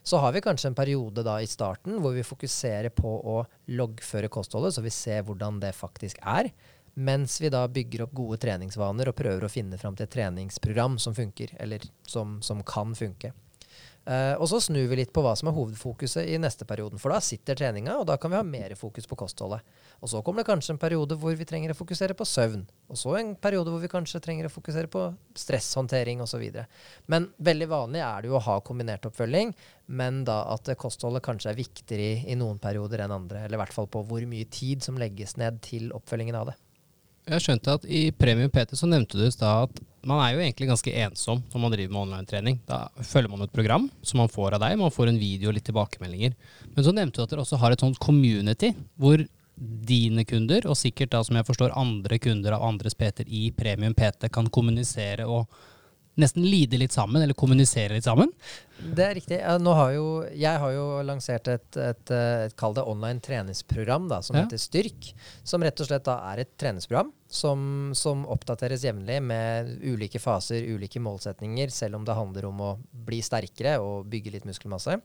Så 0.06 0.22
har 0.22 0.36
vi 0.36 0.44
kanskje 0.46 0.70
en 0.70 0.78
periode 0.78 1.24
da 1.26 1.40
i 1.42 1.50
starten 1.50 1.98
hvor 2.02 2.14
vi 2.14 2.24
fokuserer 2.24 2.94
på 2.94 3.12
å 3.26 3.40
loggføre 3.74 4.30
kostholdet, 4.32 4.76
så 4.76 4.84
vi 4.86 4.94
ser 4.94 5.26
hvordan 5.26 5.58
det 5.64 5.74
faktisk 5.76 6.22
er. 6.22 6.52
Mens 6.96 7.42
vi 7.42 7.50
da 7.52 7.66
bygger 7.68 8.06
opp 8.06 8.14
gode 8.16 8.38
treningsvaner 8.40 9.10
og 9.10 9.18
prøver 9.18 9.44
å 9.44 9.52
finne 9.52 9.80
fram 9.82 9.98
til 9.98 10.06
et 10.06 10.14
treningsprogram 10.14 11.00
som 11.02 11.18
funker, 11.18 11.58
eller 11.60 11.84
som, 12.08 12.38
som 12.46 12.62
kan 12.64 12.94
funke. 12.96 13.34
Uh, 14.06 14.38
og 14.38 14.46
så 14.52 14.60
snur 14.62 14.86
vi 14.92 15.00
litt 15.00 15.10
på 15.14 15.22
hva 15.26 15.32
som 15.34 15.50
er 15.50 15.56
hovedfokuset 15.56 16.28
i 16.30 16.38
neste 16.38 16.68
perioden. 16.70 17.02
For 17.02 17.10
da 17.10 17.18
sitter 17.26 17.58
treninga, 17.58 17.96
og 17.98 18.06
da 18.06 18.20
kan 18.22 18.30
vi 18.30 18.38
ha 18.38 18.44
mer 18.46 18.76
fokus 18.78 19.10
på 19.10 19.18
kostholdet. 19.18 19.66
Og 19.98 20.12
så 20.12 20.22
kommer 20.22 20.44
det 20.44 20.52
kanskje 20.52 20.76
en 20.76 20.82
periode 20.82 21.18
hvor 21.18 21.34
vi 21.38 21.48
trenger 21.50 21.74
å 21.74 21.78
fokusere 21.78 22.14
på 22.18 22.28
søvn. 22.30 22.68
Og 22.92 23.00
så 23.02 23.16
en 23.18 23.34
periode 23.42 23.74
hvor 23.74 23.82
vi 23.82 23.90
kanskje 23.90 24.22
trenger 24.22 24.46
å 24.46 24.54
fokusere 24.54 24.92
på 24.94 25.08
stresshåndtering 25.42 26.22
osv. 26.22 26.44
Men 27.10 27.32
veldig 27.50 27.70
vanlig 27.72 28.04
er 28.06 28.22
det 28.22 28.30
jo 28.30 28.38
å 28.38 28.46
ha 28.46 28.60
kombinert 28.66 29.10
oppfølging, 29.10 29.56
men 29.98 30.22
da 30.28 30.44
at 30.54 30.70
kostholdet 30.78 31.26
kanskje 31.26 31.54
er 31.54 31.58
viktigere 31.58 32.12
i, 32.12 32.22
i 32.36 32.38
noen 32.38 32.62
perioder 32.62 33.08
enn 33.08 33.18
andre. 33.18 33.46
Eller 33.46 33.58
i 33.58 33.64
hvert 33.64 33.74
fall 33.74 33.90
på 33.90 34.06
hvor 34.06 34.30
mye 34.30 34.46
tid 34.54 34.86
som 34.86 35.02
legges 35.02 35.34
ned 35.42 35.64
til 35.66 35.90
oppfølgingen 35.98 36.38
av 36.44 36.52
det. 36.52 36.60
Jeg 37.26 37.42
skjønte 37.42 37.74
at 37.80 37.86
i 37.90 38.08
Premium 38.14 38.52
PT 38.54 38.78
så 38.78 38.88
nevnte 38.90 39.18
du 39.18 39.26
i 39.26 39.34
stad 39.34 39.66
at 39.66 39.80
man 40.06 40.20
er 40.22 40.36
jo 40.36 40.42
egentlig 40.44 40.68
ganske 40.70 40.92
ensom 41.06 41.40
når 41.50 41.62
man 41.64 41.74
driver 41.74 41.94
med 41.94 42.02
online-trening. 42.04 42.60
Da 42.70 42.84
følger 43.02 43.32
man 43.32 43.42
et 43.48 43.56
program 43.56 43.88
som 44.06 44.22
man 44.22 44.30
får 44.30 44.58
av 44.58 44.62
deg, 44.62 44.78
man 44.78 44.94
får 44.94 45.10
en 45.10 45.18
video 45.18 45.50
og 45.50 45.58
litt 45.58 45.66
tilbakemeldinger. 45.66 46.36
Men 46.76 46.86
så 46.86 46.94
nevnte 46.94 47.18
du 47.18 47.26
at 47.26 47.34
dere 47.34 47.46
også 47.46 47.58
har 47.64 47.74
et 47.74 47.82
sånt 47.82 47.98
community 48.04 48.76
hvor 49.02 49.24
dine 49.56 50.26
kunder, 50.28 50.68
og 50.70 50.78
sikkert 50.78 51.14
da 51.16 51.24
som 51.26 51.40
jeg 51.40 51.48
forstår 51.48 51.74
andre 51.80 52.20
kunder 52.22 52.58
av 52.58 52.66
andres 52.68 52.98
PT-er 52.98 53.30
i 53.32 53.48
Premium 53.56 53.96
PT, 53.98 54.30
kan 54.30 54.52
kommunisere 54.52 55.26
og 55.26 55.48
nesten 56.22 56.46
lide 56.48 56.80
litt 56.80 56.96
sammen, 56.96 57.22
eller 57.22 57.38
kommunisere 57.38 57.98
litt 57.98 58.08
sammen? 58.08 58.32
Det 58.76 59.04
er 59.06 59.14
riktig. 59.16 59.38
Har 59.40 59.92
jo, 59.96 60.08
jeg 60.36 60.62
har 60.62 60.74
jo 60.76 60.86
lansert 61.08 61.48
et, 61.52 61.68
et, 61.80 62.12
et, 62.12 62.56
kall 62.60 62.76
det 62.76 62.84
online 62.88 63.24
treningsprogram 63.24 64.10
da, 64.12 64.22
som 64.26 64.36
ja. 64.36 64.44
heter 64.44 64.60
Styrk. 64.60 65.12
Som 65.48 65.64
rett 65.64 65.80
og 65.80 65.90
slett 65.90 66.08
da 66.08 66.18
er 66.32 66.44
et 66.44 66.56
treningsprogram 66.60 67.14
som, 67.36 67.92
som 67.96 68.24
oppdateres 68.32 68.84
jevnlig 68.86 69.18
med 69.24 69.72
ulike 69.84 70.20
faser, 70.22 70.64
ulike 70.76 71.02
målsetninger, 71.04 71.72
selv 71.74 72.00
om 72.00 72.06
det 72.08 72.18
handler 72.18 72.50
om 72.50 72.62
å 72.64 72.72
bli 73.08 73.22
sterkere 73.26 73.78
og 73.84 74.08
bygge 74.12 74.36
litt 74.36 74.48
muskelmasse. 74.48 74.98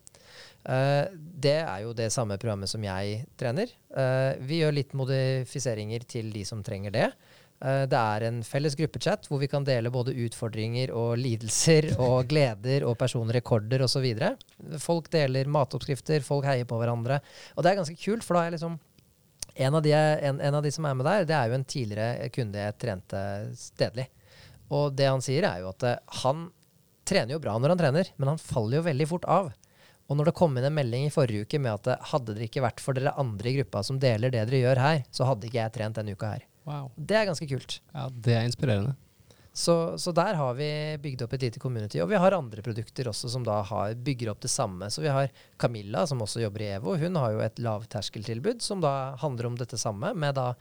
Uh, 0.66 1.06
det 1.14 1.58
er 1.62 1.84
jo 1.86 1.94
det 1.96 2.10
samme 2.14 2.38
programmet 2.40 2.70
som 2.70 2.84
jeg 2.84 3.24
trener. 3.40 3.72
Uh, 3.94 4.36
vi 4.46 4.60
gjør 4.60 4.76
litt 4.76 4.96
modifiseringer 4.98 6.06
til 6.10 6.30
de 6.34 6.44
som 6.48 6.64
trenger 6.66 6.94
det. 6.94 7.08
Eh, 7.60 7.84
Det 7.90 7.98
er 8.00 8.26
en 8.28 8.42
felles 8.46 8.76
gruppechat 8.78 9.26
hvor 9.28 9.40
vi 9.42 9.48
kan 9.52 9.64
dele 9.66 9.92
både 9.92 10.14
utfordringer 10.26 10.92
og 10.96 11.16
lidelser 11.20 11.92
og 11.98 12.26
gleder 12.32 12.86
og 12.88 12.96
personrekorder 13.00 13.84
osv. 13.84 14.06
Folk 14.80 15.10
deler 15.12 15.50
matoppskrifter, 15.50 16.24
folk 16.24 16.46
heier 16.48 16.68
på 16.68 16.78
hverandre. 16.80 17.20
Og 17.56 17.64
det 17.64 17.72
er 17.72 17.82
ganske 17.82 17.98
kult, 18.00 18.24
for 18.24 18.38
da 18.38 18.46
er 18.46 18.56
liksom 18.56 18.78
en 19.60 19.74
av, 19.74 19.82
de, 19.82 19.92
en, 19.92 20.38
en 20.40 20.54
av 20.56 20.62
de 20.64 20.70
som 20.72 20.86
er 20.86 20.94
med 20.96 21.04
der, 21.04 21.24
det 21.28 21.34
er 21.36 21.50
jo 21.50 21.56
en 21.58 21.66
tidligere 21.68 22.28
kunde 22.32 22.62
jeg 22.62 22.76
trente 22.80 23.22
stedlig. 23.58 24.06
Og 24.70 24.94
det 24.94 25.08
han 25.10 25.20
sier, 25.24 25.44
er 25.44 25.64
jo 25.64 25.72
at 25.72 25.84
eh, 25.84 25.98
han 26.22 26.46
trener 27.10 27.34
jo 27.34 27.40
bra 27.42 27.56
når 27.58 27.74
han 27.74 27.80
trener, 27.80 28.12
men 28.16 28.30
han 28.32 28.40
faller 28.40 28.78
jo 28.78 28.86
veldig 28.86 29.08
fort 29.10 29.26
av. 29.28 29.50
Og 30.10 30.16
når 30.18 30.30
det 30.30 30.36
kom 30.38 30.56
inn 30.58 30.66
en 30.66 30.74
melding 30.74 31.04
i 31.06 31.12
forrige 31.12 31.44
uke 31.44 31.60
med 31.62 31.74
at 31.74 31.90
eh, 31.92 32.08
hadde 32.12 32.38
det 32.38 32.46
ikke 32.48 32.64
vært 32.64 32.80
for 32.82 32.96
dere 32.96 33.16
andre 33.20 33.50
i 33.50 33.56
gruppa 33.58 33.82
som 33.86 33.98
deler 34.00 34.32
det 34.32 34.46
dere 34.46 34.62
gjør 34.62 34.80
her, 34.84 35.02
så 35.10 35.26
hadde 35.28 35.50
ikke 35.50 35.60
jeg 35.60 35.74
trent 35.76 35.98
denne 36.00 36.14
uka 36.14 36.32
her. 36.36 36.46
Wow. 36.68 36.90
Det 36.96 37.16
er 37.16 37.30
ganske 37.30 37.48
kult. 37.48 37.80
Ja, 37.94 38.08
det 38.10 38.34
er 38.36 38.48
inspirerende. 38.48 38.96
Så, 39.52 39.98
så 39.98 40.12
der 40.14 40.36
har 40.38 40.54
vi 40.54 40.68
bygd 41.02 41.24
opp 41.24 41.32
et 41.34 41.42
lite 41.42 41.60
community. 41.60 41.98
Og 42.02 42.08
vi 42.12 42.18
har 42.22 42.36
andre 42.36 42.62
produkter 42.62 43.10
også 43.10 43.28
som 43.32 43.42
da 43.46 43.58
har, 43.66 43.96
bygger 43.98 44.30
opp 44.32 44.44
det 44.44 44.52
samme. 44.52 44.90
Så 44.90 45.02
vi 45.02 45.10
har 45.10 45.32
Camilla, 45.58 46.06
som 46.06 46.22
også 46.22 46.44
jobber 46.44 46.62
i 46.64 46.70
EVO. 46.76 46.94
Hun 47.00 47.18
har 47.18 47.34
jo 47.34 47.42
et 47.44 47.58
lavterskeltilbud 47.58 48.62
som 48.62 48.84
da 48.84 49.16
handler 49.20 49.50
om 49.50 49.58
dette 49.58 49.80
samme, 49.80 50.14
med 50.14 50.38
da 50.38 50.52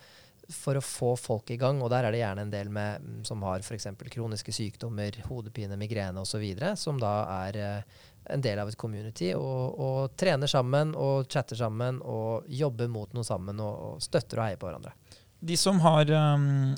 for 0.50 0.80
å 0.80 0.82
få 0.82 1.14
folk 1.20 1.52
i 1.54 1.60
gang. 1.62 1.84
Og 1.86 1.92
der 1.94 2.08
er 2.08 2.16
det 2.16 2.24
gjerne 2.24 2.48
en 2.48 2.54
del 2.54 2.72
med, 2.74 3.06
mm, 3.06 3.20
som 3.30 3.46
har 3.46 3.62
f.eks. 3.62 3.92
kroniske 4.10 4.54
sykdommer, 4.56 5.22
hodepine, 5.30 5.78
migrene 5.78 6.26
osv., 6.26 6.46
som 6.80 6.98
da 7.02 7.14
er 7.44 7.60
eh, 7.62 8.00
en 8.34 8.42
del 8.42 8.60
av 8.62 8.70
et 8.70 8.78
community 8.78 9.32
og, 9.38 9.80
og 9.80 10.18
trener 10.20 10.50
sammen 10.50 10.96
og 10.98 11.30
chatter 11.30 11.58
sammen 11.58 12.02
og 12.02 12.50
jobber 12.50 12.90
mot 12.92 13.14
noe 13.14 13.26
sammen 13.26 13.62
og, 13.62 13.86
og 13.94 14.04
støtter 14.04 14.42
og 14.42 14.48
heier 14.48 14.62
på 14.62 14.70
hverandre. 14.70 14.98
De 15.40 15.56
som 15.60 15.80
har 15.84 16.10
um, 16.12 16.76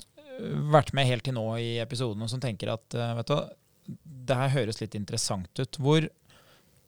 vært 0.74 0.94
med 0.98 1.10
helt 1.10 1.26
til 1.26 1.36
nå 1.38 1.46
i 1.62 1.76
episoden, 1.82 2.24
og 2.24 2.32
som 2.32 2.42
tenker 2.44 2.74
at 2.74 2.98
uh, 2.98 3.14
vet 3.20 3.32
du, 3.32 3.38
det 4.28 4.38
her 4.38 4.56
høres 4.56 4.82
litt 4.82 4.96
interessant 4.98 5.60
ut. 5.60 5.78
Hvor, 5.82 6.02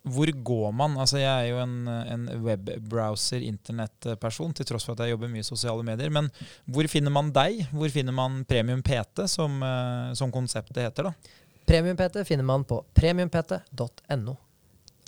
hvor 0.05 0.31
går 0.49 0.71
man? 0.77 0.97
Altså, 1.01 1.17
jeg 1.21 1.33
er 1.33 1.47
jo 1.49 1.61
en, 1.63 1.75
en 1.89 2.27
webbrowser-internettperson, 2.45 4.53
til 4.55 4.67
tross 4.69 4.85
for 4.87 4.93
at 4.95 5.05
jeg 5.05 5.15
jobber 5.15 5.33
mye 5.33 5.43
i 5.43 5.47
sosiale 5.47 5.83
medier. 5.87 6.09
Men 6.13 6.25
hvor 6.69 6.85
finner 6.91 7.13
man 7.13 7.33
deg? 7.35 7.65
Hvor 7.73 7.89
finner 7.93 8.15
man 8.15 8.31
Premium 8.49 8.81
PT, 8.85 9.27
som, 9.31 9.51
uh, 9.65 10.13
som 10.17 10.33
konseptet 10.33 10.83
heter? 10.85 11.09
da? 11.09 11.39
Premium-PT 11.65 12.25
finner 12.27 12.43
man 12.43 12.63
på 12.67 12.81
premiumpt.no. 12.93 14.35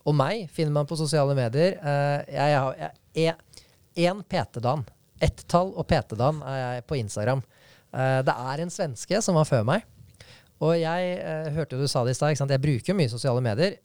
Og 0.05 0.16
meg 0.16 0.45
finner 0.53 0.72
man 0.72 0.88
på 0.88 0.97
sosiale 0.99 1.36
medier. 1.38 1.78
Uh, 1.84 2.20
jeg 2.32 2.55
har 2.55 2.74
én 3.95 4.24
PT-dan. 4.30 4.86
Ett-tall 5.24 5.72
og 5.74 5.88
PT-dan 5.88 6.41
er 6.43 6.59
jeg 6.61 6.86
på 6.89 6.99
Instagram. 6.99 7.43
Eh, 7.95 8.22
det 8.28 8.36
er 8.36 8.63
en 8.63 8.74
svenske 8.74 9.22
som 9.24 9.38
var 9.39 9.47
før 9.49 9.66
meg. 9.68 9.86
Og 10.63 10.76
jeg 10.80 11.16
eh, 11.20 11.51
hørte 11.55 11.76
jo 11.76 11.86
du 11.86 11.91
sa 11.91 12.03
det 12.05 12.16
i 12.16 12.20
stad, 12.20 12.36
jeg 12.39 12.63
bruker 12.63 12.97
mye 12.97 13.11
sosiale 13.11 13.43
medier. 13.43 13.78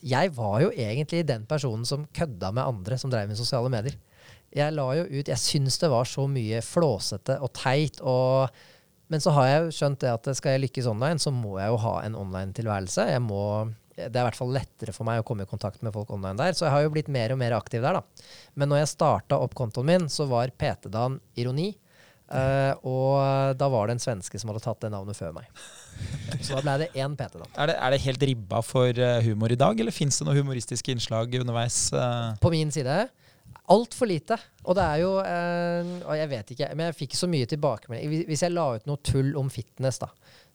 Jeg 0.00 0.32
var 0.32 0.62
jo 0.64 0.70
egentlig 0.72 1.26
den 1.28 1.44
personen 1.48 1.84
som 1.88 2.06
kødda 2.16 2.52
med 2.56 2.64
andre 2.64 2.96
som 3.00 3.12
drev 3.12 3.28
med 3.28 3.40
sosiale 3.40 3.68
medier. 3.72 3.98
Jeg 4.50 4.74
la 4.74 4.86
jo 4.98 5.04
ut 5.06 5.28
Jeg 5.28 5.38
syns 5.38 5.76
det 5.78 5.90
var 5.92 6.08
så 6.08 6.24
mye 6.26 6.62
flåsete 6.64 7.36
og 7.38 7.52
teit. 7.54 8.00
og 8.00 8.50
men 9.10 9.22
så 9.22 9.32
har 9.34 9.46
jeg 9.48 9.62
jo 9.62 9.70
skjønt 9.74 10.02
det 10.04 10.10
at 10.12 10.28
skal 10.38 10.54
jeg 10.54 10.62
lykkes 10.68 10.86
online, 10.86 11.18
så 11.18 11.32
må 11.34 11.56
jeg 11.58 11.72
jo 11.72 11.80
ha 11.82 11.94
en 12.06 12.14
online-tilværelse. 12.14 13.08
Jeg 13.10 13.22
må, 13.24 13.42
Det 14.08 14.16
er 14.16 14.24
i 14.24 14.28
hvert 14.28 14.38
fall 14.38 14.54
lettere 14.54 14.94
for 14.96 15.08
meg 15.08 15.20
å 15.20 15.26
komme 15.26 15.46
i 15.46 15.50
kontakt 15.50 15.84
med 15.84 15.94
folk 15.94 16.10
online 16.14 16.38
der. 16.40 16.56
Så 16.56 16.66
jeg 16.66 16.74
har 16.74 16.86
jo 16.86 16.94
blitt 16.94 17.10
mer 17.12 17.34
og 17.34 17.40
mer 17.42 17.56
aktiv 17.58 17.84
der, 17.84 18.00
da. 18.00 18.26
Men 18.58 18.72
når 18.72 18.84
jeg 18.84 18.94
starta 18.94 19.38
opp 19.40 19.54
kontoen 19.58 19.88
min, 19.90 20.08
så 20.12 20.26
var 20.30 20.52
PT-dagen 20.56 21.20
ironi. 21.40 21.72
Uh, 22.30 22.76
og 22.86 23.56
da 23.58 23.66
var 23.72 23.88
det 23.88 23.96
en 23.96 24.02
svenske 24.04 24.38
som 24.38 24.52
hadde 24.52 24.62
tatt 24.62 24.84
det 24.84 24.92
navnet 24.92 25.18
før 25.18 25.32
meg. 25.34 25.48
Så 26.38 26.54
da 26.54 26.60
ble 26.62 26.76
det 26.84 26.92
én 26.94 27.16
PT, 27.18 27.40
da. 27.40 27.48
Er 27.58 27.72
det, 27.72 27.74
er 27.74 27.94
det 27.94 28.04
helt 28.04 28.26
ribba 28.30 28.60
for 28.62 29.02
uh, 29.02 29.16
humor 29.26 29.50
i 29.50 29.58
dag, 29.58 29.82
eller 29.82 29.94
fins 29.94 30.20
det 30.20 30.28
noen 30.28 30.38
humoristiske 30.38 30.94
innslag 30.94 31.34
underveis? 31.40 31.88
uh? 31.90 32.38
På 32.40 32.52
min 32.54 32.70
side 32.74 33.02
altfor 33.70 34.08
lite. 34.10 34.36
Og 34.66 34.76
det 34.76 34.84
er 34.84 35.02
jo 35.02 35.10
uh, 35.18 35.90
Og 36.08 36.14
jeg 36.18 36.30
vet 36.32 36.52
ikke, 36.54 36.70
men 36.74 36.90
jeg 36.90 36.98
fikk 37.04 37.16
så 37.18 37.28
mye 37.30 37.48
tilbakemelding. 37.50 38.24
Hvis 38.28 38.44
jeg 38.46 38.54
la 38.54 38.66
ut 38.76 38.88
noe 38.88 39.02
tull 39.06 39.32
om 39.38 39.50
fitness, 39.52 40.00
da, 40.02 40.10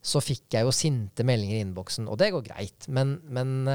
så 0.06 0.22
fikk 0.22 0.54
jeg 0.54 0.68
jo 0.68 0.74
sinte 0.76 1.26
meldinger 1.26 1.58
i 1.58 1.64
innboksen, 1.66 2.10
og 2.12 2.20
det 2.22 2.30
går 2.36 2.46
greit. 2.46 2.86
Men, 2.94 3.16
men 3.26 3.72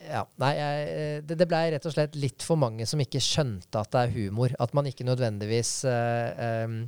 ja, 0.00 0.24
nei, 0.40 0.54
jeg, 0.56 1.24
det, 1.28 1.36
det 1.42 1.48
blei 1.50 1.66
rett 1.74 1.86
og 1.88 1.92
slett 1.92 2.16
litt 2.16 2.44
for 2.44 2.60
mange 2.60 2.86
som 2.88 3.02
ikke 3.02 3.20
skjønte 3.20 3.82
at 3.82 3.92
det 3.92 4.04
er 4.06 4.14
humor. 4.16 4.54
At 4.62 4.72
man 4.76 4.88
ikke 4.88 5.04
nødvendigvis 5.08 5.74
uh, 5.84 6.64
um, 6.64 6.82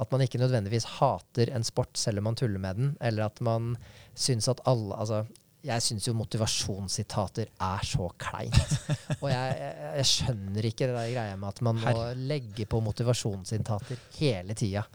at 0.00 0.14
man 0.14 0.24
ikke 0.24 0.40
nødvendigvis 0.40 0.88
hater 0.96 1.52
en 1.54 1.66
sport 1.66 1.98
selv 2.00 2.22
om 2.22 2.30
man 2.30 2.38
tuller 2.38 2.62
med 2.62 2.78
den, 2.78 2.96
eller 3.04 3.28
at 3.28 3.40
man 3.44 3.74
syns 4.16 4.48
at 4.48 4.62
alle 4.66 4.96
Altså, 4.96 5.24
jeg 5.60 5.84
syns 5.84 6.06
jo 6.08 6.14
motivasjonssitater 6.16 7.50
er 7.60 7.82
så 7.84 8.06
kleint. 8.16 8.78
Og 9.20 9.28
jeg, 9.28 9.58
jeg, 9.60 9.90
jeg 9.98 10.06
skjønner 10.08 10.68
ikke 10.70 10.88
det 10.88 10.94
der 10.96 11.10
greia 11.12 11.36
med 11.36 11.50
at 11.50 11.60
man 11.66 11.82
må 11.82 12.06
legge 12.16 12.64
på 12.64 12.80
motivasjonssitater 12.80 14.00
hele 14.16 14.56
tida. 14.56 14.86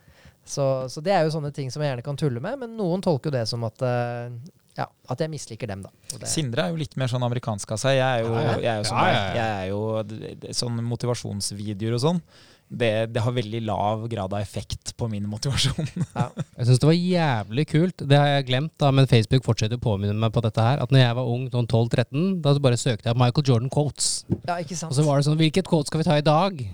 Så, 0.46 0.66
så 0.94 1.02
det 1.02 1.14
er 1.16 1.26
jo 1.26 1.34
sånne 1.34 1.50
ting 1.56 1.72
som 1.74 1.82
jeg 1.82 1.90
gjerne 1.90 2.06
kan 2.06 2.20
tulle 2.20 2.44
med, 2.44 2.60
men 2.62 2.78
noen 2.78 3.02
tolker 3.04 3.32
jo 3.32 3.38
det 3.40 3.48
som 3.50 3.66
at 3.66 3.82
uh, 3.82 4.30
ja, 4.76 4.90
at 5.08 5.22
jeg 5.24 5.32
misliker 5.32 5.70
dem, 5.72 5.86
da. 5.86 5.92
Det, 6.12 6.28
Sindre 6.28 6.66
er 6.66 6.74
jo 6.74 6.82
litt 6.82 6.98
mer 7.00 7.08
sånn 7.12 7.24
amerikansk 7.24 7.70
av 7.72 7.80
seg. 7.80 7.96
Jeg 7.96 8.20
er 8.20 8.26
jo, 8.26 8.34
jeg 8.60 8.72
er 8.74 8.82
jo 8.82 8.90
sånn. 8.90 9.06
Jeg 9.38 9.46
er 9.46 9.70
jo 9.72 10.58
sånn 10.60 10.84
motivasjonsvideoer 10.84 11.96
og 11.96 12.04
sånn. 12.04 12.22
Det, 12.66 12.90
det 13.14 13.22
har 13.22 13.32
veldig 13.32 13.62
lav 13.64 14.04
grad 14.10 14.34
av 14.34 14.42
effekt 14.42 14.96
på 15.00 15.08
min 15.08 15.28
motivasjon. 15.32 15.88
ja. 16.18 16.28
Jeg 16.58 16.68
syns 16.68 16.82
det 16.82 16.90
var 16.90 16.98
jævlig 16.98 17.68
kult. 17.72 18.04
Det 18.04 18.20
har 18.20 18.32
jeg 18.34 18.48
glemt, 18.50 18.74
da, 18.82 18.92
men 18.92 19.08
Facebook 19.08 19.46
fortsetter 19.48 19.80
å 19.80 19.84
påminne 19.86 20.18
meg 20.20 20.34
på 20.36 20.44
dette 20.44 20.66
her. 20.66 20.82
At 20.84 20.92
når 20.92 21.06
jeg 21.06 21.18
var 21.22 21.34
ung, 21.38 21.46
sånn 21.54 21.70
12-13, 21.72 22.26
da 22.44 22.58
bare 22.68 22.82
søkte 22.82 23.14
jeg 23.14 23.22
Michael 23.22 23.48
Jordan 23.48 23.72
quotes. 23.72 24.26
ja, 24.42 24.58
ikke 24.60 24.76
sant? 24.76 24.92
Og 24.92 25.00
så 25.00 25.08
var 25.08 25.22
det 25.22 25.30
sånn 25.30 25.40
Hvilket 25.40 25.70
quote 25.72 25.88
skal 25.88 26.04
vi 26.04 26.10
ta 26.10 26.20
i 26.20 26.26
dag? 26.26 26.66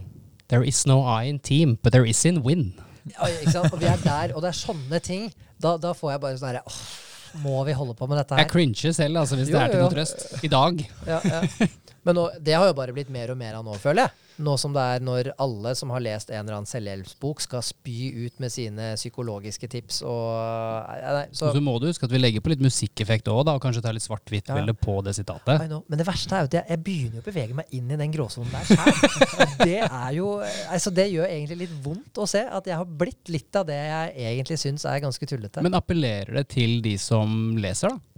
There 0.49 0.65
is 0.67 0.87
no 0.89 1.03
I 1.05 1.29
in 1.29 1.37
team, 1.37 1.77
but 1.83 1.93
there 1.93 2.07
is 2.07 2.25
in 2.25 2.41
win. 2.47 2.71
Ja, 3.09 3.29
ikke 3.31 3.53
sant? 3.55 3.73
Og 3.73 3.79
vi 3.81 3.87
er 3.89 4.01
der, 4.03 4.35
og 4.35 4.43
det 4.43 4.51
er 4.51 4.57
sånne 4.57 4.99
ting. 5.03 5.29
Da, 5.61 5.75
da 5.81 5.93
får 5.97 6.15
jeg 6.15 6.23
bare 6.23 6.39
sånn 6.41 6.51
herre 6.51 7.41
Må 7.41 7.61
vi 7.67 7.73
holde 7.77 7.95
på 7.97 8.07
med 8.09 8.19
dette 8.19 8.35
her? 8.35 8.43
Jeg 8.43 8.51
crincher 8.51 8.89
cringer 8.91 8.97
selv, 8.97 9.21
altså, 9.23 9.37
hvis 9.39 9.51
Jo, 9.51 9.57
det 9.57 9.61
er 9.63 9.73
til 9.75 9.83
noe 9.85 9.93
trøst. 9.93 10.25
I 10.43 10.51
dag. 10.51 10.83
Ja, 11.07 11.19
ja. 11.23 11.69
Men 12.05 12.17
nå, 12.17 12.27
det 12.41 12.57
har 12.57 12.65
jo 12.69 12.75
bare 12.77 12.95
blitt 12.95 13.11
mer 13.13 13.33
og 13.33 13.39
mer 13.39 13.59
av 13.59 13.65
nå, 13.65 13.77
føler 13.81 14.07
jeg. 14.07 14.30
Nå 14.41 14.55
som 14.59 14.73
det 14.75 14.83
er 14.95 15.03
når 15.05 15.31
alle 15.41 15.73
som 15.77 15.91
har 15.93 16.03
lest 16.03 16.31
en 16.31 16.41
eller 16.41 16.57
annen 16.59 16.69
selvhjelpsbok, 16.69 17.43
skal 17.43 17.63
spy 17.65 18.25
ut 18.25 18.41
med 18.41 18.53
sine 18.53 18.91
psykologiske 18.97 19.69
tips 19.71 20.01
og 20.07 20.89
nei, 20.89 21.13
nei, 21.19 21.23
så, 21.31 21.49
Og 21.49 21.57
så 21.57 21.63
må 21.63 21.75
du 21.81 21.87
huske 21.89 22.07
at 22.07 22.13
vi 22.13 22.21
legger 22.21 22.43
på 22.43 22.53
litt 22.53 22.63
musikkeffekt 22.63 23.29
òg, 23.31 23.43
da, 23.47 23.55
og 23.57 23.63
kanskje 23.63 23.83
ta 23.85 23.93
litt 23.95 24.05
svart-hvitt-bilde 24.05 24.75
på 24.81 24.97
det 25.05 25.15
sitatet. 25.17 25.65
Men 25.69 26.01
det 26.01 26.07
verste 26.07 26.37
er 26.37 26.45
jo 26.45 26.51
at 26.51 26.59
jeg, 26.59 26.67
jeg 26.73 26.83
begynner 26.87 27.23
å 27.23 27.27
bevege 27.27 27.57
meg 27.57 27.77
inn 27.77 27.91
i 27.93 27.99
den 28.01 28.13
gråsonen 28.15 28.51
der 28.53 28.69
sjøl. 28.69 29.57
Det 29.61 29.79
er 29.85 30.11
jo 30.15 30.29
altså 30.41 30.91
Det 30.93 31.07
gjør 31.11 31.27
egentlig 31.29 31.59
litt 31.65 31.73
vondt 31.83 32.17
å 32.21 32.27
se 32.29 32.41
at 32.43 32.67
jeg 32.67 32.77
har 32.77 32.87
blitt 33.01 33.29
litt 33.31 33.57
av 33.57 33.67
det 33.69 33.77
jeg 33.77 34.31
egentlig 34.31 34.57
syns 34.61 34.85
er 34.89 35.01
ganske 35.03 35.27
tullete. 35.29 35.63
Men 35.65 35.77
appellerer 35.77 36.41
det 36.41 36.47
til 36.55 36.79
de 36.85 36.95
som 37.01 37.55
leser, 37.61 37.93
da? 37.93 38.10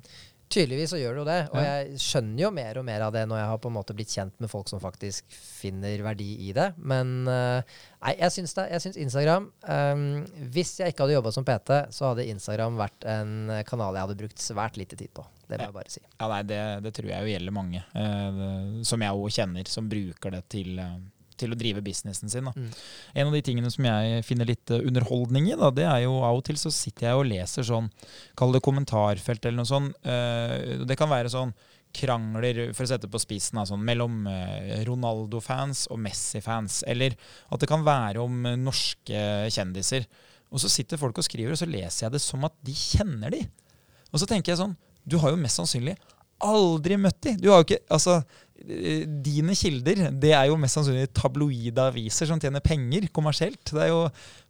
Tydeligvis 0.52 0.92
så 0.94 1.00
gjør 1.00 1.16
det 1.16 1.22
jo 1.22 1.28
det. 1.28 1.40
Og 1.54 1.64
jeg 1.64 2.02
skjønner 2.04 2.44
jo 2.44 2.52
mer 2.54 2.80
og 2.80 2.86
mer 2.88 3.06
av 3.08 3.14
det 3.16 3.24
når 3.30 3.40
jeg 3.42 3.50
har 3.52 3.62
på 3.64 3.72
en 3.72 3.78
måte 3.78 3.96
blitt 3.98 4.14
kjent 4.14 4.36
med 4.44 4.52
folk 4.52 4.70
som 4.70 4.82
faktisk 4.84 5.38
finner 5.38 6.04
verdi 6.06 6.30
i 6.48 6.52
det. 6.56 6.70
Men 6.78 7.14
eh, 7.32 7.78
nei, 8.04 8.16
jeg 8.20 8.36
syns, 8.38 8.56
det, 8.58 8.68
jeg 8.76 8.86
syns 8.86 9.00
Instagram 9.06 9.48
um, 9.50 10.04
Hvis 10.54 10.76
jeg 10.82 10.94
ikke 10.94 11.06
hadde 11.06 11.18
jobba 11.18 11.34
som 11.36 11.48
PT, 11.48 11.80
så 11.96 12.12
hadde 12.12 12.28
Instagram 12.34 12.78
vært 12.82 13.08
en 13.10 13.54
kanal 13.70 13.98
jeg 13.98 14.08
hadde 14.08 14.20
brukt 14.24 14.44
svært 14.44 14.78
lite 14.82 15.00
tid 15.00 15.14
på. 15.16 15.26
Det 15.48 15.60
må 15.60 15.68
jeg 15.68 15.76
bare 15.76 15.92
si. 15.92 16.02
Ja, 16.06 16.28
nei, 16.32 16.42
det, 16.48 16.60
det 16.86 16.94
tror 16.96 17.10
jeg 17.12 17.26
jo 17.26 17.34
gjelder 17.34 17.56
mange, 17.56 17.82
eh, 18.00 18.44
som 18.88 19.04
jeg 19.04 19.20
òg 19.20 19.34
kjenner, 19.36 19.70
som 19.70 19.90
bruker 19.92 20.34
det 20.34 20.44
til, 20.54 20.78
eh, 20.80 20.96
til 21.40 21.54
å 21.54 21.60
drive 21.60 21.84
businessen 21.86 22.32
sin. 22.32 22.50
Mm. 22.50 22.72
En 23.14 23.30
av 23.30 23.38
de 23.38 23.44
tingene 23.46 23.72
som 23.74 23.86
jeg 23.88 24.24
finner 24.28 24.50
litt 24.50 24.74
eh, 24.74 24.84
underholdning 24.88 25.52
i, 25.52 25.58
da, 25.60 25.72
det 25.74 25.88
er 25.90 26.06
jo 26.06 26.18
av 26.24 26.40
og 26.40 26.46
til 26.48 26.60
så 26.60 26.72
sitter 26.74 27.10
jeg 27.10 27.20
og 27.20 27.30
leser 27.30 27.68
sånn, 27.68 27.92
kall 28.40 28.56
det 28.56 28.64
kommentarfelt 28.66 29.46
eller 29.46 29.62
noe 29.62 29.70
sånt. 29.70 29.96
Uh, 30.06 30.84
det 30.88 30.98
kan 31.00 31.12
være 31.12 31.32
sånn 31.34 31.54
krangler, 31.94 32.72
for 32.74 32.86
å 32.86 32.90
sette 32.90 33.10
på 33.12 33.22
spissen, 33.22 33.62
sånn, 33.70 33.84
mellom 33.86 34.26
eh, 34.30 34.82
Ronaldo-fans 34.88 35.86
og 35.94 36.02
Messi-fans. 36.02 36.82
Eller 36.90 37.16
at 37.54 37.62
det 37.62 37.70
kan 37.70 37.86
være 37.86 38.24
om 38.24 38.48
eh, 38.50 38.58
norske 38.60 39.26
kjendiser. 39.54 40.08
Og 40.54 40.62
så 40.62 40.72
sitter 40.72 41.02
folk 41.02 41.22
og 41.22 41.28
skriver, 41.28 41.54
og 41.54 41.62
så 41.62 41.70
leser 41.70 42.08
jeg 42.08 42.16
det 42.16 42.24
som 42.24 42.46
at 42.48 42.56
de 42.66 42.74
kjenner 42.78 43.34
de. 43.34 43.44
Og 44.12 44.22
så 44.22 44.30
tenker 44.30 44.54
jeg 44.54 44.62
sånn, 44.64 44.76
du 45.06 45.20
har 45.22 45.34
jo 45.34 45.42
mest 45.42 45.60
sannsynlig 45.60 45.98
aldri 46.44 46.98
møtt 47.00 47.22
de. 47.24 47.36
Du 47.40 47.50
har 47.52 47.62
jo 47.62 47.68
ikke, 47.68 47.80
altså, 47.94 48.20
eh, 48.20 48.43
Dine 48.64 49.58
kilder 49.60 50.06
det 50.24 50.32
er 50.32 50.48
jo 50.48 50.56
mest 50.60 50.78
sannsynlig 50.78 51.10
tabloide 51.12 51.84
aviser 51.90 52.30
som 52.30 52.40
tjener 52.40 52.64
penger 52.64 53.10
kommersielt. 53.12 53.60
Det 53.68 53.82
er 53.84 53.92
jo 53.92 54.06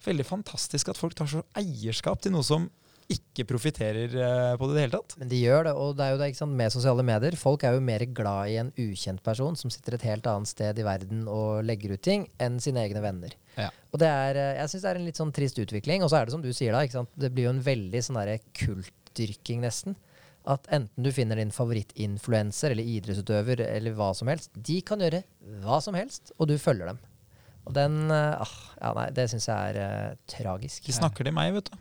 veldig 0.05 0.25
fantastisk 0.27 0.91
at 0.93 0.99
folk 0.99 1.17
tar 1.17 1.31
så 1.31 1.41
eierskap 1.57 2.21
til 2.21 2.35
noe 2.35 2.45
som 2.45 2.69
ikke 3.11 3.45
profitterer 3.47 4.13
eh, 4.15 4.53
på 4.57 4.67
det 4.67 4.73
i 4.73 4.77
det 4.77 4.83
hele 4.85 4.99
tatt. 4.99 5.15
Men 5.19 5.31
de 5.31 5.39
gjør 5.41 5.67
det, 5.67 5.73
og 5.75 5.95
det 5.97 6.05
er 6.05 6.13
jo 6.13 6.19
det 6.21 6.29
ikke 6.31 6.39
sant, 6.39 6.55
med 6.59 6.73
sosiale 6.73 7.05
medier. 7.05 7.37
Folk 7.39 7.65
er 7.67 7.75
jo 7.75 7.83
mer 7.83 8.05
glad 8.15 8.51
i 8.51 8.57
en 8.61 8.71
ukjent 8.79 9.23
person 9.25 9.57
som 9.59 9.73
sitter 9.73 9.97
et 9.97 10.07
helt 10.07 10.29
annet 10.29 10.49
sted 10.49 10.79
i 10.79 10.85
verden 10.87 11.25
og 11.31 11.63
legger 11.67 11.95
ut 11.95 12.03
ting, 12.05 12.25
enn 12.41 12.59
sine 12.63 12.83
egne 12.85 13.03
venner. 13.03 13.35
Ja. 13.57 13.69
Og 13.91 14.01
det 14.01 14.09
er, 14.09 14.39
eh, 14.39 14.55
jeg 14.61 14.73
syns 14.73 14.85
det 14.85 14.93
er 14.93 15.01
en 15.01 15.07
litt 15.09 15.19
sånn 15.19 15.35
trist 15.35 15.59
utvikling. 15.59 16.05
Og 16.05 16.11
så 16.11 16.19
er 16.19 16.27
det 16.27 16.35
som 16.37 16.45
du 16.45 16.51
sier 16.55 16.75
da, 16.75 16.83
ikke 16.85 17.01
sant? 17.01 17.13
det 17.19 17.33
blir 17.33 17.49
jo 17.49 17.55
en 17.57 17.63
veldig 17.65 18.03
sånn 18.07 18.21
derre 18.21 18.39
kultdyrking, 18.63 19.63
nesten. 19.65 19.97
At 20.43 20.67
enten 20.75 21.05
du 21.05 21.09
finner 21.15 21.39
din 21.39 21.53
favorittinfluenser 21.55 22.73
eller 22.73 22.87
idrettsutøver 22.97 23.63
eller 23.63 23.95
hva 23.95 24.09
som 24.17 24.27
helst, 24.31 24.51
de 24.55 24.81
kan 24.83 24.99
gjøre 25.03 25.21
hva 25.63 25.79
som 25.83 25.95
helst, 25.95 26.33
og 26.37 26.49
du 26.51 26.57
følger 26.59 26.91
dem. 26.91 26.99
Og 27.63 27.75
den 27.77 28.11
eh, 28.11 28.43
ah, 28.43 28.55
Ja, 28.81 28.91
nei, 28.97 29.07
det 29.15 29.29
syns 29.31 29.47
jeg 29.47 29.73
er 29.73 29.79
eh, 29.79 30.17
tragisk. 30.27 30.83
De 30.89 30.95
snakker 30.95 31.29
til 31.29 31.35
meg, 31.35 31.53
vet 31.55 31.71
du. 31.71 31.77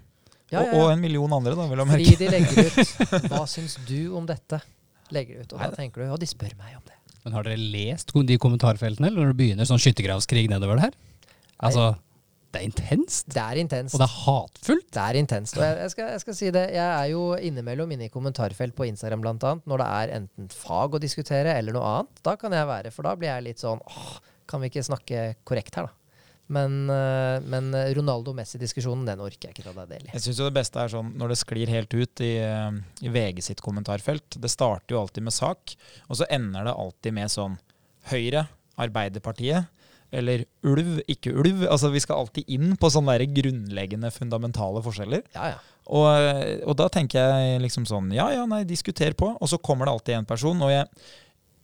Ja, 0.52 0.60
Og, 0.60 0.68
ja, 0.68 0.76
og 0.76 0.84
ja. 0.84 0.92
en 0.94 1.02
million 1.02 1.32
andre, 1.32 1.56
da, 1.58 1.66
vil 1.70 1.80
jeg 1.80 1.90
merke. 1.90 2.06
Fordi 2.06 2.18
de 2.20 2.30
legger 2.30 2.66
ut 2.68 3.28
'Hva 3.32 3.44
syns 3.50 3.78
du 3.88 4.00
om 4.18 4.28
dette?' 4.28 4.60
Legger 5.12 5.40
de 5.40 5.44
ut, 5.44 5.54
Og 5.56 5.64
da 5.64 5.70
tenker 5.74 6.04
du 6.04 6.12
'Å, 6.12 6.18
de 6.20 6.28
spør 6.28 6.54
meg 6.60 6.76
om 6.76 6.84
det'. 6.86 6.98
Men 7.24 7.36
har 7.36 7.46
dere 7.46 7.58
lest 7.58 8.12
de 8.12 8.36
kommentarfeltene 8.38 9.08
eller 9.08 9.22
når 9.22 9.32
det 9.32 9.38
begynner 9.38 9.68
sånn 9.68 9.80
skyttergravskrig 9.82 10.48
nedover 10.50 10.78
det 10.78 10.88
her? 10.90 10.94
Altså, 11.62 11.92
det 12.52 12.60
er 12.60 12.68
intenst. 12.68 13.28
Det 13.32 13.40
er 13.40 13.60
intenst. 13.62 13.94
Og 13.96 14.02
det 14.02 14.08
er 14.08 14.16
hatfullt. 14.26 14.88
Det 14.92 15.02
er 15.02 15.18
intenst. 15.22 15.56
Og 15.56 15.64
jeg, 15.64 15.78
jeg, 15.80 15.92
skal, 15.94 16.10
jeg 16.12 16.22
skal 16.24 16.36
si 16.36 16.50
det, 16.52 16.66
jeg 16.76 16.84
er 16.84 17.08
jo 17.12 17.22
innimellom 17.48 17.94
inne 17.94 18.10
i 18.10 18.12
kommentarfelt 18.12 18.76
på 18.76 18.86
Instagram 18.90 19.24
blant 19.24 19.46
annet, 19.48 19.64
når 19.70 19.82
det 19.82 19.88
er 20.02 20.12
enten 20.18 20.52
fag 20.52 20.98
å 20.98 21.00
diskutere 21.00 21.56
eller 21.56 21.78
noe 21.78 21.96
annet. 21.96 22.22
Da 22.28 22.36
kan 22.40 22.52
jeg 22.56 22.68
være, 22.68 22.92
for 22.92 23.08
da 23.08 23.16
blir 23.16 23.32
jeg 23.32 23.48
litt 23.48 23.64
sånn 23.64 23.80
åh, 23.80 24.14
kan 24.50 24.60
vi 24.60 24.68
ikke 24.68 24.84
snakke 24.84 25.26
korrekt 25.48 25.80
her, 25.80 25.88
da? 25.88 25.98
Men, 26.52 26.74
øh, 26.90 27.40
men 27.48 27.72
Ronaldo-Messi-diskusjonen, 27.96 29.06
den 29.08 29.22
orker 29.24 29.48
jeg 29.48 29.54
ikke 29.54 29.64
ta 29.64 29.72
deg 29.78 29.92
del 29.94 30.08
i. 30.10 30.12
Jeg 30.12 30.24
syns 30.26 30.40
jo 30.42 30.48
det 30.50 30.56
beste 30.58 30.82
er 30.82 30.90
sånn 30.92 31.14
når 31.16 31.32
det 31.32 31.38
sklir 31.40 31.70
helt 31.72 31.94
ut 31.96 32.24
i, 32.26 32.32
eh, 32.44 32.80
i 33.06 33.12
VG 33.14 33.40
sitt 33.46 33.62
kommentarfelt. 33.64 34.36
Det 34.36 34.50
starter 34.52 34.92
jo 34.92 35.00
alltid 35.00 35.24
med 35.24 35.32
sak, 35.32 35.72
og 36.10 36.18
så 36.20 36.28
ender 36.28 36.68
det 36.68 36.74
alltid 36.76 37.16
med 37.16 37.32
sånn 37.32 37.56
Høyre, 38.10 38.48
Arbeiderpartiet 38.82 39.70
eller 40.12 40.44
ulv, 40.68 41.00
ikke 41.10 41.32
ulv. 41.32 41.64
Altså 41.70 41.90
Vi 41.92 42.02
skal 42.04 42.22
alltid 42.22 42.48
inn 42.52 42.76
på 42.80 42.90
sånne 42.92 43.16
der 43.16 43.30
grunnleggende, 43.32 44.12
fundamentale 44.14 44.82
forskjeller. 44.84 45.24
Ja, 45.34 45.54
ja. 45.54 45.60
Og, 45.92 46.06
og 46.68 46.76
da 46.78 46.86
tenker 46.94 47.18
jeg 47.18 47.62
liksom 47.64 47.88
sånn 47.88 48.12
Ja, 48.14 48.28
ja, 48.30 48.46
nei, 48.46 48.62
diskuter 48.68 49.16
på. 49.18 49.32
Og 49.34 49.50
så 49.50 49.58
kommer 49.58 49.88
det 49.88 49.96
alltid 49.96 50.18
en 50.20 50.28
person. 50.28 50.60
Og 50.62 50.70
jeg, 50.70 50.84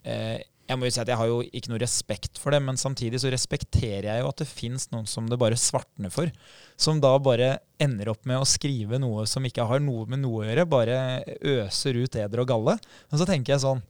eh, 0.09 0.39
jeg 0.69 0.81
må 0.81 0.89
jo 0.89 0.95
si 0.97 1.03
at 1.05 1.13
jeg 1.13 1.21
har 1.21 1.29
jo 1.31 1.43
ikke 1.45 1.73
noe 1.73 1.81
respekt 1.81 2.41
for 2.41 2.53
det, 2.53 2.61
men 2.65 2.81
samtidig 2.81 3.21
så 3.23 3.31
respekterer 3.33 4.11
jeg 4.11 4.25
jo 4.25 4.31
at 4.33 4.43
det 4.43 4.49
fins 4.51 4.89
noen 4.93 5.07
som 5.09 5.29
det 5.31 5.39
bare 5.41 5.57
svartner 5.61 6.13
for. 6.13 6.33
Som 6.81 7.03
da 7.05 7.15
bare 7.23 7.55
ender 7.81 8.11
opp 8.13 8.27
med 8.29 8.41
å 8.41 8.49
skrive 8.49 9.01
noe 9.01 9.25
som 9.31 9.47
ikke 9.49 9.69
har 9.69 9.85
noe 9.85 10.09
med 10.11 10.25
noe 10.25 10.43
å 10.43 10.49
gjøre. 10.49 10.67
Bare 10.73 10.99
øser 11.41 12.01
ut 12.01 12.19
eder 12.21 12.45
og 12.45 12.51
galle. 12.51 12.79
Og 13.13 13.21
så 13.21 13.29
tenker 13.29 13.55
jeg 13.57 13.65
sånn 13.67 13.85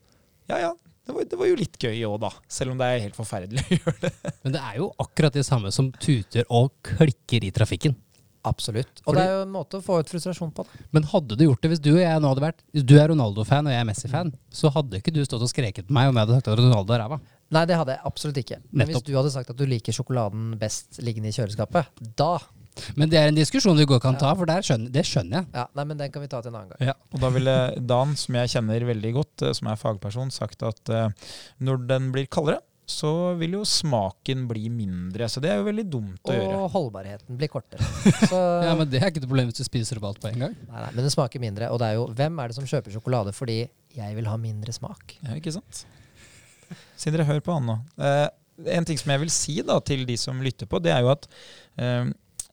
Ja 0.48 0.60
ja, 0.62 0.74
det 1.08 1.14
var, 1.16 1.24
det 1.32 1.38
var 1.40 1.48
jo 1.48 1.56
litt 1.56 1.78
gøy 1.80 2.02
òg, 2.06 2.18
da. 2.26 2.28
Selv 2.52 2.74
om 2.74 2.80
det 2.80 2.86
er 2.92 3.00
helt 3.06 3.16
forferdelig 3.16 3.64
å 3.64 3.76
gjøre 3.78 3.96
det. 4.02 4.12
Men 4.44 4.54
det 4.58 4.60
er 4.60 4.76
jo 4.82 4.90
akkurat 5.00 5.34
det 5.38 5.46
samme 5.48 5.72
som 5.74 5.88
tuter 5.96 6.44
og 6.52 6.70
klikker 6.84 7.46
i 7.48 7.50
trafikken. 7.56 7.96
Absolutt. 8.48 9.00
Og 9.02 9.08
Fordi- 9.10 9.18
det 9.18 9.24
er 9.26 9.32
jo 9.34 9.40
en 9.46 9.50
måte 9.52 9.80
å 9.80 9.82
få 9.84 9.96
ut 10.00 10.08
frustrasjon 10.08 10.52
på. 10.54 10.62
Da. 10.68 10.84
Men 10.94 11.08
hadde 11.10 11.36
du 11.36 11.42
gjort 11.48 11.60
det 11.64 11.70
hvis 11.72 11.80
du 11.82 11.90
og 11.96 11.98
jeg 12.00 12.20
nå 12.22 12.28
hadde 12.30 12.44
vært 12.44 12.60
du 12.86 12.94
er 13.00 13.08
Ronaldo-fan 13.10 13.66
og 13.66 13.72
jeg 13.74 13.80
er 13.82 13.88
Messi-fan, 13.88 14.30
så 14.54 14.70
hadde 14.72 15.00
ikke 15.00 15.12
du 15.16 15.20
stått 15.26 15.42
og 15.44 15.50
skreket 15.50 15.88
på 15.88 15.96
meg 15.96 16.08
om 16.12 16.14
jeg 16.20 16.24
hadde 16.28 16.38
sagt 16.38 16.52
at 16.54 16.60
Ronaldo 16.62 16.94
er 16.94 17.02
ræva. 17.02 17.18
Nei, 17.50 17.64
det 17.68 17.76
hadde 17.80 17.96
jeg 17.96 18.04
absolutt 18.08 18.38
ikke. 18.44 18.60
Men 18.76 18.88
hvis 18.92 19.02
du 19.04 19.10
hadde 19.16 19.32
sagt 19.34 19.50
at 19.52 19.56
du 19.58 19.64
liker 19.68 19.96
sjokoladen 19.96 20.52
best 20.60 21.00
liggende 21.02 21.32
i 21.32 21.36
kjøleskapet, 21.36 21.90
da 22.20 22.30
Men 22.98 23.10
det 23.12 23.18
er 23.20 23.30
en 23.32 23.38
diskusjon 23.38 23.76
vi 23.78 23.86
godt 23.88 24.04
kan 24.04 24.18
ta, 24.20 24.30
for 24.38 24.48
der 24.48 24.64
skjønner, 24.66 24.92
det 24.94 25.04
skjønner 25.08 25.40
jeg. 25.42 25.50
Ja, 25.54 25.66
nei, 25.78 25.84
men 25.90 25.98
den 26.00 26.12
kan 26.14 26.24
vi 26.24 26.30
ta 26.30 26.40
til 26.44 26.52
en 26.52 26.60
annen 26.60 26.72
gang. 26.74 26.88
Ja. 26.90 26.96
Og 27.14 27.20
da 27.24 27.30
ville 27.34 27.56
Dan, 27.88 28.14
som 28.20 28.38
jeg 28.40 28.54
kjenner 28.54 28.88
veldig 28.92 29.12
godt, 29.18 29.44
eh, 29.48 29.54
som 29.58 29.70
er 29.72 29.78
fagperson, 29.80 30.32
sagt 30.34 30.62
at 30.66 30.92
eh, 30.94 31.30
når 31.64 31.86
den 31.90 32.10
blir 32.14 32.26
kaldere, 32.32 32.60
så 32.88 33.34
vil 33.36 33.52
jo 33.58 33.64
smaken 33.68 34.46
bli 34.48 34.70
mindre. 34.72 35.26
Så 35.28 35.42
det 35.44 35.50
er 35.52 35.58
jo 35.60 35.66
veldig 35.66 35.84
dumt 35.92 36.30
å 36.30 36.32
gjøre. 36.32 36.54
Og 36.62 36.70
holdbarheten 36.72 37.36
blir 37.36 37.50
kortere. 37.52 37.84
Så, 38.30 38.38
Ja, 38.64 38.72
Men 38.78 38.88
det 38.88 39.02
er 39.02 39.10
ikke 39.10 39.20
et 39.20 39.28
problem 39.28 39.50
hvis 39.50 39.58
du 39.60 39.66
spiser 39.66 40.00
opp 40.00 40.06
alt 40.08 40.22
på 40.22 40.30
en 40.30 40.40
gang. 40.46 40.54
nei, 40.56 40.80
nei, 40.86 40.92
men 40.96 41.04
det 41.04 41.12
smaker 41.12 41.42
mindre. 41.42 41.68
Og 41.68 41.82
det 41.82 41.90
er 41.90 41.98
jo 41.98 42.06
hvem 42.16 42.40
er 42.40 42.48
det 42.48 42.56
som 42.56 42.64
kjøper 42.70 42.94
sjokolade 42.96 43.34
fordi 43.36 43.58
jeg 43.98 44.16
vil 44.16 44.30
ha 44.32 44.38
mindre 44.40 44.72
smak? 44.72 45.18
Ja, 45.20 45.36
ikke 45.36 45.52
sant? 45.58 45.82
Sindre, 46.96 47.28
hører 47.28 47.44
på 47.44 47.58
han 47.58 47.68
nå. 47.68 47.76
Eh, 48.00 48.24
en 48.78 48.88
ting 48.88 48.98
som 49.00 49.12
jeg 49.12 49.22
vil 49.22 49.30
si 49.36 49.58
da, 49.68 49.76
til 49.84 50.06
de 50.08 50.16
som 50.18 50.40
lytter 50.42 50.66
på, 50.68 50.80
det 50.82 50.90
er 50.96 51.04
jo 51.04 51.12
at 51.12 51.28
eh, 51.76 52.08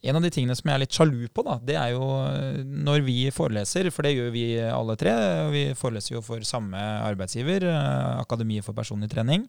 en 0.05 0.19
av 0.19 0.23
de 0.25 0.31
tingene 0.33 0.55
som 0.57 0.69
jeg 0.69 0.77
er 0.77 0.83
litt 0.83 0.95
sjalu 0.95 1.25
på, 1.33 1.43
da, 1.45 1.57
det 1.65 1.77
er 1.79 1.93
jo 1.95 2.05
eh, 2.27 2.59
når 2.65 3.05
vi 3.07 3.17
foreleser, 3.33 3.89
for 3.93 4.05
det 4.05 4.15
gjør 4.15 4.33
vi 4.35 4.45
alle 4.61 4.97
tre, 4.99 5.13
og 5.45 5.53
vi 5.55 5.63
foreleser 5.77 6.17
jo 6.17 6.25
for 6.25 6.45
samme 6.47 6.81
arbeidsgiver, 7.05 7.65
eh, 7.71 8.11
Akademiet 8.21 8.65
for 8.65 8.77
personlig 8.77 9.09
trening, 9.13 9.47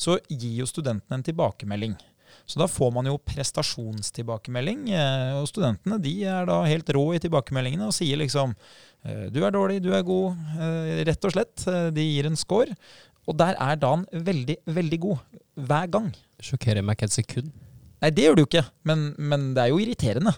så 0.00 0.18
gir 0.28 0.62
jo 0.62 0.68
studentene 0.68 1.20
en 1.20 1.26
tilbakemelding. 1.26 1.98
Så 2.50 2.58
da 2.58 2.66
får 2.70 2.90
man 2.94 3.06
jo 3.10 3.18
prestasjonstilbakemelding, 3.30 4.88
eh, 4.96 5.34
og 5.38 5.50
studentene 5.50 6.00
de 6.02 6.14
er 6.32 6.48
da 6.48 6.62
helt 6.66 6.94
rå 6.96 7.04
i 7.16 7.22
tilbakemeldingene 7.22 7.90
og 7.90 7.96
sier 7.96 8.20
liksom 8.20 8.56
du 9.00 9.38
er 9.40 9.54
dårlig, 9.54 9.78
du 9.80 9.94
er 9.96 10.02
god, 10.04 10.36
rett 11.08 11.22
og 11.24 11.32
slett. 11.32 11.62
De 11.96 12.02
gir 12.04 12.26
en 12.28 12.36
score. 12.36 12.74
Og 13.24 13.38
der 13.40 13.56
er 13.56 13.78
Dan 13.80 14.02
veldig, 14.12 14.58
veldig 14.68 14.98
god. 15.00 15.38
Hver 15.56 15.88
gang. 15.88 16.10
Sjokkerer 16.36 16.84
meg 16.84 16.98
ikke 16.98 17.08
et 17.08 17.16
sekund. 17.16 17.54
Nei, 18.00 18.12
det 18.16 18.24
gjør 18.24 18.38
du 18.38 18.46
ikke, 18.46 18.64
men, 18.88 19.10
men 19.18 19.50
det 19.56 19.64
er 19.64 19.74
jo 19.74 19.80
irriterende. 19.82 20.32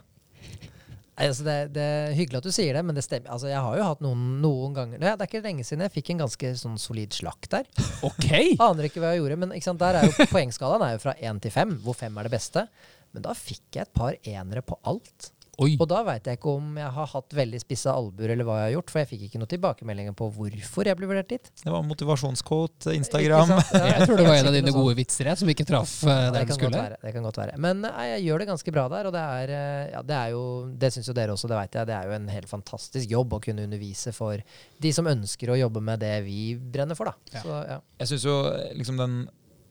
Nei, 1.12 1.26
Altså 1.28 1.44
det, 1.44 1.56
det 1.76 1.82
er 1.84 2.14
hyggelig 2.16 2.40
at 2.40 2.46
du 2.48 2.54
sier 2.54 2.74
det, 2.74 2.82
men 2.88 2.96
det 2.96 3.04
stemmer. 3.04 3.30
Altså 3.34 3.50
jeg 3.50 3.60
har 3.60 3.76
jo 3.78 3.84
hatt 3.84 4.00
noen, 4.02 4.22
noen 4.42 4.72
ganger 4.76 5.02
Det 5.02 5.10
er 5.12 5.28
ikke 5.28 5.42
lenge 5.44 5.66
siden 5.68 5.84
jeg 5.84 5.94
fikk 5.98 6.12
en 6.14 6.22
ganske 6.24 6.52
sånn 6.58 6.80
solid 6.80 7.12
slakt 7.14 7.50
der. 7.52 7.68
Ok! 8.06 8.30
Aner 8.66 8.88
ikke 8.88 9.02
hva 9.02 9.12
jeg 9.12 9.20
gjorde, 9.20 9.38
men 9.44 9.54
sant, 9.62 9.82
der 9.82 10.00
er 10.00 10.08
jo 10.08 10.26
poengskalaen 10.32 10.86
er 10.86 10.96
jo 10.96 11.02
fra 11.04 11.14
én 11.20 11.38
til 11.42 11.54
fem, 11.54 11.76
hvor 11.84 11.98
fem 11.98 12.16
er 12.16 12.28
det 12.28 12.34
beste. 12.34 12.64
Men 13.12 13.26
da 13.26 13.36
fikk 13.36 13.76
jeg 13.76 13.84
et 13.84 13.94
par 13.94 14.16
enere 14.16 14.64
på 14.64 14.78
alt. 14.88 15.30
Oi. 15.60 15.74
Og 15.76 15.84
da 15.84 15.98
veit 16.06 16.24
jeg 16.24 16.38
ikke 16.38 16.48
om 16.56 16.78
jeg 16.80 16.88
har 16.94 17.08
hatt 17.10 17.34
veldig 17.36 17.58
spissa 17.60 17.92
albuer 17.92 18.30
eller 18.32 18.46
hva 18.48 18.54
jeg 18.56 18.70
har 18.70 18.72
gjort, 18.78 18.92
for 18.94 19.00
jeg 19.02 19.08
fikk 19.10 19.24
ikke 19.26 19.40
noen 19.42 19.50
tilbakemeldinger 19.50 20.14
på 20.16 20.28
hvorfor 20.32 20.88
jeg 20.88 20.96
ble 20.96 21.08
vurdert 21.10 21.28
dit. 21.28 21.50
Det 21.60 21.74
var 21.74 21.84
motivasjonsquote, 21.84 22.94
Instagram. 22.96 23.52
Ja, 23.52 23.82
Jeg 23.92 24.06
tror 24.08 24.16
det 24.22 24.24
var 24.30 24.38
en 24.38 24.48
av 24.48 24.56
dine 24.56 24.72
gode 24.72 24.94
vitser 24.96 25.28
jeg, 25.28 25.40
som 25.42 25.50
ikke 25.52 25.66
traff 25.68 25.92
eh, 26.06 26.08
Ja, 26.08 26.30
der 26.32 26.38
det, 26.38 26.46
den 26.48 26.56
skulle. 26.56 26.80
være, 26.80 26.96
det 27.04 27.12
kan 27.18 27.28
godt 27.28 27.40
være. 27.42 27.58
Men 27.60 27.82
nei, 27.84 28.06
jeg 28.14 28.24
gjør 28.30 28.44
det 28.44 28.48
ganske 28.54 28.74
bra 28.78 28.86
der, 28.94 29.10
og 29.10 29.14
det 29.18 29.26
er, 29.42 29.52
eh, 29.58 29.84
ja, 29.92 30.02
det 30.08 30.16
er 30.22 30.32
jo 30.32 30.42
Det 30.86 30.92
syns 30.96 31.12
jo 31.12 31.16
dere 31.20 31.36
også, 31.36 31.52
det 31.52 31.60
veit 31.60 31.78
jeg. 31.82 31.90
Det 31.92 31.96
er 31.98 32.08
jo 32.08 32.16
en 32.16 32.32
helt 32.32 32.48
fantastisk 32.48 33.12
jobb 33.12 33.36
å 33.36 33.42
kunne 33.44 33.68
undervise 33.68 34.16
for 34.16 34.40
de 34.82 34.94
som 34.96 35.12
ønsker 35.12 35.52
å 35.52 35.60
jobbe 35.60 35.84
med 35.84 36.00
det 36.00 36.14
vi 36.24 36.40
brenner 36.56 36.96
for, 36.96 37.12
da. 37.12 37.36
Ja. 37.36 37.44
Så, 37.44 37.60
ja. 37.74 37.78
Jeg 38.00 38.14
syns 38.14 38.24
jo 38.30 38.38
liksom 38.80 39.04
den 39.04 39.20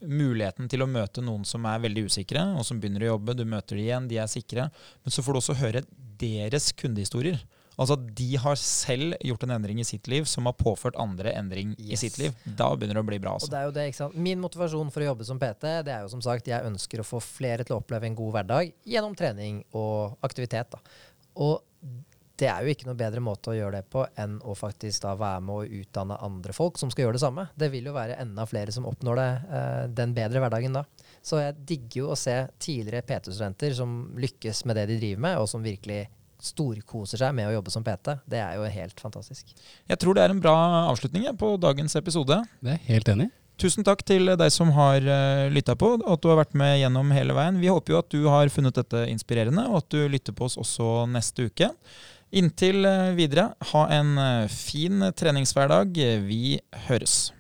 muligheten 0.02 0.70
til 0.72 0.84
å 0.84 0.90
møte 0.90 1.24
noen 1.24 1.46
som 1.48 1.66
er 1.70 1.82
veldig 1.84 2.06
usikre, 2.10 2.44
og 2.58 2.66
som 2.68 2.80
begynner 2.82 3.06
å 3.06 3.14
jobbe, 3.16 3.36
du 3.38 3.46
møter 3.46 3.78
de 3.80 3.88
igjen, 3.88 4.08
de 4.12 4.20
er 4.22 4.30
sikre, 4.32 4.70
men 5.04 5.14
så 5.14 5.24
får 5.24 5.34
du 5.38 5.42
også 5.42 5.58
høre 5.62 5.84
deres 6.22 6.72
kundehistorier. 6.78 7.42
Altså 7.80 7.96
at 7.96 8.04
de 8.20 8.28
har 8.38 8.58
selv 8.60 9.16
gjort 9.26 9.46
en 9.48 9.54
endring 9.56 9.80
i 9.82 9.86
sitt 9.88 10.06
liv 10.12 10.28
som 10.30 10.46
har 10.46 10.54
påført 10.60 10.98
andre 11.02 11.32
endring 11.34 11.72
i 11.80 11.98
sitt 11.98 12.18
liv. 12.20 12.36
Da 12.46 12.68
begynner 12.76 13.00
det 13.00 13.02
å 13.02 13.08
bli 13.08 13.18
bra. 13.24 13.32
Og 13.34 13.40
Altså. 13.40 13.50
det 13.54 13.58
er 13.62 13.66
jo 13.70 13.74
det, 13.78 13.86
ikke 13.90 14.00
sant? 14.02 14.18
Min 14.28 14.44
motivasjon 14.44 14.92
for 14.94 15.02
å 15.02 15.08
jobbe 15.08 15.26
som 15.26 15.40
PT, 15.42 15.64
det 15.88 15.96
er 15.96 16.04
jo 16.04 16.12
som 16.12 16.22
sagt, 16.22 16.52
jeg 16.52 16.68
ønsker 16.68 17.02
å 17.02 17.08
få 17.08 17.22
flere 17.24 17.66
til 17.66 17.78
å 17.78 17.82
oppleve 17.82 18.06
en 18.06 18.18
god 18.20 18.36
hverdag 18.36 18.74
gjennom 18.86 19.16
trening 19.18 19.64
og 19.74 20.18
aktivitet. 20.22 20.76
da. 20.76 20.82
Og 21.42 21.64
det 22.42 22.50
er 22.50 22.66
jo 22.66 22.74
ikke 22.74 22.88
noe 22.88 22.98
bedre 22.98 23.22
måte 23.22 23.52
å 23.52 23.56
gjøre 23.56 23.80
det 23.80 23.90
på 23.94 24.02
enn 24.20 24.40
å 24.42 24.56
faktisk 24.58 25.04
da 25.04 25.14
være 25.20 25.44
med 25.46 25.54
å 25.54 25.82
utdanne 25.82 26.18
andre 26.26 26.56
folk 26.58 26.80
som 26.82 26.90
skal 26.90 27.06
gjøre 27.06 27.20
det 27.20 27.24
samme. 27.24 27.46
Det 27.54 27.70
vil 27.74 27.90
jo 27.90 27.94
være 27.94 28.18
enda 28.24 28.48
flere 28.50 28.74
som 28.74 28.88
oppnår 28.90 29.20
det, 29.20 29.28
eh, 29.58 29.84
den 30.02 30.16
bedre 30.18 30.42
hverdagen 30.42 30.80
da. 30.80 30.84
Så 31.22 31.38
jeg 31.42 31.60
digger 31.70 32.00
jo 32.00 32.08
å 32.16 32.18
se 32.18 32.36
tidligere 32.58 33.06
PT-studenter 33.06 33.76
som 33.78 33.94
lykkes 34.18 34.64
med 34.66 34.80
det 34.80 34.88
de 34.90 34.98
driver 35.04 35.26
med, 35.28 35.38
og 35.38 35.50
som 35.52 35.62
virkelig 35.62 36.08
storkoser 36.42 37.22
seg 37.22 37.36
med 37.38 37.52
å 37.52 37.54
jobbe 37.60 37.74
som 37.74 37.86
PT. 37.86 38.16
Det 38.26 38.42
er 38.42 38.58
jo 38.58 38.66
helt 38.66 39.04
fantastisk. 39.04 39.54
Jeg 39.86 40.02
tror 40.02 40.18
det 40.18 40.24
er 40.26 40.34
en 40.34 40.42
bra 40.42 40.56
avslutning 40.90 41.30
på 41.38 41.54
dagens 41.62 41.94
episode. 42.00 42.40
Det 42.66 42.74
er 42.74 42.82
helt 42.90 43.14
enig. 43.14 43.30
Tusen 43.62 43.86
takk 43.86 44.00
til 44.08 44.32
deg 44.34 44.50
som 44.50 44.72
har 44.74 45.06
uh, 45.06 45.46
lytta 45.54 45.76
på, 45.78 45.92
og 46.00 46.08
at 46.16 46.24
du 46.24 46.32
har 46.32 46.40
vært 46.40 46.56
med 46.58 46.80
gjennom 46.82 47.12
hele 47.14 47.36
veien. 47.38 47.60
Vi 47.62 47.70
håper 47.70 47.94
jo 47.94 48.00
at 48.00 48.10
du 48.10 48.24
har 48.26 48.50
funnet 48.50 48.80
dette 48.80 49.04
inspirerende, 49.12 49.68
og 49.70 49.84
at 49.84 49.94
du 49.94 50.08
lytter 50.10 50.34
på 50.34 50.48
oss 50.48 50.58
også 50.58 51.04
neste 51.12 51.46
uke. 51.52 51.70
Inntil 52.32 52.86
eh, 52.86 53.12
videre, 53.12 53.50
ha 53.74 53.82
en 53.92 54.18
eh, 54.18 54.48
fin 54.48 55.04
treningshverdag. 55.12 56.00
Vi 56.24 56.60
høres. 56.88 57.34